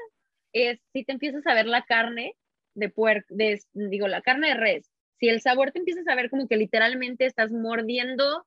es 0.52 0.78
si 0.92 1.04
te 1.04 1.12
empiezas 1.12 1.44
a 1.48 1.54
ver 1.54 1.66
la 1.66 1.82
carne 1.82 2.36
de 2.74 2.88
puerco, 2.88 3.26
de, 3.30 3.60
digo, 3.72 4.06
la 4.06 4.22
carne 4.22 4.48
de 4.48 4.54
res, 4.54 4.90
si 5.18 5.28
el 5.28 5.40
sabor 5.40 5.72
te 5.72 5.80
empiezas 5.80 6.06
a 6.06 6.14
ver 6.14 6.30
como 6.30 6.46
que 6.46 6.56
literalmente 6.56 7.26
estás 7.26 7.50
mordiendo 7.50 8.46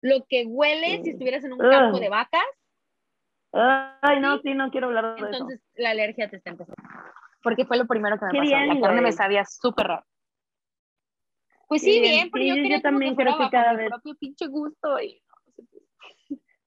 lo 0.00 0.24
que 0.26 0.46
huele 0.46 1.02
si 1.02 1.10
estuvieras 1.10 1.44
en 1.44 1.52
un 1.52 1.58
campo 1.58 2.00
de 2.00 2.08
vacas, 2.08 2.42
Ay, 4.02 4.20
no, 4.20 4.36
¿Sí? 4.36 4.40
sí, 4.44 4.54
no 4.54 4.70
quiero 4.70 4.88
hablar 4.88 5.14
de 5.14 5.16
eso. 5.16 5.26
entonces 5.26 5.62
la 5.76 5.90
alergia 5.90 6.28
te 6.28 6.36
está 6.36 6.50
empezando. 6.50 6.76
Porque 7.42 7.64
fue 7.64 7.76
lo 7.78 7.86
primero 7.86 8.18
que 8.18 8.26
me 8.26 8.32
Qué 8.32 8.38
pasó. 8.38 8.50
bien, 8.50 8.68
la 8.68 8.80
carne 8.80 9.00
me 9.02 9.12
sabía 9.12 9.44
súper 9.44 9.86
raro. 9.86 10.04
Pues 11.68 11.82
sí, 11.82 12.00
bien. 12.00 12.28
pero 12.32 12.42
Sí, 12.44 12.48
yo 12.48 12.54
quería 12.56 12.80
también 12.80 13.16
que 13.16 13.22
creo 13.24 13.38
que 13.38 13.50
cada 13.50 13.72
mi 13.72 13.78
vez- 13.78 13.88
propio 13.90 14.14
pinche 14.18 14.46
gusto 14.48 15.00
y. 15.00 15.20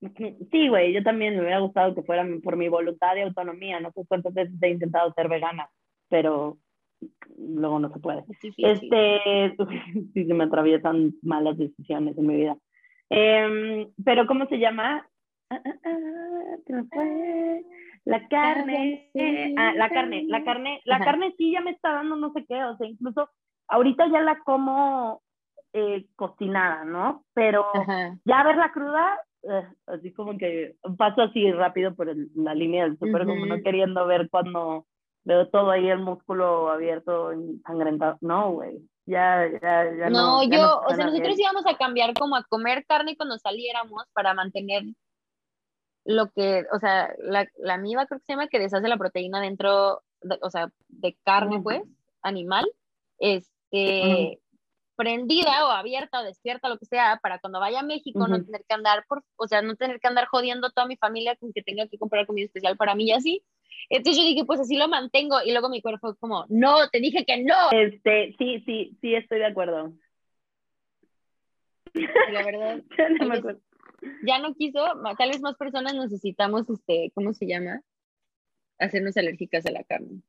Sí, 0.51 0.69
güey, 0.69 0.93
yo 0.93 1.03
también 1.03 1.35
me 1.35 1.41
hubiera 1.41 1.59
gustado 1.59 1.93
que 1.93 2.03
fuera 2.03 2.25
por 2.41 2.55
mi 2.55 2.69
voluntad 2.69 3.17
y 3.17 3.21
autonomía. 3.21 3.81
No 3.81 3.91
sé 3.91 4.05
cuántas 4.07 4.33
veces 4.33 4.55
he 4.61 4.69
intentado 4.69 5.11
ser 5.13 5.27
vegana, 5.27 5.69
pero 6.07 6.57
luego 7.37 7.79
no 7.79 7.91
se 7.91 7.99
puede. 7.99 8.23
Difícil. 8.27 8.65
Este, 8.65 9.55
sí, 10.13 10.25
se 10.25 10.33
me 10.33 10.45
atraviesan 10.45 11.13
malas 11.21 11.57
decisiones 11.57 12.17
en 12.17 12.27
mi 12.27 12.35
vida. 12.37 12.57
Em, 13.09 13.91
pero, 14.05 14.25
¿cómo 14.25 14.45
se 14.47 14.57
llama? 14.59 15.05
Ah, 15.51 15.61
ah, 15.65 15.73
ah, 15.83 16.55
se 16.65 16.73
me 16.73 16.83
fue. 16.85 17.65
La 18.05 18.27
carne. 18.27 19.11
Ah, 19.57 19.73
la 19.75 19.89
carne, 19.89 20.23
la 20.27 20.43
carne, 20.43 20.81
la 20.85 20.95
Ajá. 20.95 21.05
carne 21.05 21.33
sí 21.37 21.51
ya 21.51 21.61
me 21.61 21.71
está 21.71 21.91
dando 21.93 22.15
no 22.15 22.31
sé 22.33 22.45
qué, 22.47 22.63
o 22.63 22.77
sea, 22.77 22.87
incluso 22.87 23.29
ahorita 23.67 24.07
ya 24.07 24.21
la 24.21 24.39
como 24.39 25.21
eh, 25.73 26.07
cocinada, 26.15 26.83
¿no? 26.85 27.23
Pero 27.33 27.65
Ajá. 27.75 28.17
ya 28.25 28.43
verla 28.43 28.71
cruda, 28.71 29.19
eh, 29.43 29.67
así 29.87 30.11
como 30.13 30.37
que 30.37 30.75
paso 30.97 31.21
así 31.21 31.51
rápido 31.51 31.93
por 31.93 32.09
el- 32.09 32.29
la 32.35 32.55
línea 32.55 32.85
del 32.85 32.97
súper, 32.97 33.25
como 33.25 33.45
no 33.45 33.61
queriendo 33.61 34.05
ver 34.07 34.29
cuando 34.31 34.85
veo 35.23 35.47
todo 35.49 35.69
ahí 35.71 35.87
el 35.89 35.99
músculo 35.99 36.69
abierto, 36.71 37.31
ensangrentado. 37.31 38.17
No, 38.21 38.51
güey, 38.53 38.79
ya, 39.05 39.47
ya, 39.61 39.95
ya 39.95 40.09
no, 40.09 40.37
no. 40.37 40.43
ya 40.43 40.57
yo, 40.57 40.63
no 40.63 40.79
o 40.87 40.95
sea, 40.95 41.05
nosotros 41.05 41.35
bien. 41.37 41.41
íbamos 41.41 41.65
a 41.67 41.77
cambiar 41.77 42.13
como 42.15 42.35
a 42.35 42.43
comer 42.43 42.85
carne 42.87 43.15
cuando 43.15 43.37
saliéramos 43.37 44.05
para 44.13 44.33
mantener 44.33 44.83
lo 46.09 46.31
que, 46.31 46.65
o 46.73 46.79
sea, 46.79 47.13
la, 47.19 47.47
la 47.59 47.77
miba 47.77 48.07
creo 48.07 48.19
que 48.19 48.25
se 48.25 48.33
llama 48.33 48.47
que 48.47 48.57
deshace 48.57 48.87
la 48.87 48.97
proteína 48.97 49.39
dentro, 49.39 50.01
de- 50.21 50.39
o 50.41 50.49
sea, 50.49 50.71
de 50.87 51.15
carne, 51.23 51.61
pues, 51.61 51.83
animal, 52.23 52.65
este, 53.19 54.39
prendida 54.95 55.67
o 55.67 55.69
abierta 55.69 56.19
o 56.19 56.23
despierta, 56.23 56.67
lo 56.67 56.79
que 56.79 56.87
sea, 56.87 57.19
para 57.21 57.37
cuando 57.37 57.59
vaya 57.59 57.81
a 57.81 57.83
México 57.83 58.27
no 58.27 58.43
tener 58.43 58.65
que 58.67 58.73
andar, 58.73 59.05
por, 59.07 59.23
o 59.35 59.47
sea, 59.47 59.61
no 59.61 59.75
tener 59.75 59.99
que 59.99 60.07
andar 60.07 60.25
jodiendo 60.25 60.65
a 60.65 60.71
toda 60.71 60.87
mi 60.87 60.97
familia 60.97 61.35
con 61.35 61.53
que 61.53 61.61
tenga 61.61 61.87
que 61.87 61.99
comprar 61.99 62.25
comida 62.25 62.45
especial 62.45 62.75
para 62.75 62.95
mí 62.95 63.05
y 63.05 63.11
así. 63.11 63.43
Entonces 63.89 64.17
yo 64.17 64.27
dije, 64.27 64.45
pues 64.45 64.59
así 64.59 64.77
lo 64.77 64.87
mantengo, 64.87 65.43
y 65.45 65.51
luego 65.51 65.69
mi 65.69 65.79
cuerpo 65.83 66.07
fue 66.07 66.17
como, 66.17 66.45
no, 66.49 66.89
te 66.89 66.99
dije 66.99 67.23
que 67.23 67.43
no. 67.43 67.69
Este, 67.71 68.35
sí, 68.39 68.63
sí, 68.65 68.97
sí, 68.99 69.13
estoy 69.13 69.37
de 69.37 69.45
acuerdo. 69.45 69.93
Y 71.93 72.31
la 72.31 72.43
verdad, 72.43 72.81
no 73.19 73.27
me 73.27 73.37
acuerdo. 73.37 73.61
Ya 74.25 74.39
no 74.39 74.53
quiso, 74.55 74.83
tal 75.17 75.29
vez 75.29 75.41
más 75.41 75.55
personas 75.55 75.93
necesitamos, 75.93 76.69
este, 76.69 77.11
¿cómo 77.13 77.33
se 77.33 77.47
llama? 77.47 77.81
Hacernos 78.77 79.17
alérgicas 79.17 79.65
a 79.65 79.71
la 79.71 79.83
carne. 79.83 80.21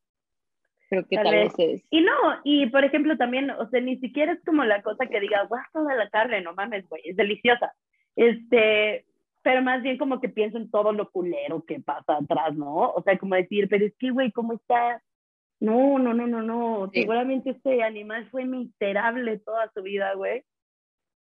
Creo 0.89 1.07
que 1.07 1.17
Tal 1.17 1.25
tal, 1.25 1.35
vez. 1.35 1.57
vez. 1.57 1.69
es. 1.81 1.87
Y 1.91 2.01
no, 2.01 2.13
y 2.43 2.67
por 2.67 2.85
ejemplo 2.85 3.17
también, 3.17 3.51
o 3.51 3.69
sea, 3.69 3.81
ni 3.81 3.99
siquiera 3.99 4.33
es 4.33 4.41
como 4.45 4.65
la 4.65 4.83
cosa 4.83 5.07
que 5.07 5.21
diga, 5.21 5.45
guau, 5.45 5.63
toda 5.73 5.95
la 5.95 6.11
carne, 6.11 6.41
no 6.41 6.53
mames, 6.55 6.89
güey, 6.89 7.03
es 7.05 7.17
deliciosa. 7.17 7.73
Este, 8.17 9.07
pero 9.43 9.63
más 9.63 9.83
bien 9.83 9.99
como 9.99 10.21
que 10.21 10.29
pienso 10.29 10.59
en 10.59 10.71
todo 10.71 10.93
lo 10.93 11.11
culero 11.11 11.65
que 11.65 11.81
pasa 11.81 12.17
atrás, 12.17 12.55
¿no? 12.57 12.91
O 12.93 13.03
sea, 13.03 13.17
como 13.19 13.37
decir, 13.37 13.69
pero 13.69 13.87
es 13.87 13.95
que, 13.99 14.11
güey, 14.11 14.33
¿cómo 14.33 14.55
está? 14.55 15.03
No, 15.61 15.99
no, 15.99 16.13
no, 16.13 16.27
no, 16.27 16.43
no. 16.43 16.91
Sí. 16.93 17.03
Seguramente 17.03 17.51
este 17.51 17.83
animal 17.83 18.29
fue 18.31 18.45
miserable 18.45 19.39
toda 19.39 19.71
su 19.73 19.83
vida, 19.83 20.15
güey. 20.15 20.43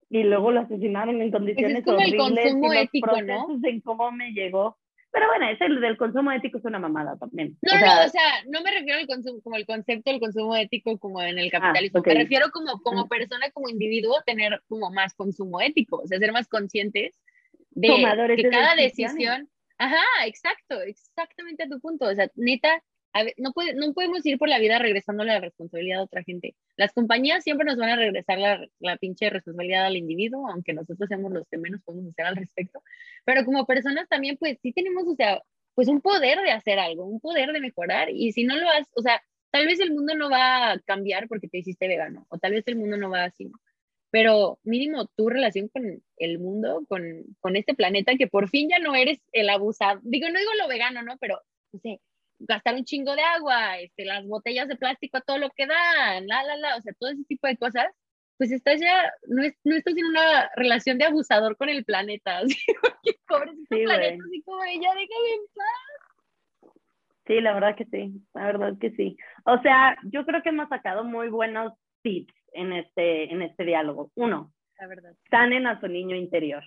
Y 0.09 0.23
luego 0.23 0.53
lo 0.53 0.61
asesinaron 0.61 1.21
en 1.21 1.31
condiciones 1.33 1.85
como 1.85 1.99
el 2.01 2.19
horribles 2.21 2.45
consumo 2.53 2.73
y 2.73 2.77
los 2.77 2.85
ético, 2.85 3.07
¿no? 3.09 3.15
procesos 3.47 3.65
en 3.65 3.81
cómo 3.81 4.13
me 4.13 4.31
llegó. 4.33 4.79
Pero 5.13 5.27
bueno, 5.29 5.49
ese 5.49 5.65
del 5.81 5.97
consumo 5.97 6.31
ético 6.31 6.59
es 6.59 6.65
una 6.65 6.79
mamada 6.79 7.17
también. 7.17 7.57
No, 7.63 7.73
O 7.73 7.75
no, 7.75 7.81
sea, 7.81 8.07
o 8.07 8.09
sea, 8.11 8.23
no 8.49 8.61
me 8.61 8.71
refiero 8.71 8.99
al 8.99 9.07
consumo, 9.07 9.41
como 9.43 9.57
el 9.57 9.65
concepto 9.65 10.11
del 10.11 10.21
consumo 10.21 10.55
ético 10.57 10.99
como 10.99 11.23
en 11.23 11.39
el 11.39 11.51
capitalismo. 11.51 11.99
Ah, 11.99 12.01
ok. 12.01 12.07
Me 12.09 12.15
refiero 12.15 12.51
como, 12.53 12.81
como 12.83 13.01
Ah. 13.03 13.07
persona, 13.09 13.51
como 13.53 13.69
individuo, 13.69 14.15
tener 14.27 14.61
como 14.69 14.91
más 14.91 15.15
consumo 15.15 15.61
ético, 15.61 16.03
o 16.05 16.07
sea, 16.07 16.19
ser 16.19 16.33
más 16.33 16.49
conscientes 16.49 17.19
de 17.71 17.89
Tomadores 17.89 18.37
que 18.37 18.43
de 18.45 18.51
cada 18.51 18.75
decisiones. 18.75 19.15
decisión. 19.17 19.49
Ajá, 19.79 20.05
exacto, 20.27 20.81
exactamente 20.83 21.63
a 21.65 21.69
tu 21.69 21.81
punto. 21.81 22.07
O 22.07 22.15
sea, 22.15 22.31
neta, 22.35 22.83
no, 23.37 23.53
puede, 23.53 23.75
no 23.75 23.93
podemos 23.93 24.25
ir 24.27 24.39
por 24.39 24.49
la 24.49 24.59
vida 24.59 24.79
regresando 24.79 25.25
la 25.25 25.41
responsabilidad 25.41 26.01
a 26.01 26.05
otra 26.05 26.23
gente. 26.23 26.55
Las 26.77 26.93
compañías 26.93 27.45
siempre 27.45 27.67
nos 27.67 27.77
van 27.77 27.91
a 27.91 27.97
regresar 27.97 28.39
la, 28.39 28.67
la 28.79 28.97
pinche 28.97 29.31
responsabilidad 29.31 29.87
al 29.87 29.97
individuo, 29.97 30.49
aunque 30.49 30.73
nosotros 30.73 31.09
seamos 31.09 31.33
los 31.33 31.47
que 31.49 31.59
menos 31.59 31.83
podemos 31.83 32.09
hacer 32.11 32.27
al 32.27 32.37
respecto. 32.37 32.83
Pero 33.25 33.45
como 33.45 33.67
personas 33.67 34.09
también, 34.09 34.37
pues 34.37 34.59
sí 34.63 34.73
tenemos, 34.73 35.05
o 35.07 35.15
sea, 35.15 35.43
pues 35.75 35.89
un 35.89 36.01
poder 36.01 36.41
de 36.41 36.53
hacer 36.53 36.79
algo, 36.79 37.05
un 37.05 37.21
poder 37.21 37.53
de 37.53 37.61
mejorar. 37.61 38.11
Y 38.11 38.33
si 38.33 38.45
no 38.45 38.57
lo 38.57 38.69
haces, 38.71 38.93
o 38.95 39.03
sea, 39.03 39.23
tal 39.51 39.67
vez 39.67 39.81
el 39.81 39.93
mundo 39.93 40.15
no 40.15 40.31
va 40.31 40.73
a 40.73 40.79
cambiar 40.81 41.29
porque 41.29 41.49
te 41.49 41.59
hiciste 41.59 41.89
vegano, 41.89 42.27
o 42.29 42.39
tal 42.39 42.53
vez 42.53 42.65
el 42.67 42.77
mundo 42.77 42.97
no 42.97 43.11
va 43.11 43.25
así, 43.25 43.51
pero 44.11 44.59
mínimo 44.63 45.07
tu 45.17 45.29
relación 45.29 45.69
con 45.69 46.03
el 46.17 46.39
mundo, 46.39 46.85
con, 46.89 47.05
con 47.41 47.57
este 47.57 47.75
planeta, 47.75 48.17
que 48.17 48.27
por 48.27 48.49
fin 48.49 48.69
ya 48.71 48.79
no 48.79 48.95
eres 48.95 49.21
el 49.33 49.51
abusado. 49.51 50.01
Digo, 50.05 50.29
no 50.31 50.39
digo 50.39 50.53
lo 50.59 50.69
vegano, 50.69 51.03
¿no? 51.03 51.19
Pero, 51.21 51.41
no 51.73 51.81
sé, 51.81 52.01
gastar 52.39 52.75
un 52.75 52.85
chingo 52.85 53.15
de 53.15 53.23
agua, 53.23 53.79
este, 53.79 54.05
las 54.05 54.27
botellas 54.27 54.69
de 54.69 54.77
plástico 54.77 55.19
a 55.19 55.21
todo 55.23 55.39
lo 55.39 55.51
que 55.51 55.67
dan, 55.67 56.27
la, 56.27 56.43
la, 56.45 56.57
la, 56.57 56.77
o 56.77 56.83
sea, 56.83 56.93
todo 56.99 57.11
ese 57.11 57.25
tipo 57.25 57.47
de 57.47 57.57
cosas, 57.57 57.87
pues 58.39 58.53
estás 58.53 58.81
ya, 58.81 59.13
no, 59.29 59.43
es, 59.43 59.55
no 59.65 59.77
estás 59.77 59.97
en 59.97 60.07
una 60.07 60.51
relación 60.57 60.99
de 60.99 61.07
abusador 61.07 61.57
con 61.57 61.69
el 61.69 61.85
planeta, 61.85 62.39
así, 62.45 62.59
porque 62.81 63.19
pobrecito 63.27 63.77
Sí, 63.77 63.85
planeta, 63.85 64.25
así 64.27 64.43
como, 64.43 64.65
ya 64.65 64.91
déjame 64.95 65.31
en 65.35 65.47
paz. 65.55 66.73
Sí, 67.27 67.41
la 67.41 67.55
verdad 67.55 67.77
que 67.77 67.85
sí, 67.87 68.23
la 68.35 68.47
verdad 68.47 68.75
que 68.81 68.91
sí. 68.93 69.17
O 69.45 69.61
sea, 69.63 69.97
yo 70.05 70.25
creo 70.25 70.43
que 70.43 70.51
hemos 70.51 70.69
sacado 70.69 71.03
muy 71.05 71.29
buenos 71.29 71.73
tips 72.03 72.33
en 72.53 72.73
este, 72.73 73.33
en 73.33 73.43
este 73.43 73.65
diálogo. 73.65 74.13
Uno, 74.15 74.53
La 74.79 74.87
verdad, 74.87 75.15
sanen 75.31 75.67
a 75.67 75.81
su 75.81 75.89
niño 75.89 76.15
interior. 76.17 76.63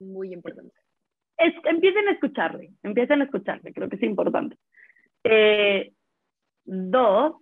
muy 0.00 0.32
importante. 0.32 0.74
Es, 1.42 1.54
empiecen 1.64 2.08
a 2.08 2.12
escucharle, 2.12 2.72
empiecen 2.82 3.20
a 3.20 3.24
escucharle, 3.24 3.72
creo 3.72 3.88
que 3.88 3.96
es 3.96 4.02
importante. 4.02 4.56
Eh, 5.24 5.92
dos, 6.64 7.36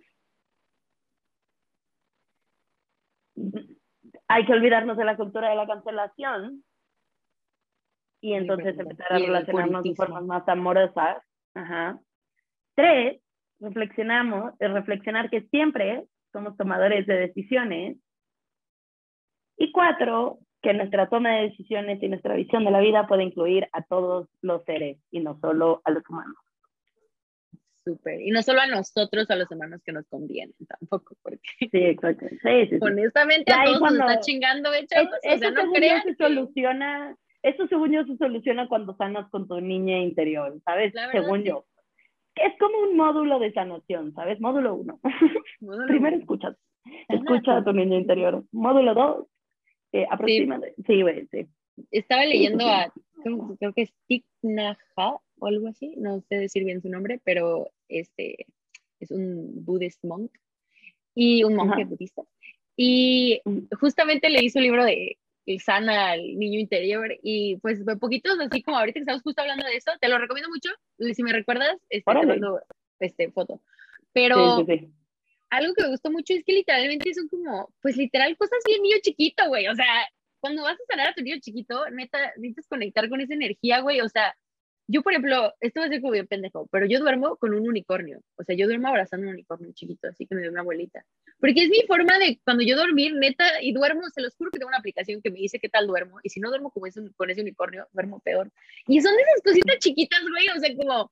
hay 4.27 4.45
que 4.45 4.53
olvidarnos 4.53 4.97
de 4.97 5.05
la 5.05 5.17
cultura 5.17 5.49
de 5.49 5.55
la 5.55 5.67
cancelación 5.67 6.63
y 8.21 8.33
entonces 8.33 8.77
empezar 8.77 9.13
a 9.13 9.17
relacionarnos 9.17 9.83
de 9.83 9.95
formas 9.95 10.23
más 10.23 10.47
amorosas. 10.47 11.17
Ajá. 11.53 11.99
Tres, 12.75 13.21
reflexionamos, 13.59 14.53
reflexionar 14.59 15.29
que 15.29 15.41
siempre 15.49 16.05
somos 16.31 16.55
tomadores 16.55 17.05
de 17.07 17.15
decisiones. 17.15 17.97
Y 19.57 19.71
cuatro, 19.71 20.39
que 20.61 20.73
nuestra 20.73 21.09
toma 21.09 21.35
de 21.37 21.49
decisiones 21.49 22.01
y 22.03 22.07
nuestra 22.09 22.35
visión 22.35 22.63
de 22.65 22.71
la 22.71 22.79
vida 22.79 23.07
puede 23.07 23.23
incluir 23.23 23.67
a 23.73 23.81
todos 23.83 24.27
los 24.41 24.63
seres 24.65 24.97
y 25.11 25.19
no 25.19 25.39
solo 25.39 25.81
a 25.85 25.91
los 25.91 26.07
humanos. 26.09 26.35
Súper. 27.83 28.21
Y 28.21 28.29
no 28.29 28.43
solo 28.43 28.61
a 28.61 28.67
nosotros, 28.67 29.29
a 29.31 29.35
los 29.35 29.51
hermanos 29.51 29.81
que 29.83 29.91
nos 29.91 30.05
convienen 30.07 30.53
tampoco, 30.67 31.15
porque 31.23 31.39
Sí, 31.59 31.69
exacto. 31.73 32.27
Sí, 32.29 32.67
sí, 32.69 32.77
honestamente 32.79 33.51
a 33.51 33.61
ahí 33.61 33.65
todos 33.73 33.81
nos 33.81 33.89
cuando- 33.89 34.07
está 34.07 34.19
chingando, 34.19 34.71
¿eh, 34.73 34.85
Es-? 34.89 35.07
O 35.07 35.17
eso 35.23 35.37
sea, 35.39 35.51
no 35.51 35.71
crean 35.71 36.03
se 36.03 36.09
que- 36.09 36.23
soluciona, 36.23 37.15
eso 37.41 37.67
según 37.67 37.91
yo 37.91 38.05
se 38.05 38.17
soluciona 38.17 38.67
cuando 38.67 38.95
sanas 38.97 39.27
con 39.31 39.47
tu 39.47 39.59
niña 39.59 39.97
interior, 39.97 40.55
¿sabes? 40.63 40.93
Verdad, 40.93 41.11
según 41.11 41.43
yo. 41.43 41.65
Es 42.35 42.53
como 42.59 42.77
un 42.87 42.95
módulo 42.95 43.39
de 43.39 43.51
sanación, 43.51 44.13
¿sabes? 44.13 44.39
Módulo 44.39 44.75
uno. 44.75 44.99
Módulo 45.59 45.87
Primero 45.87 46.15
uno. 46.15 46.21
escucha, 46.21 46.55
Sana 47.07 47.19
escucha 47.19 47.57
a 47.57 47.63
tu 47.63 47.73
niña 47.73 47.97
interior. 47.97 48.43
Módulo 48.51 48.93
dos, 48.93 49.27
eh, 49.93 50.05
aproxímate. 50.09 50.73
Sí, 50.85 51.01
güey, 51.01 51.27
sí. 51.27 51.47
Estaba 51.91 52.25
leyendo 52.25 52.63
sí. 52.63 52.69
a, 52.69 52.93
creo, 53.23 53.55
creo 53.59 53.73
que 53.73 53.81
es 53.83 53.93
Thich 54.07 54.25
Nhat 54.41 54.77
Hanh 54.95 55.17
o 55.39 55.47
algo 55.47 55.67
así, 55.67 55.95
no 55.97 56.21
sé 56.21 56.35
decir 56.35 56.63
bien 56.63 56.81
su 56.81 56.89
nombre, 56.89 57.19
pero 57.23 57.71
este, 57.87 58.45
es 58.99 59.11
un 59.11 59.65
Buddhist 59.65 60.03
monk 60.03 60.31
y 61.15 61.43
un 61.43 61.55
monje 61.55 61.85
budista. 61.85 62.21
Y 62.75 63.41
justamente 63.79 64.29
leí 64.29 64.49
su 64.49 64.59
libro 64.59 64.85
de 64.85 65.17
el 65.47 65.59
sana 65.59 66.11
al 66.11 66.37
niño 66.37 66.59
interior 66.59 67.09
y 67.23 67.57
pues 67.57 67.83
poquitos, 67.99 68.39
así 68.39 68.61
como 68.61 68.77
ahorita 68.77 68.93
que 68.93 68.99
estamos 68.99 69.23
justo 69.23 69.41
hablando 69.41 69.65
de 69.65 69.75
eso, 69.75 69.91
te 69.99 70.07
lo 70.07 70.17
recomiendo 70.19 70.49
mucho, 70.49 70.69
si 71.13 71.23
me 71.23 71.33
recuerdas, 71.33 71.75
este, 71.89 72.11
te 72.13 72.25
mando 72.25 72.59
este, 72.99 73.31
foto. 73.31 73.61
Pero 74.13 74.63
algo 75.51 75.73
que 75.73 75.83
me 75.83 75.89
gustó 75.89 76.09
mucho 76.09 76.33
es 76.33 76.43
que 76.43 76.53
literalmente 76.53 77.13
son 77.13 77.27
como, 77.27 77.71
pues 77.81 77.97
literal, 77.97 78.35
cosas 78.37 78.59
bien 78.65 78.81
niño 78.81 78.97
chiquito, 79.01 79.47
güey, 79.47 79.67
o 79.67 79.75
sea, 79.75 79.85
cuando 80.39 80.63
vas 80.63 80.79
a 80.79 80.85
sanar 80.89 81.09
a 81.09 81.13
tu 81.13 81.21
niño 81.21 81.37
chiquito, 81.39 81.89
neta, 81.91 82.17
necesitas 82.37 82.67
conectar 82.67 83.07
con 83.09 83.21
esa 83.21 83.33
energía, 83.33 83.81
güey, 83.81 84.01
o 84.01 84.09
sea, 84.09 84.35
yo, 84.87 85.03
por 85.03 85.13
ejemplo, 85.13 85.53
esto 85.61 85.79
va 85.79 85.85
a 85.85 85.89
ser 85.89 86.01
como 86.01 86.11
bien 86.11 86.27
pendejo, 86.27 86.67
pero 86.69 86.85
yo 86.85 86.99
duermo 86.99 87.37
con 87.37 87.53
un 87.53 87.65
unicornio. 87.65 88.19
O 88.35 88.43
sea, 88.43 88.57
yo 88.57 88.67
duermo 88.67 88.89
abrazando 88.89 89.25
un 89.25 89.33
unicornio 89.33 89.71
chiquito, 89.73 90.09
así 90.09 90.27
que 90.27 90.35
me 90.35 90.41
dio 90.41 90.51
una 90.51 90.61
abuelita. 90.61 91.05
Porque 91.39 91.63
es 91.63 91.69
mi 91.69 91.81
forma 91.87 92.19
de, 92.19 92.41
cuando 92.43 92.61
yo 92.63 92.75
dormir, 92.75 93.13
neta, 93.13 93.61
y 93.61 93.71
duermo, 93.71 94.09
se 94.09 94.19
los 94.19 94.35
juro 94.35 94.51
que 94.51 94.59
tengo 94.59 94.67
una 94.67 94.79
aplicación 94.79 95.21
que 95.21 95.31
me 95.31 95.39
dice 95.39 95.59
qué 95.59 95.69
tal 95.69 95.87
duermo. 95.87 96.19
Y 96.23 96.29
si 96.29 96.41
no 96.41 96.49
duermo 96.49 96.71
como 96.71 96.87
ese, 96.87 97.01
con 97.15 97.29
ese 97.29 97.41
unicornio, 97.41 97.87
duermo 97.93 98.19
peor. 98.19 98.51
Y 98.85 98.99
son 98.99 99.13
esas 99.13 99.41
cositas 99.45 99.77
chiquitas, 99.79 100.19
güey. 100.27 100.49
O 100.49 100.59
sea, 100.59 100.75
como, 100.75 101.09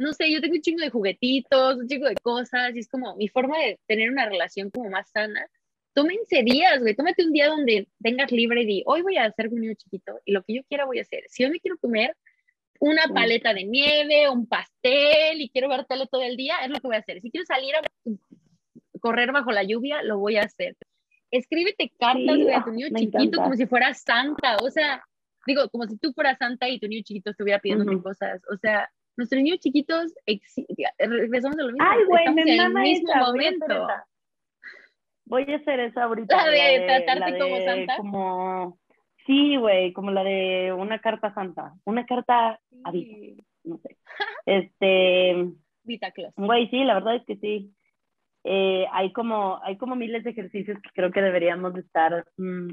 no 0.00 0.14
sé, 0.14 0.32
yo 0.32 0.40
tengo 0.40 0.54
un 0.54 0.62
chingo 0.62 0.80
de 0.80 0.88
juguetitos, 0.88 1.76
un 1.76 1.86
chingo 1.86 2.08
de 2.08 2.14
cosas. 2.16 2.74
Y 2.74 2.78
es 2.78 2.88
como 2.88 3.14
mi 3.16 3.28
forma 3.28 3.58
de 3.58 3.78
tener 3.86 4.10
una 4.10 4.26
relación 4.26 4.70
como 4.70 4.88
más 4.88 5.10
sana. 5.10 5.46
Tómense 5.92 6.42
días, 6.42 6.80
güey. 6.80 6.96
Tómate 6.96 7.22
un 7.22 7.32
día 7.32 7.48
donde 7.48 7.86
tengas 8.02 8.32
libre 8.32 8.62
y 8.62 8.66
di, 8.66 8.82
hoy 8.86 9.02
voy 9.02 9.18
a 9.18 9.24
hacer 9.24 9.48
un 9.48 9.60
niño 9.60 9.74
chiquito 9.74 10.18
y 10.24 10.32
lo 10.32 10.42
que 10.42 10.54
yo 10.54 10.62
quiera 10.64 10.86
voy 10.86 11.00
a 11.00 11.02
hacer. 11.02 11.24
Si 11.28 11.44
hoy 11.44 11.50
me 11.50 11.60
quiero 11.60 11.76
comer 11.76 12.16
una 12.78 13.08
paleta 13.12 13.52
de 13.52 13.64
nieve, 13.64 14.30
un 14.30 14.46
pastel 14.46 15.38
y 15.38 15.50
quiero 15.50 15.68
ver 15.68 15.84
tele 15.84 16.06
todo 16.10 16.22
el 16.22 16.34
día, 16.34 16.56
es 16.64 16.70
lo 16.70 16.80
que 16.80 16.86
voy 16.86 16.96
a 16.96 17.00
hacer. 17.00 17.20
Si 17.20 17.30
quiero 17.30 17.44
salir 17.44 17.74
a 17.74 17.82
correr 19.00 19.32
bajo 19.32 19.52
la 19.52 19.64
lluvia, 19.64 20.02
lo 20.02 20.18
voy 20.18 20.36
a 20.36 20.44
hacer. 20.44 20.76
Escríbete 21.30 21.92
cartas 21.98 22.38
a 22.54 22.64
tu 22.64 22.70
niño 22.70 22.88
chiquito 22.96 23.42
como 23.42 23.54
si 23.54 23.66
fuera 23.66 23.92
santa, 23.92 24.56
o 24.62 24.70
sea, 24.70 25.04
digo, 25.46 25.68
como 25.68 25.84
si 25.86 25.98
tú 25.98 26.14
fueras 26.14 26.38
santa 26.38 26.70
y 26.70 26.80
tu 26.80 26.88
niño 26.88 27.02
chiquito 27.04 27.30
estuviera 27.32 27.58
pidiendo 27.58 28.02
cosas, 28.02 28.40
o 28.50 28.56
sea, 28.56 28.90
nuestros 29.20 29.42
niños 29.42 29.60
chiquitos, 29.60 30.14
regresamos 30.98 31.58
a 31.58 31.62
lo 31.62 31.72
mismo, 31.72 31.86
Ay, 31.88 32.04
güey, 32.06 32.34
me 32.34 32.42
en 32.42 32.60
el 32.60 32.72
mismo 32.72 33.14
momento. 33.14 33.86
Voy 35.26 35.44
a 35.52 35.56
hacer 35.56 35.78
esa 35.80 36.04
ahorita. 36.04 36.36
La 36.36 36.50
de, 36.50 36.84
tratarte 36.86 37.38
como 37.38 37.60
santa. 37.60 37.96
Como 37.96 38.80
Sí, 39.26 39.56
güey, 39.56 39.92
como 39.92 40.10
la 40.10 40.24
de 40.24 40.72
una 40.72 40.98
carta 40.98 41.32
santa, 41.34 41.74
una 41.84 42.04
carta 42.04 42.58
a 42.84 42.90
vida, 42.90 43.42
no 43.64 43.78
sé. 43.78 43.96
Este, 44.46 45.52
Vita. 45.84 46.12
Güey, 46.36 46.68
sí, 46.70 46.84
la 46.84 46.94
verdad 46.94 47.16
es 47.16 47.24
que 47.26 47.36
sí. 47.36 47.72
Eh, 48.42 48.86
hay 48.90 49.12
como 49.12 49.60
hay 49.62 49.76
como 49.76 49.94
miles 49.94 50.24
de 50.24 50.30
ejercicios 50.30 50.80
que 50.82 50.90
creo 50.94 51.10
que 51.10 51.20
deberíamos 51.20 51.76
estar 51.76 52.24
mm, 52.38 52.70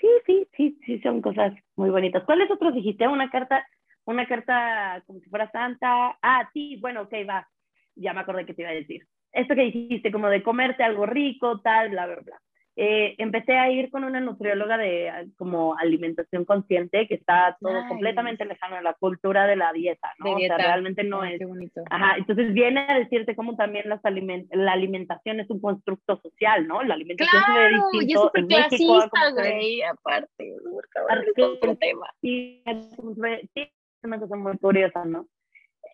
sí 0.00 0.08
sí 0.24 0.48
sí 0.56 0.78
sí 0.86 1.00
son 1.00 1.20
cosas 1.20 1.52
muy 1.76 1.90
bonitas 1.90 2.24
cuáles 2.24 2.50
otros 2.50 2.72
dijiste 2.72 3.06
una 3.06 3.28
carta 3.28 3.66
una 4.08 4.26
carta 4.26 5.02
como 5.06 5.20
si 5.20 5.28
fuera 5.28 5.50
santa 5.50 6.18
ah 6.22 6.48
sí 6.52 6.78
bueno 6.80 7.02
ok 7.02 7.12
va 7.28 7.46
ya 7.94 8.12
me 8.12 8.20
acordé 8.20 8.46
que 8.46 8.54
te 8.54 8.62
iba 8.62 8.70
a 8.70 8.74
decir 8.74 9.06
esto 9.32 9.54
que 9.54 9.62
dijiste 9.62 10.10
como 10.10 10.28
de 10.28 10.42
comerte 10.42 10.82
algo 10.82 11.06
rico 11.06 11.60
tal 11.60 11.90
bla 11.90 12.06
bla 12.06 12.20
bla 12.24 12.40
eh, 12.80 13.16
empecé 13.18 13.58
a 13.58 13.68
ir 13.72 13.90
con 13.90 14.04
una 14.04 14.20
nutrióloga 14.20 14.78
de 14.78 15.10
como 15.36 15.76
alimentación 15.76 16.44
consciente 16.44 17.08
que 17.08 17.16
está 17.16 17.56
todo 17.60 17.88
completamente 17.88 18.44
lejano 18.44 18.76
de 18.76 18.82
la 18.82 18.94
cultura 18.94 19.48
de 19.48 19.56
la 19.56 19.72
dieta, 19.72 20.14
¿no? 20.20 20.34
O 20.34 20.38
sea, 20.38 20.56
realmente 20.56 21.02
no 21.02 21.24
es. 21.24 21.40
Ajá, 21.90 22.14
entonces 22.18 22.52
viene 22.52 22.86
a 22.88 22.96
decirte 23.00 23.34
cómo 23.34 23.56
también 23.56 23.88
las 23.88 24.00
la 24.52 24.72
alimentación 24.72 25.40
es 25.40 25.50
un 25.50 25.60
constructo 25.60 26.20
social, 26.22 26.68
¿no? 26.68 26.84
La 26.84 26.94
alimentación 26.94 27.42
claro, 27.44 27.56
se 27.56 27.58
ve 27.58 27.74
distinto. 27.74 28.06
Y 28.06 28.14
es 28.14 28.20
súper 28.20 28.46
clasista, 28.46 29.30
güey, 29.32 29.82
aparte, 29.82 30.54
es 31.36 31.62
un 31.62 31.76
tema. 31.78 32.06
Sí, 32.20 32.62
es 33.98 34.04
una 34.04 34.18
cosa 34.18 34.36
muy 34.36 34.56
curiosa, 34.58 35.04
¿no? 35.04 35.26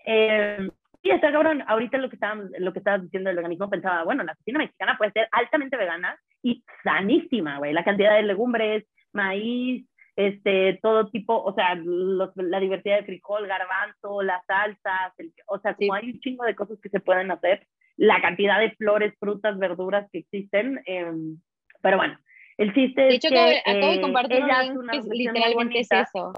Eh, 0.06 0.68
Sí, 1.04 1.10
está 1.10 1.30
cabrón. 1.30 1.62
Ahorita 1.66 1.98
lo 1.98 2.08
que 2.08 2.16
estabas 2.16 2.46
lo 2.58 2.72
que 2.72 2.78
estabas 2.78 3.02
diciendo 3.02 3.28
del 3.28 3.36
organismo 3.36 3.68
pensaba, 3.68 4.04
bueno, 4.04 4.24
la 4.24 4.34
cocina 4.34 4.58
mexicana 4.58 4.96
puede 4.96 5.12
ser 5.12 5.28
altamente 5.32 5.76
vegana 5.76 6.18
y 6.42 6.64
sanísima, 6.82 7.58
güey. 7.58 7.74
La 7.74 7.84
cantidad 7.84 8.16
de 8.16 8.22
legumbres, 8.22 8.86
maíz, 9.12 9.86
este, 10.16 10.78
todo 10.80 11.10
tipo, 11.10 11.42
o 11.42 11.54
sea, 11.54 11.74
la 11.74 12.60
diversidad 12.60 12.96
de 12.96 13.04
frijol, 13.04 13.46
garbanzo, 13.46 14.22
las 14.22 14.46
salsas, 14.46 15.12
o 15.46 15.58
sea, 15.58 15.74
como 15.74 15.92
hay 15.92 16.10
un 16.10 16.20
chingo 16.20 16.44
de 16.44 16.54
cosas 16.54 16.78
que 16.82 16.88
se 16.88 17.00
pueden 17.00 17.30
hacer, 17.30 17.66
la 17.98 18.22
cantidad 18.22 18.58
de 18.58 18.70
flores, 18.70 19.12
frutas, 19.20 19.58
verduras 19.58 20.08
que 20.10 20.20
existen, 20.20 20.80
em, 20.86 21.38
pero 21.82 21.98
bueno, 21.98 22.18
el 22.56 22.72
chiste 22.72 23.08
es 23.08 23.20
que... 23.20 23.60
acabo 23.66 23.92
de 23.92 24.00
compartir 24.00 24.42
un 24.42 24.88
que 24.88 25.00
literalmente 25.10 25.80
es 25.80 25.88
eso. 25.92 26.32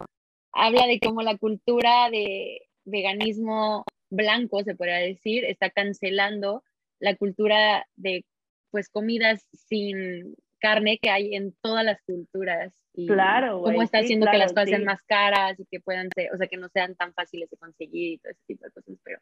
Habla 0.56 0.86
de 0.86 0.98
cómo 1.00 1.22
la 1.22 1.36
cultura 1.36 2.10
de 2.10 2.62
veganismo 2.84 3.84
blanco, 4.10 4.62
se 4.62 4.74
podría 4.74 4.96
decir, 4.96 5.44
está 5.44 5.70
cancelando 5.70 6.62
la 6.98 7.14
cultura 7.16 7.86
de 7.96 8.24
pues 8.70 8.88
comidas 8.88 9.46
sin 9.52 10.34
carne 10.58 10.98
que 11.00 11.10
hay 11.10 11.34
en 11.34 11.54
todas 11.60 11.84
las 11.84 12.02
culturas 12.02 12.74
y 12.94 13.06
claro, 13.06 13.60
cómo 13.62 13.82
está 13.82 13.98
haciendo 13.98 14.26
que 14.30 14.38
las 14.38 14.52
cosas 14.52 14.70
sean 14.70 14.84
más 14.84 15.02
caras 15.02 15.60
y 15.60 15.66
que 15.66 15.80
puedan 15.80 16.08
ser, 16.14 16.32
o 16.32 16.38
sea, 16.38 16.46
que 16.46 16.56
no 16.56 16.68
sean 16.70 16.94
tan 16.96 17.12
fáciles 17.12 17.50
de 17.50 17.56
conseguir 17.58 18.12
y 18.14 18.18
todo 18.18 18.32
ese 18.32 18.42
tipo 18.46 18.64
de 18.64 18.70
cosas, 18.70 18.98
pero 19.04 19.18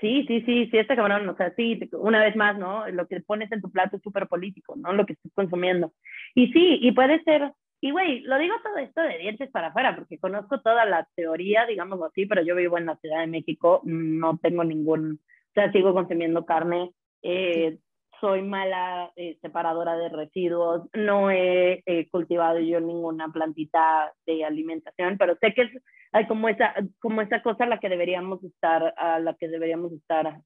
Sí, 0.00 0.24
sí, 0.28 0.42
sí, 0.46 0.68
sí, 0.70 0.78
este 0.78 0.94
cabrón, 0.94 1.28
o 1.28 1.36
sea, 1.36 1.52
sí, 1.56 1.80
una 1.92 2.22
vez 2.22 2.36
más, 2.36 2.56
¿no? 2.56 2.88
Lo 2.90 3.08
que 3.08 3.20
pones 3.20 3.50
en 3.50 3.60
tu 3.60 3.72
plato 3.72 3.96
es 3.96 4.02
súper 4.02 4.28
político, 4.28 4.76
¿no? 4.76 4.92
Lo 4.92 5.04
que 5.06 5.14
estás 5.14 5.32
consumiendo. 5.34 5.92
Y 6.36 6.52
sí, 6.52 6.78
y 6.80 6.92
puede 6.92 7.20
ser, 7.24 7.50
y 7.80 7.90
güey, 7.90 8.20
lo 8.22 8.38
digo 8.38 8.54
todo 8.62 8.78
esto 8.78 9.00
de 9.02 9.18
dientes 9.18 9.50
para 9.50 9.68
afuera, 9.68 9.94
porque 9.94 10.18
conozco 10.18 10.60
toda 10.60 10.84
la 10.84 11.08
teoría, 11.14 11.66
digamos 11.66 12.00
así, 12.02 12.26
pero 12.26 12.42
yo 12.42 12.54
vivo 12.54 12.78
en 12.78 12.86
la 12.86 12.96
Ciudad 12.96 13.20
de 13.20 13.26
México, 13.26 13.80
no 13.84 14.38
tengo 14.38 14.64
ningún, 14.64 15.20
o 15.22 15.52
sea, 15.54 15.70
sigo 15.72 15.92
consumiendo 15.94 16.44
carne, 16.44 16.92
eh, 17.22 17.78
soy 18.20 18.42
mala 18.42 19.12
eh, 19.16 19.38
separadora 19.42 19.96
de 19.96 20.08
residuos, 20.08 20.88
no 20.94 21.30
he 21.30 21.82
cultivado 22.10 22.58
yo 22.60 22.80
ninguna 22.80 23.28
plantita 23.28 24.12
de 24.24 24.44
alimentación, 24.44 25.18
pero 25.18 25.36
sé 25.40 25.52
que 25.52 25.62
es 25.62 25.82
hay 26.12 26.26
como 26.26 26.48
esa, 26.48 26.74
como 26.98 27.20
esa 27.20 27.42
cosa 27.42 27.64
a 27.64 27.66
la 27.66 27.78
que 27.78 27.90
deberíamos 27.90 28.42
estar, 28.42 28.94
a 28.96 29.18
la 29.18 29.34
que 29.34 29.48
deberíamos 29.48 29.92
estar 29.92 30.40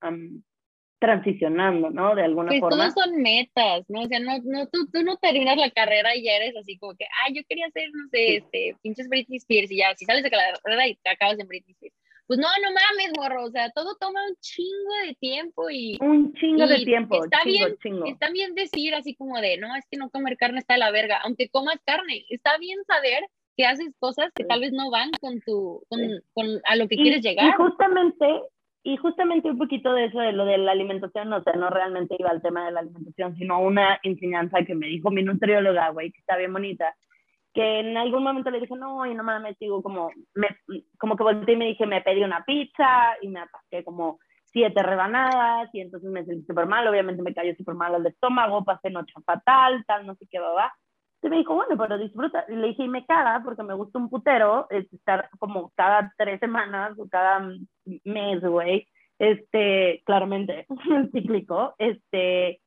transicionando, 1.01 1.91
¿no? 1.91 2.15
De 2.15 2.23
alguna 2.23 2.49
pues 2.49 2.61
forma. 2.61 2.77
Todos 2.77 2.93
son 2.95 3.23
metas, 3.23 3.85
¿no? 3.89 4.03
O 4.03 4.07
sea, 4.07 4.21
no, 4.21 4.39
no, 4.45 4.69
tú, 4.69 4.87
tú 4.93 5.03
no 5.03 5.17
terminas 5.17 5.57
la 5.57 5.71
carrera 5.71 6.15
y 6.15 6.25
ya 6.25 6.37
eres 6.37 6.55
así 6.57 6.79
como 6.79 6.95
que, 6.95 7.07
ah, 7.07 7.33
yo 7.33 7.43
quería 7.49 7.69
ser, 7.71 7.89
no 7.93 8.07
sé, 8.11 8.37
este, 8.37 8.77
pinches 8.83 9.09
Britney 9.09 9.39
Spears 9.39 9.71
y 9.73 9.79
ya, 9.79 9.95
si 9.97 10.05
sales 10.05 10.23
de 10.23 10.31
la 10.31 10.53
carrera 10.63 10.87
y 10.87 10.95
te 10.97 11.11
acabas 11.11 11.39
en 11.39 11.49
Britney 11.49 11.73
Spears. 11.73 11.97
Pues 12.27 12.39
no, 12.39 12.47
no 12.47 12.69
mames, 12.69 13.13
morro, 13.17 13.45
o 13.45 13.51
sea, 13.51 13.71
todo 13.71 13.97
toma 13.99 14.21
un 14.29 14.37
chingo 14.41 14.95
de 15.05 15.15
tiempo 15.15 15.69
y... 15.69 15.99
Un 16.01 16.33
chingo 16.35 16.67
de 16.67 16.85
tiempo, 16.85 17.25
está 17.25 17.41
chingo, 17.43 17.67
bien, 17.67 17.79
chingo. 17.83 18.07
Está 18.07 18.31
bien 18.31 18.55
decir 18.55 18.95
así 18.95 19.17
como 19.17 19.41
de, 19.41 19.57
no, 19.57 19.75
es 19.75 19.85
que 19.91 19.97
no 19.97 20.11
comer 20.11 20.37
carne 20.37 20.61
está 20.61 20.75
de 20.75 20.81
la 20.81 20.93
verga, 20.93 21.19
aunque 21.25 21.49
comas 21.49 21.81
carne, 21.85 22.25
está 22.29 22.57
bien 22.59 22.79
saber 22.87 23.25
que 23.57 23.65
haces 23.65 23.93
cosas 23.99 24.31
que 24.35 24.45
tal 24.45 24.61
vez 24.61 24.73
no 24.73 24.91
van 24.91 25.11
con 25.21 25.41
tu, 25.41 25.83
con, 25.89 26.01
con 26.35 26.61
a 26.67 26.77
lo 26.77 26.87
que 26.87 26.97
quieres 26.97 27.23
llegar. 27.23 27.47
Y 27.47 27.53
justamente 27.53 28.27
y 28.82 28.97
justamente 28.97 29.51
un 29.51 29.59
poquito 29.59 29.93
de 29.93 30.07
eso, 30.07 30.20
de 30.20 30.32
lo 30.32 30.44
de 30.44 30.59
la 30.59 30.73
alimentación, 30.73 31.32
o 31.32 31.43
sea, 31.43 31.52
no 31.55 31.69
realmente 31.69 32.16
iba 32.19 32.31
al 32.31 32.40
tema 32.40 32.65
de 32.65 32.73
la 32.73 32.81
alimentación, 32.81 33.36
sino 33.36 33.61
una 33.61 34.01
enseñanza 34.02 34.62
que 34.65 34.74
me 34.74 34.86
dijo 34.86 35.11
mi 35.11 35.23
nutrióloga, 35.23 35.90
güey, 35.90 36.12
que 36.12 36.20
está 36.20 36.36
bien 36.36 36.52
bonita, 36.52 36.94
que 37.52 37.81
en 37.81 37.97
algún 37.97 38.23
momento 38.23 38.51
le 38.51 38.61
dije, 38.61 38.74
no, 38.77 39.05
y 39.05 39.15
no 39.15 39.23
mames, 39.23 39.59
digo, 39.59 39.82
como, 39.82 40.11
me, 40.35 40.48
como 40.98 41.16
que 41.16 41.23
volteé 41.24 41.55
y 41.55 41.59
me 41.59 41.66
dije, 41.66 41.86
me 41.86 42.01
pedí 42.01 42.23
una 42.23 42.44
pizza 42.44 43.16
y 43.20 43.28
me 43.28 43.40
atasqué 43.40 43.85
como 43.85 44.19
siete 44.47 44.82
rebanadas 44.82 45.69
y 45.73 45.81
entonces 45.81 46.11
me 46.11 46.24
sentí 46.24 46.47
súper 46.47 46.66
mal, 46.66 46.86
obviamente 46.89 47.23
me 47.23 47.35
cayó 47.35 47.55
súper 47.57 47.74
mal 47.74 47.94
el 47.94 48.07
estómago, 48.07 48.65
pasé 48.65 48.90
noche 48.90 49.12
fatal, 49.24 49.85
tal, 49.86 50.07
no 50.07 50.15
sé 50.15 50.27
qué, 50.31 50.39
va. 50.39 50.73
Y 51.23 51.29
me 51.29 51.37
dijo, 51.39 51.55
bueno, 51.55 51.77
pero 51.77 51.99
disfruta. 51.99 52.45
Y 52.49 52.55
le 52.55 52.69
dije, 52.69 52.85
y 52.85 52.89
me 52.89 53.05
caga 53.05 53.43
porque 53.45 53.63
me 53.63 53.75
gusta 53.75 53.99
un 53.99 54.09
putero 54.09 54.67
estar 54.71 55.29
como 55.39 55.71
cada 55.75 56.13
tres 56.17 56.41
semanas 56.41 56.99
o 56.99 57.09
cada 57.09 57.47
mes, 58.05 58.41
güey. 58.41 58.87
Este, 59.19 60.03
claramente, 60.07 60.67
cíclico. 61.13 61.75
Este, 61.79 62.61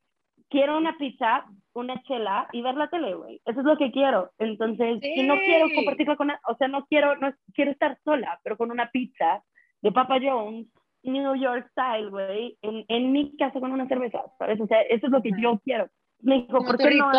quiero 0.48 0.78
una 0.78 0.96
pizza, 0.96 1.44
una 1.72 2.00
chela 2.04 2.48
y 2.52 2.62
ver 2.62 2.76
la 2.76 2.88
tele, 2.88 3.14
güey. 3.14 3.40
Eso 3.44 3.60
es 3.60 3.66
lo 3.66 3.76
que 3.76 3.90
quiero. 3.90 4.30
Entonces, 4.38 5.00
si 5.00 5.24
no 5.24 5.34
quiero 5.34 5.66
compartirlo 5.74 6.16
con, 6.16 6.30
o 6.30 6.56
sea, 6.56 6.68
no 6.68 6.86
quiero, 6.86 7.16
no 7.16 7.32
quiero 7.54 7.72
estar 7.72 7.98
sola, 8.04 8.38
pero 8.44 8.56
con 8.56 8.70
una 8.70 8.88
pizza 8.90 9.42
de 9.82 9.90
Papa 9.90 10.18
John's, 10.22 10.68
New 11.02 11.34
York 11.34 11.68
style, 11.72 12.08
güey, 12.08 12.56
en, 12.62 12.84
en 12.88 13.12
mi 13.12 13.36
casa 13.36 13.58
con 13.58 13.72
una 13.72 13.88
cerveza, 13.88 14.22
¿sabes? 14.38 14.60
O 14.60 14.66
sea, 14.66 14.80
eso 14.82 15.06
es 15.06 15.12
lo 15.12 15.20
que 15.22 15.32
yo 15.36 15.60
quiero. 15.64 15.88
Me 16.20 16.42
dijo, 16.42 16.64
¿por 16.64 16.78
qué 16.78 16.94
no 16.94 17.10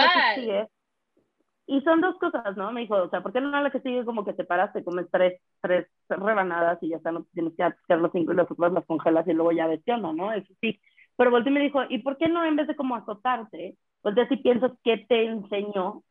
Y 1.67 1.81
son 1.81 1.99
dos 1.99 2.15
cosas, 2.19 2.55
¿no? 2.57 2.71
Me 2.71 2.81
dijo, 2.81 2.95
o 2.95 3.09
sea, 3.09 3.21
¿por 3.21 3.33
qué 3.33 3.41
no 3.41 3.49
la 3.49 3.71
que 3.71 3.79
sigue 3.79 4.05
como 4.05 4.23
que 4.23 4.33
separaste, 4.33 4.83
comes 4.83 5.07
tres, 5.11 5.41
tres 5.61 5.87
rebanadas 6.07 6.77
y 6.81 6.89
ya 6.89 6.97
está, 6.97 7.11
no 7.11 7.25
tienes 7.33 7.53
que 7.55 7.63
hacer 7.63 7.97
los 7.97 8.11
cinco 8.11 8.33
y 8.33 8.35
los 8.35 8.49
otros 8.49 8.71
las 8.71 8.85
congelas 8.85 9.27
y 9.27 9.33
luego 9.33 9.51
ya 9.51 9.67
ves 9.67 9.81
¿no? 9.85 10.31
Eso 10.31 10.53
sí. 10.61 10.79
Pero 11.17 11.31
volteé 11.31 11.51
y 11.51 11.53
me 11.53 11.61
dijo, 11.61 11.81
¿y 11.89 11.99
por 11.99 12.17
qué 12.17 12.27
no 12.27 12.43
en 12.43 12.55
vez 12.55 12.67
de 12.67 12.75
como 12.75 12.95
azotarte, 12.95 13.77
pues 14.01 14.15
si 14.29 14.37
piensas 14.37 14.71
qué 14.83 14.97
te 15.09 15.25
enseñó 15.25 16.03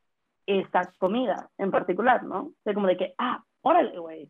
esta 0.46 0.92
comida 0.98 1.50
en 1.58 1.70
particular, 1.70 2.24
¿no? 2.24 2.40
O 2.40 2.54
sea, 2.64 2.74
como 2.74 2.88
de 2.88 2.96
que, 2.96 3.14
ah, 3.18 3.42
órale, 3.60 3.98
güey. 3.98 4.28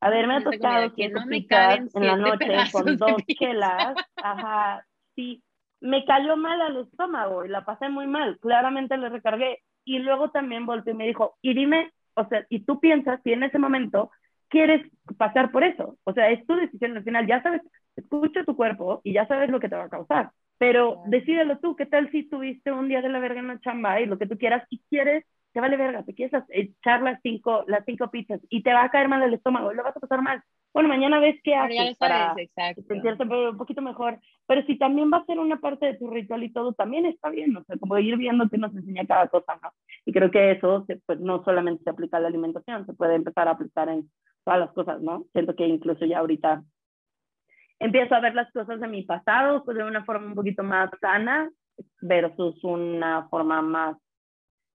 A 0.00 0.10
ver, 0.10 0.26
me 0.26 0.36
ha 0.36 0.42
tocado 0.42 0.92
que 0.94 1.08
no 1.08 1.24
me 1.24 1.36
en 1.38 2.06
la 2.06 2.16
noche 2.16 2.46
con 2.72 2.96
dos 2.96 3.22
chelas, 3.26 3.96
ajá, 4.16 4.84
sí, 5.14 5.42
me 5.80 6.04
cayó 6.04 6.36
mal 6.36 6.60
al 6.60 6.76
estómago 6.78 7.44
y 7.44 7.48
la 7.48 7.64
pasé 7.64 7.88
muy 7.88 8.06
mal, 8.06 8.38
claramente 8.38 8.96
le 8.96 9.08
recargué. 9.08 9.62
Y 9.84 9.98
luego 9.98 10.30
también 10.30 10.66
volteé 10.66 10.92
y 10.92 10.96
me 10.96 11.06
dijo, 11.06 11.36
y 11.42 11.54
dime, 11.54 11.92
o 12.14 12.26
sea, 12.28 12.46
y 12.48 12.60
tú 12.60 12.80
piensas 12.80 13.20
si 13.22 13.32
en 13.32 13.42
ese 13.42 13.58
momento 13.58 14.10
quieres 14.48 14.86
pasar 15.18 15.50
por 15.50 15.64
eso. 15.64 15.98
O 16.04 16.12
sea, 16.12 16.30
es 16.30 16.46
tu 16.46 16.54
decisión 16.56 16.96
al 16.96 17.04
final, 17.04 17.26
ya 17.26 17.42
sabes, 17.42 17.62
escucha 17.96 18.44
tu 18.44 18.56
cuerpo 18.56 19.00
y 19.04 19.12
ya 19.12 19.26
sabes 19.26 19.50
lo 19.50 19.60
que 19.60 19.68
te 19.68 19.76
va 19.76 19.84
a 19.84 19.90
causar. 19.90 20.30
Pero 20.58 21.02
decídelo 21.06 21.58
tú, 21.58 21.76
¿qué 21.76 21.86
tal 21.86 22.10
si 22.10 22.28
tuviste 22.28 22.72
un 22.72 22.88
día 22.88 23.02
de 23.02 23.08
la 23.08 23.18
verga 23.18 23.40
en 23.40 23.48
la 23.48 23.60
chamba 23.60 24.00
y 24.00 24.06
lo 24.06 24.18
que 24.18 24.26
tú 24.26 24.38
quieras 24.38 24.64
y 24.70 24.80
quieres 24.88 25.24
te 25.54 25.60
vale 25.60 25.76
verga, 25.76 26.02
te 26.02 26.14
quieres 26.14 26.42
echar 26.48 27.00
las 27.00 27.20
cinco, 27.22 27.64
las 27.68 27.84
cinco 27.86 28.10
pizzas 28.10 28.40
y 28.50 28.62
te 28.64 28.72
va 28.74 28.82
a 28.82 28.90
caer 28.90 29.08
mal 29.08 29.22
el 29.22 29.34
estómago 29.34 29.72
y 29.72 29.76
lo 29.76 29.84
vas 29.84 29.96
a 29.96 30.00
pasar 30.00 30.20
mal. 30.20 30.42
Bueno, 30.74 30.88
mañana 30.88 31.20
ves 31.20 31.40
qué 31.44 31.54
haces 31.54 31.96
para 31.98 32.34
sentirte 32.88 33.22
un 33.22 33.56
poquito 33.56 33.80
mejor. 33.80 34.18
Pero 34.48 34.66
si 34.66 34.76
también 34.76 35.08
va 35.10 35.18
a 35.18 35.24
ser 35.24 35.38
una 35.38 35.60
parte 35.60 35.86
de 35.86 35.94
tu 35.94 36.10
ritual 36.10 36.42
y 36.42 36.52
todo, 36.52 36.72
también 36.72 37.06
está 37.06 37.30
bien, 37.30 37.56
o 37.56 37.62
sea, 37.62 37.76
como 37.78 37.96
ir 37.98 38.16
viendo 38.16 38.48
que 38.48 38.58
nos 38.58 38.74
enseña 38.74 39.06
cada 39.06 39.28
cosa, 39.28 39.56
¿no? 39.62 39.70
Y 40.04 40.12
creo 40.12 40.32
que 40.32 40.50
eso 40.50 40.84
pues, 41.06 41.20
no 41.20 41.44
solamente 41.44 41.84
se 41.84 41.90
aplica 41.90 42.16
a 42.16 42.20
la 42.20 42.26
alimentación, 42.26 42.84
se 42.86 42.92
puede 42.92 43.14
empezar 43.14 43.46
a 43.46 43.52
aplicar 43.52 43.88
en 43.88 44.10
todas 44.44 44.58
las 44.58 44.72
cosas, 44.72 45.00
¿no? 45.00 45.26
Siento 45.32 45.54
que 45.54 45.64
incluso 45.64 46.06
ya 46.06 46.18
ahorita 46.18 46.64
empiezo 47.78 48.16
a 48.16 48.20
ver 48.20 48.34
las 48.34 48.50
cosas 48.52 48.80
de 48.80 48.88
mi 48.88 49.02
pasado 49.02 49.64
pues 49.64 49.76
de 49.76 49.84
una 49.84 50.04
forma 50.04 50.26
un 50.26 50.34
poquito 50.34 50.64
más 50.64 50.90
sana 51.00 51.50
versus 52.00 52.62
una 52.64 53.28
forma 53.28 53.62
más 53.62 53.96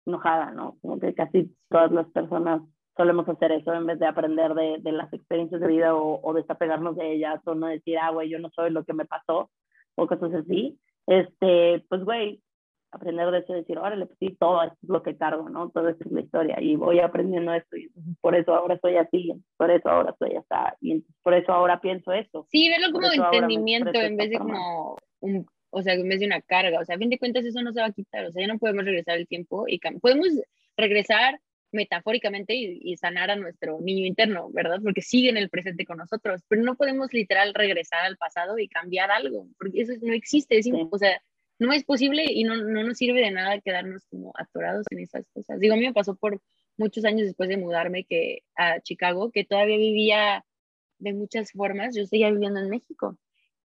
enojada, 0.07 0.53
¿no? 0.53 0.77
Como 0.81 1.01
que 1.01 1.13
casi 1.15 1.53
todas 1.69 1.91
las 1.91 2.07
personas 2.11 2.63
solemos 2.99 3.27
hacer 3.29 3.53
eso 3.53 3.73
en 3.73 3.87
vez 3.87 3.99
de 3.99 4.07
aprender 4.07 4.53
de, 4.55 4.77
de 4.81 4.93
las 4.93 5.11
experiencias 5.13 5.61
de 5.61 5.69
vida 5.69 5.95
o, 5.95 6.21
o 6.23 6.35
desapegarnos 6.35 6.97
de 6.97 7.13
ellas 7.13 7.41
o 7.47 7.55
no 7.55 7.69
decir, 7.69 7.97
ah, 7.99 8.11
güey, 8.11 8.29
yo 8.29 8.39
no 8.39 8.51
soy 8.51 8.71
lo 8.71 8.85
que 8.85 8.93
me 8.93 9.07
pasó 9.07 9.51
o 9.95 10.07
cosas 10.07 10.35
así. 10.35 10.79
Este, 11.07 11.85
pues, 11.89 12.05
güey, 12.05 12.43
aprender 12.91 13.31
de 13.31 13.39
eso 13.39 13.53
y 13.53 13.61
decir, 13.61 13.79
órale, 13.79 14.07
pues 14.07 14.19
sí, 14.19 14.37
todo 14.39 14.63
es 14.63 14.73
lo 14.83 15.03
que 15.03 15.17
cargo, 15.17 15.49
¿no? 15.49 15.71
Todo 15.71 15.89
esto 15.89 16.05
es 16.05 16.13
la 16.13 16.21
historia 16.21 16.57
y 16.61 16.77
voy 16.77 17.01
aprendiendo 17.01 17.53
esto 17.53 17.77
y 17.77 17.91
por 18.21 18.35
eso 18.35 18.55
ahora 18.55 18.75
estoy 18.75 18.97
así, 18.97 19.33
por 19.57 19.71
eso 19.71 19.89
ahora 19.89 20.11
estoy 20.11 20.37
así 20.37 20.77
y 20.81 21.05
por 21.23 21.35
eso 21.35 21.53
ahora 21.53 21.81
pienso 21.81 22.13
esto. 22.13 22.47
Sí, 22.51 22.69
verlo 22.69 22.93
como 22.93 23.13
entendimiento 23.13 23.99
en 24.01 24.17
vez 24.17 24.31
de 24.31 24.39
como 24.39 24.97
un 25.21 25.47
o 25.71 25.83
sea, 25.83 25.95
en 25.95 26.09
vez 26.09 26.21
de 26.21 26.27
una 26.27 26.41
carga, 26.41 26.81
o 26.81 26.85
sea, 26.85 26.97
a 26.97 26.99
fin 26.99 27.11
de 27.11 27.19
cuentas 27.19 27.45
eso 27.45 27.61
no 27.61 27.73
se 27.73 27.81
va 27.81 27.89
a 27.89 27.93
quitar, 27.93 28.25
o 28.25 28.33
sea, 28.33 28.41
ya 28.41 28.51
no 28.51 28.59
podemos 28.59 28.85
regresar 28.85 29.19
el 29.19 29.29
tiempo 29.29 29.67
y 29.69 29.79
podemos 30.01 30.29
regresar 30.77 31.39
metafóricamente 31.73 32.55
y, 32.55 32.97
sanar 32.97 33.31
a 33.31 33.37
nuestro 33.37 33.81
niño 33.81 34.07
interno, 34.07 34.51
¿verdad? 34.51 34.81
Porque 34.83 35.03
sigue 35.03 35.29
en 35.29 35.37
el 35.37 35.51
presente 35.51 35.85
con 35.85 35.99
nosotros, 35.99 36.43
pero 36.49 36.63
no 36.63 36.77
podemos 36.77 37.13
literal 37.13 37.55
regresar 37.55 38.05
al 38.05 38.17
pasado 38.17 38.59
y 38.59 38.69
cambiar 38.69 39.11
algo, 39.11 39.47
porque 39.59 39.83
eso 39.83 39.93
no 40.03 40.13
existe, 40.13 40.61
o 40.91 40.99
sea, 40.99 41.23
no 41.59 41.73
es 41.73 41.85
posible 41.85 42.25
y 42.29 42.45
no, 42.45 42.57
no 42.57 42.85
nos 42.85 42.99
sirve 42.99 43.21
de 43.21 43.31
nada 43.31 43.61
quedarnos 43.61 44.07
como 44.07 44.33
atorados 44.37 44.87
en 44.91 45.01
esas 45.01 45.27
cosas. 45.35 45.59
Digo, 45.61 45.75
a 45.75 45.77
mí 45.77 45.85
me 45.85 45.93
pasó 45.93 46.17
por 46.17 46.41
muchos 46.77 47.05
años 47.05 47.27
después 47.27 47.49
de 47.49 47.57
mudarme 47.57 48.05
que, 48.05 48.43
a 48.57 48.81
Chicago, 48.81 49.31
que 49.33 49.45
todavía 49.45 49.77
vivía 49.77 50.45
de 50.99 51.13
muchas 51.13 51.53
formas, 51.53 51.95
yo 51.97 52.07
seguía 52.07 52.31
viviendo 52.31 52.61
en 52.61 52.71
México 52.71 53.19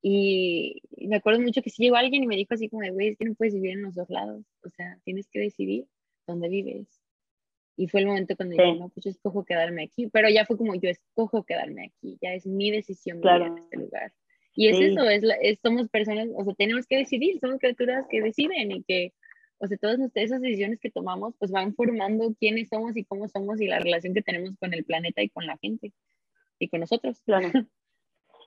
y 0.01 0.83
me 1.09 1.16
acuerdo 1.16 1.41
mucho 1.41 1.62
que 1.62 1.70
si 1.70 1.83
llegó 1.83 1.97
alguien 1.97 2.23
y 2.23 2.27
me 2.27 2.37
dijo 2.37 2.55
así 2.55 2.69
como 2.69 2.83
güey, 2.93 3.09
es 3.09 3.19
que 3.19 3.25
no 3.25 3.35
puedes 3.35 3.55
vivir 3.55 3.73
en 3.73 3.83
los 3.83 3.95
dos 3.95 4.09
lados, 4.09 4.45
o 4.65 4.70
sea, 4.70 4.99
tienes 5.05 5.29
que 5.29 5.41
decidir 5.41 5.87
dónde 6.27 6.49
vives. 6.49 6.98
Y 7.79 7.87
fue 7.87 8.01
el 8.01 8.09
momento 8.09 8.35
cuando 8.35 8.57
dije, 8.57 8.75
no, 8.75 8.89
pues 8.89 9.05
yo 9.05 9.11
escojo 9.11 9.45
quedarme 9.45 9.85
aquí, 9.85 10.09
pero 10.09 10.29
ya 10.29 10.45
fue 10.45 10.57
como 10.57 10.75
yo 10.75 10.91
escojo 10.91 11.45
quedarme 11.45 11.87
aquí, 11.87 12.19
ya 12.21 12.35
es 12.35 12.45
mi 12.45 12.73
decisión 12.73 13.21
vivir 13.21 13.43
en 13.43 13.59
este 13.59 13.77
lugar. 13.77 14.13
Y 14.57 14.67
es 14.67 14.81
eso, 14.81 15.09
es, 15.09 15.61
somos 15.63 15.89
personas, 15.89 16.27
o 16.35 16.45
sea, 16.45 16.55
tenemos 16.55 16.89
que 16.89 16.97
decidir, 16.97 17.39
somos 17.39 17.61
criaturas 17.61 18.05
que 18.11 18.21
deciden 18.21 18.73
y 18.73 18.83
que, 18.83 19.13
o 19.59 19.69
sea, 19.69 19.79
todas 19.79 20.01
esas 20.15 20.41
decisiones 20.41 20.81
que 20.81 20.91
tomamos, 20.91 21.37
pues 21.39 21.53
van 21.53 21.73
formando 21.77 22.35
quiénes 22.35 22.69
somos 22.69 22.97
y 22.97 23.05
cómo 23.05 23.29
somos 23.29 23.61
y 23.61 23.69
la 23.69 23.79
relación 23.79 24.13
que 24.13 24.23
tenemos 24.23 24.57
con 24.59 24.75
el 24.75 24.85
planeta 24.85 25.23
y 25.23 25.29
con 25.29 25.47
la 25.47 25.57
gente 25.59 25.93
y 26.59 26.69
con 26.69 26.81
nosotros. 26.81 27.23
Claro. 27.25 27.49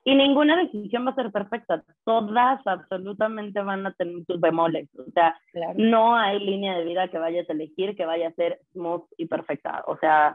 Y 0.04 0.16
ninguna 0.16 0.56
decisión 0.56 1.06
va 1.06 1.10
a 1.10 1.14
ser 1.14 1.30
perfecta. 1.30 1.84
Todas 2.04 2.60
absolutamente 2.66 3.60
van 3.60 3.86
a 3.86 3.92
tener 3.94 4.24
sus 4.26 4.40
bemoles. 4.40 4.88
O 4.98 5.10
sea, 5.12 5.38
no 5.76 6.16
hay 6.16 6.40
línea 6.40 6.76
de 6.76 6.84
vida 6.84 7.08
que 7.08 7.18
vayas 7.18 7.48
a 7.48 7.52
elegir 7.52 7.94
que 7.94 8.04
vaya 8.04 8.28
a 8.28 8.32
ser 8.32 8.60
smooth 8.72 9.04
y 9.16 9.26
perfecta. 9.26 9.84
O 9.86 9.96
sea, 9.98 10.34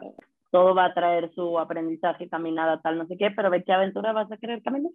todo 0.51 0.73
va 0.73 0.85
a 0.85 0.93
traer 0.93 1.33
su 1.33 1.59
aprendizaje, 1.59 2.29
caminada, 2.29 2.81
tal, 2.81 2.97
no 2.97 3.07
sé 3.07 3.17
qué, 3.17 3.31
pero 3.31 3.49
¿de 3.49 3.63
qué 3.63 3.73
aventura 3.73 4.13
vas 4.13 4.31
a 4.31 4.37
querer 4.37 4.61
caminar? 4.63 4.91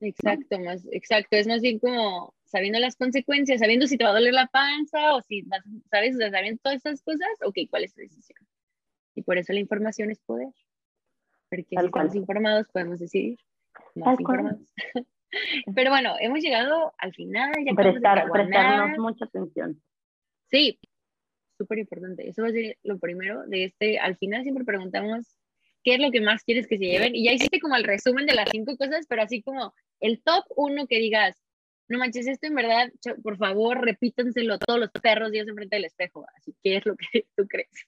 Exacto, 0.00 0.58
más, 0.58 0.86
exacto. 0.90 1.36
Es 1.36 1.46
más 1.46 1.62
bien 1.62 1.78
como 1.78 2.34
sabiendo 2.44 2.78
las 2.80 2.96
consecuencias, 2.96 3.60
sabiendo 3.60 3.86
si 3.86 3.96
te 3.96 4.04
va 4.04 4.10
a 4.10 4.14
doler 4.14 4.34
la 4.34 4.48
panza 4.48 5.14
o 5.14 5.22
si 5.22 5.42
vas, 5.42 5.62
sabes, 5.90 6.18
sabiendo 6.18 6.60
todas 6.62 6.84
esas 6.84 7.02
cosas, 7.02 7.28
ok, 7.46 7.56
¿cuál 7.70 7.84
es 7.84 7.94
tu 7.94 8.00
decisión? 8.00 8.38
Y 9.14 9.22
por 9.22 9.38
eso 9.38 9.52
la 9.52 9.60
información 9.60 10.10
es 10.10 10.20
poder. 10.20 10.52
Porque 11.48 11.64
si 11.68 11.76
estamos 11.76 12.14
informados 12.14 12.66
podemos 12.72 12.98
decidir. 12.98 13.38
Pero 15.74 15.90
bueno, 15.90 16.14
hemos 16.20 16.40
llegado 16.40 16.92
al 16.98 17.14
final. 17.14 17.52
Ya 17.64 17.74
Prestar, 17.74 18.30
prestarnos 18.30 18.98
mucha 18.98 19.24
atención. 19.24 19.80
Sí, 20.50 20.78
súper 21.58 21.78
importante. 21.78 22.28
Eso 22.28 22.42
va 22.42 22.48
a 22.48 22.52
ser 22.52 22.76
lo 22.82 22.98
primero 22.98 23.46
de 23.46 23.64
este. 23.64 23.98
Al 23.98 24.16
final 24.16 24.42
siempre 24.42 24.64
preguntamos 24.64 25.38
qué 25.82 25.94
es 25.94 26.00
lo 26.00 26.10
que 26.10 26.20
más 26.20 26.44
quieres 26.44 26.66
que 26.66 26.78
se 26.78 26.84
lleven. 26.84 27.14
Y 27.14 27.24
ya 27.24 27.32
hiciste 27.32 27.60
como 27.60 27.76
el 27.76 27.84
resumen 27.84 28.26
de 28.26 28.34
las 28.34 28.50
cinco 28.50 28.76
cosas, 28.76 29.06
pero 29.08 29.22
así 29.22 29.42
como 29.42 29.74
el 30.00 30.22
top 30.22 30.44
uno 30.56 30.86
que 30.86 30.98
digas, 30.98 31.42
no 31.88 31.98
manches, 31.98 32.26
esto 32.26 32.46
en 32.46 32.54
verdad, 32.54 32.92
por 33.22 33.36
favor, 33.36 33.80
repítenselo 33.80 34.58
todos 34.58 34.80
los 34.80 34.90
perros 34.90 35.30
días 35.30 35.48
enfrente 35.48 35.76
del 35.76 35.84
espejo. 35.84 36.26
Así, 36.36 36.54
¿qué 36.62 36.76
es 36.76 36.86
lo 36.86 36.96
que 36.96 37.26
tú 37.36 37.46
crees? 37.48 37.86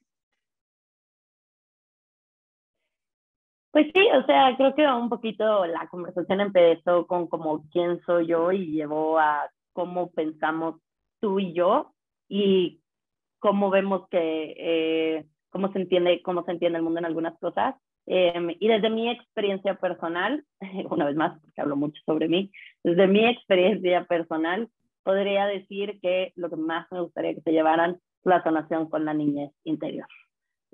Pues 3.75 3.89
sí, 3.93 4.07
o 4.15 4.25
sea, 4.25 4.57
creo 4.57 4.73
que 4.77 4.87
un 4.87 5.09
poquito 5.09 5.67
la 5.67 5.89
conversación 5.89 6.41
empezó 6.41 7.09
con 7.09 7.27
como 7.27 7.69
quién 7.73 8.01
soy 8.07 8.29
yo 8.29 8.53
y 8.53 8.67
llevó 8.71 9.19
a 9.19 9.51
cómo 9.73 10.13
pensamos 10.13 10.77
tú 11.19 11.41
y 11.41 11.55
yo 11.55 11.93
y 12.29 12.81
cómo 13.41 13.71
vemos 13.71 14.09
que, 14.11 14.55
eh, 14.57 15.27
cómo 15.51 15.73
se 15.73 15.81
entiende, 15.81 16.23
cómo 16.23 16.45
se 16.45 16.53
entiende 16.53 16.79
el 16.79 16.85
mundo 16.85 17.01
en 17.01 17.07
algunas 17.07 17.37
cosas. 17.41 17.75
Em, 18.07 18.55
y 18.61 18.69
desde 18.69 18.91
mi 18.91 19.11
experiencia 19.11 19.75
personal, 19.75 20.45
una 20.93 21.07
vez 21.07 21.17
más, 21.17 21.41
porque 21.41 21.61
hablo 21.61 21.75
mucho 21.75 22.01
sobre 22.07 22.29
mí, 22.29 22.53
desde 22.85 23.09
mi 23.09 23.27
experiencia 23.27 24.05
personal, 24.05 24.69
podría 25.03 25.47
decir 25.47 25.99
que 26.01 26.33
lo 26.37 26.49
que 26.49 26.57
más 26.57 26.87
me 26.93 27.01
gustaría 27.01 27.35
que 27.35 27.41
se 27.41 27.51
llevaran 27.51 27.99
la 28.23 28.41
sanación 28.45 28.89
con 28.89 29.05
la 29.05 29.15
niñez 29.15 29.51
interior. 29.65 30.07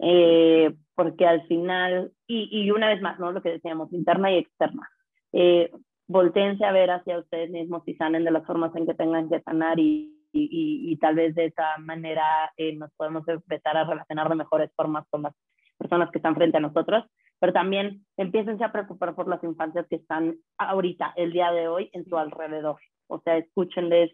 Eh, 0.03 0.75
porque 0.95 1.27
al 1.27 1.47
final, 1.47 2.13
y, 2.27 2.49
y, 2.51 2.71
una 2.71 2.89
vez 2.89 3.01
más, 3.01 3.19
¿no? 3.19 3.33
Lo 3.33 3.43
que 3.43 3.51
decíamos, 3.51 3.93
interna 3.93 4.33
y 4.33 4.39
externa. 4.39 4.89
Eh, 5.33 5.71
voltense 6.07 6.65
a 6.65 6.73
ver 6.73 6.91
hacia 6.91 7.19
ustedes 7.19 7.51
mismos 7.51 7.83
y 7.87 7.95
sanen 7.95 8.25
de 8.25 8.31
las 8.31 8.47
formas 8.47 8.75
en 8.75 8.87
que 8.87 8.95
tengan 8.95 9.29
que 9.29 9.41
sanar 9.43 9.79
y, 9.79 10.13
y, 10.33 10.93
y 10.93 10.97
tal 10.97 11.15
vez 11.15 11.35
de 11.35 11.47
esa 11.47 11.79
manera 11.79 12.53
eh, 12.57 12.75
nos 12.75 12.91
podemos 12.97 13.27
empezar 13.29 13.77
a 13.77 13.85
relacionar 13.85 14.29
de 14.29 14.35
mejores 14.35 14.71
formas 14.75 15.07
con 15.11 15.23
las 15.23 15.35
personas 15.79 16.11
que 16.11 16.19
están 16.19 16.35
frente 16.35 16.59
a 16.59 16.61
nosotros, 16.61 17.05
pero 17.39 17.53
también 17.53 18.05
empiecen 18.17 18.63
a 18.63 18.73
preocupar 18.73 19.15
por 19.15 19.29
las 19.29 19.43
infancias 19.43 19.87
que 19.89 19.97
están 19.97 20.37
ahorita, 20.59 21.15
el 21.17 21.33
día 21.33 21.51
de 21.53 21.69
hoy, 21.69 21.91
en 21.93 22.05
su 22.05 22.19
alrededor. 22.19 22.79
O 23.07 23.21
sea, 23.21 23.39
escúchenles, 23.39 24.11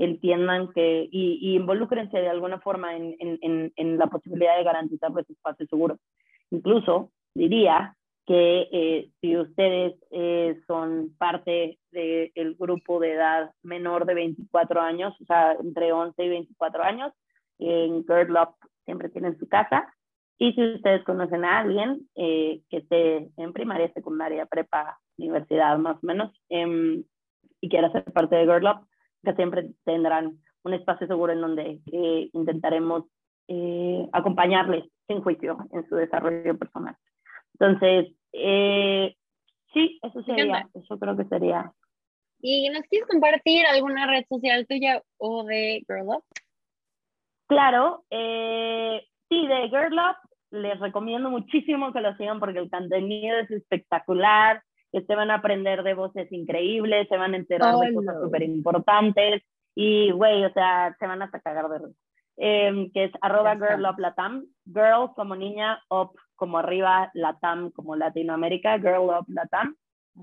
entiendan 0.00 0.72
que 0.72 1.08
y, 1.10 1.38
y 1.42 1.56
involúcrense 1.56 2.18
de 2.18 2.28
alguna 2.28 2.58
forma 2.58 2.96
en, 2.96 3.14
en, 3.20 3.72
en, 3.76 3.98
la 3.98 4.06
posibilidad 4.06 4.56
de 4.56 4.64
garantizar 4.64 5.10
ese 5.18 5.34
espacio 5.34 5.66
seguro. 5.66 5.98
Incluso 6.50 7.12
diría 7.34 7.94
que 8.26 8.68
eh, 8.72 9.10
si 9.20 9.36
ustedes 9.36 9.94
eh, 10.10 10.58
son 10.66 11.14
parte 11.18 11.78
del 11.90 12.56
grupo 12.58 12.98
de 12.98 13.12
edad 13.12 13.50
menor 13.62 14.06
de 14.06 14.14
24 14.14 14.80
años, 14.80 15.14
o 15.20 15.24
sea, 15.26 15.52
entre 15.52 15.92
11 15.92 16.24
y 16.24 16.28
24 16.28 16.82
años, 16.82 17.12
en 17.58 18.02
Girl 18.04 18.36
Up 18.36 18.54
siempre 18.86 19.10
tienen 19.10 19.38
su 19.38 19.48
casa. 19.48 19.92
Y 20.38 20.54
si 20.54 20.76
ustedes 20.76 21.04
conocen 21.04 21.44
a 21.44 21.58
alguien 21.58 22.08
eh, 22.14 22.62
que 22.70 22.78
esté 22.78 23.28
en 23.36 23.52
primaria, 23.52 23.92
secundaria, 23.92 24.46
prepa, 24.46 24.98
universidad 25.18 25.76
más 25.76 25.96
o 26.02 26.06
menos, 26.06 26.32
em, 26.48 27.04
y 27.60 27.68
quiera 27.68 27.92
ser 27.92 28.04
parte 28.04 28.36
de 28.36 28.44
Girl 28.44 28.64
Up, 28.64 28.86
que 29.22 29.34
siempre 29.34 29.70
tendrán 29.84 30.38
un 30.62 30.74
espacio 30.74 31.06
seguro 31.06 31.32
en 31.32 31.40
donde 31.40 31.80
eh, 31.92 32.30
intentaremos 32.32 33.04
eh, 33.48 34.08
acompañarles 34.12 34.84
sin 35.06 35.22
juicio 35.22 35.58
en 35.72 35.88
su 35.88 35.96
desarrollo 35.96 36.56
personal. 36.56 36.96
Entonces, 37.58 38.14
eh, 38.32 39.16
sí, 39.72 39.98
eso 40.02 40.22
sería, 40.22 40.68
eso 40.74 40.98
creo 40.98 41.16
que 41.16 41.24
sería. 41.24 41.72
¿Y 42.42 42.70
nos 42.70 42.82
quieres 42.84 43.08
compartir 43.08 43.66
alguna 43.66 44.06
red 44.06 44.24
social 44.28 44.66
tuya 44.66 45.02
o 45.18 45.44
de 45.44 45.84
Girl 45.86 46.08
Up? 46.08 46.24
Claro, 47.48 48.04
eh, 48.10 49.04
sí, 49.28 49.46
de 49.46 49.68
Girl 49.68 49.94
Up 49.94 50.16
les 50.50 50.78
recomiendo 50.80 51.30
muchísimo 51.30 51.92
que 51.92 52.00
lo 52.00 52.16
sigan 52.16 52.40
porque 52.40 52.60
el 52.60 52.70
contenido 52.70 53.38
es 53.38 53.50
espectacular, 53.50 54.62
que 54.92 55.02
se 55.02 55.14
van 55.14 55.30
a 55.30 55.36
aprender 55.36 55.82
de 55.82 55.94
voces 55.94 56.30
increíbles, 56.32 57.08
se 57.08 57.16
van 57.16 57.34
a 57.34 57.36
enterar 57.36 57.76
de 57.76 57.94
cosas 57.94 58.16
súper 58.22 58.42
importantes 58.42 59.42
y, 59.74 60.10
güey, 60.10 60.44
o 60.44 60.52
sea, 60.52 60.96
se 60.98 61.06
van 61.06 61.22
hasta 61.22 61.40
cagar 61.40 61.68
de 61.68 61.78
risa. 61.78 61.98
Em, 62.42 62.90
que 62.92 63.04
es 63.04 63.12
arroba 63.20 63.54
girl 63.54 63.84
up 63.84 63.98
latam, 63.98 64.46
girl 64.64 65.12
como 65.14 65.36
niña, 65.36 65.78
up 65.90 66.12
como 66.36 66.58
arriba, 66.58 67.10
latam 67.12 67.70
como 67.70 67.96
Latinoamérica, 67.96 68.78
girl 68.78 69.10
up 69.10 69.26
latam. 69.28 69.76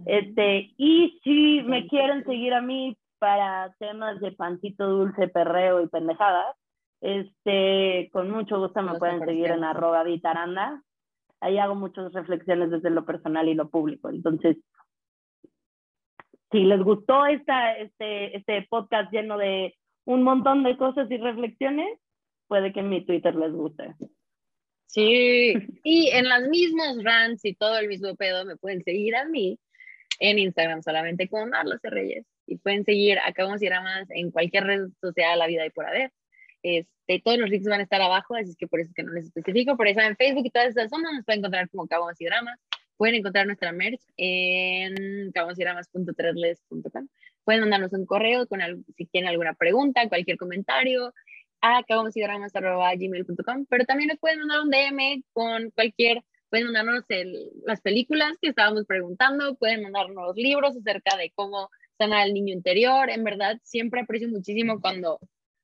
Este, 0.06 0.73
y 0.77 1.19
si 1.23 1.61
me 1.61 1.88
quieren 1.88 2.26
seguir 2.26 2.56
a 2.56 2.61
mí 2.61 2.98
para 3.19 3.72
temas 3.77 4.19
de 4.19 4.31
pancito 4.31 4.88
dulce, 4.88 5.27
perreo 5.27 5.81
y 5.81 5.88
pendejadas, 5.89 6.56
este, 7.02 8.10
con 8.11 8.31
mucho 8.31 8.60
gusto 8.60 8.81
me 8.81 8.98
pueden 8.98 9.23
seguir 9.23 9.52
en 9.52 9.64
arroba 9.64 10.03
vitaranda. 10.03 10.81
Ahí 11.39 11.57
hago 11.57 11.76
muchas 11.76 12.11
reflexiones 12.14 12.72
desde 12.72 12.89
lo 12.89 13.05
personal 13.05 13.47
y 13.47 13.53
lo 13.53 13.69
público. 13.69 14.09
Entonces, 14.09 14.57
si 16.51 16.59
les 16.64 16.81
gustó 16.81 17.26
esta, 17.26 17.77
este, 17.77 18.35
este 18.38 18.65
podcast 18.69 19.11
lleno 19.11 19.38
de 19.38 19.76
un 20.05 20.23
montón 20.23 20.64
de 20.64 20.77
cosas 20.77 21.09
y 21.11 21.18
reflexiones, 21.18 21.99
puede 22.47 22.72
que 22.73 22.81
mi 22.81 23.05
Twitter 23.05 23.35
les 23.35 23.51
guste. 23.51 23.93
Sí, 24.88 25.53
y 25.84 26.09
en 26.11 26.30
las 26.30 26.47
mismas 26.47 27.03
rants 27.03 27.43
y 27.43 27.53
todo 27.53 27.77
el 27.77 27.89
mismo 27.89 28.15
pedo 28.15 28.45
me 28.45 28.55
pueden 28.55 28.84
seguir 28.84 29.15
a 29.18 29.26
mí 29.26 29.59
en 30.19 30.39
Instagram 30.39 30.81
solamente 30.81 31.27
con 31.27 31.49
Marlos 31.49 31.80
Reyes 31.84 32.26
y 32.47 32.57
pueden 32.57 32.85
seguir 32.85 33.19
a 33.19 33.34
Cabo 33.34 33.51
más 33.51 34.09
en 34.09 34.31
cualquier 34.31 34.64
red 34.64 34.88
social, 35.01 35.39
la 35.39 35.47
vida 35.47 35.65
y 35.65 35.69
por 35.69 35.85
haber. 35.85 36.11
Este, 36.68 37.22
todos 37.23 37.38
los 37.38 37.49
links 37.49 37.69
van 37.69 37.80
a 37.80 37.84
estar 37.84 38.02
abajo, 38.02 38.35
así 38.35 38.53
que 38.57 38.68
por 38.68 38.81
eso 38.81 38.89
es 38.89 38.95
que 38.95 39.03
no 39.03 39.14
les 39.14 39.26
especifico, 39.26 39.77
por 39.77 39.88
eso 39.88 40.02
en 40.02 40.18
Facebook 40.18 40.45
y 40.45 40.49
todas 40.49 40.68
esas 40.69 40.89
zonas 40.89 41.14
nos 41.14 41.23
pueden 41.23 41.39
encontrar 41.39 41.69
como 41.69 41.88
Cabo 41.88 42.10
y 42.19 42.26
Dramas. 42.26 42.60
Pueden 42.98 43.15
encontrar 43.15 43.45
nuestra 43.45 43.72
merch 43.72 44.02
en 44.18 45.31
cabosydramas.threadless.com. 45.31 47.07
Pueden 47.45 47.61
mandarnos 47.61 47.94
un 47.94 48.06
correo 48.06 48.48
con 48.48 48.60
si 48.98 49.06
tienen 49.06 49.30
alguna 49.30 49.53
pregunta, 49.53 50.10
cualquier 50.10 50.38
comentario 50.38 51.14
a 51.61 51.84
cabosydramas.gmail.com, 51.84 53.65
pero 53.69 53.85
también 53.85 54.10
nos 54.10 54.19
pueden 54.19 54.39
mandar 54.39 54.61
un 54.61 54.69
DM 54.69 55.23
con 55.31 55.72
cualquier 55.72 56.22
pueden 56.49 56.68
mandarnos 56.68 57.03
las 57.65 57.81
películas 57.81 58.38
que 58.41 58.49
estábamos 58.49 58.85
preguntando, 58.85 59.56
pueden 59.56 59.84
mandarnos 59.84 60.35
libros 60.35 60.76
acerca 60.77 61.15
de 61.18 61.31
cómo 61.35 61.69
sanar 61.98 62.23
al 62.23 62.34
niño 62.34 62.53
interior. 62.53 63.10
En 63.10 63.23
verdad, 63.23 63.57
siempre 63.64 64.02
aprecio 64.02 64.30
muchísimo 64.30 64.80
cuando 64.80 65.19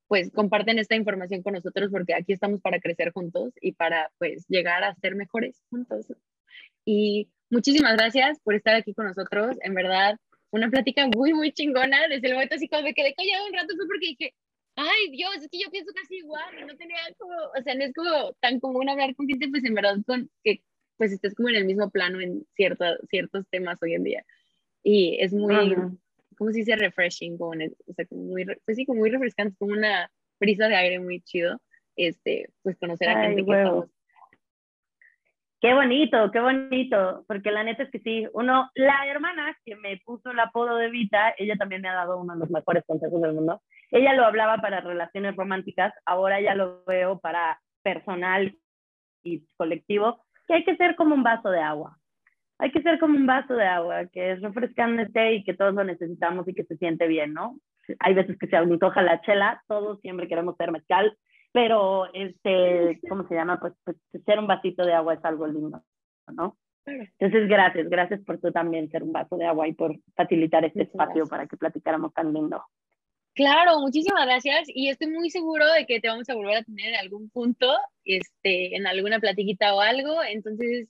pues 0.08 0.32
comparten 0.32 0.80
esta 0.80 0.96
información 0.96 1.42
con 1.44 1.54
nosotros 1.54 1.90
porque 1.92 2.14
aquí 2.14 2.34
estamos 2.34 2.62
para 2.62 2.80
crecer 2.80 3.12
juntos 3.12 3.54
y 3.62 3.74
para 3.74 4.12
pues 4.18 4.46
llegar 4.48 4.84
a 4.84 4.96
ser 4.96 5.16
mejores 5.16 5.64
juntos. 5.70 6.08
Y 6.86 7.30
muchísimas 7.50 7.96
gracias 7.96 8.40
por 8.42 8.56
estar 8.56 8.76
aquí 8.76 8.94
con 8.94 9.06
nosotros. 9.06 9.58
En 9.62 9.74
verdad, 9.74 10.18
una 10.52 10.70
plática 10.70 11.08
muy, 11.08 11.34
muy 11.34 11.52
chingona. 11.52 12.08
Desde 12.08 12.28
el 12.28 12.34
momento 12.34 12.56
así 12.56 12.68
cuando 12.68 12.88
me 12.88 12.94
quedé 12.94 13.14
callada 13.14 13.46
un 13.46 13.54
rato 13.54 13.76
fue 13.76 13.88
porque 13.88 14.08
dije, 14.08 14.34
ay 14.76 15.12
Dios, 15.12 15.36
es 15.38 15.50
que 15.50 15.60
yo 15.60 15.70
pienso 15.72 15.92
casi 15.94 16.18
igual 16.18 16.60
y 16.60 16.66
no 16.66 16.76
tenía 16.76 16.98
como, 17.18 17.34
o 17.36 17.64
sea, 17.64 17.76
no 17.76 17.84
es 17.84 17.94
como 17.94 18.34
tan 18.40 18.60
común 18.60 18.90
hablar 18.90 19.16
con 19.16 19.28
gente, 19.28 19.48
pues 19.50 19.64
en 19.64 19.74
verdad 19.74 19.98
con 20.06 20.30
que 20.44 20.62
pues 20.98 21.12
estés 21.12 21.36
como 21.36 21.50
en 21.50 21.56
el 21.56 21.66
mismo 21.66 21.90
plano 21.90 22.22
en 22.22 22.46
ciertos 22.56 23.00
ciertos 23.10 23.48
temas 23.50 23.78
hoy 23.82 23.94
en 23.94 24.04
día. 24.04 24.26
Y 24.84 25.18
es 25.20 25.34
muy, 25.34 25.76
¿cómo 26.38 26.52
se 26.52 26.60
dice? 26.60 26.76
Refreshing, 26.76 27.38
como, 27.38 27.52
o 27.52 27.94
sea, 27.94 28.06
como 28.06 28.24
muy, 28.24 28.46
pues 28.66 28.78
sí, 28.78 28.86
como 28.86 29.00
muy 29.00 29.10
refrescante, 29.10 29.56
como 29.58 29.74
una 29.74 30.10
brisa 30.40 30.68
de 30.68 30.76
aire 30.76 31.00
muy 31.00 31.22
chido, 31.22 31.60
este, 31.96 32.50
pues 32.62 32.78
conocer 32.78 33.10
a 33.10 33.22
gente 33.22 33.46
que 33.46 33.52
estamos 33.52 33.90
Qué 35.64 35.74
bonito, 35.74 36.30
qué 36.32 36.42
bonito, 36.42 37.24
porque 37.26 37.50
la 37.50 37.64
neta 37.64 37.84
es 37.84 37.90
que 37.90 38.00
sí, 38.00 38.28
uno, 38.34 38.70
la 38.76 39.08
hermana 39.08 39.58
que 39.64 39.78
me 39.78 39.96
puso 40.04 40.32
el 40.32 40.40
apodo 40.42 40.76
de 40.76 40.90
Vita, 40.90 41.34
ella 41.38 41.56
también 41.56 41.82
me 41.82 41.88
ha 41.88 41.94
dado 41.94 42.20
uno 42.20 42.34
de 42.34 42.40
los 42.42 42.50
mejores 42.50 42.84
consejos 42.86 43.22
del 43.22 43.32
mundo. 43.32 43.62
Ella 43.90 44.14
lo 44.14 44.26
hablaba 44.26 44.58
para 44.58 44.82
relaciones 44.82 45.38
románticas, 45.38 45.94
ahora 46.06 46.42
ya 46.42 46.54
lo 46.54 46.84
veo 46.84 47.18
para 47.20 47.62
personal 47.82 48.58
y 49.24 49.48
colectivo, 49.56 50.26
que 50.50 50.56
hay 50.56 50.66
que 50.66 50.76
ser 50.76 50.98
como 50.98 51.16
un 51.16 51.24
vaso 51.24 51.50
de 51.50 51.62
agua. 51.62 51.98
Hay 52.64 52.72
que 52.72 52.82
ser 52.82 52.98
como 52.98 53.18
un 53.18 53.26
vaso 53.26 53.56
de 53.56 53.66
agua, 53.66 54.06
que 54.06 54.32
es 54.32 54.42
refrescante 54.42 55.34
y 55.34 55.44
que 55.44 55.54
todos 55.54 55.74
lo 55.74 55.84
necesitamos 55.84 56.48
y 56.48 56.54
que 56.54 56.64
se 56.64 56.78
siente 56.78 57.08
bien, 57.10 57.34
¿no? 57.34 57.60
Hay 58.00 58.14
veces 58.14 58.38
que 58.40 58.48
se 58.48 58.56
antoja 58.56 59.02
la 59.02 59.20
chela, 59.20 59.62
todos 59.68 60.00
siempre 60.00 60.30
queremos 60.30 60.56
ser 60.56 60.72
mezcal, 60.72 61.18
pero, 61.52 62.06
este, 62.14 63.02
¿cómo 63.10 63.28
se 63.28 63.36
llama? 63.36 63.60
Pues, 63.60 63.74
pues 63.84 63.98
ser 64.26 64.40
un 64.40 64.48
vasito 64.48 64.86
de 64.86 64.94
agua 64.94 65.16
es 65.16 65.26
algo 65.26 65.46
lindo, 65.46 65.84
¿no? 66.34 66.56
Entonces, 66.86 67.50
gracias, 67.50 67.90
gracias 67.90 68.22
por 68.22 68.40
tú 68.40 68.50
también 68.54 68.90
ser 68.90 69.04
un 69.04 69.12
vaso 69.12 69.36
de 69.36 69.46
agua 69.46 69.68
y 69.68 69.74
por 69.74 70.00
facilitar 70.16 70.64
este 70.64 70.84
espacio 70.84 71.28
para 71.28 71.48
que 71.48 71.58
platicáramos 71.58 72.14
tan 72.14 72.32
lindo. 72.32 72.64
Claro, 73.36 73.82
muchísimas 73.82 74.26
gracias 74.26 74.68
y 74.68 74.88
estoy 74.88 75.08
muy 75.08 75.30
seguro 75.30 75.70
de 75.70 75.86
que 75.86 76.00
te 76.00 76.08
vamos 76.08 76.30
a 76.30 76.36
volver 76.36 76.60
a 76.60 76.64
tener 76.64 76.94
en 76.94 77.00
algún 77.02 77.30
punto, 77.30 77.68
este, 78.06 78.78
en 78.78 78.88
alguna 78.88 79.20
platiquita 79.20 79.76
o 79.76 79.82
algo. 79.82 80.24
Entonces, 80.24 80.88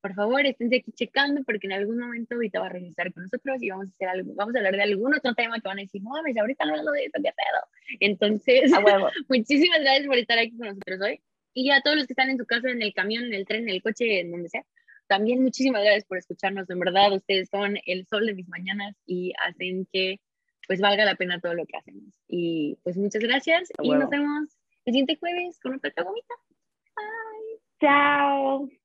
por 0.00 0.14
favor, 0.14 0.44
estén 0.46 0.68
aquí 0.68 0.92
checando 0.92 1.42
porque 1.44 1.66
en 1.66 1.74
algún 1.74 1.98
momento 1.98 2.34
ahorita 2.34 2.60
va 2.60 2.66
a 2.66 2.70
regresar 2.70 3.12
con 3.12 3.24
nosotros 3.24 3.62
y 3.62 3.70
vamos 3.70 3.88
a 3.88 3.90
hacer 3.90 4.08
algo, 4.08 4.34
vamos 4.34 4.54
a 4.54 4.58
hablar 4.58 4.76
de 4.76 4.82
algún 4.82 5.14
otro 5.14 5.34
tema 5.34 5.60
que 5.60 5.68
van 5.68 5.78
a 5.78 5.82
decir, 5.82 6.02
no 6.02 6.10
mames, 6.10 6.36
ahorita 6.36 6.64
no 6.64 6.70
hablando 6.70 6.92
de 6.92 7.04
eso, 7.04 7.18
qué 7.22 7.30
pedo. 7.30 7.98
Entonces, 8.00 8.70
muchísimas 9.28 9.80
gracias 9.80 10.06
por 10.06 10.16
estar 10.16 10.38
aquí 10.38 10.56
con 10.56 10.68
nosotros 10.68 11.00
hoy. 11.02 11.20
Y 11.52 11.70
a 11.70 11.80
todos 11.80 11.96
los 11.96 12.06
que 12.06 12.12
están 12.12 12.30
en 12.30 12.38
su 12.38 12.46
casa, 12.46 12.70
en 12.70 12.80
el 12.80 12.94
camión, 12.94 13.24
en 13.24 13.34
el 13.34 13.44
tren, 13.44 13.62
en 13.62 13.70
el 13.70 13.82
coche, 13.82 14.20
en 14.20 14.30
donde 14.30 14.48
sea, 14.48 14.64
también 15.08 15.42
muchísimas 15.42 15.82
gracias 15.82 16.04
por 16.04 16.18
escucharnos. 16.18 16.70
En 16.70 16.78
verdad, 16.78 17.12
ustedes 17.12 17.48
son 17.50 17.76
el 17.84 18.06
sol 18.06 18.26
de 18.26 18.34
mis 18.34 18.48
mañanas 18.48 18.94
y 19.06 19.32
hacen 19.44 19.86
que 19.92 20.20
pues 20.68 20.80
valga 20.80 21.04
la 21.04 21.16
pena 21.16 21.40
todo 21.40 21.54
lo 21.54 21.66
que 21.66 21.76
hacemos. 21.76 22.14
Y 22.28 22.78
pues 22.84 22.96
muchas 22.96 23.20
gracias 23.20 23.72
y 23.82 23.90
nos 23.90 24.08
vemos 24.08 24.56
el 24.84 24.92
siguiente 24.92 25.16
jueves 25.16 25.58
con 25.58 25.74
otra 25.74 25.90
cagomita. 25.90 26.34
Bye. 26.94 27.60
Chao. 27.80 28.79